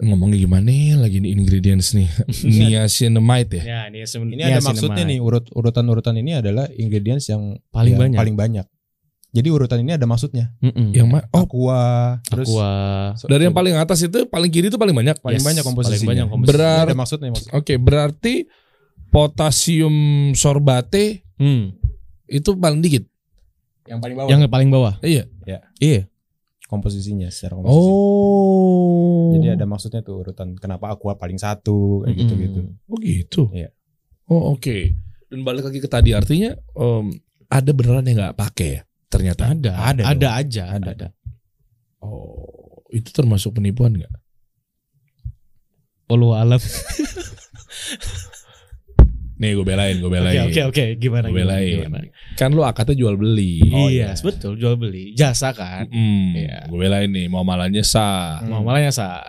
Ngomongnya 0.00 0.38
gimana 0.38 0.64
nih 0.64 0.96
lagi 0.96 1.16
nih 1.18 1.30
ingredients 1.30 1.92
nih? 1.92 2.08
Niacinamide 2.50 3.52
ya. 3.54 3.62
Ya, 3.62 3.80
ini, 3.86 4.04
sem- 4.04 4.24
Ini 4.24 4.40
ada 4.40 4.56
niacinamide. 4.56 4.66
maksudnya 4.66 5.04
nih 5.04 5.18
urut 5.18 5.44
urutan-urutan 5.50 6.14
ini 6.16 6.34
adalah 6.34 6.64
ingredients 6.72 7.28
yang 7.28 7.60
Paling 7.68 7.92
yang 7.92 8.00
banyak. 8.00 8.18
paling 8.18 8.34
banyak. 8.34 8.66
Jadi 9.30 9.46
urutan 9.46 9.78
ini 9.78 9.94
ada 9.94 10.04
maksudnya. 10.04 10.50
Mm-mm. 10.58 10.90
Yang 10.90 11.06
ma- 11.06 11.28
oh 11.30 11.44
Aqua, 11.44 11.82
terus 12.24 12.50
aqua 12.50 12.70
so- 13.14 13.28
dari 13.28 13.44
yang 13.44 13.54
paling 13.54 13.74
atas 13.74 14.00
itu 14.00 14.26
paling 14.26 14.48
kiri 14.48 14.66
itu 14.66 14.76
paling 14.76 14.90
banyak. 14.90 15.16
paling 15.18 15.38
Yes, 15.38 15.46
banyak 15.46 15.62
komposisinya. 15.62 15.94
paling 15.94 16.08
banyak 16.10 16.26
komposisinya. 16.26 16.58
Ini 16.58 16.66
Berar- 16.66 16.88
ada 16.88 16.96
maksudnya 16.96 17.28
maksudnya. 17.30 17.54
Oke, 17.54 17.74
berarti 17.76 18.34
potasium 19.10 19.94
sorbate 20.32 21.22
Hmm. 21.36 21.76
itu 22.26 22.50
paling 22.54 22.80
dikit. 22.80 23.04
Yang 23.84 24.00
paling 24.00 24.16
bawah. 24.16 24.28
Yang 24.28 24.40
paling 24.46 24.68
bawah. 24.68 24.94
Iya. 25.00 25.24
Iya. 25.78 26.06
Komposisinya 26.70 27.26
secara 27.34 27.58
komposisi. 27.58 27.90
Oh. 27.90 29.34
Jadi 29.34 29.46
ada 29.58 29.66
maksudnya 29.66 30.06
tuh 30.06 30.22
urutan 30.22 30.54
kenapa 30.54 30.94
Aqua 30.94 31.18
paling 31.18 31.36
satu 31.42 32.06
kayak 32.06 32.14
gitu-gitu. 32.14 32.60
Oh 32.86 32.98
gitu. 33.02 33.42
Iya. 33.50 33.74
Oh 34.30 34.54
oke. 34.54 34.94
Dan 35.26 35.42
balik 35.42 35.66
lagi 35.66 35.82
ke 35.82 35.90
tadi 35.90 36.14
artinya 36.14 36.54
em, 36.54 37.10
ada 37.50 37.70
beneran 37.74 38.06
yang 38.06 38.22
nggak 38.22 38.38
pakai 38.38 38.68
ya 38.78 38.82
ternyata. 39.10 39.50
Ada, 39.50 39.70
Ada 39.74 40.02
ada, 40.06 40.14
dong. 40.14 40.38
aja, 40.38 40.62
ada. 40.70 40.88
Ada. 40.94 41.08
Oh 42.06 42.86
itu 42.94 43.10
termasuk 43.10 43.58
penipuan 43.58 43.98
nggak? 43.98 44.14
Walau 46.06 46.34
alam. 46.42 46.62
Nih 49.40 49.56
gue 49.56 49.64
belain, 49.64 49.96
gue 49.96 50.04
Oke, 50.04 50.20
belain. 50.20 50.46
oke, 50.46 50.60
oke. 50.68 50.84
Gimana? 51.00 51.32
Gue 51.32 51.40
gimana, 51.40 51.56
belain. 51.56 51.76
gimana? 51.88 52.06
Kan 52.36 52.52
lu 52.52 52.60
akadnya 52.60 52.92
jual 52.94 53.16
beli. 53.16 53.64
Oh 53.72 53.88
iya. 53.88 54.12
iya, 54.12 54.20
betul. 54.20 54.52
Jual 54.60 54.76
beli, 54.76 55.16
jasa 55.16 55.56
kan. 55.56 55.88
Hmm, 55.88 56.36
Iya. 56.36 56.68
Gue 56.68 56.76
belain 56.78 57.08
nih, 57.08 57.24
mau 57.26 57.40
malahnya 57.40 57.80
sah. 57.80 58.44
Hmm. 58.44 58.52
Mau 58.52 58.62
malahnya 58.62 58.92
sa. 58.92 59.24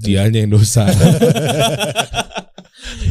Dianya 0.00 0.42
yang 0.42 0.50
dosa. 0.50 0.90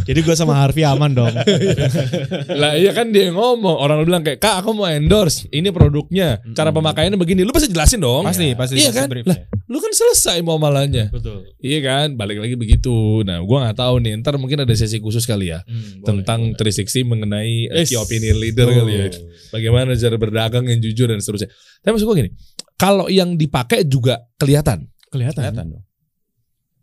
Jadi 0.03 0.25
gue 0.25 0.33
sama 0.33 0.57
Harvey 0.57 0.81
aman 0.81 1.13
dong. 1.13 1.29
lah 2.61 2.73
iya 2.73 2.89
kan 2.91 3.13
dia 3.13 3.29
yang 3.29 3.37
ngomong. 3.37 3.77
Orang 3.77 4.01
bilang 4.01 4.25
kayak, 4.25 4.41
"Kak, 4.41 4.65
aku 4.65 4.73
mau 4.73 4.89
endorse. 4.89 5.45
Ini 5.47 5.69
produknya. 5.69 6.41
Cara 6.57 6.73
pemakaiannya 6.73 7.15
begini." 7.15 7.45
Lu 7.45 7.53
pasti 7.53 7.69
jelasin 7.69 8.01
dong. 8.01 8.25
Pasti, 8.25 8.57
pasti. 8.57 8.81
Iya 8.81 8.89
kan? 8.89 9.05
brief 9.05 9.29
Lah, 9.29 9.37
ya. 9.37 9.45
Lu 9.69 9.77
kan 9.77 9.93
selesai 9.93 10.41
mau 10.41 10.57
malahnya. 10.57 11.13
betul. 11.13 11.45
Iya 11.61 11.79
kan? 11.79 12.17
Balik 12.17 12.41
lagi 12.41 12.57
begitu. 12.57 13.21
Nah, 13.21 13.37
gua 13.39 13.69
nggak 13.69 13.77
tahu 13.77 14.01
nih. 14.01 14.17
Ntar 14.17 14.35
mungkin 14.35 14.59
ada 14.59 14.73
sesi 14.73 14.97
khusus 14.97 15.23
kali 15.23 15.53
ya 15.53 15.61
Hmm, 15.61 16.01
tentang 16.01 16.57
360 16.57 17.05
mengenai 17.05 17.69
uh, 17.69 17.77
Yes. 17.77 17.87
key 17.87 17.97
opinion 17.97 18.35
leader 18.35 18.65
kali 18.65 18.93
ya. 18.97 19.07
Bagaimana 19.49 19.93
cara 19.93 20.17
berdagang 20.17 20.65
yang 20.65 20.81
jujur 20.81 21.05
dan 21.07 21.21
seterusnya. 21.21 21.53
Tapi 21.79 21.91
maksud 21.93 22.03
gua 22.03 22.17
gini, 22.17 22.33
kalau 22.75 23.05
yang 23.07 23.37
dipakai 23.37 23.85
juga 23.85 24.25
kelihatan. 24.35 24.89
kelihatan. 25.07 25.41
Kelihatan 25.45 25.67
dong. 25.69 25.83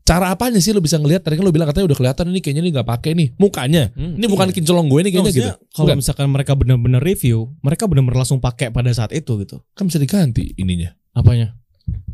Cara 0.02 0.30
apanya 0.30 0.62
sih 0.62 0.70
lu 0.70 0.78
bisa 0.78 1.02
ngelihat? 1.02 1.18
Tadi 1.18 1.34
kan 1.34 1.42
lu 1.42 1.50
bilang 1.50 1.66
katanya 1.66 1.90
udah 1.90 1.98
kelihatan 1.98 2.30
ini 2.30 2.38
kayaknya 2.38 2.62
ini 2.62 2.70
nggak 2.70 2.86
pakai 2.86 3.10
nih 3.12 3.28
mukanya. 3.34 3.90
Hmm, 3.90 4.14
Ini 4.14 4.26
bukan 4.26 4.46
iya. 4.46 4.54
kincolong 4.54 4.86
gue 4.86 4.98
ini 5.02 5.10
kayaknya 5.10 5.32
gitu. 5.34 5.50
Kalau 5.74 5.90
Bukan. 5.90 5.96
misalkan 5.98 6.26
mereka 6.30 6.54
benar-benar 6.54 7.02
review, 7.02 7.50
mereka 7.58 7.90
benar-benar 7.90 8.22
langsung 8.22 8.38
pakai 8.38 8.70
pada 8.70 8.86
saat 8.94 9.10
itu 9.10 9.34
gitu. 9.42 9.58
Kan 9.74 9.90
bisa 9.90 9.98
diganti 9.98 10.54
ininya. 10.54 10.94
Apanya? 11.10 11.58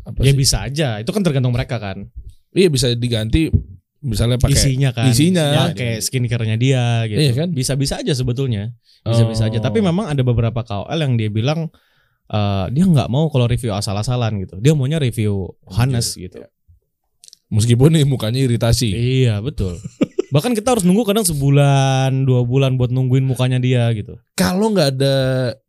Apa 0.03 0.19
Ya 0.19 0.31
sih? 0.31 0.37
bisa 0.37 0.57
aja. 0.61 0.99
Itu 0.99 1.09
kan 1.09 1.21
tergantung 1.21 1.51
mereka 1.51 1.77
kan. 1.77 2.07
Iya 2.51 2.67
bisa 2.67 2.91
diganti 2.91 3.49
misalnya 3.99 4.35
pakai 4.35 4.51
isinya 4.53 4.91
kan 4.91 5.07
isinya. 5.07 5.71
pakai 5.71 5.97
skincare-nya 5.97 6.59
dia 6.59 7.07
gitu 7.07 7.17
Iya 7.17 7.31
kan? 7.33 7.47
bisa-bisa 7.49 7.97
aja 7.97 8.11
sebetulnya 8.11 8.75
bisa-bisa 9.01 9.47
aja 9.47 9.57
Oh. 9.57 9.63
tapi 9.63 9.79
memang 9.79 10.05
ada 10.05 10.19
beberapa 10.21 10.59
KOL 10.59 10.99
yang 10.99 11.15
dia 11.15 11.31
bilang 11.31 11.71
eh, 12.25 12.65
dia 12.67 12.83
nggak 12.83 13.07
mau 13.07 13.31
kalau 13.31 13.47
review 13.47 13.71
asal-asalan 13.71 14.43
gitu 14.43 14.59
dia 14.59 14.75
maunya 14.75 14.99
review 14.99 15.47
Hanes 15.65 16.13
gitu 16.13 16.35
meskipun 17.47 17.93
nih 17.93 18.03
mukanya 18.03 18.41
iritasi. 18.41 18.91
iya 18.91 19.39
betul 19.39 19.79
bahkan 20.35 20.51
kita 20.51 20.73
harus 20.73 20.83
nunggu 20.83 21.05
kadang 21.05 21.23
sebulan 21.23 22.25
dua 22.25 22.41
bulan 22.41 22.73
buat 22.73 22.89
nungguin 22.89 23.23
mukanya 23.23 23.55
dia 23.55 23.87
gitu 23.93 24.19
Kalau 24.33 24.67
nggak 24.67 24.99
ada 24.99 25.15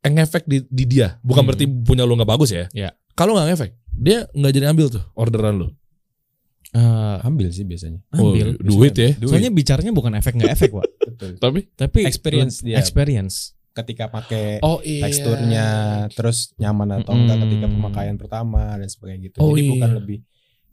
ngefek 0.02 0.42
di, 0.44 0.58
di 0.64 0.84
dia, 0.88 1.20
bukan 1.20 1.38
Hmm. 1.38 1.48
berarti 1.48 1.64
punya 1.68 2.02
lu 2.02 2.16
nggak 2.16 2.26
bagus 2.28 2.50
ya. 2.50 2.66
Iya. 2.72 2.96
Kalau 3.12 3.36
nggak 3.36 3.46
ngefek, 3.52 3.70
dia 3.96 4.26
nggak 4.28 4.52
jadi 4.52 4.66
ambil 4.68 4.86
tuh 4.90 5.04
orderan 5.14 5.56
lu. 5.56 5.68
Eh, 6.70 7.16
Ambil 7.22 7.54
sih 7.54 7.62
biasanya. 7.62 8.02
ambil 8.10 8.58
Oh, 8.58 8.66
duit 8.66 8.94
ya. 8.94 9.14
Duit. 9.14 9.30
soalnya 9.30 9.48
bicaranya 9.48 9.92
bukan 9.94 10.12
efek 10.14 10.34
nggak 10.34 10.52
efek 10.52 10.70
pak 10.70 10.86
Betul. 11.08 11.30
Tapi 11.38 11.60
tapi 11.72 11.98
Experience 12.02 12.58
dia. 12.60 12.76
experience 12.76 13.54
Ketika 13.70 14.06
pakai 14.06 14.58
oh 14.58 14.82
iya. 14.82 15.02
teksturnya 15.02 15.66
terus 16.10 16.50
nyaman 16.56 16.98
atau 17.00 17.14
enggak 17.14 17.38
Mm-mm. 17.38 17.46
ketika 17.48 17.66
pemakaian 17.68 18.16
pertama 18.16 18.74
dan 18.74 18.86
sebagainya 18.86 19.20
gitu. 19.24 19.38
Oh, 19.38 19.50
Jadi 19.50 19.60
iya. 19.60 19.70
bukan 19.70 19.90
lebih 19.94 20.18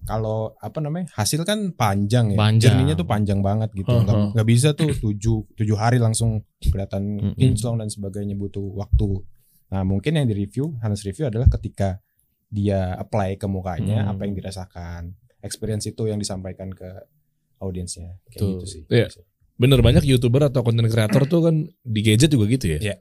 kalau 0.02 0.58
apa 0.58 0.82
namanya 0.82 1.06
hasil 1.14 1.42
kan 1.42 1.70
panjang 1.72 2.34
ya, 2.34 2.38
Panjang. 2.40 2.74
Journey-nya 2.74 2.98
tuh 2.98 3.06
panjang 3.06 3.38
banget 3.40 3.70
gitu, 3.72 3.86
Heeh. 3.88 4.02
nggak 4.02 4.18
nggak 4.34 4.48
bisa 4.50 4.74
tuh 4.74 4.90
tujuh 4.92 5.54
tujuh 5.54 5.78
hari 5.78 5.98
langsung 5.98 6.42
kelihatan 6.60 7.38
kinclong 7.38 7.78
dan 7.78 7.90
sebagainya 7.90 8.34
butuh 8.34 8.66
waktu. 8.76 9.22
Nah 9.70 9.82
mungkin 9.82 10.18
yang 10.18 10.26
di 10.26 10.34
review 10.36 10.74
Hans 10.78 11.02
review 11.02 11.26
adalah 11.28 11.46
ketika 11.48 12.02
dia 12.52 13.00
apply 13.00 13.40
ke 13.40 13.48
mukanya 13.48 14.06
Mm. 14.06 14.12
apa 14.12 14.22
yang 14.28 14.36
dirasakan, 14.36 15.02
experience 15.40 15.88
itu 15.88 16.12
yang 16.12 16.20
disampaikan 16.20 16.70
ke 16.70 16.86
audiensnya 17.64 18.20
kayak 18.28 18.36
Betul. 18.36 18.52
gitu 18.60 18.66
sih. 18.68 18.84
Iya. 18.92 19.08
Bener 19.56 19.80
banyak 19.80 20.04
youtuber 20.04 20.52
atau 20.52 20.66
content 20.66 20.90
creator 20.90 21.24
tuh 21.30 21.48
kan 21.48 21.56
di 21.80 22.02
gadget 22.04 22.34
juga 22.34 22.46
gitu 22.52 22.76
ya. 22.76 22.80
Iya. 22.82 22.96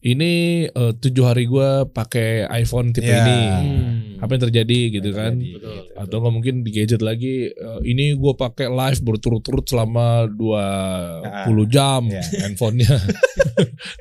Ini 0.00 0.32
eh, 0.66 0.92
tujuh 0.94 1.24
hari 1.24 1.44
gua 1.44 1.84
pakai 1.84 2.44
iPhone 2.54 2.90
tipe 2.90 3.04
Iya. 3.04 3.20
ini. 3.20 3.40
Hmm. 3.44 3.92
Apa 4.18 4.36
yang 4.36 4.44
terjadi 4.48 4.78
gitu 4.90 5.08
Yang 5.10 5.18
kan? 5.18 5.32
terjadi, 5.36 5.54
Betul. 5.60 5.76
Atau 6.00 6.16
nggak 6.18 6.34
mungkin 6.34 6.54
di 6.60 6.70
gadget 6.70 7.00
lagi 7.00 7.34
eh, 7.48 7.80
ini 7.84 8.12
gua 8.14 8.32
pakai 8.34 8.68
live 8.68 9.00
berturut-turut 9.00 9.64
selama 9.64 10.24
20 10.26 11.66
jam 11.66 12.02
Iya. 12.06 12.22
handphonenya 12.48 12.96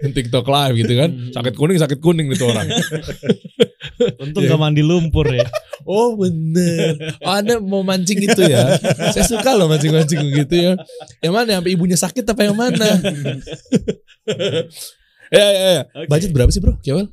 TikTok 0.01 0.45
live 0.45 0.75
gitu 0.79 0.93
kan. 0.95 1.09
Hmm. 1.11 1.31
Sakit 1.31 1.53
kuning 1.53 1.77
sakit 1.77 1.99
kuning 1.99 2.27
nih 2.27 2.37
tuh 2.37 2.47
orang. 2.49 2.67
untung 4.23 4.43
Iya. 4.43 4.55
gak 4.55 4.59
mandi 4.59 4.81
lumpur 4.81 5.27
ya 5.29 5.45
Oh 5.85 6.15
bener 6.15 6.95
oh, 7.21 7.29
Anda 7.29 7.59
mau 7.59 7.83
mancing 7.83 8.23
itu 8.23 8.41
ya 8.41 8.79
Saya 9.11 9.27
suka 9.27 9.53
loh 9.53 9.67
mancing-mancing 9.67 10.23
gitu 10.33 10.55
ya 10.55 10.73
Yang 11.19 11.33
mana 11.35 11.49
sampai 11.59 11.71
ibunya 11.75 11.97
sakit 11.99 12.23
apa 12.25 12.41
yang 12.41 12.55
mana 12.57 12.87
Ya 15.33 15.45
ya 15.45 15.69
ya 15.71 15.83
Oke. 15.91 16.07
Budget 16.07 16.29
berapa 16.29 16.47
sih 16.47 16.61
bro 16.61 16.77
Kiawel 16.77 17.09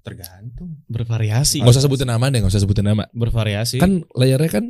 Tergantung. 0.00 0.82
bervariasi 0.84 1.60
Gak 1.60 1.70
usah 1.70 1.80
sebutin 1.80 2.06
nama 2.06 2.26
deh 2.26 2.40
Gak 2.40 2.50
usah 2.50 2.60
sebutin 2.60 2.84
nama 2.84 3.06
bervariasi 3.10 3.78
Kan 3.78 4.02
layarnya 4.10 4.50
kan 4.52 4.64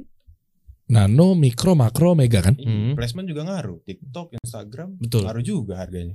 Nano, 0.84 1.32
mikro, 1.32 1.72
makro, 1.72 2.12
mega 2.12 2.38
kan 2.40 2.52
Hmm. 2.54 2.92
Placement 2.92 3.24
juga 3.24 3.40
ngaruh. 3.42 3.80
TikTok, 3.82 4.36
Instagram 4.36 5.00
betul 5.00 5.24
ngaruh 5.24 5.40
juga 5.40 5.80
harganya. 5.80 6.12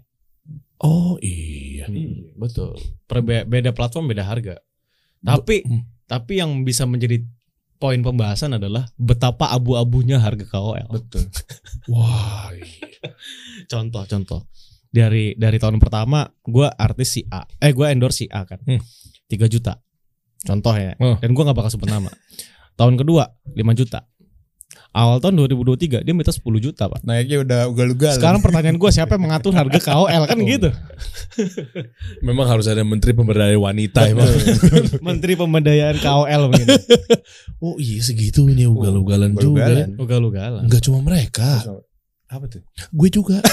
Oh 0.78 1.18
iya 1.20 1.86
Hmm, 1.86 2.34
betul 2.36 2.78
Perbe- 3.04 3.44
beda 3.44 3.70
platform 3.70 4.06
beda 4.08 4.22
harga 4.24 4.62
tapi 5.20 5.62
Hmm. 5.62 5.84
tapi 6.06 6.38
yang 6.38 6.62
bisa 6.62 6.86
menjadi 6.86 7.26
poin 7.76 8.00
pembahasan 8.00 8.54
adalah 8.54 8.86
betapa 8.94 9.50
abu-abunya 9.50 10.18
harga 10.18 10.46
KOL 10.46 10.86
Betul. 10.88 11.26
Wah 11.88 12.50
iya. 12.52 12.66
contoh 13.72 14.06
contoh 14.06 14.42
dari 14.90 15.38
dari 15.38 15.58
tahun 15.62 15.78
pertama 15.78 16.26
gue 16.42 16.68
artis 16.68 17.10
si 17.18 17.22
A. 17.30 17.46
Eh 17.62 17.72
gue 17.74 17.86
endorse 17.90 18.26
si 18.26 18.26
A 18.30 18.46
kan. 18.46 18.60
Hmm. 18.66 18.82
3 19.30 19.46
juta. 19.46 19.78
Contoh 20.40 20.74
ya. 20.74 20.96
Oh. 20.98 21.20
dan 21.20 21.30
gue 21.36 21.44
nggak 21.44 21.58
bakal 21.58 21.72
sebut 21.72 21.90
nama. 21.90 22.10
Tahun 22.80 22.96
kedua 22.96 23.28
5 23.54 23.80
juta. 23.80 24.08
Awal 24.90 25.22
tahun 25.22 25.50
2023 25.50 26.02
dia 26.02 26.14
minta 26.18 26.34
10 26.34 26.46
juta 26.62 26.90
pak. 26.90 27.02
Naiknya 27.06 27.46
udah 27.46 27.62
ugal-ugal. 27.70 28.14
sekarang 28.18 28.42
pertanyaan 28.42 28.78
gue 28.78 28.90
siapa 28.90 29.18
yang 29.18 29.30
mengatur 29.30 29.54
harga 29.54 29.78
KOL 29.82 30.24
kan 30.26 30.38
gitu. 30.42 30.70
Memang 32.26 32.50
harus 32.50 32.66
ada 32.66 32.82
menteri 32.82 33.14
pemberdayaan 33.14 33.58
wanita 33.58 34.10
emang 34.10 34.26
menteri 35.10 35.38
pemberdayaan 35.38 35.98
KOL 36.02 36.42
mungkin. 36.50 36.68
Oh 37.60 37.76
iya 37.76 38.00
segitu 38.00 38.48
nih 38.48 38.72
ugal-ugalan 38.72 39.36
juga 39.36 39.68
ya. 39.68 39.86
Ugal-ugalan. 40.00 40.64
Enggak 40.64 40.80
cuma 40.80 41.04
mereka. 41.04 41.60
Apa 42.32 42.48
tuh? 42.48 42.64
Gue 42.96 43.12
juga 43.12 43.44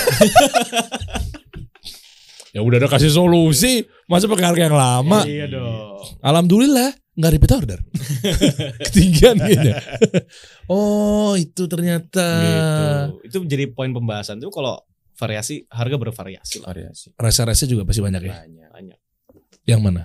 Ya 2.56 2.64
udah 2.64 2.80
ada 2.80 2.88
kasih 2.88 3.12
solusi 3.12 3.84
Masa 4.08 4.24
pakai 4.26 4.48
harga 4.48 4.62
yang 4.64 4.74
lama 4.74 5.20
iya 5.28 5.44
dong 5.44 6.00
Alhamdulillah 6.24 6.96
nggak 7.12 7.32
repeat 7.32 7.52
order. 7.52 7.80
Ketinggian 8.86 9.36
kayaknya. 9.36 9.80
oh, 10.68 11.32
itu 11.32 11.64
ternyata 11.64 12.24
gitu 12.40 12.84
itu 13.24 13.36
menjadi 13.40 13.64
poin 13.72 13.88
pembahasan 13.88 14.36
tuh 14.36 14.48
kalau 14.48 14.80
variasi 15.14 15.64
harga 15.68 15.96
bervariasi 15.96 16.60
lah 16.60 16.72
Variasi. 16.72 17.16
rasa-rasa 17.16 17.64
juga 17.64 17.84
pasti 17.84 18.00
banyak 18.00 18.20
ya. 18.20 18.34
Banyak. 18.36 18.68
banyak 18.68 18.98
Yang 19.64 19.80
mana? 19.80 20.02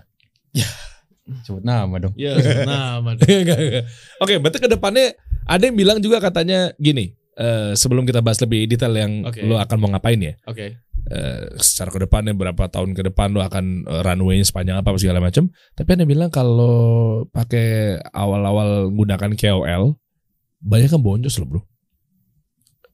Sebut 1.44 1.64
nama 1.64 1.96
dong. 1.98 2.12
ya 2.16 2.36
nah 2.68 3.00
aman. 3.00 3.16
Enggak, 3.16 3.56
enggak. 3.56 3.86
Oke, 4.20 4.34
berarti 4.40 4.58
ke 4.60 4.68
depannya 4.68 5.16
ada 5.44 5.64
yang 5.64 5.76
bilang 5.76 5.98
juga 6.00 6.20
katanya 6.20 6.72
gini. 6.76 7.16
eh, 7.32 7.72
sebelum 7.74 8.04
kita 8.04 8.20
bahas 8.20 8.40
lebih 8.40 8.68
detail 8.68 8.92
yang 8.92 9.24
Oke. 9.24 9.40
lo 9.44 9.56
akan 9.56 9.78
mau 9.80 9.90
ngapain 9.92 10.20
ya? 10.20 10.36
oke 10.44 10.91
eh, 11.08 11.50
secara 11.58 11.90
ke 11.90 12.00
depannya 12.04 12.34
berapa 12.34 12.64
tahun 12.68 12.94
ke 12.94 13.10
depan 13.10 13.34
lo 13.34 13.42
akan 13.42 13.88
eh, 13.88 14.02
runway-nya 14.06 14.46
sepanjang 14.46 14.78
apa 14.78 14.94
segala 14.96 15.18
macam. 15.18 15.50
Tapi 15.74 15.90
ada 15.90 16.06
yang 16.06 16.12
bilang 16.12 16.30
kalau 16.30 16.76
pakai 17.30 17.98
awal-awal 18.12 18.92
menggunakan 18.94 19.34
KOL 19.34 19.98
banyak 20.62 20.90
kan 20.92 21.02
boncos 21.02 21.42
loh, 21.42 21.48
Bro. 21.48 21.62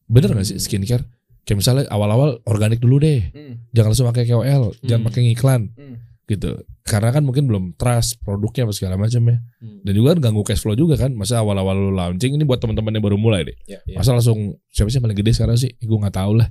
Bener 0.07 0.31
gak 0.31 0.47
sih 0.47 0.55
skincare? 0.55 1.03
Kayak 1.43 1.57
misalnya 1.63 1.83
awal-awal 1.91 2.39
organik 2.43 2.79
dulu 2.79 2.99
deh. 2.99 3.27
Jangan 3.71 3.91
langsung 3.91 4.07
pakai 4.07 4.23
KOL, 4.27 4.75
jangan 4.83 5.01
Hmm. 5.03 5.07
pakai 5.11 5.21
iklan 5.31 5.61
Hmm. 5.75 5.95
gitu. 6.27 6.63
Karena 6.83 7.11
kan 7.11 7.23
mungkin 7.23 7.47
belum 7.51 7.75
trust 7.75 8.23
produknya 8.23 8.63
apa 8.63 8.71
segala 8.71 8.95
macam 8.95 9.19
ya. 9.27 9.39
Hmm. 9.59 9.79
Dan 9.83 9.91
juga 9.91 10.15
kan 10.15 10.31
ganggu 10.31 10.43
cash 10.43 10.63
flow 10.63 10.75
juga 10.75 10.95
kan. 10.95 11.11
Masa 11.11 11.39
awal-awal 11.39 11.91
launching 11.91 12.35
ini 12.35 12.47
buat 12.47 12.59
teman-teman 12.59 12.95
yang 12.95 13.03
baru 13.03 13.19
mulai 13.19 13.47
deh. 13.47 13.55
Ya, 13.67 13.79
ya. 13.83 13.99
Masa 13.99 14.15
langsung 14.15 14.55
siapa 14.71 14.87
sih 14.87 14.99
yang 14.99 15.07
paling 15.07 15.19
gede 15.19 15.31
sekarang 15.35 15.55
sih? 15.59 15.71
Gue 15.79 15.99
nggak 15.99 16.15
tahu 16.15 16.39
lah. 16.39 16.47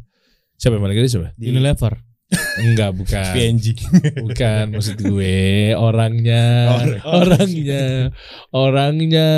Siapa 0.57 0.75
yang 0.75 0.83
paling 0.83 0.97
gede 0.97 1.09
siapa? 1.09 1.29
Di 1.35 1.49
Unilever 1.49 1.95
Enggak, 2.59 2.91
bukan. 2.93 3.33
PNG. 3.33 3.67
Bukan 4.19 4.75
maksud 4.75 4.99
gue 4.99 5.37
orangnya, 5.73 6.43
Orang. 6.75 6.99
orangnya, 7.07 7.85
orangnya. 8.51 9.29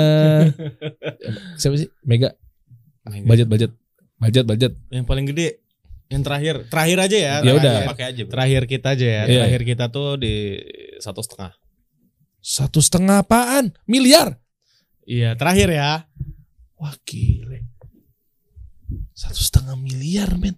Siapa 1.53 1.75
sih? 1.77 1.89
Mega. 2.01 2.33
Budget, 3.05 3.45
budget, 3.45 3.71
budget, 4.17 4.45
budget. 4.45 4.73
yang 4.89 5.03
paling 5.03 5.25
gede 5.25 5.61
yang 6.09 6.21
terakhir 6.21 6.65
terakhir 6.65 6.97
aja 6.99 7.17
ya 7.17 7.35
Ya 7.41 7.53
udah. 7.53 7.85
Pakai 7.93 8.05
aja. 8.09 8.21
bro. 8.25 8.33
terakhir 8.33 8.61
kita 8.65 8.87
aja 8.93 9.05
ya 9.05 9.23
Iya. 9.23 9.37
terakhir 9.39 9.61
kita 9.63 9.85
tuh 9.89 10.17
di 10.17 10.57
satu 10.97 11.21
setengah 11.21 11.53
Satu 12.39 12.79
setengah 12.79 13.21
apaan? 13.21 13.69
Miliar. 13.85 14.41
iya 15.03 15.33
terakhir 15.33 15.69
ya 15.69 16.09
Wah 16.75 16.97
gile. 17.03 17.69
Satu 19.11 19.37
setengah 19.37 19.75
miliar 19.75 20.33
men. 20.33 20.57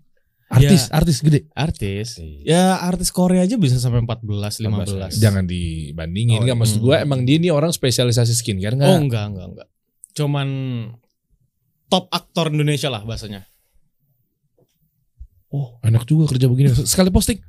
Artis, 0.52 0.91
artis 0.91 1.18
gede. 1.24 1.39
artis 1.56 2.20
Iya. 2.20 2.43
ya 2.43 2.64
artis 2.84 3.08
Korea 3.10 3.47
aja 3.47 3.56
bisa 3.56 3.80
sampai 3.80 4.04
14 4.04 4.60
15 4.60 5.16
Jangan 5.16 5.47
dibandingin. 5.47 6.39
Oh, 6.39 6.43
Enggak 6.43 6.60
maksud 6.60 6.78
hmm. 6.80 6.86
gue 6.86 6.95
emang 6.99 7.20
dia 7.24 7.39
ini 7.39 7.47
orang 7.47 7.72
spesialisasi 7.72 8.36
skincare 8.36 8.76
oh 8.76 8.80
enggak? 8.80 8.99
enggak 8.99 9.26
enggak 9.32 9.47
enggak 9.47 9.68
cuman 10.12 10.47
top 11.88 12.12
aktor 12.12 12.52
Indonesia 12.52 12.91
lah 12.91 13.02
bahasanya 13.02 13.47
Oh, 15.52 15.76
enak 15.84 16.08
juga 16.08 16.32
kerja 16.32 16.47
begini. 16.47 16.72
Sekali 16.88 17.12
posting 17.12 17.39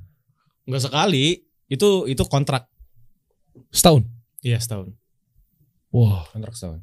enggak 0.63 0.87
sekali 0.87 1.43
itu 1.67 1.89
itu 2.07 2.23
kontrak 2.27 2.71
setahun. 3.71 4.07
iya 4.41 4.59
setahun 4.59 4.95
Wah, 5.91 6.25
Kontrak 6.33 6.57
setahun. 6.57 6.81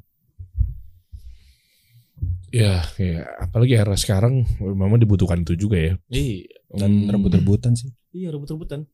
Ya, 2.50 2.82
ya 2.94 3.12
apalagi 3.38 3.74
era 3.74 3.94
sekarang 3.94 4.42
memang 4.58 4.96
dibutuhkan 4.96 5.40
itu 5.40 5.54
juga 5.56 5.78
ya. 5.78 5.94
iya 6.08 6.46
Dan 6.68 7.06
Hmm. 7.06 7.10
rebut-rebutan 7.10 7.74
sih. 7.74 7.90
iya 8.12 8.28
rebut-rebutan 8.28 8.86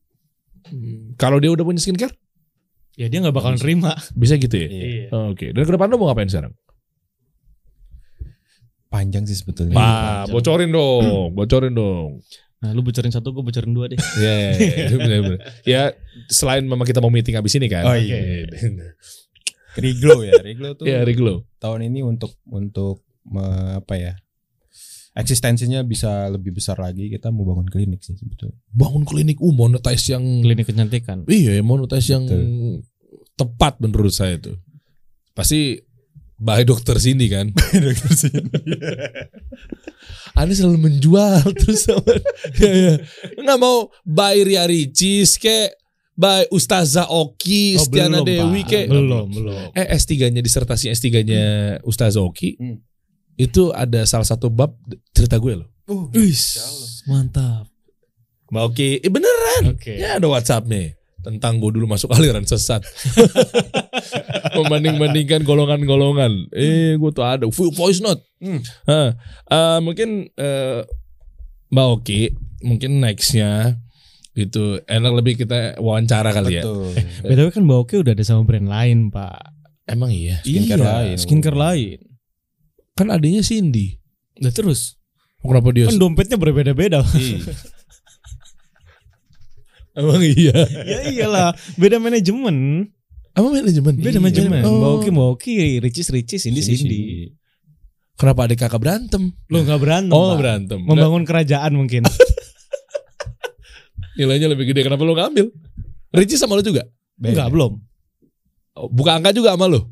Hmm. 0.67 1.15
Kalau 1.15 1.37
dia 1.37 1.47
udah 1.47 1.63
punya 1.63 1.79
skincare, 1.79 2.11
ya 2.93 3.07
dia 3.07 3.17
nggak 3.17 3.31
bakalan 3.31 3.55
terima 3.55 3.95
bisa 4.13 4.35
gitu 4.35 4.51
ya. 4.53 4.67
Iya. 4.67 5.05
Oh, 5.09 5.31
Oke, 5.31 5.49
dan 5.49 5.63
ke 5.63 5.71
depan 5.71 5.87
lo 5.87 5.95
mau 5.95 6.07
ngapain 6.07 6.27
sekarang? 6.27 6.51
Panjang 8.87 9.23
sih 9.23 9.35
sebetulnya. 9.35 9.71
Iya, 9.71 9.77
Pak, 9.77 9.87
panjang. 9.87 10.33
bocorin 10.33 10.69
dong, 10.69 11.05
bocorin 11.33 11.73
dong. 11.73 12.09
nah 12.57 12.73
lu 12.73 12.81
bocorin 12.81 13.13
satu 13.13 13.29
gue 13.29 13.45
bocorin 13.45 13.69
dua 13.69 13.85
deh 13.85 14.01
Ya, 14.17 14.33
ya, 14.49 14.51
ya, 14.57 14.85
bener, 14.91 15.19
bener. 15.21 15.39
ya 15.61 15.81
selain 16.27 16.65
memang 16.65 16.83
kita 16.83 16.97
mau 16.97 17.07
meeting 17.07 17.37
abis 17.37 17.53
ini 17.55 17.69
kan. 17.69 17.85
Oh, 17.85 17.93
iya. 17.93 18.49
Riglo 19.77 20.25
ya. 20.25 20.41
Riglo 20.41 20.73
tuh 20.73 20.83
Ya, 20.83 20.99
Riglo. 21.01 21.45
tahun 21.59 21.85
ini 21.85 22.01
untuk 22.01 22.33
untuk 22.43 23.06
me- 23.27 23.45
apa 23.77 23.95
ya? 23.95 24.13
eksistensinya 25.13 25.81
bisa 25.81 26.29
lebih 26.29 26.53
besar 26.53 26.77
lagi 26.77 27.09
kita 27.09 27.33
mau 27.33 27.41
bangun 27.41 27.65
klinik 27.65 28.05
sih 28.05 28.13
sebetulnya. 28.13 28.53
Bangun 28.69 29.01
klinik, 29.01 29.41
uh 29.41 29.49
monetize 29.49 30.13
yang 30.13 30.21
Klinik 30.45 30.69
kecantikan. 30.69 31.25
Iya, 31.25 31.57
monetize 31.65 32.13
yang 32.13 32.29
Betul. 32.29 32.85
tepat 33.33 33.81
menurut 33.81 34.13
saya 34.13 34.37
itu. 34.37 34.53
Pasti 35.33 35.81
by 36.37 36.61
dokter 36.61 37.01
sini 37.01 37.25
kan. 37.27 37.49
Dokter 37.89 38.13
sini. 38.13 38.45
Anda 40.37 40.53
selalu 40.53 40.77
menjual 40.79 41.41
terus 41.57 41.89
sama 41.89 42.13
ya, 42.61 42.69
ya. 42.69 42.93
Nggak 43.41 43.57
mau 43.57 43.89
by 44.05 44.45
Ria 44.45 44.69
Ricis 44.69 45.41
kayak 45.41 45.73
by 46.13 46.45
Ustazah 46.49 47.09
Oki, 47.09 47.77
Oh, 47.77 47.85
Stiana 47.85 48.21
belum, 48.21 48.53
Dewi 48.53 48.61
kayak 48.65 48.89
belum, 48.89 49.33
belum. 49.33 49.67
eh 49.73 49.85
S3-nya 49.93 50.41
disertasi 50.41 50.89
S3-nya 50.89 51.45
Ustazah 51.81 52.21
Oki. 52.21 52.53
Hmm. 52.53 52.77
Itu 53.37 53.69
ada 53.69 54.01
salah 54.03 54.25
satu 54.25 54.49
bab 54.49 54.73
cerita 55.13 55.37
gue 55.37 55.61
loh. 55.61 55.69
Wis, 56.11 56.59
mantap. 57.05 57.69
Mbak 58.49 58.63
Oki, 58.63 58.89
eh 58.99 59.11
beneran. 59.11 59.77
Oke. 59.77 59.95
Ya 59.95 60.17
ada 60.17 60.27
WhatsApp-nya 60.27 60.97
tentang 61.21 61.59
gue 61.59 61.69
dulu 61.69 61.85
masuk 61.85 62.09
aliran 62.15 62.43
sesat. 62.43 62.81
Membanding-bandingkan 64.57 65.43
golongan-golongan. 65.43 66.49
Eh, 66.51 66.95
gue 66.95 67.11
tuh 67.11 67.25
ada 67.25 67.45
full 67.51 67.71
voice 67.71 67.99
note. 67.99 68.23
Hmm. 68.39 68.61
Hah. 68.87 69.09
Eh, 69.47 69.79
mungkin 69.83 70.31
eh, 70.33 70.81
Mbak 71.69 71.87
Oki, 71.99 72.21
mungkin 72.63 73.03
nextnya 73.03 73.77
itu 74.37 74.79
enak 74.85 75.13
lebih 75.17 75.33
kita 75.35 75.81
wawancara 75.81 76.29
kali 76.31 76.61
ya. 76.61 76.63
Betul. 76.63 76.93
BTW 77.25 77.47
kan 77.51 77.63
Mbak 77.65 77.79
Oki 77.83 77.95
udah 78.01 78.13
ada 78.15 78.23
sama 78.23 78.41
brand 78.47 78.69
lain, 78.69 79.09
Pak. 79.11 79.39
Emang 79.87 80.11
iya. 80.11 80.39
Skincare 80.43 80.79
Iya, 80.79 80.87
lain. 80.91 81.15
Skincare 81.19 81.57
lain. 81.59 81.97
Kan 82.97 83.13
adanya 83.13 83.45
Cindy. 83.45 84.01
Udah 84.41 84.49
terus. 84.49 84.97
Kenapa 85.39 85.69
dia? 85.69 85.85
Kan 85.85 86.01
dompetnya 86.01 86.35
berbeda-beda. 86.35 87.05
Emang 89.97 90.21
iya. 90.21 90.53
ya 90.85 90.99
iyalah, 91.09 91.49
beda 91.73 91.97
manajemen. 91.97 92.85
Emang 93.33 93.51
manajemen. 93.53 93.93
Beda 93.97 94.17
Iya. 94.17 94.21
manajemen. 94.21 94.61
Oh. 94.65 95.01
Oki, 95.01 95.09
Mbak 95.09 95.27
Oki, 95.37 95.53
Ricis, 95.81 96.09
Ricis, 96.13 96.41
Cindy, 96.45 96.61
Cindy. 96.61 96.99
Kenapa 98.17 98.49
adik 98.49 98.61
kakak 98.61 98.81
berantem? 98.81 99.33
Lo 99.49 99.61
nggak 99.61 99.81
berantem, 99.81 100.13
Oh 100.13 100.33
Pak. 100.33 100.37
berantem. 100.41 100.79
Membangun 100.81 101.23
kerajaan 101.25 101.73
mungkin. 101.73 102.05
Nilainya 104.17 104.49
lebih 104.49 104.73
gede. 104.73 104.81
Kenapa 104.81 105.05
lo 105.05 105.13
ngambil? 105.13 105.53
Richie 106.13 106.37
sama 106.37 106.57
lo 106.57 106.65
juga? 106.65 106.85
Enggak, 107.21 107.53
belum. 107.53 107.77
Oh, 108.73 108.89
Buka 108.89 109.17
angka 109.17 109.33
juga 109.33 109.53
sama 109.53 109.69
lo? 109.69 109.85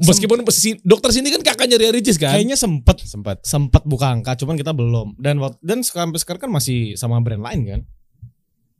Meskipun 0.00 0.42
posisi 0.42 0.80
dokter 0.80 1.10
sini 1.10 1.28
kan 1.28 1.44
kakaknya 1.44 1.76
Ria 1.76 1.92
Ricis 1.92 2.16
kan? 2.16 2.32
Kayaknya 2.32 2.56
sempet 2.56 2.96
Sempat. 3.02 3.36
sempat 3.42 3.82
buka 3.84 4.08
angka, 4.08 4.32
cuman 4.34 4.56
kita 4.56 4.72
belum. 4.72 5.14
Dan 5.16 5.36
dan 5.60 5.80
sekarang 5.80 6.10
sampai 6.10 6.20
sekarang 6.20 6.40
kan 6.40 6.52
masih 6.52 6.78
sama 6.94 7.20
brand 7.20 7.40
lain 7.40 7.60
kan. 7.62 7.80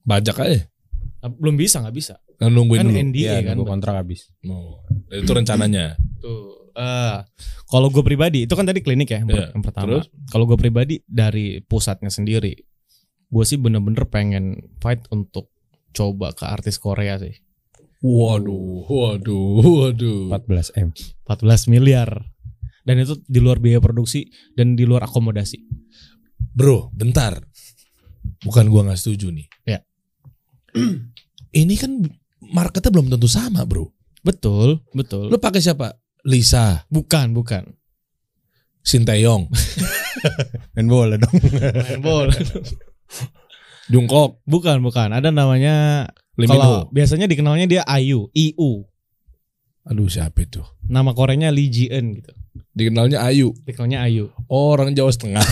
Bajak 0.02 0.36
aja. 0.38 0.64
Nah, 1.20 1.28
Belum 1.30 1.54
bisa, 1.54 1.78
nggak 1.78 1.92
bisa. 1.92 2.16
Kan 2.36 2.50
nungguin 2.50 2.80
Kan 2.80 2.88
dulu. 2.88 2.96
NDA 3.12 3.20
Iya, 3.20 3.38
kan. 3.44 3.54
nunggu 3.54 3.68
kontrak 3.68 3.94
habis. 3.94 4.32
Oh, 4.42 4.80
itu 5.06 5.28
rencananya. 5.28 6.00
Tuh. 6.18 6.72
Eh, 6.72 7.16
kalau 7.66 7.92
gue 7.92 8.00
pribadi 8.00 8.48
itu 8.48 8.54
kan 8.56 8.64
tadi 8.64 8.80
klinik 8.80 9.10
ya 9.10 9.20
yang, 9.20 9.28
per- 9.28 9.36
Iya, 9.36 9.46
yang 9.52 9.62
pertama. 9.62 10.00
Kalau 10.30 10.44
gue 10.48 10.56
pribadi 10.56 10.94
dari 11.04 11.60
pusatnya 11.60 12.08
sendiri, 12.08 12.56
gue 13.28 13.44
sih 13.44 13.60
bener-bener 13.60 14.08
pengen 14.08 14.56
fight 14.80 15.04
untuk 15.10 15.52
coba 15.92 16.32
ke 16.32 16.48
artis 16.48 16.80
Korea 16.80 17.20
sih. 17.20 17.36
Waduh, 18.00 18.88
waduh, 18.88 19.60
waduh. 19.60 20.32
14 20.32 20.72
m. 20.80 20.88
14 21.28 21.72
miliar. 21.72 22.08
Dan 22.80 22.96
itu 22.96 23.20
di 23.28 23.44
luar 23.44 23.60
biaya 23.60 23.76
produksi 23.76 24.24
dan 24.56 24.72
di 24.72 24.88
luar 24.88 25.04
akomodasi. 25.04 25.60
Bro, 26.40 26.90
bentar. 26.96 27.44
Bukan 28.40 28.72
gua 28.72 28.88
nggak 28.88 29.00
setuju 29.00 29.28
nih. 29.28 29.46
Ya. 29.68 29.78
Ini 31.60 31.74
kan 31.76 32.00
marketnya 32.40 32.88
belum 32.88 33.12
tentu 33.12 33.28
sama, 33.28 33.68
bro. 33.68 33.92
Betul, 34.24 34.80
betul. 34.96 35.28
Lo 35.28 35.36
pakai 35.36 35.60
siapa? 35.60 35.92
Lisa, 36.24 36.84
bukan, 36.92 37.32
bukan. 37.32 37.64
Sinteyong, 38.80 39.52
Main 40.76 40.88
bola 40.88 41.20
dong. 41.20 41.36
Main 41.36 42.00
bola. 42.00 42.32
Jungkook, 43.92 44.40
bukan, 44.48 44.80
bukan. 44.80 45.12
Ada 45.12 45.28
namanya 45.28 46.08
kalau 46.46 46.88
biasanya 46.88 47.26
dikenalnya 47.26 47.66
dia 47.66 47.82
Ayu, 47.84 48.30
IU. 48.32 48.86
Aduh, 49.84 50.06
siapa 50.06 50.44
itu? 50.44 50.60
Nama 50.86 51.10
Koreanya 51.10 51.50
Lee 51.50 51.68
Ji 51.68 51.88
Eun 51.88 52.14
gitu. 52.16 52.30
Dikenalnya 52.70 53.20
Ayu. 53.20 53.50
Dikenalnya 53.64 54.04
Ayu. 54.06 54.30
Oh, 54.46 54.72
orang 54.72 54.94
Jawa 54.94 55.10
Setengah. 55.10 55.40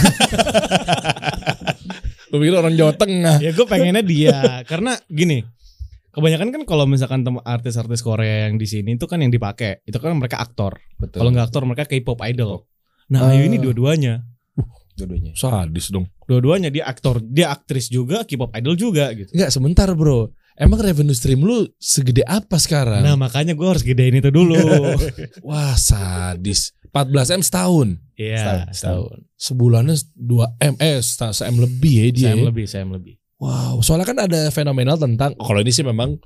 Gue 2.29 2.39
pikir 2.45 2.55
orang 2.55 2.77
Jawa 2.77 2.93
Tengah. 2.93 3.41
ya 3.41 3.51
gue 3.57 3.65
pengennya 3.65 4.05
dia 4.05 4.61
karena 4.69 5.01
gini 5.09 5.41
kebanyakan 6.13 6.53
kan 6.53 6.63
kalau 6.69 6.85
misalkan 6.85 7.25
artis-artis 7.41 8.05
Korea 8.05 8.45
yang 8.49 8.61
di 8.61 8.69
sini 8.69 9.01
itu 9.01 9.09
kan 9.09 9.17
yang 9.25 9.33
dipakai 9.33 9.81
itu 9.89 9.97
kan 9.97 10.13
mereka 10.13 10.37
aktor 10.37 10.77
Betul. 11.01 11.25
kalau 11.25 11.31
nggak 11.33 11.47
aktor 11.49 11.63
mereka 11.65 11.89
K-pop 11.89 12.21
idol 12.29 12.69
nah 13.09 13.33
Ayu 13.33 13.49
ini 13.49 13.57
Ah. 13.57 13.63
dua-duanya 13.65 14.15
dua-duanya. 14.99 15.33
Sadis 15.33 15.89
dong. 15.89 16.11
dua-duanya 16.27 16.69
dia 16.69 16.85
aktor 16.85 17.23
dia 17.23 17.49
aktris 17.49 17.89
juga 17.89 18.29
K-pop 18.29 18.53
idol 18.53 18.77
juga 18.77 19.09
gitu 19.17 19.31
Enggak, 19.33 19.49
sebentar 19.49 19.89
bro. 19.97 20.29
Emang 20.59 20.83
revenue 20.83 21.15
stream 21.15 21.41
lu 21.41 21.71
segede 21.79 22.27
apa 22.27 22.59
sekarang? 22.59 23.01
nah 23.01 23.15
makanya 23.15 23.55
gue 23.55 23.63
harus 23.63 23.81
gedein 23.81 24.15
itu 24.15 24.29
dulu 24.29 24.59
Wah, 25.49 25.79
sadis. 25.79 26.75
14 26.89 27.39
M 27.39 27.43
setahun. 27.43 27.89
Iya 28.17 28.43
Setahun, 28.43 28.67
setahun 28.75 29.19
Sebulannya 29.35 29.95
2 30.19 30.67
M, 30.67 30.75
eh 30.79 30.99
se 30.99 31.43
M 31.45 31.57
lebih 31.57 31.93
ya 31.95 32.05
dia. 32.11 32.25
saya 32.25 32.35
ya. 32.35 32.45
lebih 32.45 32.65
saya 32.67 32.85
lebih 32.85 33.15
Wow, 33.39 33.79
soalnya 33.81 34.03
kan 34.05 34.19
ada 34.19 34.51
fenomenal 34.51 34.99
tentang 34.99 35.31
kalau 35.39 35.63
ini 35.63 35.71
sih 35.71 35.87
memang 35.87 36.19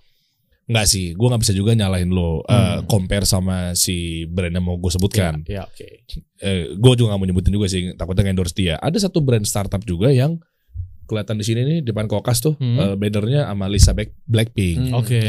nggak 0.65 0.87
sih, 0.87 1.13
gue 1.13 1.27
nggak 1.27 1.43
bisa 1.43 1.53
juga 1.53 1.75
nyalahin 1.75 2.09
lo 2.09 2.41
eh, 2.43 2.57
Hmm. 2.81 2.87
compare 2.87 3.27
sama 3.27 3.75
si 3.75 4.25
brand 4.25 4.49
yang 4.49 4.65
mau 4.65 4.79
gue 4.79 4.89
sebutkan. 4.89 5.45
ya 5.45 5.61
oke 5.63 6.09
Eh, 6.41 6.73
gue 6.73 6.93
juga 6.95 7.13
nggak 7.13 7.21
mau 7.21 7.29
nyebutin 7.29 7.53
juga 7.53 7.69
sih, 7.69 7.93
takutnya 7.93 8.33
endorse 8.33 8.57
dia. 8.57 8.81
Ada 8.81 9.07
satu 9.07 9.21
brand 9.21 9.45
startup 9.45 9.83
juga 9.83 10.09
yang 10.09 10.41
kelihatan 11.13 11.37
di 11.37 11.45
sini 11.45 11.61
nih 11.63 11.79
depan 11.85 12.09
kokas 12.09 12.41
tuh, 12.41 12.57
Hmm. 12.57 12.81
eh, 12.81 12.95
bannernya 12.97 13.45
sama 13.45 13.69
Lisa 13.69 13.93
Black- 13.93 14.17
Blackpink, 14.25 14.89
Hmm. 14.89 14.97
oke 14.97 15.23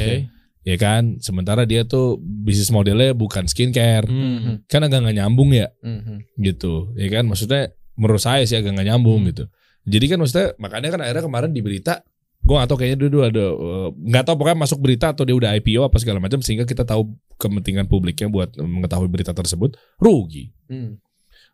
ya 0.64 0.76
kan. 0.80 1.20
Sementara 1.20 1.68
dia 1.68 1.84
tuh 1.84 2.16
bisnis 2.18 2.72
modelnya 2.72 3.12
bukan 3.12 3.44
skincare, 3.46 4.08
Hmm. 4.08 4.64
kan 4.66 4.80
agak 4.80 5.04
nggak 5.04 5.20
nyambung 5.20 5.52
ya, 5.52 5.68
Mhm. 5.84 6.40
gitu, 6.40 6.96
ya 6.96 7.12
kan. 7.12 7.28
Maksudnya 7.28 7.70
menurut 7.94 8.24
saya 8.24 8.48
sih 8.48 8.56
agak 8.56 8.72
nggak 8.72 8.88
nyambung 8.88 9.22
Hmm. 9.22 9.30
gitu. 9.30 9.44
Jadi 9.84 10.06
kan 10.08 10.18
maksudnya 10.18 10.48
makanya 10.56 10.90
kan 10.90 11.04
akhirnya 11.04 11.24
kemarin 11.28 11.52
di 11.52 11.60
berita 11.60 12.00
gue 12.40 12.52
gak 12.60 12.68
tahu 12.68 12.76
kayaknya 12.76 13.08
dulu 13.08 13.18
ada 13.24 13.46
eh, 13.56 13.88
nggak 14.04 14.24
tahu 14.28 14.36
pokoknya 14.36 14.60
masuk 14.60 14.80
berita 14.84 15.16
atau 15.16 15.24
dia 15.24 15.32
udah 15.32 15.56
IPO 15.56 15.88
apa 15.88 15.96
segala 15.96 16.20
macam 16.20 16.44
sehingga 16.44 16.68
kita 16.68 16.84
tahu 16.84 17.16
kepentingan 17.40 17.88
publiknya 17.88 18.28
buat 18.28 18.52
mengetahui 18.60 19.08
berita 19.08 19.32
tersebut 19.32 19.80
rugi 19.96 20.52
Hmm. 20.68 21.00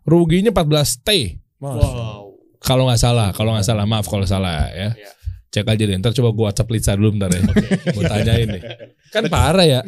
ruginya 0.02 0.50
14 0.50 0.98
T 0.98 1.38
wow 1.62 2.19
kalau 2.60 2.86
nggak 2.86 3.00
salah 3.00 3.32
kalau 3.32 3.52
nggak 3.52 3.64
salah 3.64 3.84
maaf 3.84 4.06
kalau 4.06 4.24
salah 4.24 4.68
ya 4.70 4.92
Iya. 4.92 5.10
cek 5.50 5.66
aja 5.66 5.84
deh 5.84 5.96
ntar 5.98 6.14
coba 6.14 6.30
gue 6.30 6.46
WhatsApp 6.46 6.70
Lisa 6.70 6.94
dulu 6.94 7.18
bentar 7.18 7.32
ya 7.32 7.42
gue 7.90 8.04
tanyain 8.06 8.48
nih 8.48 8.62
kan 9.10 9.24
parah 9.28 9.66
ya 9.66 9.82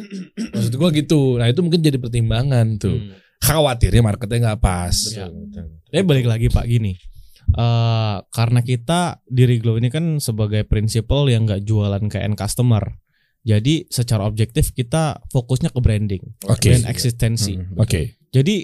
maksud 0.50 0.74
gue 0.74 0.90
gitu 0.98 1.38
nah 1.38 1.46
itu 1.46 1.62
mungkin 1.62 1.80
jadi 1.80 1.96
pertimbangan 1.96 2.76
tuh 2.76 2.98
Hmm. 2.98 3.14
khawatirnya 3.42 4.02
marketnya 4.02 4.38
nggak 4.48 4.62
pas. 4.62 4.94
Betul, 4.94 5.34
betul. 5.50 5.66
Tapi 5.88 6.04
balik 6.04 6.26
lagi 6.26 6.48
Pak 6.48 6.62
gini. 6.64 6.94
eh 7.52 8.16
karena 8.30 8.62
kita 8.62 9.20
di 9.26 9.44
Riglow 9.44 9.76
ini 9.76 9.90
kan 9.90 10.18
sebagai 10.18 10.64
prinsipal 10.64 11.26
yang 11.26 11.44
nggak 11.44 11.62
jualan 11.62 12.06
ke 12.06 12.18
end 12.18 12.34
customer. 12.34 12.80
Jadi 13.42 13.90
secara 13.90 14.24
objektif 14.24 14.72
kita 14.72 15.20
fokusnya 15.28 15.70
ke 15.70 15.80
branding 15.80 16.22
oke 16.44 16.62
dan 16.64 16.86
eksistensi. 16.86 17.58
Mhm, 17.58 17.76
oke 17.76 17.82
betul. 17.82 18.06
Jadi 18.32 18.56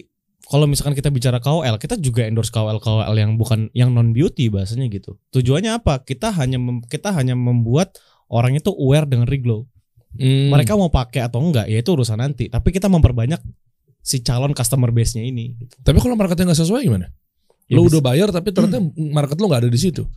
kalau 0.48 0.64
misalkan 0.64 0.94
kita 0.94 1.08
bicara 1.08 1.38
KOL, 1.38 1.76
kita 1.76 1.96
juga 1.96 2.24
endorse 2.24 2.50
KOL 2.50 2.80
KOL 2.80 3.12
yang 3.14 3.36
bukan 3.36 3.68
yang 3.72 3.92
non 3.92 4.12
beauty 4.12 4.48
bahasanya 4.48 4.88
gitu. 4.88 5.20
Tujuannya 5.30 5.76
apa? 5.76 6.02
Kita 6.02 6.32
hanya 6.32 6.56
mem- 6.56 6.82
kita 6.82 7.12
hanya 7.12 7.36
membuat 7.36 8.00
orang 8.28 8.56
itu 8.56 8.72
aware 8.72 9.04
dengan 9.04 9.26
Riglow. 9.26 9.68
Hmm. 10.16 10.50
Mereka 10.50 10.74
mau 10.74 10.88
pakai 10.88 11.22
atau 11.22 11.40
enggak 11.40 11.68
ya 11.68 11.78
itu 11.78 11.90
urusan 11.90 12.16
nanti. 12.16 12.48
Tapi 12.48 12.72
kita 12.72 12.88
memperbanyak 12.88 13.44
si 14.00 14.24
calon 14.24 14.52
customer 14.52 14.88
base-nya 14.90 15.20
ini. 15.22 15.52
gitu. 15.54 15.76
tapi 15.84 16.00
kalau 16.00 16.16
marketnya 16.16 16.48
nggak 16.48 16.56
sesuai 16.58 16.80
gimana 16.82 17.12
Ya 17.68 17.76
lo 17.76 17.84
bisa- 17.84 17.92
udah 17.92 18.02
bayar 18.02 18.28
tapi 18.32 18.56
ternyata 18.56 18.80
market 19.20 19.36
lo 19.36 19.52
nggak 19.52 19.68
ada 19.68 19.72
di 19.72 19.76
situ 19.76 20.08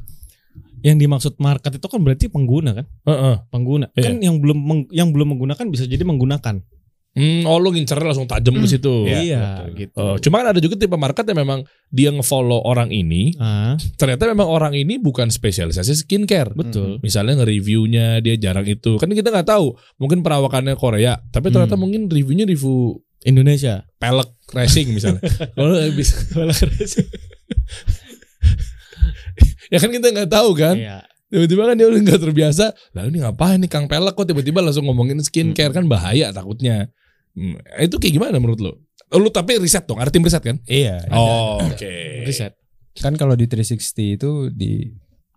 yang 0.80 0.94
dimaksud 0.94 1.34
market 1.36 1.74
itu 1.74 1.84
kan 1.84 1.98
berarti 1.98 2.30
pengguna 2.30 2.70
kan? 2.72 2.86
Heeh. 3.04 3.34
pengguna 3.50 3.90
Iya. 3.92 4.02
kan 4.06 4.14
yang 4.22 4.38
belum 4.38 4.58
meng- 4.62 4.90
yang 4.90 5.10
belum 5.10 5.34
menggunakan 5.34 5.66
bisa 5.68 5.84
jadi 5.84 6.06
menggunakan 6.06 6.62
Hmm, 7.10 7.42
oh 7.42 7.58
lo 7.58 7.74
ngincernya 7.74 8.06
langsung 8.06 8.30
tajam 8.30 8.54
ke 8.54 8.70
situ. 8.70 9.02
Iya, 9.02 9.18
iya 9.18 9.44
gitu 9.74 9.98
Oh, 9.98 10.14
cuma 10.16 10.40
kan 10.40 10.54
ada 10.54 10.62
juga 10.62 10.78
tipe 10.78 10.94
market 10.94 11.26
yang 11.26 11.42
memang 11.42 11.66
dia 11.90 12.14
ngefollow 12.14 12.62
orang 12.62 12.86
ini, 12.88 13.34
ah 13.36 13.74
ternyata 13.98 14.30
memang 14.30 14.46
orang 14.46 14.78
ini 14.78 14.94
bukan 14.96 15.26
spesialisasi 15.26 16.06
skincare. 16.06 16.54
betul 16.54 17.02
Misalnya 17.02 17.42
nge-reviewnya 17.42 18.22
dia 18.22 18.38
jarang 18.38 18.62
itu. 18.62 18.94
Kan 18.96 19.10
kita 19.10 19.34
nggak 19.34 19.42
tahu, 19.44 19.74
mungkin 19.98 20.22
perawakannya 20.22 20.78
Korea, 20.78 21.18
tapi 21.28 21.50
ternyata 21.50 21.74
Hmm. 21.74 21.82
mungkin 21.82 22.06
reviewnya 22.06 22.46
review 22.46 23.02
Indonesia 23.20 23.82
pelek 23.98 24.30
racing 24.54 24.94
misalnya. 24.94 25.18
Kalau 25.58 25.74
bisa 25.90 26.14
ya 29.70 29.78
kan 29.78 29.90
kita 29.90 30.06
nggak 30.10 30.30
tahu 30.30 30.50
kan. 30.54 30.78
Iya. 30.78 30.98
Tiba-tiba 31.30 31.62
kan 31.62 31.78
dia 31.78 31.86
udah 31.86 32.00
nggak 32.02 32.22
terbiasa. 32.22 32.74
Lalu 32.90 33.06
ini 33.14 33.18
ngapain 33.22 33.58
nih 33.62 33.70
Kang 33.70 33.86
Pelek 33.86 34.18
kok 34.18 34.26
tiba-tiba 34.26 34.58
langsung 34.58 34.82
ngomongin 34.82 35.22
skincare 35.22 35.70
kan 35.70 35.86
bahaya 35.86 36.34
takutnya. 36.34 36.90
Hmm, 37.30 37.56
itu 37.78 37.96
kayak 37.96 38.14
gimana 38.14 38.36
menurut 38.36 38.60
lo? 38.60 38.72
Lu 39.10 39.28
tapi 39.28 39.58
riset 39.58 39.84
dong, 39.84 39.98
ada 39.98 40.08
tim 40.08 40.22
riset 40.22 40.42
kan? 40.42 40.56
Iya. 40.64 41.02
Oh, 41.10 41.62
oke. 41.62 41.94
Riset. 42.22 42.54
Kan 42.96 43.14
kalau 43.14 43.34
di 43.34 43.46
360 43.46 44.18
itu 44.18 44.30
di 44.50 44.90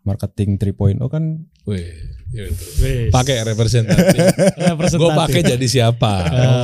marketing 0.04 0.60
3.0 0.60 1.00
kan 1.08 1.24
Wih, 1.64 1.80
iya 2.36 2.44
betul. 2.52 3.08
pakai 3.08 3.36
representatif. 3.48 4.20
Representatif. 4.76 5.00
Gue 5.00 5.12
pakai 5.16 5.42
jadi 5.48 5.64
siapa? 5.64 6.14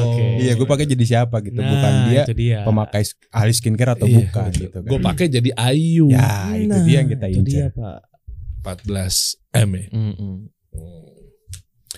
Oke. 0.03 0.23
iya 0.43 0.53
gue 0.53 0.68
pakai 0.68 0.84
jadi 0.84 1.06
siapa 1.07 1.39
gitu, 1.39 1.56
Nah, 1.56 1.72
bukan 1.72 1.91
dia 2.11 2.23
dia. 2.27 2.60
pemakai 2.68 3.07
ahli 3.31 3.53
skincare 3.56 3.95
atau 3.95 4.06
Iya, 4.06 4.18
bukan 4.19 4.49
gitu 4.51 4.77
kan. 4.77 4.89
Gue 4.91 4.99
pakai 4.99 5.26
jadi 5.31 5.49
Ayu. 5.56 6.11
Ya, 6.11 6.51
itu 6.51 6.77
dia 6.84 6.95
yang 6.99 7.07
kita 7.07 7.26
itu 7.31 7.41
dia, 7.47 7.72
incar. 7.72 8.03
Pak. 8.60 8.84
14 8.91 9.39
M 9.56 9.69
ya. 9.72 9.85
Mm-mm. 9.89 10.34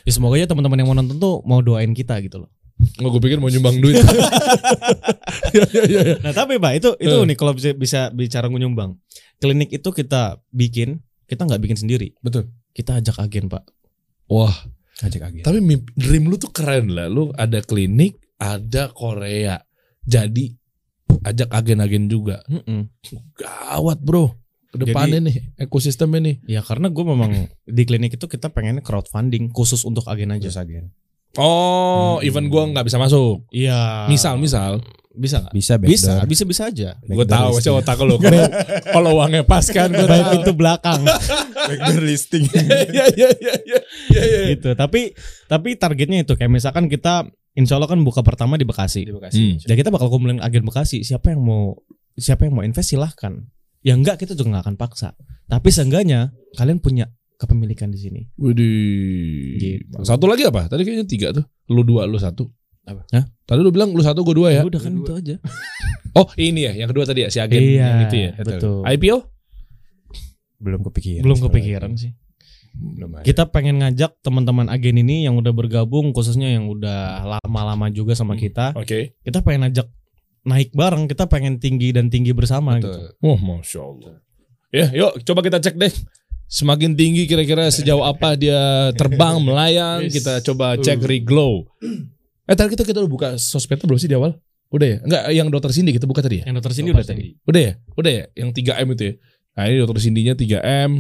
Ya 0.02 0.12
semoga 0.14 0.38
aja 0.38 0.46
teman-teman 0.46 0.78
yang 0.78 0.88
mau 0.88 0.98
nonton 0.98 1.18
tuh 1.18 1.42
mau 1.42 1.58
doain 1.60 1.90
kita 1.92 2.22
gitu 2.22 2.46
loh. 2.46 2.50
Nggak 2.98 3.10
gue 3.10 3.22
pikir 3.22 3.38
mau 3.38 3.48
nyumbang 3.48 3.78
duit. 3.78 3.98
ya, 5.58 5.66
ya, 5.70 5.84
ya, 5.86 6.02
ya. 6.02 6.16
Nah 6.22 6.34
tapi 6.34 6.58
pak 6.58 6.72
itu 6.78 6.90
itu 6.98 7.16
Eh. 7.16 7.26
nih 7.26 7.38
kalau 7.38 7.54
bisa 7.54 7.74
bisa 7.74 8.00
bicara 8.10 8.48
nyumbang. 8.48 8.98
Klinik 9.38 9.70
itu 9.72 9.90
kita 9.90 10.38
bikin, 10.50 11.02
kita 11.26 11.46
nggak 11.46 11.62
bikin 11.62 11.78
sendiri. 11.78 12.14
Betul. 12.20 12.50
Kita 12.72 12.98
ajak 12.98 13.20
agen 13.20 13.50
pak. 13.50 13.66
Wah, 14.26 14.54
Ajak 15.02 15.28
agen. 15.28 15.44
tapi 15.44 15.60
dream 15.94 16.26
lu 16.26 16.38
tuh 16.38 16.50
keren 16.50 16.94
lah. 16.94 17.06
Lu 17.06 17.34
ada 17.34 17.60
klinik, 17.60 18.16
ada 18.38 18.88
Korea. 18.90 19.60
Jadi 20.02 20.54
ajak 21.22 21.50
agen-agen 21.52 22.08
juga. 22.08 22.40
Mm-mm. 22.48 22.88
Gawat 23.36 24.00
bro. 24.00 24.34
Ke 24.72 24.88
depannya 24.88 25.20
nih 25.20 25.36
ekosistemnya 25.60 26.24
nih. 26.24 26.36
Ya 26.48 26.62
karena 26.64 26.88
gue 26.88 27.04
memang 27.04 27.28
di 27.68 27.84
klinik 27.84 28.16
itu 28.16 28.24
kita 28.24 28.48
pengen 28.48 28.80
crowdfunding 28.80 29.52
khusus 29.52 29.84
untuk 29.84 30.08
agen 30.08 30.32
aja. 30.32 30.48
Ajak 30.48 30.64
agen. 30.64 30.86
Oh, 31.34 32.20
Hmm. 32.20 32.28
even 32.28 32.46
gua 32.48 32.68
nggak 32.68 32.86
bisa 32.86 32.98
masuk. 32.98 33.46
Iya. 33.50 34.06
Misal, 34.06 34.36
misal. 34.36 34.84
bisa 35.12 35.44
nggak? 35.44 35.52
Bisa 35.52 35.74
Bisa, 35.76 36.08
backdoor. 36.16 36.24
bisa 36.26 36.44
bisa 36.48 36.62
aja. 36.68 36.90
Gue 37.04 37.28
tahu 37.28 37.60
sih 37.60 37.68
otak 37.68 38.00
lo. 38.00 38.16
Kalau 38.96 39.20
uangnya 39.20 39.44
pas 39.44 39.68
kan 39.68 39.92
gue 39.92 40.08
Baik 40.08 40.24
tahu. 40.24 40.36
itu 40.40 40.52
belakang 40.56 41.04
backdoor 41.68 42.00
listing. 42.02 42.48
Iya 42.96 43.06
iya 43.12 43.28
iya 43.36 43.54
iya. 43.60 43.80
Iya 44.08 44.22
iya. 44.24 44.40
gitu. 44.56 44.72
Tapi 44.72 45.12
tapi 45.46 45.76
targetnya 45.76 46.24
itu 46.24 46.34
kayak 46.34 46.48
misalkan 46.48 46.88
kita 46.88 47.28
Insya 47.52 47.76
Allah 47.76 47.92
kan 47.92 48.00
buka 48.00 48.24
pertama 48.24 48.56
di 48.56 48.64
Bekasi. 48.64 49.04
Di 49.04 49.12
Bekasi. 49.12 49.36
Hmm. 49.36 49.56
Dan 49.60 49.76
kita 49.76 49.92
bakal 49.92 50.08
kumpulin 50.08 50.40
agen 50.40 50.64
Bekasi. 50.64 51.04
Siapa 51.04 51.36
yang 51.36 51.44
mau 51.44 51.76
siapa 52.16 52.48
yang 52.48 52.56
mau 52.56 52.64
invest 52.64 52.96
silahkan. 52.96 53.36
Yang 53.84 53.98
enggak 54.00 54.16
kita 54.18 54.32
juga 54.32 54.56
nggak 54.56 54.64
akan 54.64 54.76
paksa. 54.80 55.12
Tapi 55.46 55.68
seenggaknya 55.68 56.32
kalian 56.56 56.80
punya 56.80 57.12
kepemilikan 57.42 57.90
di 57.90 57.98
sini. 57.98 58.22
Widih. 58.38 59.58
Gitu. 59.58 59.98
Satu 60.06 60.30
lagi 60.30 60.46
apa? 60.46 60.70
Tadi 60.70 60.86
kayaknya 60.86 61.08
tiga 61.10 61.28
tuh. 61.34 61.42
Lu 61.68 61.82
dua, 61.82 62.06
lu 62.06 62.22
satu. 62.22 62.46
Apa? 62.86 63.02
Hah? 63.10 63.26
Tadi 63.46 63.60
lu 63.60 63.74
bilang 63.74 63.90
lu 63.92 64.02
satu, 64.02 64.22
gue 64.22 64.38
dua 64.38 64.54
ya. 64.54 64.62
Ya 64.62 64.70
udah 64.70 64.82
kan 64.82 64.94
itu 64.94 65.14
aja. 65.18 65.36
Oh 66.12 66.28
ini 66.36 66.68
ya, 66.68 66.76
yang 66.76 66.92
kedua 66.92 67.08
tadi 67.08 67.24
ya 67.24 67.32
si 67.32 67.40
agen 67.40 67.56
iya, 67.56 67.88
yang 67.88 68.04
itu 68.04 68.16
ya. 68.20 68.32
betul. 68.36 68.84
IPO? 68.84 69.32
Belum 70.60 70.84
kepikiran. 70.84 71.24
Belum 71.24 71.40
kepikiran 71.40 71.92
sih. 71.96 72.12
Belum 72.76 73.16
ada. 73.16 73.24
Kita 73.24 73.48
pengen 73.48 73.80
ngajak 73.80 74.20
teman-teman 74.20 74.68
agen 74.68 75.00
ini 75.00 75.24
yang 75.24 75.40
udah 75.40 75.56
bergabung 75.56 76.12
khususnya 76.12 76.52
yang 76.52 76.68
udah 76.68 77.24
lama-lama 77.40 77.88
juga 77.88 78.12
sama 78.12 78.36
Hmm. 78.36 78.44
kita. 78.44 78.66
Oke. 78.76 79.16
Kita 79.24 79.40
pengen 79.40 79.72
ngajak 79.72 79.88
naik 80.44 80.76
bareng, 80.76 81.08
kita 81.08 81.32
pengen 81.32 81.64
tinggi 81.64 81.96
dan 81.96 82.12
tinggi 82.12 82.36
bersama 82.36 82.76
gitu. 82.76 82.92
Betul. 82.92 83.08
Wah, 83.24 83.40
masya 83.40 83.80
Allah. 83.80 84.14
Ya, 84.72 84.88
yuk 84.92 85.24
coba 85.24 85.40
kita 85.44 85.64
cek 85.64 85.80
deh. 85.80 85.96
Semakin 86.52 87.00
tinggi 87.00 87.24
kira-kira 87.32 87.72
sejauh 87.72 88.04
apa 88.04 88.36
dia 88.36 88.92
terbang 89.00 89.40
melayang. 89.48 90.04
Yes. 90.04 90.20
Kita 90.20 90.44
coba 90.52 90.76
cek 90.76 91.00
reglow. 91.00 91.64
Eh 92.44 92.56
tadi 92.60 92.76
kita 92.76 92.84
kita 92.84 93.00
udah 93.00 93.12
buka 93.12 93.30
sosmednya 93.40 93.88
belum 93.88 94.00
sih 94.04 94.12
di 94.12 94.20
awal? 94.20 94.36
Udah 94.72 94.88
ya? 94.88 94.98
Enggak, 95.04 95.24
yang 95.32 95.48
dokter 95.48 95.72
Cindy 95.72 95.96
kita 95.96 96.04
buka 96.04 96.20
tadi 96.20 96.44
ya? 96.44 96.52
Yang 96.52 96.56
dokter 96.60 96.72
sini 96.76 96.90
udah 96.92 97.08
tadi. 97.08 97.36
Udah 97.48 97.62
ya? 97.64 97.74
Udah 97.96 98.12
ya? 98.12 98.24
Yang 98.36 98.50
3M 98.60 98.88
itu 98.96 99.04
ya? 99.04 99.14
Nah 99.52 99.64
ini 99.68 99.76
dokter 99.84 100.00
Cindy-nya 100.00 100.34
3M. 100.36 100.92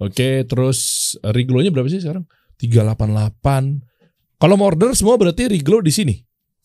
Oke, 0.00 0.30
terus 0.46 0.78
Riglo-nya 1.22 1.70
berapa 1.74 1.86
sih 1.90 2.02
sekarang? 2.02 2.26
388. 2.62 3.82
Kalau 4.40 4.54
mau 4.56 4.70
order 4.70 4.94
semua 4.94 5.18
berarti 5.18 5.50
Riglo 5.50 5.82
di 5.82 5.92
sini. 5.92 6.14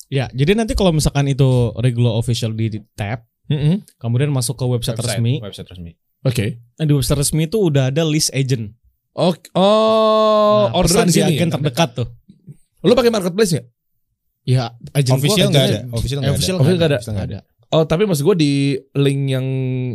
Ya, 0.08 0.30
jadi 0.32 0.54
nanti 0.54 0.78
kalau 0.78 0.94
misalkan 0.94 1.26
itu 1.26 1.74
Regulo 1.82 2.14
official 2.22 2.54
di 2.54 2.70
tab, 2.94 3.26
Mm-mm. 3.50 3.82
kemudian 3.98 4.30
masuk 4.30 4.56
ke 4.62 4.66
website, 4.70 5.02
resmi. 5.02 5.42
Website 5.42 5.68
resmi. 5.68 5.98
Oke. 6.26 6.58
Nah, 6.76 6.84
di 6.84 6.94
website 6.94 7.16
resmi 7.18 7.46
itu 7.46 7.58
udah 7.62 7.94
ada 7.94 8.04
list 8.04 8.34
agent. 8.34 8.74
Oh, 9.14 9.32
oh 9.56 10.68
Nah, 10.68 10.76
orderan 10.76 11.08
di 11.08 11.22
agen 11.22 11.48
terdekat 11.48 11.96
tuh. 11.96 12.08
Lu 12.82 12.92
pakai 12.92 13.14
marketplace 13.14 13.56
nggak? 13.56 13.68
Ya, 14.44 14.74
agent 14.92 15.18
Official 15.18 15.48
gua 15.48 15.54
nggak 15.54 15.66
ada. 15.66 15.80
Official 15.90 16.18
Eh, 16.18 16.22
nggak 16.22 16.30
ada. 16.30 16.36
official 16.36 16.56
Official 16.58 16.58
nggak 16.58 16.76
nggak 16.76 17.30
ada. 17.30 17.40
Official. 17.40 17.54
Oh 17.68 17.84
tapi 17.84 18.06
maksud 18.06 18.24
gue 18.24 18.38
di 18.38 18.54
link 18.96 19.22
yang 19.28 19.48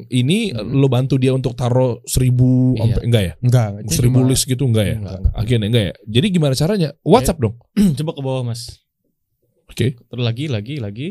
ini 0.04 0.50
Hmm. 0.50 0.74
lo 0.74 0.90
bantu 0.90 1.16
dia 1.16 1.30
untuk 1.30 1.54
taruh 1.54 2.02
seribu 2.04 2.74
Iya. 2.74 2.82
sampai 2.82 3.02
enggak 3.06 3.22
ya? 3.22 3.32
Enggak. 3.40 3.68
Seribu 3.88 4.18
cuma- 4.20 4.28
list 4.28 4.44
gitu 4.44 4.62
enggak 4.66 4.84
ya? 4.84 4.96
Enggak, 4.98 5.16
enggak. 5.16 5.32
Akhirnya 5.38 5.66
enggak 5.66 5.84
ya? 5.86 5.94
Jadi 6.10 6.26
gimana 6.28 6.54
caranya? 6.54 6.88
WhatsApp 7.00 7.38
dong. 7.38 7.54
Coba 7.96 8.10
ke 8.12 8.20
bawah, 8.20 8.42
Mas. 8.42 8.62
Oke. 9.64 9.86
Terus 9.96 10.24
lagi, 10.26 10.50
lagi, 10.50 10.74
lagi. 10.76 11.08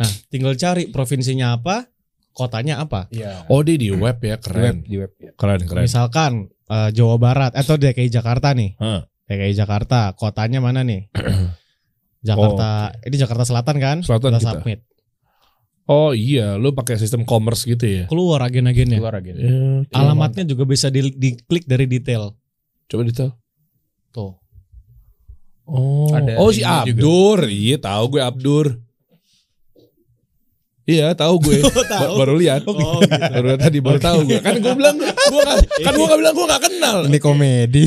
Nah, 0.00 0.08
tinggal 0.26 0.56
cari 0.56 0.88
provinsinya 0.88 1.54
apa, 1.54 1.86
kotanya 2.38 2.78
apa. 2.78 3.10
Iya. 3.10 3.50
Oh 3.50 3.60
dia 3.60 3.74
di 3.74 3.90
web 3.90 4.14
ya 4.16 4.38
Di 4.38 4.38
web, 4.38 4.40
keren. 4.40 4.76
di 4.80 4.96
web. 4.96 5.10
ya. 5.18 5.30
Keren 5.34 5.60
keren. 5.64 5.82
Misalkan 5.82 6.32
eh, 6.64 6.90
Jawa 6.90 7.18
Barat 7.18 7.52
atau 7.52 7.74
DKI 7.74 8.06
Jakarta 8.08 8.54
nih. 8.54 8.78
Hah. 8.78 9.02
DKI 9.26 9.52
Jakarta, 9.52 10.14
kotanya 10.14 10.62
mana 10.62 10.80
nih? 10.80 11.10
Jakarta, 12.18 12.94
ini 13.02 13.14
Jakarta 13.14 13.42
Selatan 13.42 13.76
kan? 13.76 13.96
Selatan 14.00 14.30
Kita 14.30 14.40
kita. 14.40 14.50
submit. 14.54 14.80
Oh 15.84 16.12
iya, 16.12 16.54
lo 16.54 16.70
pakai 16.70 16.94
sistem 16.94 17.24
commerce 17.24 17.64
gitu 17.64 17.80
ya? 17.82 18.04
Keluar 18.06 18.44
agen-agennya. 18.44 19.00
Keluar 19.00 19.16
agen. 19.16 19.34
Ya. 19.34 19.52
Alamatnya 19.90 20.44
juga 20.44 20.62
bisa 20.62 20.88
di- 20.88 21.12
diklik 21.12 21.64
dari 21.64 21.84
detail. 21.84 22.36
Coba 22.84 23.02
detail. 23.02 23.32
Tuh. 24.10 24.36
Oh, 25.64 26.08
Ada 26.10 26.36
oh 26.36 26.48
si 26.48 26.60
juga. 26.60 26.84
Abdur. 26.84 27.38
Iya 27.44 27.76
tahu 27.78 28.04
gue 28.10 28.22
Abdur. 28.22 28.66
Iya 30.88 31.12
tahu 31.12 31.36
gue. 31.38 31.60
Ba- 31.92 32.16
baru 32.16 32.34
lihat. 32.34 32.64
Oh, 32.64 32.72
gitu. 32.72 33.12
Baru 33.12 33.46
lihat 33.52 33.60
tadi 33.60 33.78
baru 33.78 34.00
tahu 34.00 34.24
gue. 34.24 34.40
Kan 34.40 34.56
gue 34.56 34.72
bilang 34.72 34.96
gue 34.96 35.10
gak, 35.44 35.58
kan 35.84 35.92
gue 35.92 36.06
gak 36.08 36.18
bilang 36.18 36.32
gue 36.32 36.46
gak 36.48 36.62
kenal. 36.64 36.98
Ini 37.04 37.18
komedi. 37.20 37.84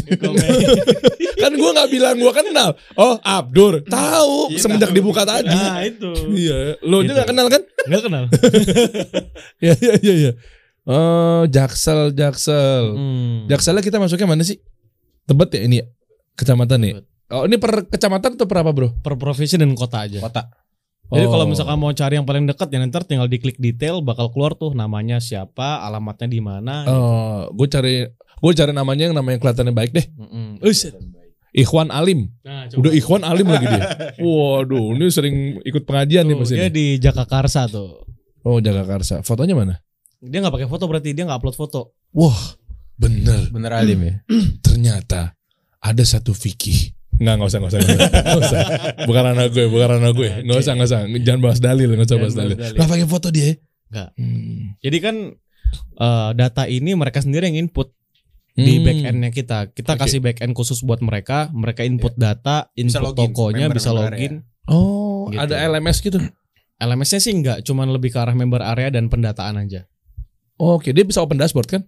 kan 1.42 1.52
gue 1.52 1.72
nggak 1.74 1.90
bilang 1.90 2.16
gue 2.16 2.30
kenal. 2.32 2.70
Oh 2.94 3.18
Abdur 3.20 3.82
tahu 3.82 4.54
Iya, 4.54 4.62
semenjak 4.62 4.94
tahu. 4.94 4.98
dibuka 5.02 5.26
tadi. 5.26 5.50
Nah, 5.50 5.82
itu. 5.82 6.14
Iya, 6.30 6.78
lo 6.80 7.02
aja 7.02 7.04
Gitu. 7.04 7.14
nggak 7.18 7.28
kenal 7.28 7.46
kan? 7.50 7.62
Enggak 7.90 8.04
kenal. 8.06 8.24
Iya 9.62 9.74
iya 9.78 9.94
iya. 10.00 10.14
iya. 10.16 10.32
Oh 10.84 11.46
Jaksel 11.46 12.14
Jaksel. 12.14 12.84
Hmm. 12.94 13.38
Jakselnya 13.46 13.82
kita 13.82 13.98
masuknya 13.98 14.30
mana 14.30 14.42
sih? 14.42 14.62
Tebet 15.26 15.50
ya 15.52 15.62
ini 15.66 15.76
ya? 15.82 15.86
Kecamatan 16.34 16.78
nih. 16.80 16.94
Tebet. 16.98 17.06
Oh 17.32 17.44
ini 17.48 17.56
per 17.56 17.88
kecamatan 17.88 18.36
atau 18.36 18.46
per 18.46 18.58
apa 18.60 18.70
bro? 18.70 18.94
Per 18.96 19.14
provinsi 19.16 19.56
dan 19.56 19.74
kota 19.74 20.06
aja. 20.06 20.20
Kota. 20.20 20.46
Jadi 21.12 21.26
Oh. 21.28 21.32
kalau 21.32 21.46
misalkan 21.46 21.76
mau 21.76 21.92
cari 21.92 22.16
yang 22.16 22.24
paling 22.24 22.48
dekat 22.48 22.72
ya 22.72 22.80
nanti 22.80 22.96
tinggal 23.04 23.28
diklik 23.28 23.60
detail 23.60 24.00
bakal 24.00 24.32
keluar 24.32 24.56
tuh 24.56 24.72
namanya 24.72 25.20
siapa, 25.20 25.84
alamatnya 25.84 26.28
di 26.28 26.40
mana. 26.40 26.88
Oh, 26.88 27.40
gue 27.52 27.68
cari 27.68 28.08
gue 28.16 28.52
cari 28.56 28.72
namanya 28.72 29.12
yang 29.12 29.16
namanya 29.16 29.38
kelihatannya 29.38 29.76
baik 29.76 29.92
deh. 29.92 30.06
Mm-mm. 30.16 30.64
Uset. 30.64 30.96
Ikhwan 31.52 31.92
Alim. 31.92 32.32
Nah, 32.48 32.72
Udah 32.72 32.96
Ikhwan 32.96 33.28
Alim 33.28 33.44
lagi 33.44 33.68
dia. 33.68 33.84
Waduh, 34.24 34.96
ini 34.96 35.12
sering 35.12 35.36
ikut 35.62 35.84
pengajian 35.84 36.24
nih 36.24 36.32
Tuh, 36.32 36.42
pasti. 36.48 36.56
dia 36.56 36.64
nih. 36.64 36.72
di 36.72 36.86
Jagakarsa 36.96 37.68
tuh. 37.68 38.08
Oh, 38.48 38.64
Jagakarsa. 38.64 39.20
Fotonya 39.20 39.52
mana? 39.52 39.76
Dia 40.24 40.40
nggak 40.40 40.56
pakai 40.56 40.70
foto 40.72 40.88
berarti 40.88 41.12
dia 41.12 41.28
nggak 41.28 41.44
upload 41.44 41.58
foto. 41.60 41.82
Wah, 42.16 42.40
bener. 42.96 43.52
Bener 43.52 43.72
alim 43.76 44.00
ya. 44.00 44.16
Ternyata 44.66 45.36
ada 45.84 46.04
satu 46.08 46.32
fikih. 46.32 46.96
Enggak, 47.22 47.34
enggak 47.38 47.50
usah, 47.50 47.60
enggak 47.62 47.72
usah. 47.72 47.82
Enggak 47.86 48.42
usah. 48.42 48.62
Bukan 49.06 49.24
anak 49.28 49.48
gue, 49.54 49.66
bukan 49.70 49.90
anak 49.96 50.12
gue. 50.12 50.30
Enggak 50.42 50.58
usah, 50.58 50.72
enggak 50.74 50.90
usah. 50.90 51.02
Jangan 51.22 51.40
bahas 51.40 51.60
dalil, 51.62 51.88
enggak 51.88 52.08
usah 52.10 52.18
bahas 52.18 52.36
dalil. 52.36 52.56
Lah 52.58 52.88
pakai 52.88 53.06
foto 53.06 53.28
dia. 53.30 53.54
Enggak. 53.88 54.10
Hmm. 54.18 54.74
Jadi 54.80 54.98
kan 55.00 55.16
eh, 55.94 56.30
data 56.34 56.64
ini 56.66 56.92
mereka 56.92 57.22
sendiri 57.22 57.46
yang 57.46 57.62
input 57.62 57.94
di 58.52 58.74
Hmm. 58.76 58.84
back 58.84 58.98
endnya 59.06 59.32
kita. 59.32 59.60
Kita 59.70 59.96
Oke. 59.96 60.02
kasih 60.04 60.20
back 60.20 60.42
end 60.42 60.52
khusus 60.52 60.82
buat 60.82 61.00
mereka. 61.00 61.48
Mereka 61.52 61.86
input 61.86 62.18
data, 62.18 62.68
input 62.74 63.00
login, 63.00 63.30
tokonya, 63.30 63.66
member- 63.66 63.78
bisa 63.78 63.90
login. 63.90 64.34
Oh, 64.66 65.30
Gitu. 65.30 65.40
ada 65.40 65.56
LMS 65.62 66.02
gitu. 66.02 66.20
LMS-nya 66.76 67.22
sih 67.22 67.32
enggak, 67.32 67.62
cuman 67.62 67.88
lebih 67.88 68.10
ke 68.10 68.18
arah 68.18 68.34
member 68.34 68.60
area 68.60 68.90
dan 68.90 69.06
pendataan 69.06 69.56
aja. 69.56 69.86
Oh, 70.58 70.76
Oke, 70.76 70.92
dia 70.92 71.02
bisa 71.02 71.22
open 71.22 71.38
dashboard 71.38 71.70
kan? 71.70 71.82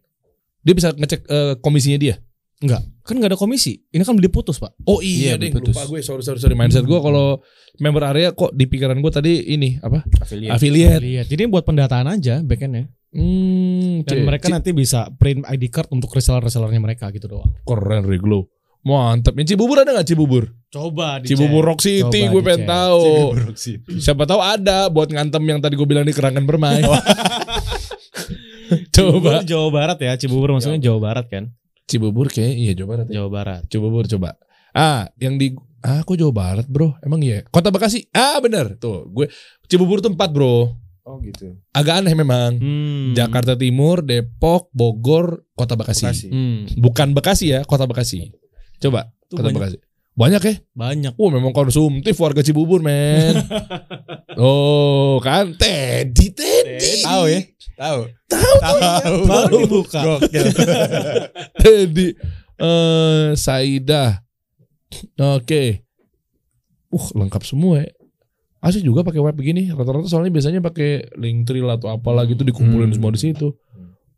Dia 0.61 0.71
bisa 0.71 0.93
ngecek 0.93 1.25
eh, 1.25 1.53
komisinya 1.59 1.97
dia. 1.97 2.15
Enggak, 2.63 2.79
kan 3.03 3.19
nggak 3.19 3.35
ada 3.35 3.39
komisi. 3.39 3.83
Ini 3.91 3.99
kan 4.01 4.15
diputus 4.15 4.55
pak. 4.55 4.71
Oh 4.87 5.03
iya, 5.03 5.35
Iya, 5.35 5.43
deh, 5.43 5.51
putus. 5.51 5.75
lupa 5.75 5.83
gue. 5.83 5.99
Sorry, 5.99 6.23
sorry, 6.23 6.39
sorry. 6.39 6.55
Mindset 6.55 6.87
gue 6.87 6.95
kalau 6.95 7.43
member 7.77 8.07
area 8.07 8.31
kok 8.31 8.55
di 8.55 8.63
pikiran 8.65 8.95
gue 8.97 9.11
tadi 9.11 9.33
ini 9.51 9.75
apa? 9.77 9.99
Affiliate. 10.17 10.55
Affiliate. 10.55 11.03
Lihat, 11.03 11.27
jadi 11.27 11.51
buat 11.51 11.67
pendataan 11.67 12.07
aja 12.07 12.39
backendnya. 12.39 12.87
Hmm, 13.13 14.01
Dan 14.07 14.25
mereka 14.25 14.47
nanti 14.47 14.71
bisa 14.71 15.05
print 15.13 15.43
ID 15.43 15.69
card 15.69 15.91
untuk 15.91 16.09
reseller-resellernya 16.09 16.79
mereka 16.79 17.11
gitu 17.11 17.27
doang. 17.27 17.51
keren 17.61 18.07
Reglo. 18.07 18.47
Mantap. 18.83 19.35
Yang 19.35 19.55
Cibubur 19.55 19.79
ada 19.79 19.91
nggak 19.91 20.07
Cibubur? 20.07 20.43
Coba 20.67 21.19
Cibubur 21.21 21.63
Rock 21.63 21.79
City, 21.79 22.03
Coba 22.03 22.31
gue 22.31 22.41
pengen 22.41 22.63
tahu. 22.65 23.03
Siapa 23.95 24.23
tahu 24.23 24.39
ada 24.39 24.87
buat 24.87 25.07
ngantem 25.07 25.43
yang 25.45 25.59
tadi 25.59 25.75
gue 25.75 25.85
bilang 25.85 26.03
di 26.03 26.11
kerangan 26.11 26.43
bermain. 26.43 26.83
Cibubur 28.91 29.39
Coba. 29.39 29.43
Jawa 29.43 29.67
Barat 29.69 29.97
ya, 29.99 30.11
Cibubur 30.17 30.49
maksudnya 30.51 30.79
Jawa 30.79 30.99
Barat 30.99 31.27
kan? 31.29 31.51
Cibubur 31.93 32.25
kayak 32.33 32.53
iya 32.57 32.73
Jawa 32.73 32.97
Barat. 32.97 33.05
ya. 33.05 33.13
Jawa 33.21 33.29
Barat. 33.29 33.61
Cibubur 33.69 34.09
coba. 34.09 34.29
Ah, 34.73 35.05
yang 35.21 35.37
di 35.37 35.53
ah 35.85 36.01
kok 36.01 36.17
Jawa 36.17 36.33
Barat, 36.33 36.65
Bro? 36.65 36.97
Emang 37.05 37.21
iya? 37.21 37.45
Kota 37.53 37.69
Bekasi. 37.69 38.09
Ah, 38.09 38.41
bener. 38.41 38.81
Tuh, 38.81 39.05
gue 39.13 39.29
Cibubur 39.69 40.01
tuh 40.01 40.09
empat, 40.09 40.33
Bro. 40.33 40.73
Oh 41.03 41.19
gitu. 41.21 41.59
Agak 41.75 42.01
aneh 42.01 42.15
memang. 42.15 42.57
Hmm. 42.57 43.11
Jakarta 43.13 43.53
Timur, 43.59 44.01
Depok, 44.01 44.71
Bogor, 44.73 45.45
Kota 45.53 45.75
Bekasi. 45.77 46.07
Bekasi. 46.09 46.27
Hmm. 46.31 46.59
Bukan 46.79 47.13
Bekasi 47.13 47.53
ya, 47.53 47.59
Kota 47.67 47.85
Bekasi. 47.85 48.31
Coba, 48.81 49.11
Tuh 49.29 49.37
Kota 49.37 49.51
banyak. 49.51 49.59
Bekasi. 49.61 49.77
Banyak 50.13 50.41
ya? 50.45 50.55
Banyak. 50.77 51.13
Wah, 51.17 51.31
memang 51.33 51.49
konsumtif 51.51 52.13
warga 52.21 52.45
Cibubur, 52.45 52.85
men. 52.85 53.33
oh, 54.41 55.17
kan 55.17 55.57
Teddy, 55.57 56.29
Teddy. 56.29 57.01
Tahu 57.01 57.23
ya? 57.25 57.41
Tahu. 57.73 57.99
Tahu, 58.29 58.55
Tahu. 58.61 59.15
Baru 59.25 59.55
dibuka. 59.65 60.01
Teddy. 61.65 62.13
Eh, 62.61 63.33
Saida. 63.33 64.21
Oke. 65.17 65.81
Uh, 66.93 67.05
lengkap 67.17 67.41
semua 67.41 67.81
ya. 67.81 67.89
Asli 68.61 68.85
juga 68.85 69.01
pakai 69.01 69.17
web 69.17 69.33
begini. 69.33 69.73
Rata-rata 69.73 70.05
soalnya 70.05 70.29
biasanya 70.29 70.61
pakai 70.61 71.09
Linktree 71.17 71.65
lah 71.65 71.81
atau 71.81 71.89
apalah 71.89 72.29
gitu 72.29 72.45
dikumpulin 72.45 72.93
Hmm. 72.93 72.95
semua 72.95 73.11
di 73.11 73.19
situ. 73.19 73.57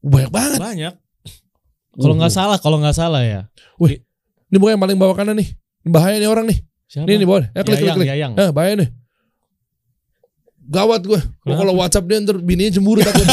Banyak 0.04 0.30
banget. 0.30 0.60
Banyak. 0.60 0.94
Kalau 1.96 2.14
nggak 2.20 2.30
Uh. 2.30 2.36
salah, 2.36 2.58
kalau 2.60 2.78
nggak 2.84 2.94
salah 2.94 3.24
ya. 3.24 3.48
Ini 3.80 4.60
bukan 4.60 4.76
yang 4.76 4.84
paling 4.84 5.00
bawah 5.00 5.16
kanan 5.16 5.40
nih. 5.40 5.56
Bahaya 5.86 6.18
nih 6.18 6.30
orang 6.30 6.50
nih. 6.50 6.60
Siapa? 6.90 7.06
Nih 7.06 7.16
nih 7.22 7.28
bawah. 7.30 7.46
Ya 7.54 7.62
klik 7.62 7.78
klik 7.78 7.86
Yayang, 7.86 7.98
klik. 7.98 8.10
Yayang. 8.10 8.34
Eh, 8.38 8.50
bahaya 8.50 8.74
nih. 8.82 8.90
Gawat 10.66 11.02
gue. 11.06 11.22
Kenapa? 11.22 11.58
kalau 11.62 11.74
WhatsApp 11.78 12.08
dia 12.10 12.18
ntar 12.26 12.38
bininya 12.42 12.74
cemburu 12.74 13.06
takut. 13.06 13.26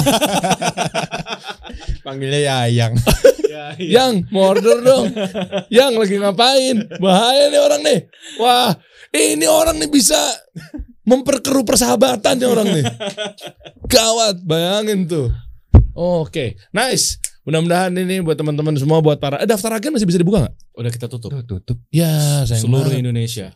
Panggilnya 2.04 2.40
Yayang. 2.44 2.92
Yang 3.80 4.28
mau 4.28 4.52
order 4.52 4.84
dong. 4.84 5.08
Yang 5.72 5.92
lagi 5.96 6.16
ngapain? 6.20 6.76
Bahaya 7.00 7.48
nih 7.48 7.60
orang 7.62 7.80
nih. 7.80 8.00
Wah, 8.36 8.76
ini 9.14 9.46
orang 9.48 9.80
nih 9.80 9.88
bisa 9.88 10.18
memperkeruh 11.08 11.64
persahabatan 11.64 12.36
nih 12.36 12.48
orang 12.48 12.68
nih. 12.68 12.84
Gawat, 13.92 14.44
bayangin 14.44 15.08
tuh. 15.08 15.32
Oke, 15.92 16.56
nice. 16.74 17.21
Mudah-mudahan 17.42 17.90
ini 17.98 18.22
buat 18.22 18.38
teman-teman 18.38 18.78
semua 18.78 19.02
buat 19.02 19.18
para 19.18 19.42
eh, 19.42 19.48
daftar 19.50 19.74
agen 19.74 19.90
masih 19.90 20.06
bisa 20.06 20.18
dibuka 20.18 20.46
nggak? 20.46 20.54
Udah 20.78 20.90
kita 20.94 21.06
tutup. 21.10 21.30
Tuh 21.34 21.42
tutup. 21.42 21.78
Ya, 21.90 22.46
sayang 22.46 22.70
Seluruh 22.70 22.86
banget. 22.86 23.02
Indonesia. 23.02 23.46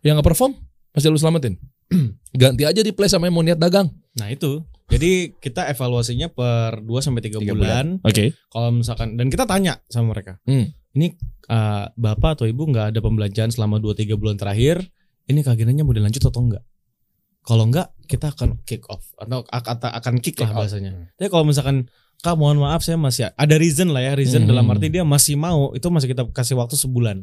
Yang 0.00 0.12
nggak 0.16 0.28
perform 0.32 0.52
masih 0.96 1.08
lu 1.12 1.20
selamatin. 1.20 1.54
Ganti 2.40 2.64
aja 2.64 2.80
di 2.80 2.92
play 2.96 3.12
sama 3.12 3.28
yang 3.28 3.36
mau 3.36 3.44
niat 3.44 3.60
dagang. 3.60 3.92
Nah 4.16 4.32
itu. 4.32 4.64
Jadi 4.86 5.34
kita 5.36 5.66
evaluasinya 5.68 6.30
per 6.30 6.80
2 6.80 6.88
sampai 7.02 7.20
3 7.20 7.42
Tiga 7.42 7.52
bulan. 7.52 7.98
Oke. 8.06 8.32
Kalau 8.48 8.70
misalkan 8.72 9.18
dan 9.20 9.28
kita 9.28 9.44
tanya 9.44 9.82
sama 9.92 10.14
mereka. 10.14 10.38
Hmm. 10.48 10.72
Ini 10.96 11.12
uh, 11.52 11.92
Bapak 11.92 12.40
atau 12.40 12.46
Ibu 12.48 12.72
nggak 12.72 12.96
ada 12.96 13.00
pembelanjaan 13.04 13.52
selama 13.52 13.76
2 13.76 13.92
3 14.00 14.16
bulan 14.16 14.40
terakhir, 14.40 14.80
ini 15.28 15.44
keagenannya 15.44 15.84
mau 15.84 15.92
dilanjut 15.92 16.24
atau 16.24 16.40
enggak? 16.40 16.64
Kalau 17.44 17.68
enggak, 17.68 17.92
kita 18.08 18.32
akan 18.32 18.64
kick 18.64 18.88
off 18.88 19.12
atau 19.20 19.44
akan 19.44 19.74
akan 19.92 20.14
kick 20.24 20.40
lah 20.40 20.48
Kick 20.48 20.54
out. 20.54 20.58
bahasanya. 20.64 20.90
Tapi 21.14 21.28
kalau 21.28 21.44
misalkan 21.44 21.90
Kak 22.20 22.34
mohon 22.34 22.58
maaf 22.58 22.80
saya 22.80 22.96
masih 22.96 23.28
ada 23.30 23.54
reason 23.56 23.92
lah 23.92 24.02
ya, 24.02 24.12
reason 24.16 24.44
Hmm. 24.44 24.50
dalam 24.50 24.66
arti 24.68 24.88
dia 24.88 25.04
masih 25.04 25.36
mau, 25.36 25.70
itu 25.72 25.86
masih 25.88 26.10
kita 26.10 26.24
kasih 26.30 26.56
waktu 26.56 26.74
sebulan. 26.74 27.22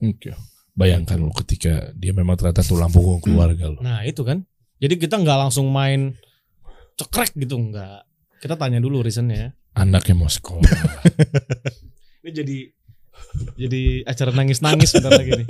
Oke. 0.00 0.32
Bayangkan 0.72 1.18
lu 1.18 1.32
ketika 1.34 1.90
dia 1.92 2.12
memang 2.12 2.38
ternyata 2.38 2.62
tulang 2.62 2.88
punggung 2.88 3.20
keluarga 3.20 3.68
lu. 3.68 3.78
Nah, 3.80 4.00
itu 4.04 4.22
kan. 4.22 4.46
Jadi 4.80 4.96
kita 4.96 5.20
nggak 5.20 5.38
langsung 5.48 5.68
main 5.68 6.16
cekrek 6.96 7.36
gitu 7.36 7.58
enggak. 7.58 8.06
Kita 8.40 8.56
tanya 8.56 8.80
dulu 8.80 9.04
reasonnya. 9.04 9.52
Anaknya 9.76 10.14
mau 10.16 10.30
sekolah. 10.30 10.64
Ini 12.24 12.30
jadi 12.32 12.58
jadi 13.60 13.82
acara 14.04 14.32
nangis-nangis 14.32 14.96
bentar 14.96 15.12
lagi 15.12 15.32
nih. 15.36 15.46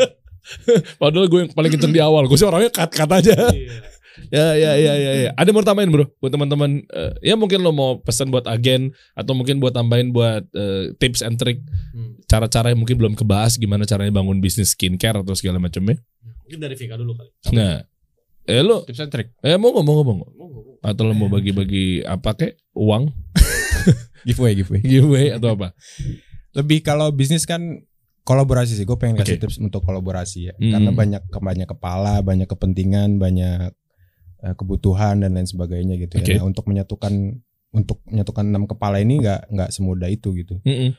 Padahal 1.00 1.30
gue 1.30 1.38
yang 1.46 1.50
paling 1.54 1.70
kenceng 1.70 1.94
di 1.94 2.02
awal. 2.02 2.26
Gue 2.26 2.34
sih 2.34 2.46
orangnya 2.46 2.70
cut-cut 2.70 3.10
aja. 3.12 3.34
Iya. 3.54 3.78
Ya 4.28 4.52
ya 4.52 4.74
ya 4.74 4.94
ya 4.94 5.12
ya. 5.20 5.30
Ada 5.32 5.48
yang 5.48 5.56
mau 5.56 5.62
tambahin 5.62 5.88
bro 5.88 6.06
buat 6.16 6.28
teman-teman 6.28 6.82
eh, 6.84 7.12
ya 7.22 7.34
mungkin 7.34 7.60
lo 7.60 7.70
mau 7.70 7.98
pesan 7.98 8.28
buat 8.28 8.44
agen 8.44 8.90
atau 9.12 9.32
mungkin 9.32 9.58
buat 9.58 9.70
tambahin 9.70 10.10
buat 10.10 10.44
eh, 10.50 10.92
tips 10.96 11.20
and 11.20 11.36
trick 11.36 11.62
Hmm. 11.90 12.14
cara-cara 12.24 12.70
yang 12.70 12.78
mungkin 12.78 12.94
belum 12.94 13.14
kebahas 13.14 13.54
gimana 13.54 13.82
caranya 13.82 14.10
bangun 14.12 14.38
bisnis 14.38 14.72
skincare 14.72 15.18
atau 15.18 15.34
segala 15.34 15.58
macamnya. 15.58 15.98
Mungkin 16.42 16.58
dari 16.58 16.74
Vika 16.74 16.94
dulu 16.94 17.14
kali. 17.14 17.30
Nah, 17.50 17.82
eh 18.44 18.60
lo 18.60 18.82
Tips 18.82 19.00
and 19.00 19.10
trick. 19.10 19.34
eh 19.40 19.54
mau 19.54 19.70
ngomong 19.70 19.96
ngomong 19.96 20.18
Monggo. 20.32 20.60
atau 20.80 21.02
lo 21.02 21.12
mau 21.12 21.26
bagi-bagi 21.26 22.02
apa 22.02 22.34
kek 22.34 22.58
uang 22.72 23.10
Giveaway, 24.26 24.52
giveaway. 24.54 24.80
giveaway 24.82 25.26
atau 25.32 25.54
apa? 25.54 25.72
Lebih 26.52 26.82
kalau 26.82 27.08
bisnis 27.08 27.42
kan 27.42 27.82
kolaborasi 28.20 28.74
sih. 28.74 28.84
Gue 28.84 28.94
pengen 28.94 29.16
kasih 29.16 29.40
Oke. 29.40 29.48
tips 29.48 29.56
untuk 29.58 29.80
kolaborasi 29.80 30.38
ya. 30.46 30.54
Hmm. 30.54 30.72
Karena 30.72 30.90
banyak 30.92 31.22
banyak 31.26 31.68
kepala, 31.68 32.20
banyak 32.20 32.44
kepentingan, 32.44 33.16
banyak 33.16 33.72
kebutuhan 34.56 35.20
dan 35.20 35.36
lain 35.36 35.46
sebagainya 35.48 35.96
gitu 36.00 36.18
Oke. 36.20 36.32
ya. 36.36 36.40
Nah, 36.40 36.48
untuk 36.48 36.64
menyatukan 36.66 37.12
untuk 37.70 38.02
menyatukan 38.08 38.44
enam 38.50 38.64
kepala 38.66 38.98
ini 38.98 39.22
nggak 39.22 39.52
nggak 39.52 39.70
semudah 39.70 40.10
itu 40.10 40.34
gitu. 40.34 40.58
Mm-mm. 40.66 40.96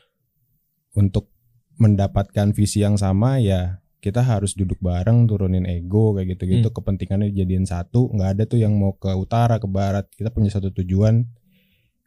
Untuk 0.96 1.28
mendapatkan 1.76 2.52
visi 2.52 2.84
yang 2.84 2.96
sama 2.96 3.40
ya 3.42 3.82
kita 4.02 4.18
harus 4.18 4.58
duduk 4.58 4.82
bareng, 4.82 5.30
turunin 5.30 5.62
ego 5.62 6.18
kayak 6.18 6.34
gitu-gitu. 6.34 6.68
Hmm. 6.68 6.74
Kepentingannya 6.74 7.30
dijadiin 7.30 7.70
satu. 7.70 8.10
nggak 8.10 8.30
ada 8.34 8.42
tuh 8.50 8.58
yang 8.58 8.74
mau 8.74 8.98
ke 8.98 9.06
utara, 9.14 9.62
ke 9.62 9.70
barat. 9.70 10.10
Kita 10.10 10.34
punya 10.34 10.50
satu 10.50 10.74
tujuan, 10.74 11.22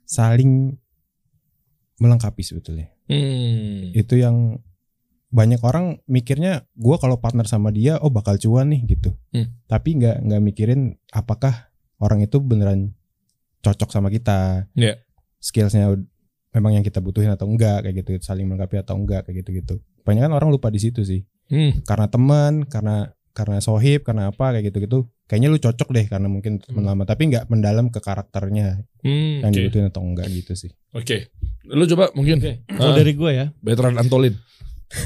saling 0.04 0.76
melengkapi 1.96 2.44
sebetulnya 2.44 2.92
Hmm. 3.08 3.96
itu 3.96 4.20
yang 4.20 4.60
banyak 5.28 5.60
orang 5.60 6.00
mikirnya 6.06 6.64
gua 6.74 6.96
kalau 6.96 7.16
partner 7.16 7.44
sama 7.44 7.70
dia 7.70 7.98
oh 7.98 8.10
bakal 8.10 8.36
cuan 8.36 8.70
nih 8.70 8.82
gitu 8.88 9.12
Hmm. 9.30 9.52
tapi 9.66 9.96
nggak 9.96 10.22
nggak 10.22 10.42
mikirin 10.42 10.82
apakah 11.10 11.70
orang 11.98 12.22
itu 12.22 12.38
beneran 12.38 12.94
cocok 13.60 13.90
sama 13.90 14.08
kita 14.08 14.70
Iya. 14.74 15.02
skillsnya 15.38 15.92
memang 16.52 16.72
yang 16.74 16.84
kita 16.84 17.00
butuhin 17.00 17.28
atau 17.28 17.46
enggak 17.46 17.84
kayak 17.84 17.96
gitu 18.00 18.22
saling 18.22 18.46
melengkapi 18.46 18.78
atau 18.78 18.96
enggak 18.96 19.26
kayak 19.26 19.44
gitu 19.44 19.50
gitu 19.56 19.76
banyak 20.02 20.22
kan 20.22 20.32
orang 20.32 20.50
lupa 20.50 20.70
di 20.70 20.78
situ 20.78 21.02
sih 21.02 21.26
Hmm. 21.46 21.82
karena 21.84 22.08
teman 22.08 22.66
karena 22.66 22.96
karena 23.32 23.60
sohib 23.60 24.02
karena 24.02 24.30
apa 24.30 24.56
kayak 24.56 24.66
gitu 24.66 24.78
gitu 24.80 24.98
kayaknya 25.26 25.50
lu 25.50 25.60
cocok 25.60 25.90
deh 25.92 26.06
karena 26.06 26.26
mungkin 26.26 26.58
teman 26.58 26.82
lama 26.84 27.04
tapi 27.04 27.28
nggak 27.28 27.46
mendalam 27.48 27.90
ke 27.90 28.00
karakternya 28.00 28.82
Hmm, 29.02 29.42
yang 29.42 29.52
Oke. 29.52 29.58
dibutuhin 29.60 29.86
atau 29.86 30.02
enggak 30.02 30.26
gitu 30.32 30.54
sih 30.56 30.72
Oke. 30.92 31.28
Lu 31.66 31.84
coba 31.86 32.14
mungkin 32.14 32.40
Oke. 32.40 32.62
Kalau 32.64 32.94
Ah. 32.94 32.96
dari 32.96 33.12
gue 33.12 33.32
ya, 33.32 33.46
veteran 33.60 33.98
Antolin. 33.98 34.38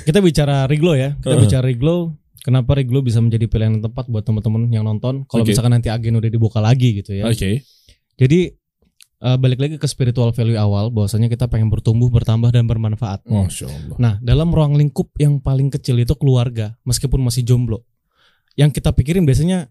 Kita 0.04 0.20
bicara 0.20 0.66
Riglo 0.66 0.94
ya. 0.94 1.16
Kita 1.18 1.36
Uh-huh. 1.36 1.44
bicara 1.44 1.66
Riglo. 1.66 2.16
Kenapa 2.40 2.72
Riglo 2.74 3.04
bisa 3.04 3.20
menjadi 3.20 3.46
pilihan 3.46 3.78
yang 3.78 3.84
tepat 3.84 4.08
buat 4.08 4.24
teman-teman 4.24 4.72
yang 4.72 4.84
nonton? 4.84 5.28
Kalau 5.28 5.44
Oke. 5.44 5.52
misalkan 5.52 5.76
nanti 5.76 5.92
agen 5.92 6.16
udah 6.16 6.32
dibuka 6.32 6.60
lagi 6.60 7.04
gitu 7.04 7.12
ya. 7.12 7.28
Oke. 7.28 7.68
Jadi 8.16 8.56
eh, 9.20 9.38
balik 9.38 9.60
lagi 9.60 9.76
ke 9.76 9.84
spiritual 9.84 10.32
value 10.32 10.56
awal, 10.56 10.88
bahwasanya 10.88 11.28
kita 11.28 11.52
pengen 11.52 11.68
bertumbuh, 11.68 12.08
bertambah 12.08 12.48
dan 12.50 12.64
bermanfaat. 12.64 13.28
Masya 13.28 13.68
Allah. 13.68 13.96
Nah, 14.00 14.14
dalam 14.24 14.48
ruang 14.50 14.80
lingkup 14.80 15.12
yang 15.20 15.44
paling 15.44 15.68
kecil 15.68 16.00
itu 16.00 16.16
keluarga, 16.16 16.80
meskipun 16.88 17.20
masih 17.20 17.44
jomblo. 17.44 17.84
Yang 18.56 18.80
kita 18.80 18.96
pikirin 18.96 19.28
biasanya 19.28 19.68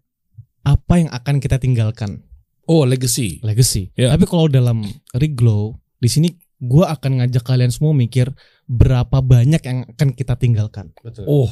apa 0.60 1.01
yang 1.01 1.09
akan 1.09 1.40
kita 1.40 1.56
tinggalkan, 1.56 2.28
Oh 2.68 2.85
legacy. 2.85 3.40
legacy. 3.40 3.89
Ya. 3.97 4.12
Tapi 4.12 4.28
kalau 4.28 4.44
dalam 4.44 4.85
Riglow, 5.16 5.72
di 5.97 6.12
sini 6.12 6.28
gua 6.60 6.93
akan 6.93 7.24
ngajak 7.24 7.40
kalian 7.40 7.72
semua 7.72 7.97
mikir 7.97 8.28
berapa 8.69 9.24
banyak 9.24 9.62
yang 9.65 9.78
akan 9.89 10.12
kita 10.12 10.36
tinggalkan. 10.36 10.93
Betul. 11.01 11.24
Oh 11.24 11.49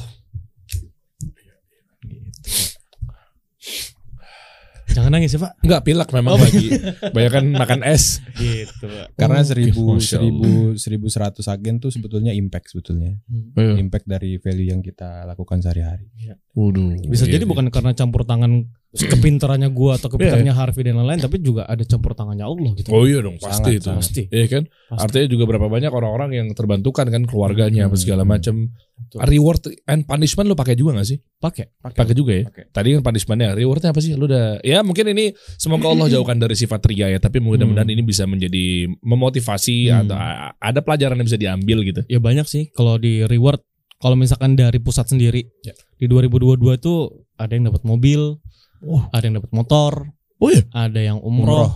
Jangan 4.87 5.13
nangis 5.13 5.35
ya, 5.35 5.39
Pak. 5.45 5.61
Enggak 5.61 5.81
pilak 5.85 6.09
memang 6.09 6.41
lagi. 6.41 6.73
Banyak 7.13 7.31
kan 7.31 7.45
makan 7.53 7.79
es. 7.85 8.17
Gitu, 8.33 8.81
Pak. 8.87 9.13
karena 9.13 9.43
Oh, 9.43 9.45
seribu 9.45 9.83
seribu 10.01 10.49
seribu 10.73 11.05
seratus 11.11 11.45
agen 11.45 11.77
tuh 11.77 11.93
sebetulnya 11.93 12.33
impact 12.33 12.73
sebetulnya 12.73 13.13
Iya. 13.29 13.77
impact 13.77 14.09
dari 14.09 14.41
value 14.41 14.73
yang 14.73 14.81
kita 14.81 15.25
lakukan 15.29 15.61
sehari-hari 15.61 16.09
Waduh. 16.57 16.97
Bisa 17.05 17.29
Iya, 17.29 17.37
jadi 17.37 17.43
iya. 17.45 17.49
bukan 17.49 17.69
karena 17.69 17.93
campur 17.93 18.25
tangan 18.25 18.73
kepintarannya 18.95 19.67
gua 19.69 19.99
atau 19.99 20.07
kepintarannya 20.07 20.55
Harvey 20.55 20.87
dan 20.87 20.95
lain-lain 20.95 21.19
tapi 21.19 21.43
juga 21.43 21.67
ada 21.67 21.83
campur 21.83 22.15
tangannya 22.15 22.47
Allah 22.47 22.71
gitu. 22.73 22.87
Oh 22.89 23.03
iya 23.03 23.19
dong, 23.19 23.35
pasti 23.35 23.75
Sangat, 23.75 23.79
itu. 23.83 23.89
Pasti. 23.91 24.23
Iya 24.31 24.45
kan? 24.47 24.63
Pasti. 24.87 25.01
Artinya 25.03 25.27
juga 25.27 25.43
berapa 25.45 25.67
banyak 25.67 25.91
orang-orang 25.91 26.29
yang 26.33 26.47
terbantukan 26.55 27.05
kan 27.05 27.23
keluarganya 27.27 27.91
apa 27.91 27.95
Hmm. 27.95 28.01
segala 28.01 28.23
macam. 28.23 28.71
Reward 29.13 29.61
and 29.85 30.09
punishment 30.09 30.49
lu 30.49 30.57
pakai 30.57 30.73
juga 30.73 30.97
gak 30.97 31.05
sih? 31.05 31.21
Pakai. 31.37 31.69
Pakai 31.77 32.15
juga 32.17 32.33
ya. 32.33 32.43
Pakai. 32.49 32.63
Tadi 32.73 32.87
kan 32.97 33.01
punishmentnya, 33.05 33.53
rewardnya 33.53 33.93
apa 33.93 34.01
sih? 34.01 34.17
Lu 34.17 34.25
udah 34.25 34.57
ya 34.65 34.81
mungkin 34.81 35.05
ini 35.13 35.35
semoga 35.55 35.91
Allah 35.93 36.07
jauhkan 36.17 36.39
dari 36.39 36.55
sifat 36.55 36.81
ria 36.89 37.11
ya, 37.13 37.19
tapi 37.21 37.37
mudah-mudahan 37.37 37.85
ini 37.87 38.01
bisa 38.01 38.25
menjadi 38.25 38.89
memotivasi 39.05 39.89
Hmm. 39.91 40.09
atau 40.09 40.15
ada 40.57 40.79
pelajaran 40.81 41.19
yang 41.19 41.27
bisa 41.27 41.37
diambil 41.37 41.77
gitu. 41.85 42.01
Ya 42.07 42.17
banyak 42.17 42.47
sih 42.47 42.71
kalau 42.71 42.97
di 42.97 43.21
reward 43.25 43.61
kalau 43.97 44.13
misalkan 44.13 44.53
dari 44.53 44.77
pusat 44.77 45.09
sendiri 45.09 45.49
Ya. 45.65 45.73
di 45.97 46.05
2022 46.05 46.77
itu 46.77 46.93
ada 47.33 47.49
yang 47.49 47.65
dapat 47.65 47.81
mobil, 47.81 48.37
Wah. 48.83 49.09
ada 49.09 49.23
yang 49.23 49.35
dapat 49.39 49.51
motor, 49.51 49.91
Oh 50.37 50.49
iya, 50.49 50.63
ada 50.69 50.99
yang 50.99 51.17
umroh, 51.19 51.73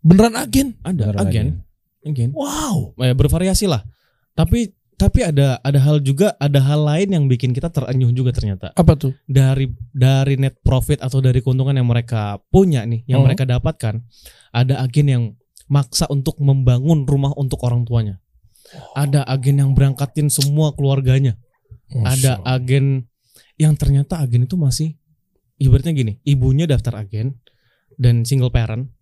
beneran 0.00 0.36
agen. 0.36 0.78
ada 0.82 1.10
Beneran 1.10 1.20
agen, 1.22 1.46
agen. 2.02 2.30
Wow. 2.30 2.94
Eh, 2.98 3.10
bervariasi 3.10 3.66
lah. 3.66 3.82
Tapi 4.32 4.70
tapi 4.94 5.20
ada 5.20 5.60
ada 5.60 5.76
hal 5.76 6.00
juga 6.00 6.32
ada 6.38 6.56
hal 6.56 6.80
lain 6.80 7.08
yang 7.12 7.24
bikin 7.26 7.52
kita 7.52 7.68
terenyuh 7.68 8.08
juga 8.10 8.32
ternyata 8.32 8.72
Apa 8.72 8.96
tuh? 8.96 9.12
dari 9.28 9.68
dari 9.92 10.40
net 10.40 10.56
profit 10.64 11.04
atau 11.04 11.20
dari 11.20 11.44
keuntungan 11.44 11.76
yang 11.76 11.84
mereka 11.84 12.40
punya 12.48 12.80
nih 12.88 13.04
yang 13.04 13.20
Oh. 13.20 13.28
mereka 13.28 13.44
dapatkan 13.44 14.00
ada 14.56 14.80
agen 14.80 15.06
yang 15.06 15.24
maksa 15.68 16.08
untuk 16.08 16.40
membangun 16.40 17.04
rumah 17.04 17.36
untuk 17.36 17.60
orang 17.60 17.84
tuanya 17.84 18.24
ada 18.96 19.20
agen 19.28 19.60
yang 19.60 19.70
berangkatin 19.76 20.32
semua 20.32 20.72
keluarganya 20.72 21.36
ada 22.00 22.40
Masya 22.40 22.48
agen 22.48 22.86
yang 23.60 23.76
ternyata 23.76 24.16
agen 24.16 24.48
itu 24.48 24.56
masih 24.56 24.96
ibaratnya 25.56 25.92
gini 25.92 26.12
ibunya 26.22 26.64
daftar 26.64 27.00
agen 27.00 27.40
dan 27.94 28.22
single 28.22 28.50
parent 28.50 28.92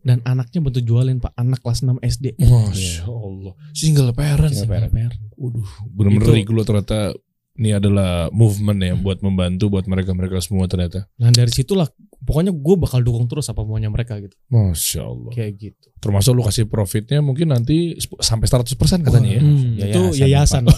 dan 0.00 0.22
anaknya 0.22 0.60
bantu 0.60 0.78
jualin 0.80 1.18
pak 1.18 1.34
anak 1.34 1.58
kelas 1.58 1.82
6 1.82 1.98
SD 1.98 2.38
Masya 2.38 3.04
Allah. 3.04 3.52
Single 3.72 4.14
parent. 4.14 4.54
Single 4.54 4.86
parent. 4.86 5.18
Waduh, 5.34 5.66
bener-bener 5.88 6.22
Itu- 6.24 6.36
Riglo 6.38 6.62
ternyata 6.62 7.10
ini 7.56 7.72
adalah 7.72 8.28
movement 8.30 8.78
ya 8.78 8.94
buat 8.94 9.18
membantu 9.18 9.66
buat 9.66 9.82
mereka-mereka 9.84 10.38
semua 10.38 10.68
ternyata. 10.68 11.08
nah 11.16 11.32
dari 11.32 11.48
situlah 11.48 11.88
pokoknya 12.20 12.52
gue 12.52 12.76
bakal 12.76 13.00
dukung 13.00 13.24
terus 13.26 13.48
apa 13.48 13.64
maunya 13.64 13.88
mereka 13.88 14.20
gitu 14.20 14.36
Masya 14.46 15.00
Allah. 15.02 15.32
kayak 15.32 15.52
gitu 15.56 15.86
Termasuk 15.96 16.36
lu 16.36 16.44
kasih 16.44 16.68
profitnya 16.68 17.18
mungkin 17.18 17.50
nanti 17.50 17.96
sampai 18.20 18.46
100% 18.46 18.76
katanya 19.02 19.30
ya. 19.32 19.42
Hmm, 19.42 19.74
itu 19.74 20.00
yayasan 20.20 20.68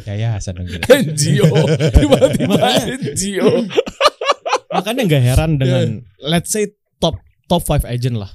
Yayasan 0.00 0.52
dong. 0.56 0.64
gila. 0.64 0.84
NGO. 1.04 1.50
Tiba-tiba 1.92 2.56
NGO. 2.88 3.50
Makanya 4.68 5.02
nggak 5.08 5.24
heran 5.24 5.50
dengan 5.56 5.86
let's 6.20 6.52
say 6.52 6.68
top 7.00 7.20
top 7.48 7.64
5 7.64 7.88
agent 7.88 8.16
lah 8.20 8.32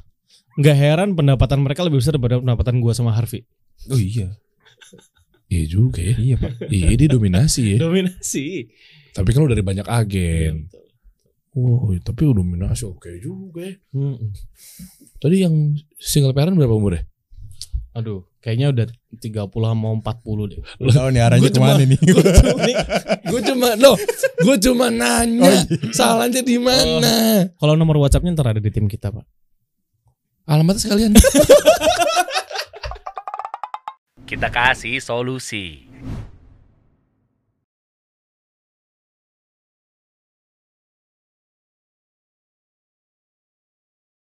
nggak 0.57 0.77
heran 0.77 1.09
pendapatan 1.17 1.61
mereka 1.61 1.85
lebih 1.85 2.01
besar 2.01 2.17
daripada 2.17 2.41
pendapatan 2.41 2.81
gue 2.81 2.93
sama 2.93 3.13
Harvey 3.13 3.45
Oh 3.91 3.99
iya. 3.99 4.39
Iya 5.51 5.63
juga 5.67 5.99
ya. 5.99 6.15
Iya, 6.15 6.35
Pak. 6.39 6.51
Iya 6.71 6.87
dia 6.95 7.09
dominasi 7.11 7.61
ya. 7.75 7.77
dominasi 7.83 8.71
Tapi 9.13 9.29
kan 9.29 9.45
lu 9.45 9.51
dari 9.51 9.61
banyak 9.65 9.85
agen. 9.85 10.71
Oh, 11.53 11.93
tapi 12.01 12.25
dominasi 12.25 12.89
oke 12.89 13.13
juga 13.21 13.61
ya. 13.61 13.75
Hmm. 13.93 14.33
Tadi 15.21 15.35
yang 15.45 15.77
single 16.01 16.33
parent 16.33 16.57
berapa 16.57 16.73
umurnya? 16.73 17.05
Aduh 17.93 18.25
kayaknya 18.41 18.73
udah 18.73 18.85
30 19.21 19.49
mau 19.77 19.93
40 20.01 20.51
deh 20.51 20.61
Lu 20.81 20.89
tahu 20.89 21.07
nih 21.13 21.21
arahnya 21.21 21.47
Gua 21.47 21.55
cuma- 21.55 21.77
nih? 21.77 21.99
gue 23.23 23.41
cuma 23.45 23.67
loh, 23.77 23.95
gue 24.43 24.55
cuma 24.59 24.85
nanya 24.89 25.53
salahnya 25.93 26.41
di 26.41 26.57
mana. 26.57 27.47
kalau 27.55 27.77
nomor 27.77 28.01
WhatsAppnya 28.01 28.33
ntar 28.33 28.51
ada 28.51 28.61
di 28.61 28.73
tim 28.73 28.89
kita 28.89 29.13
pak 29.13 29.23
Alamatnya 30.43 30.83
sekalian. 30.83 31.15
Kita 34.27 34.49
kasih 34.49 34.99
solusi. 34.99 35.92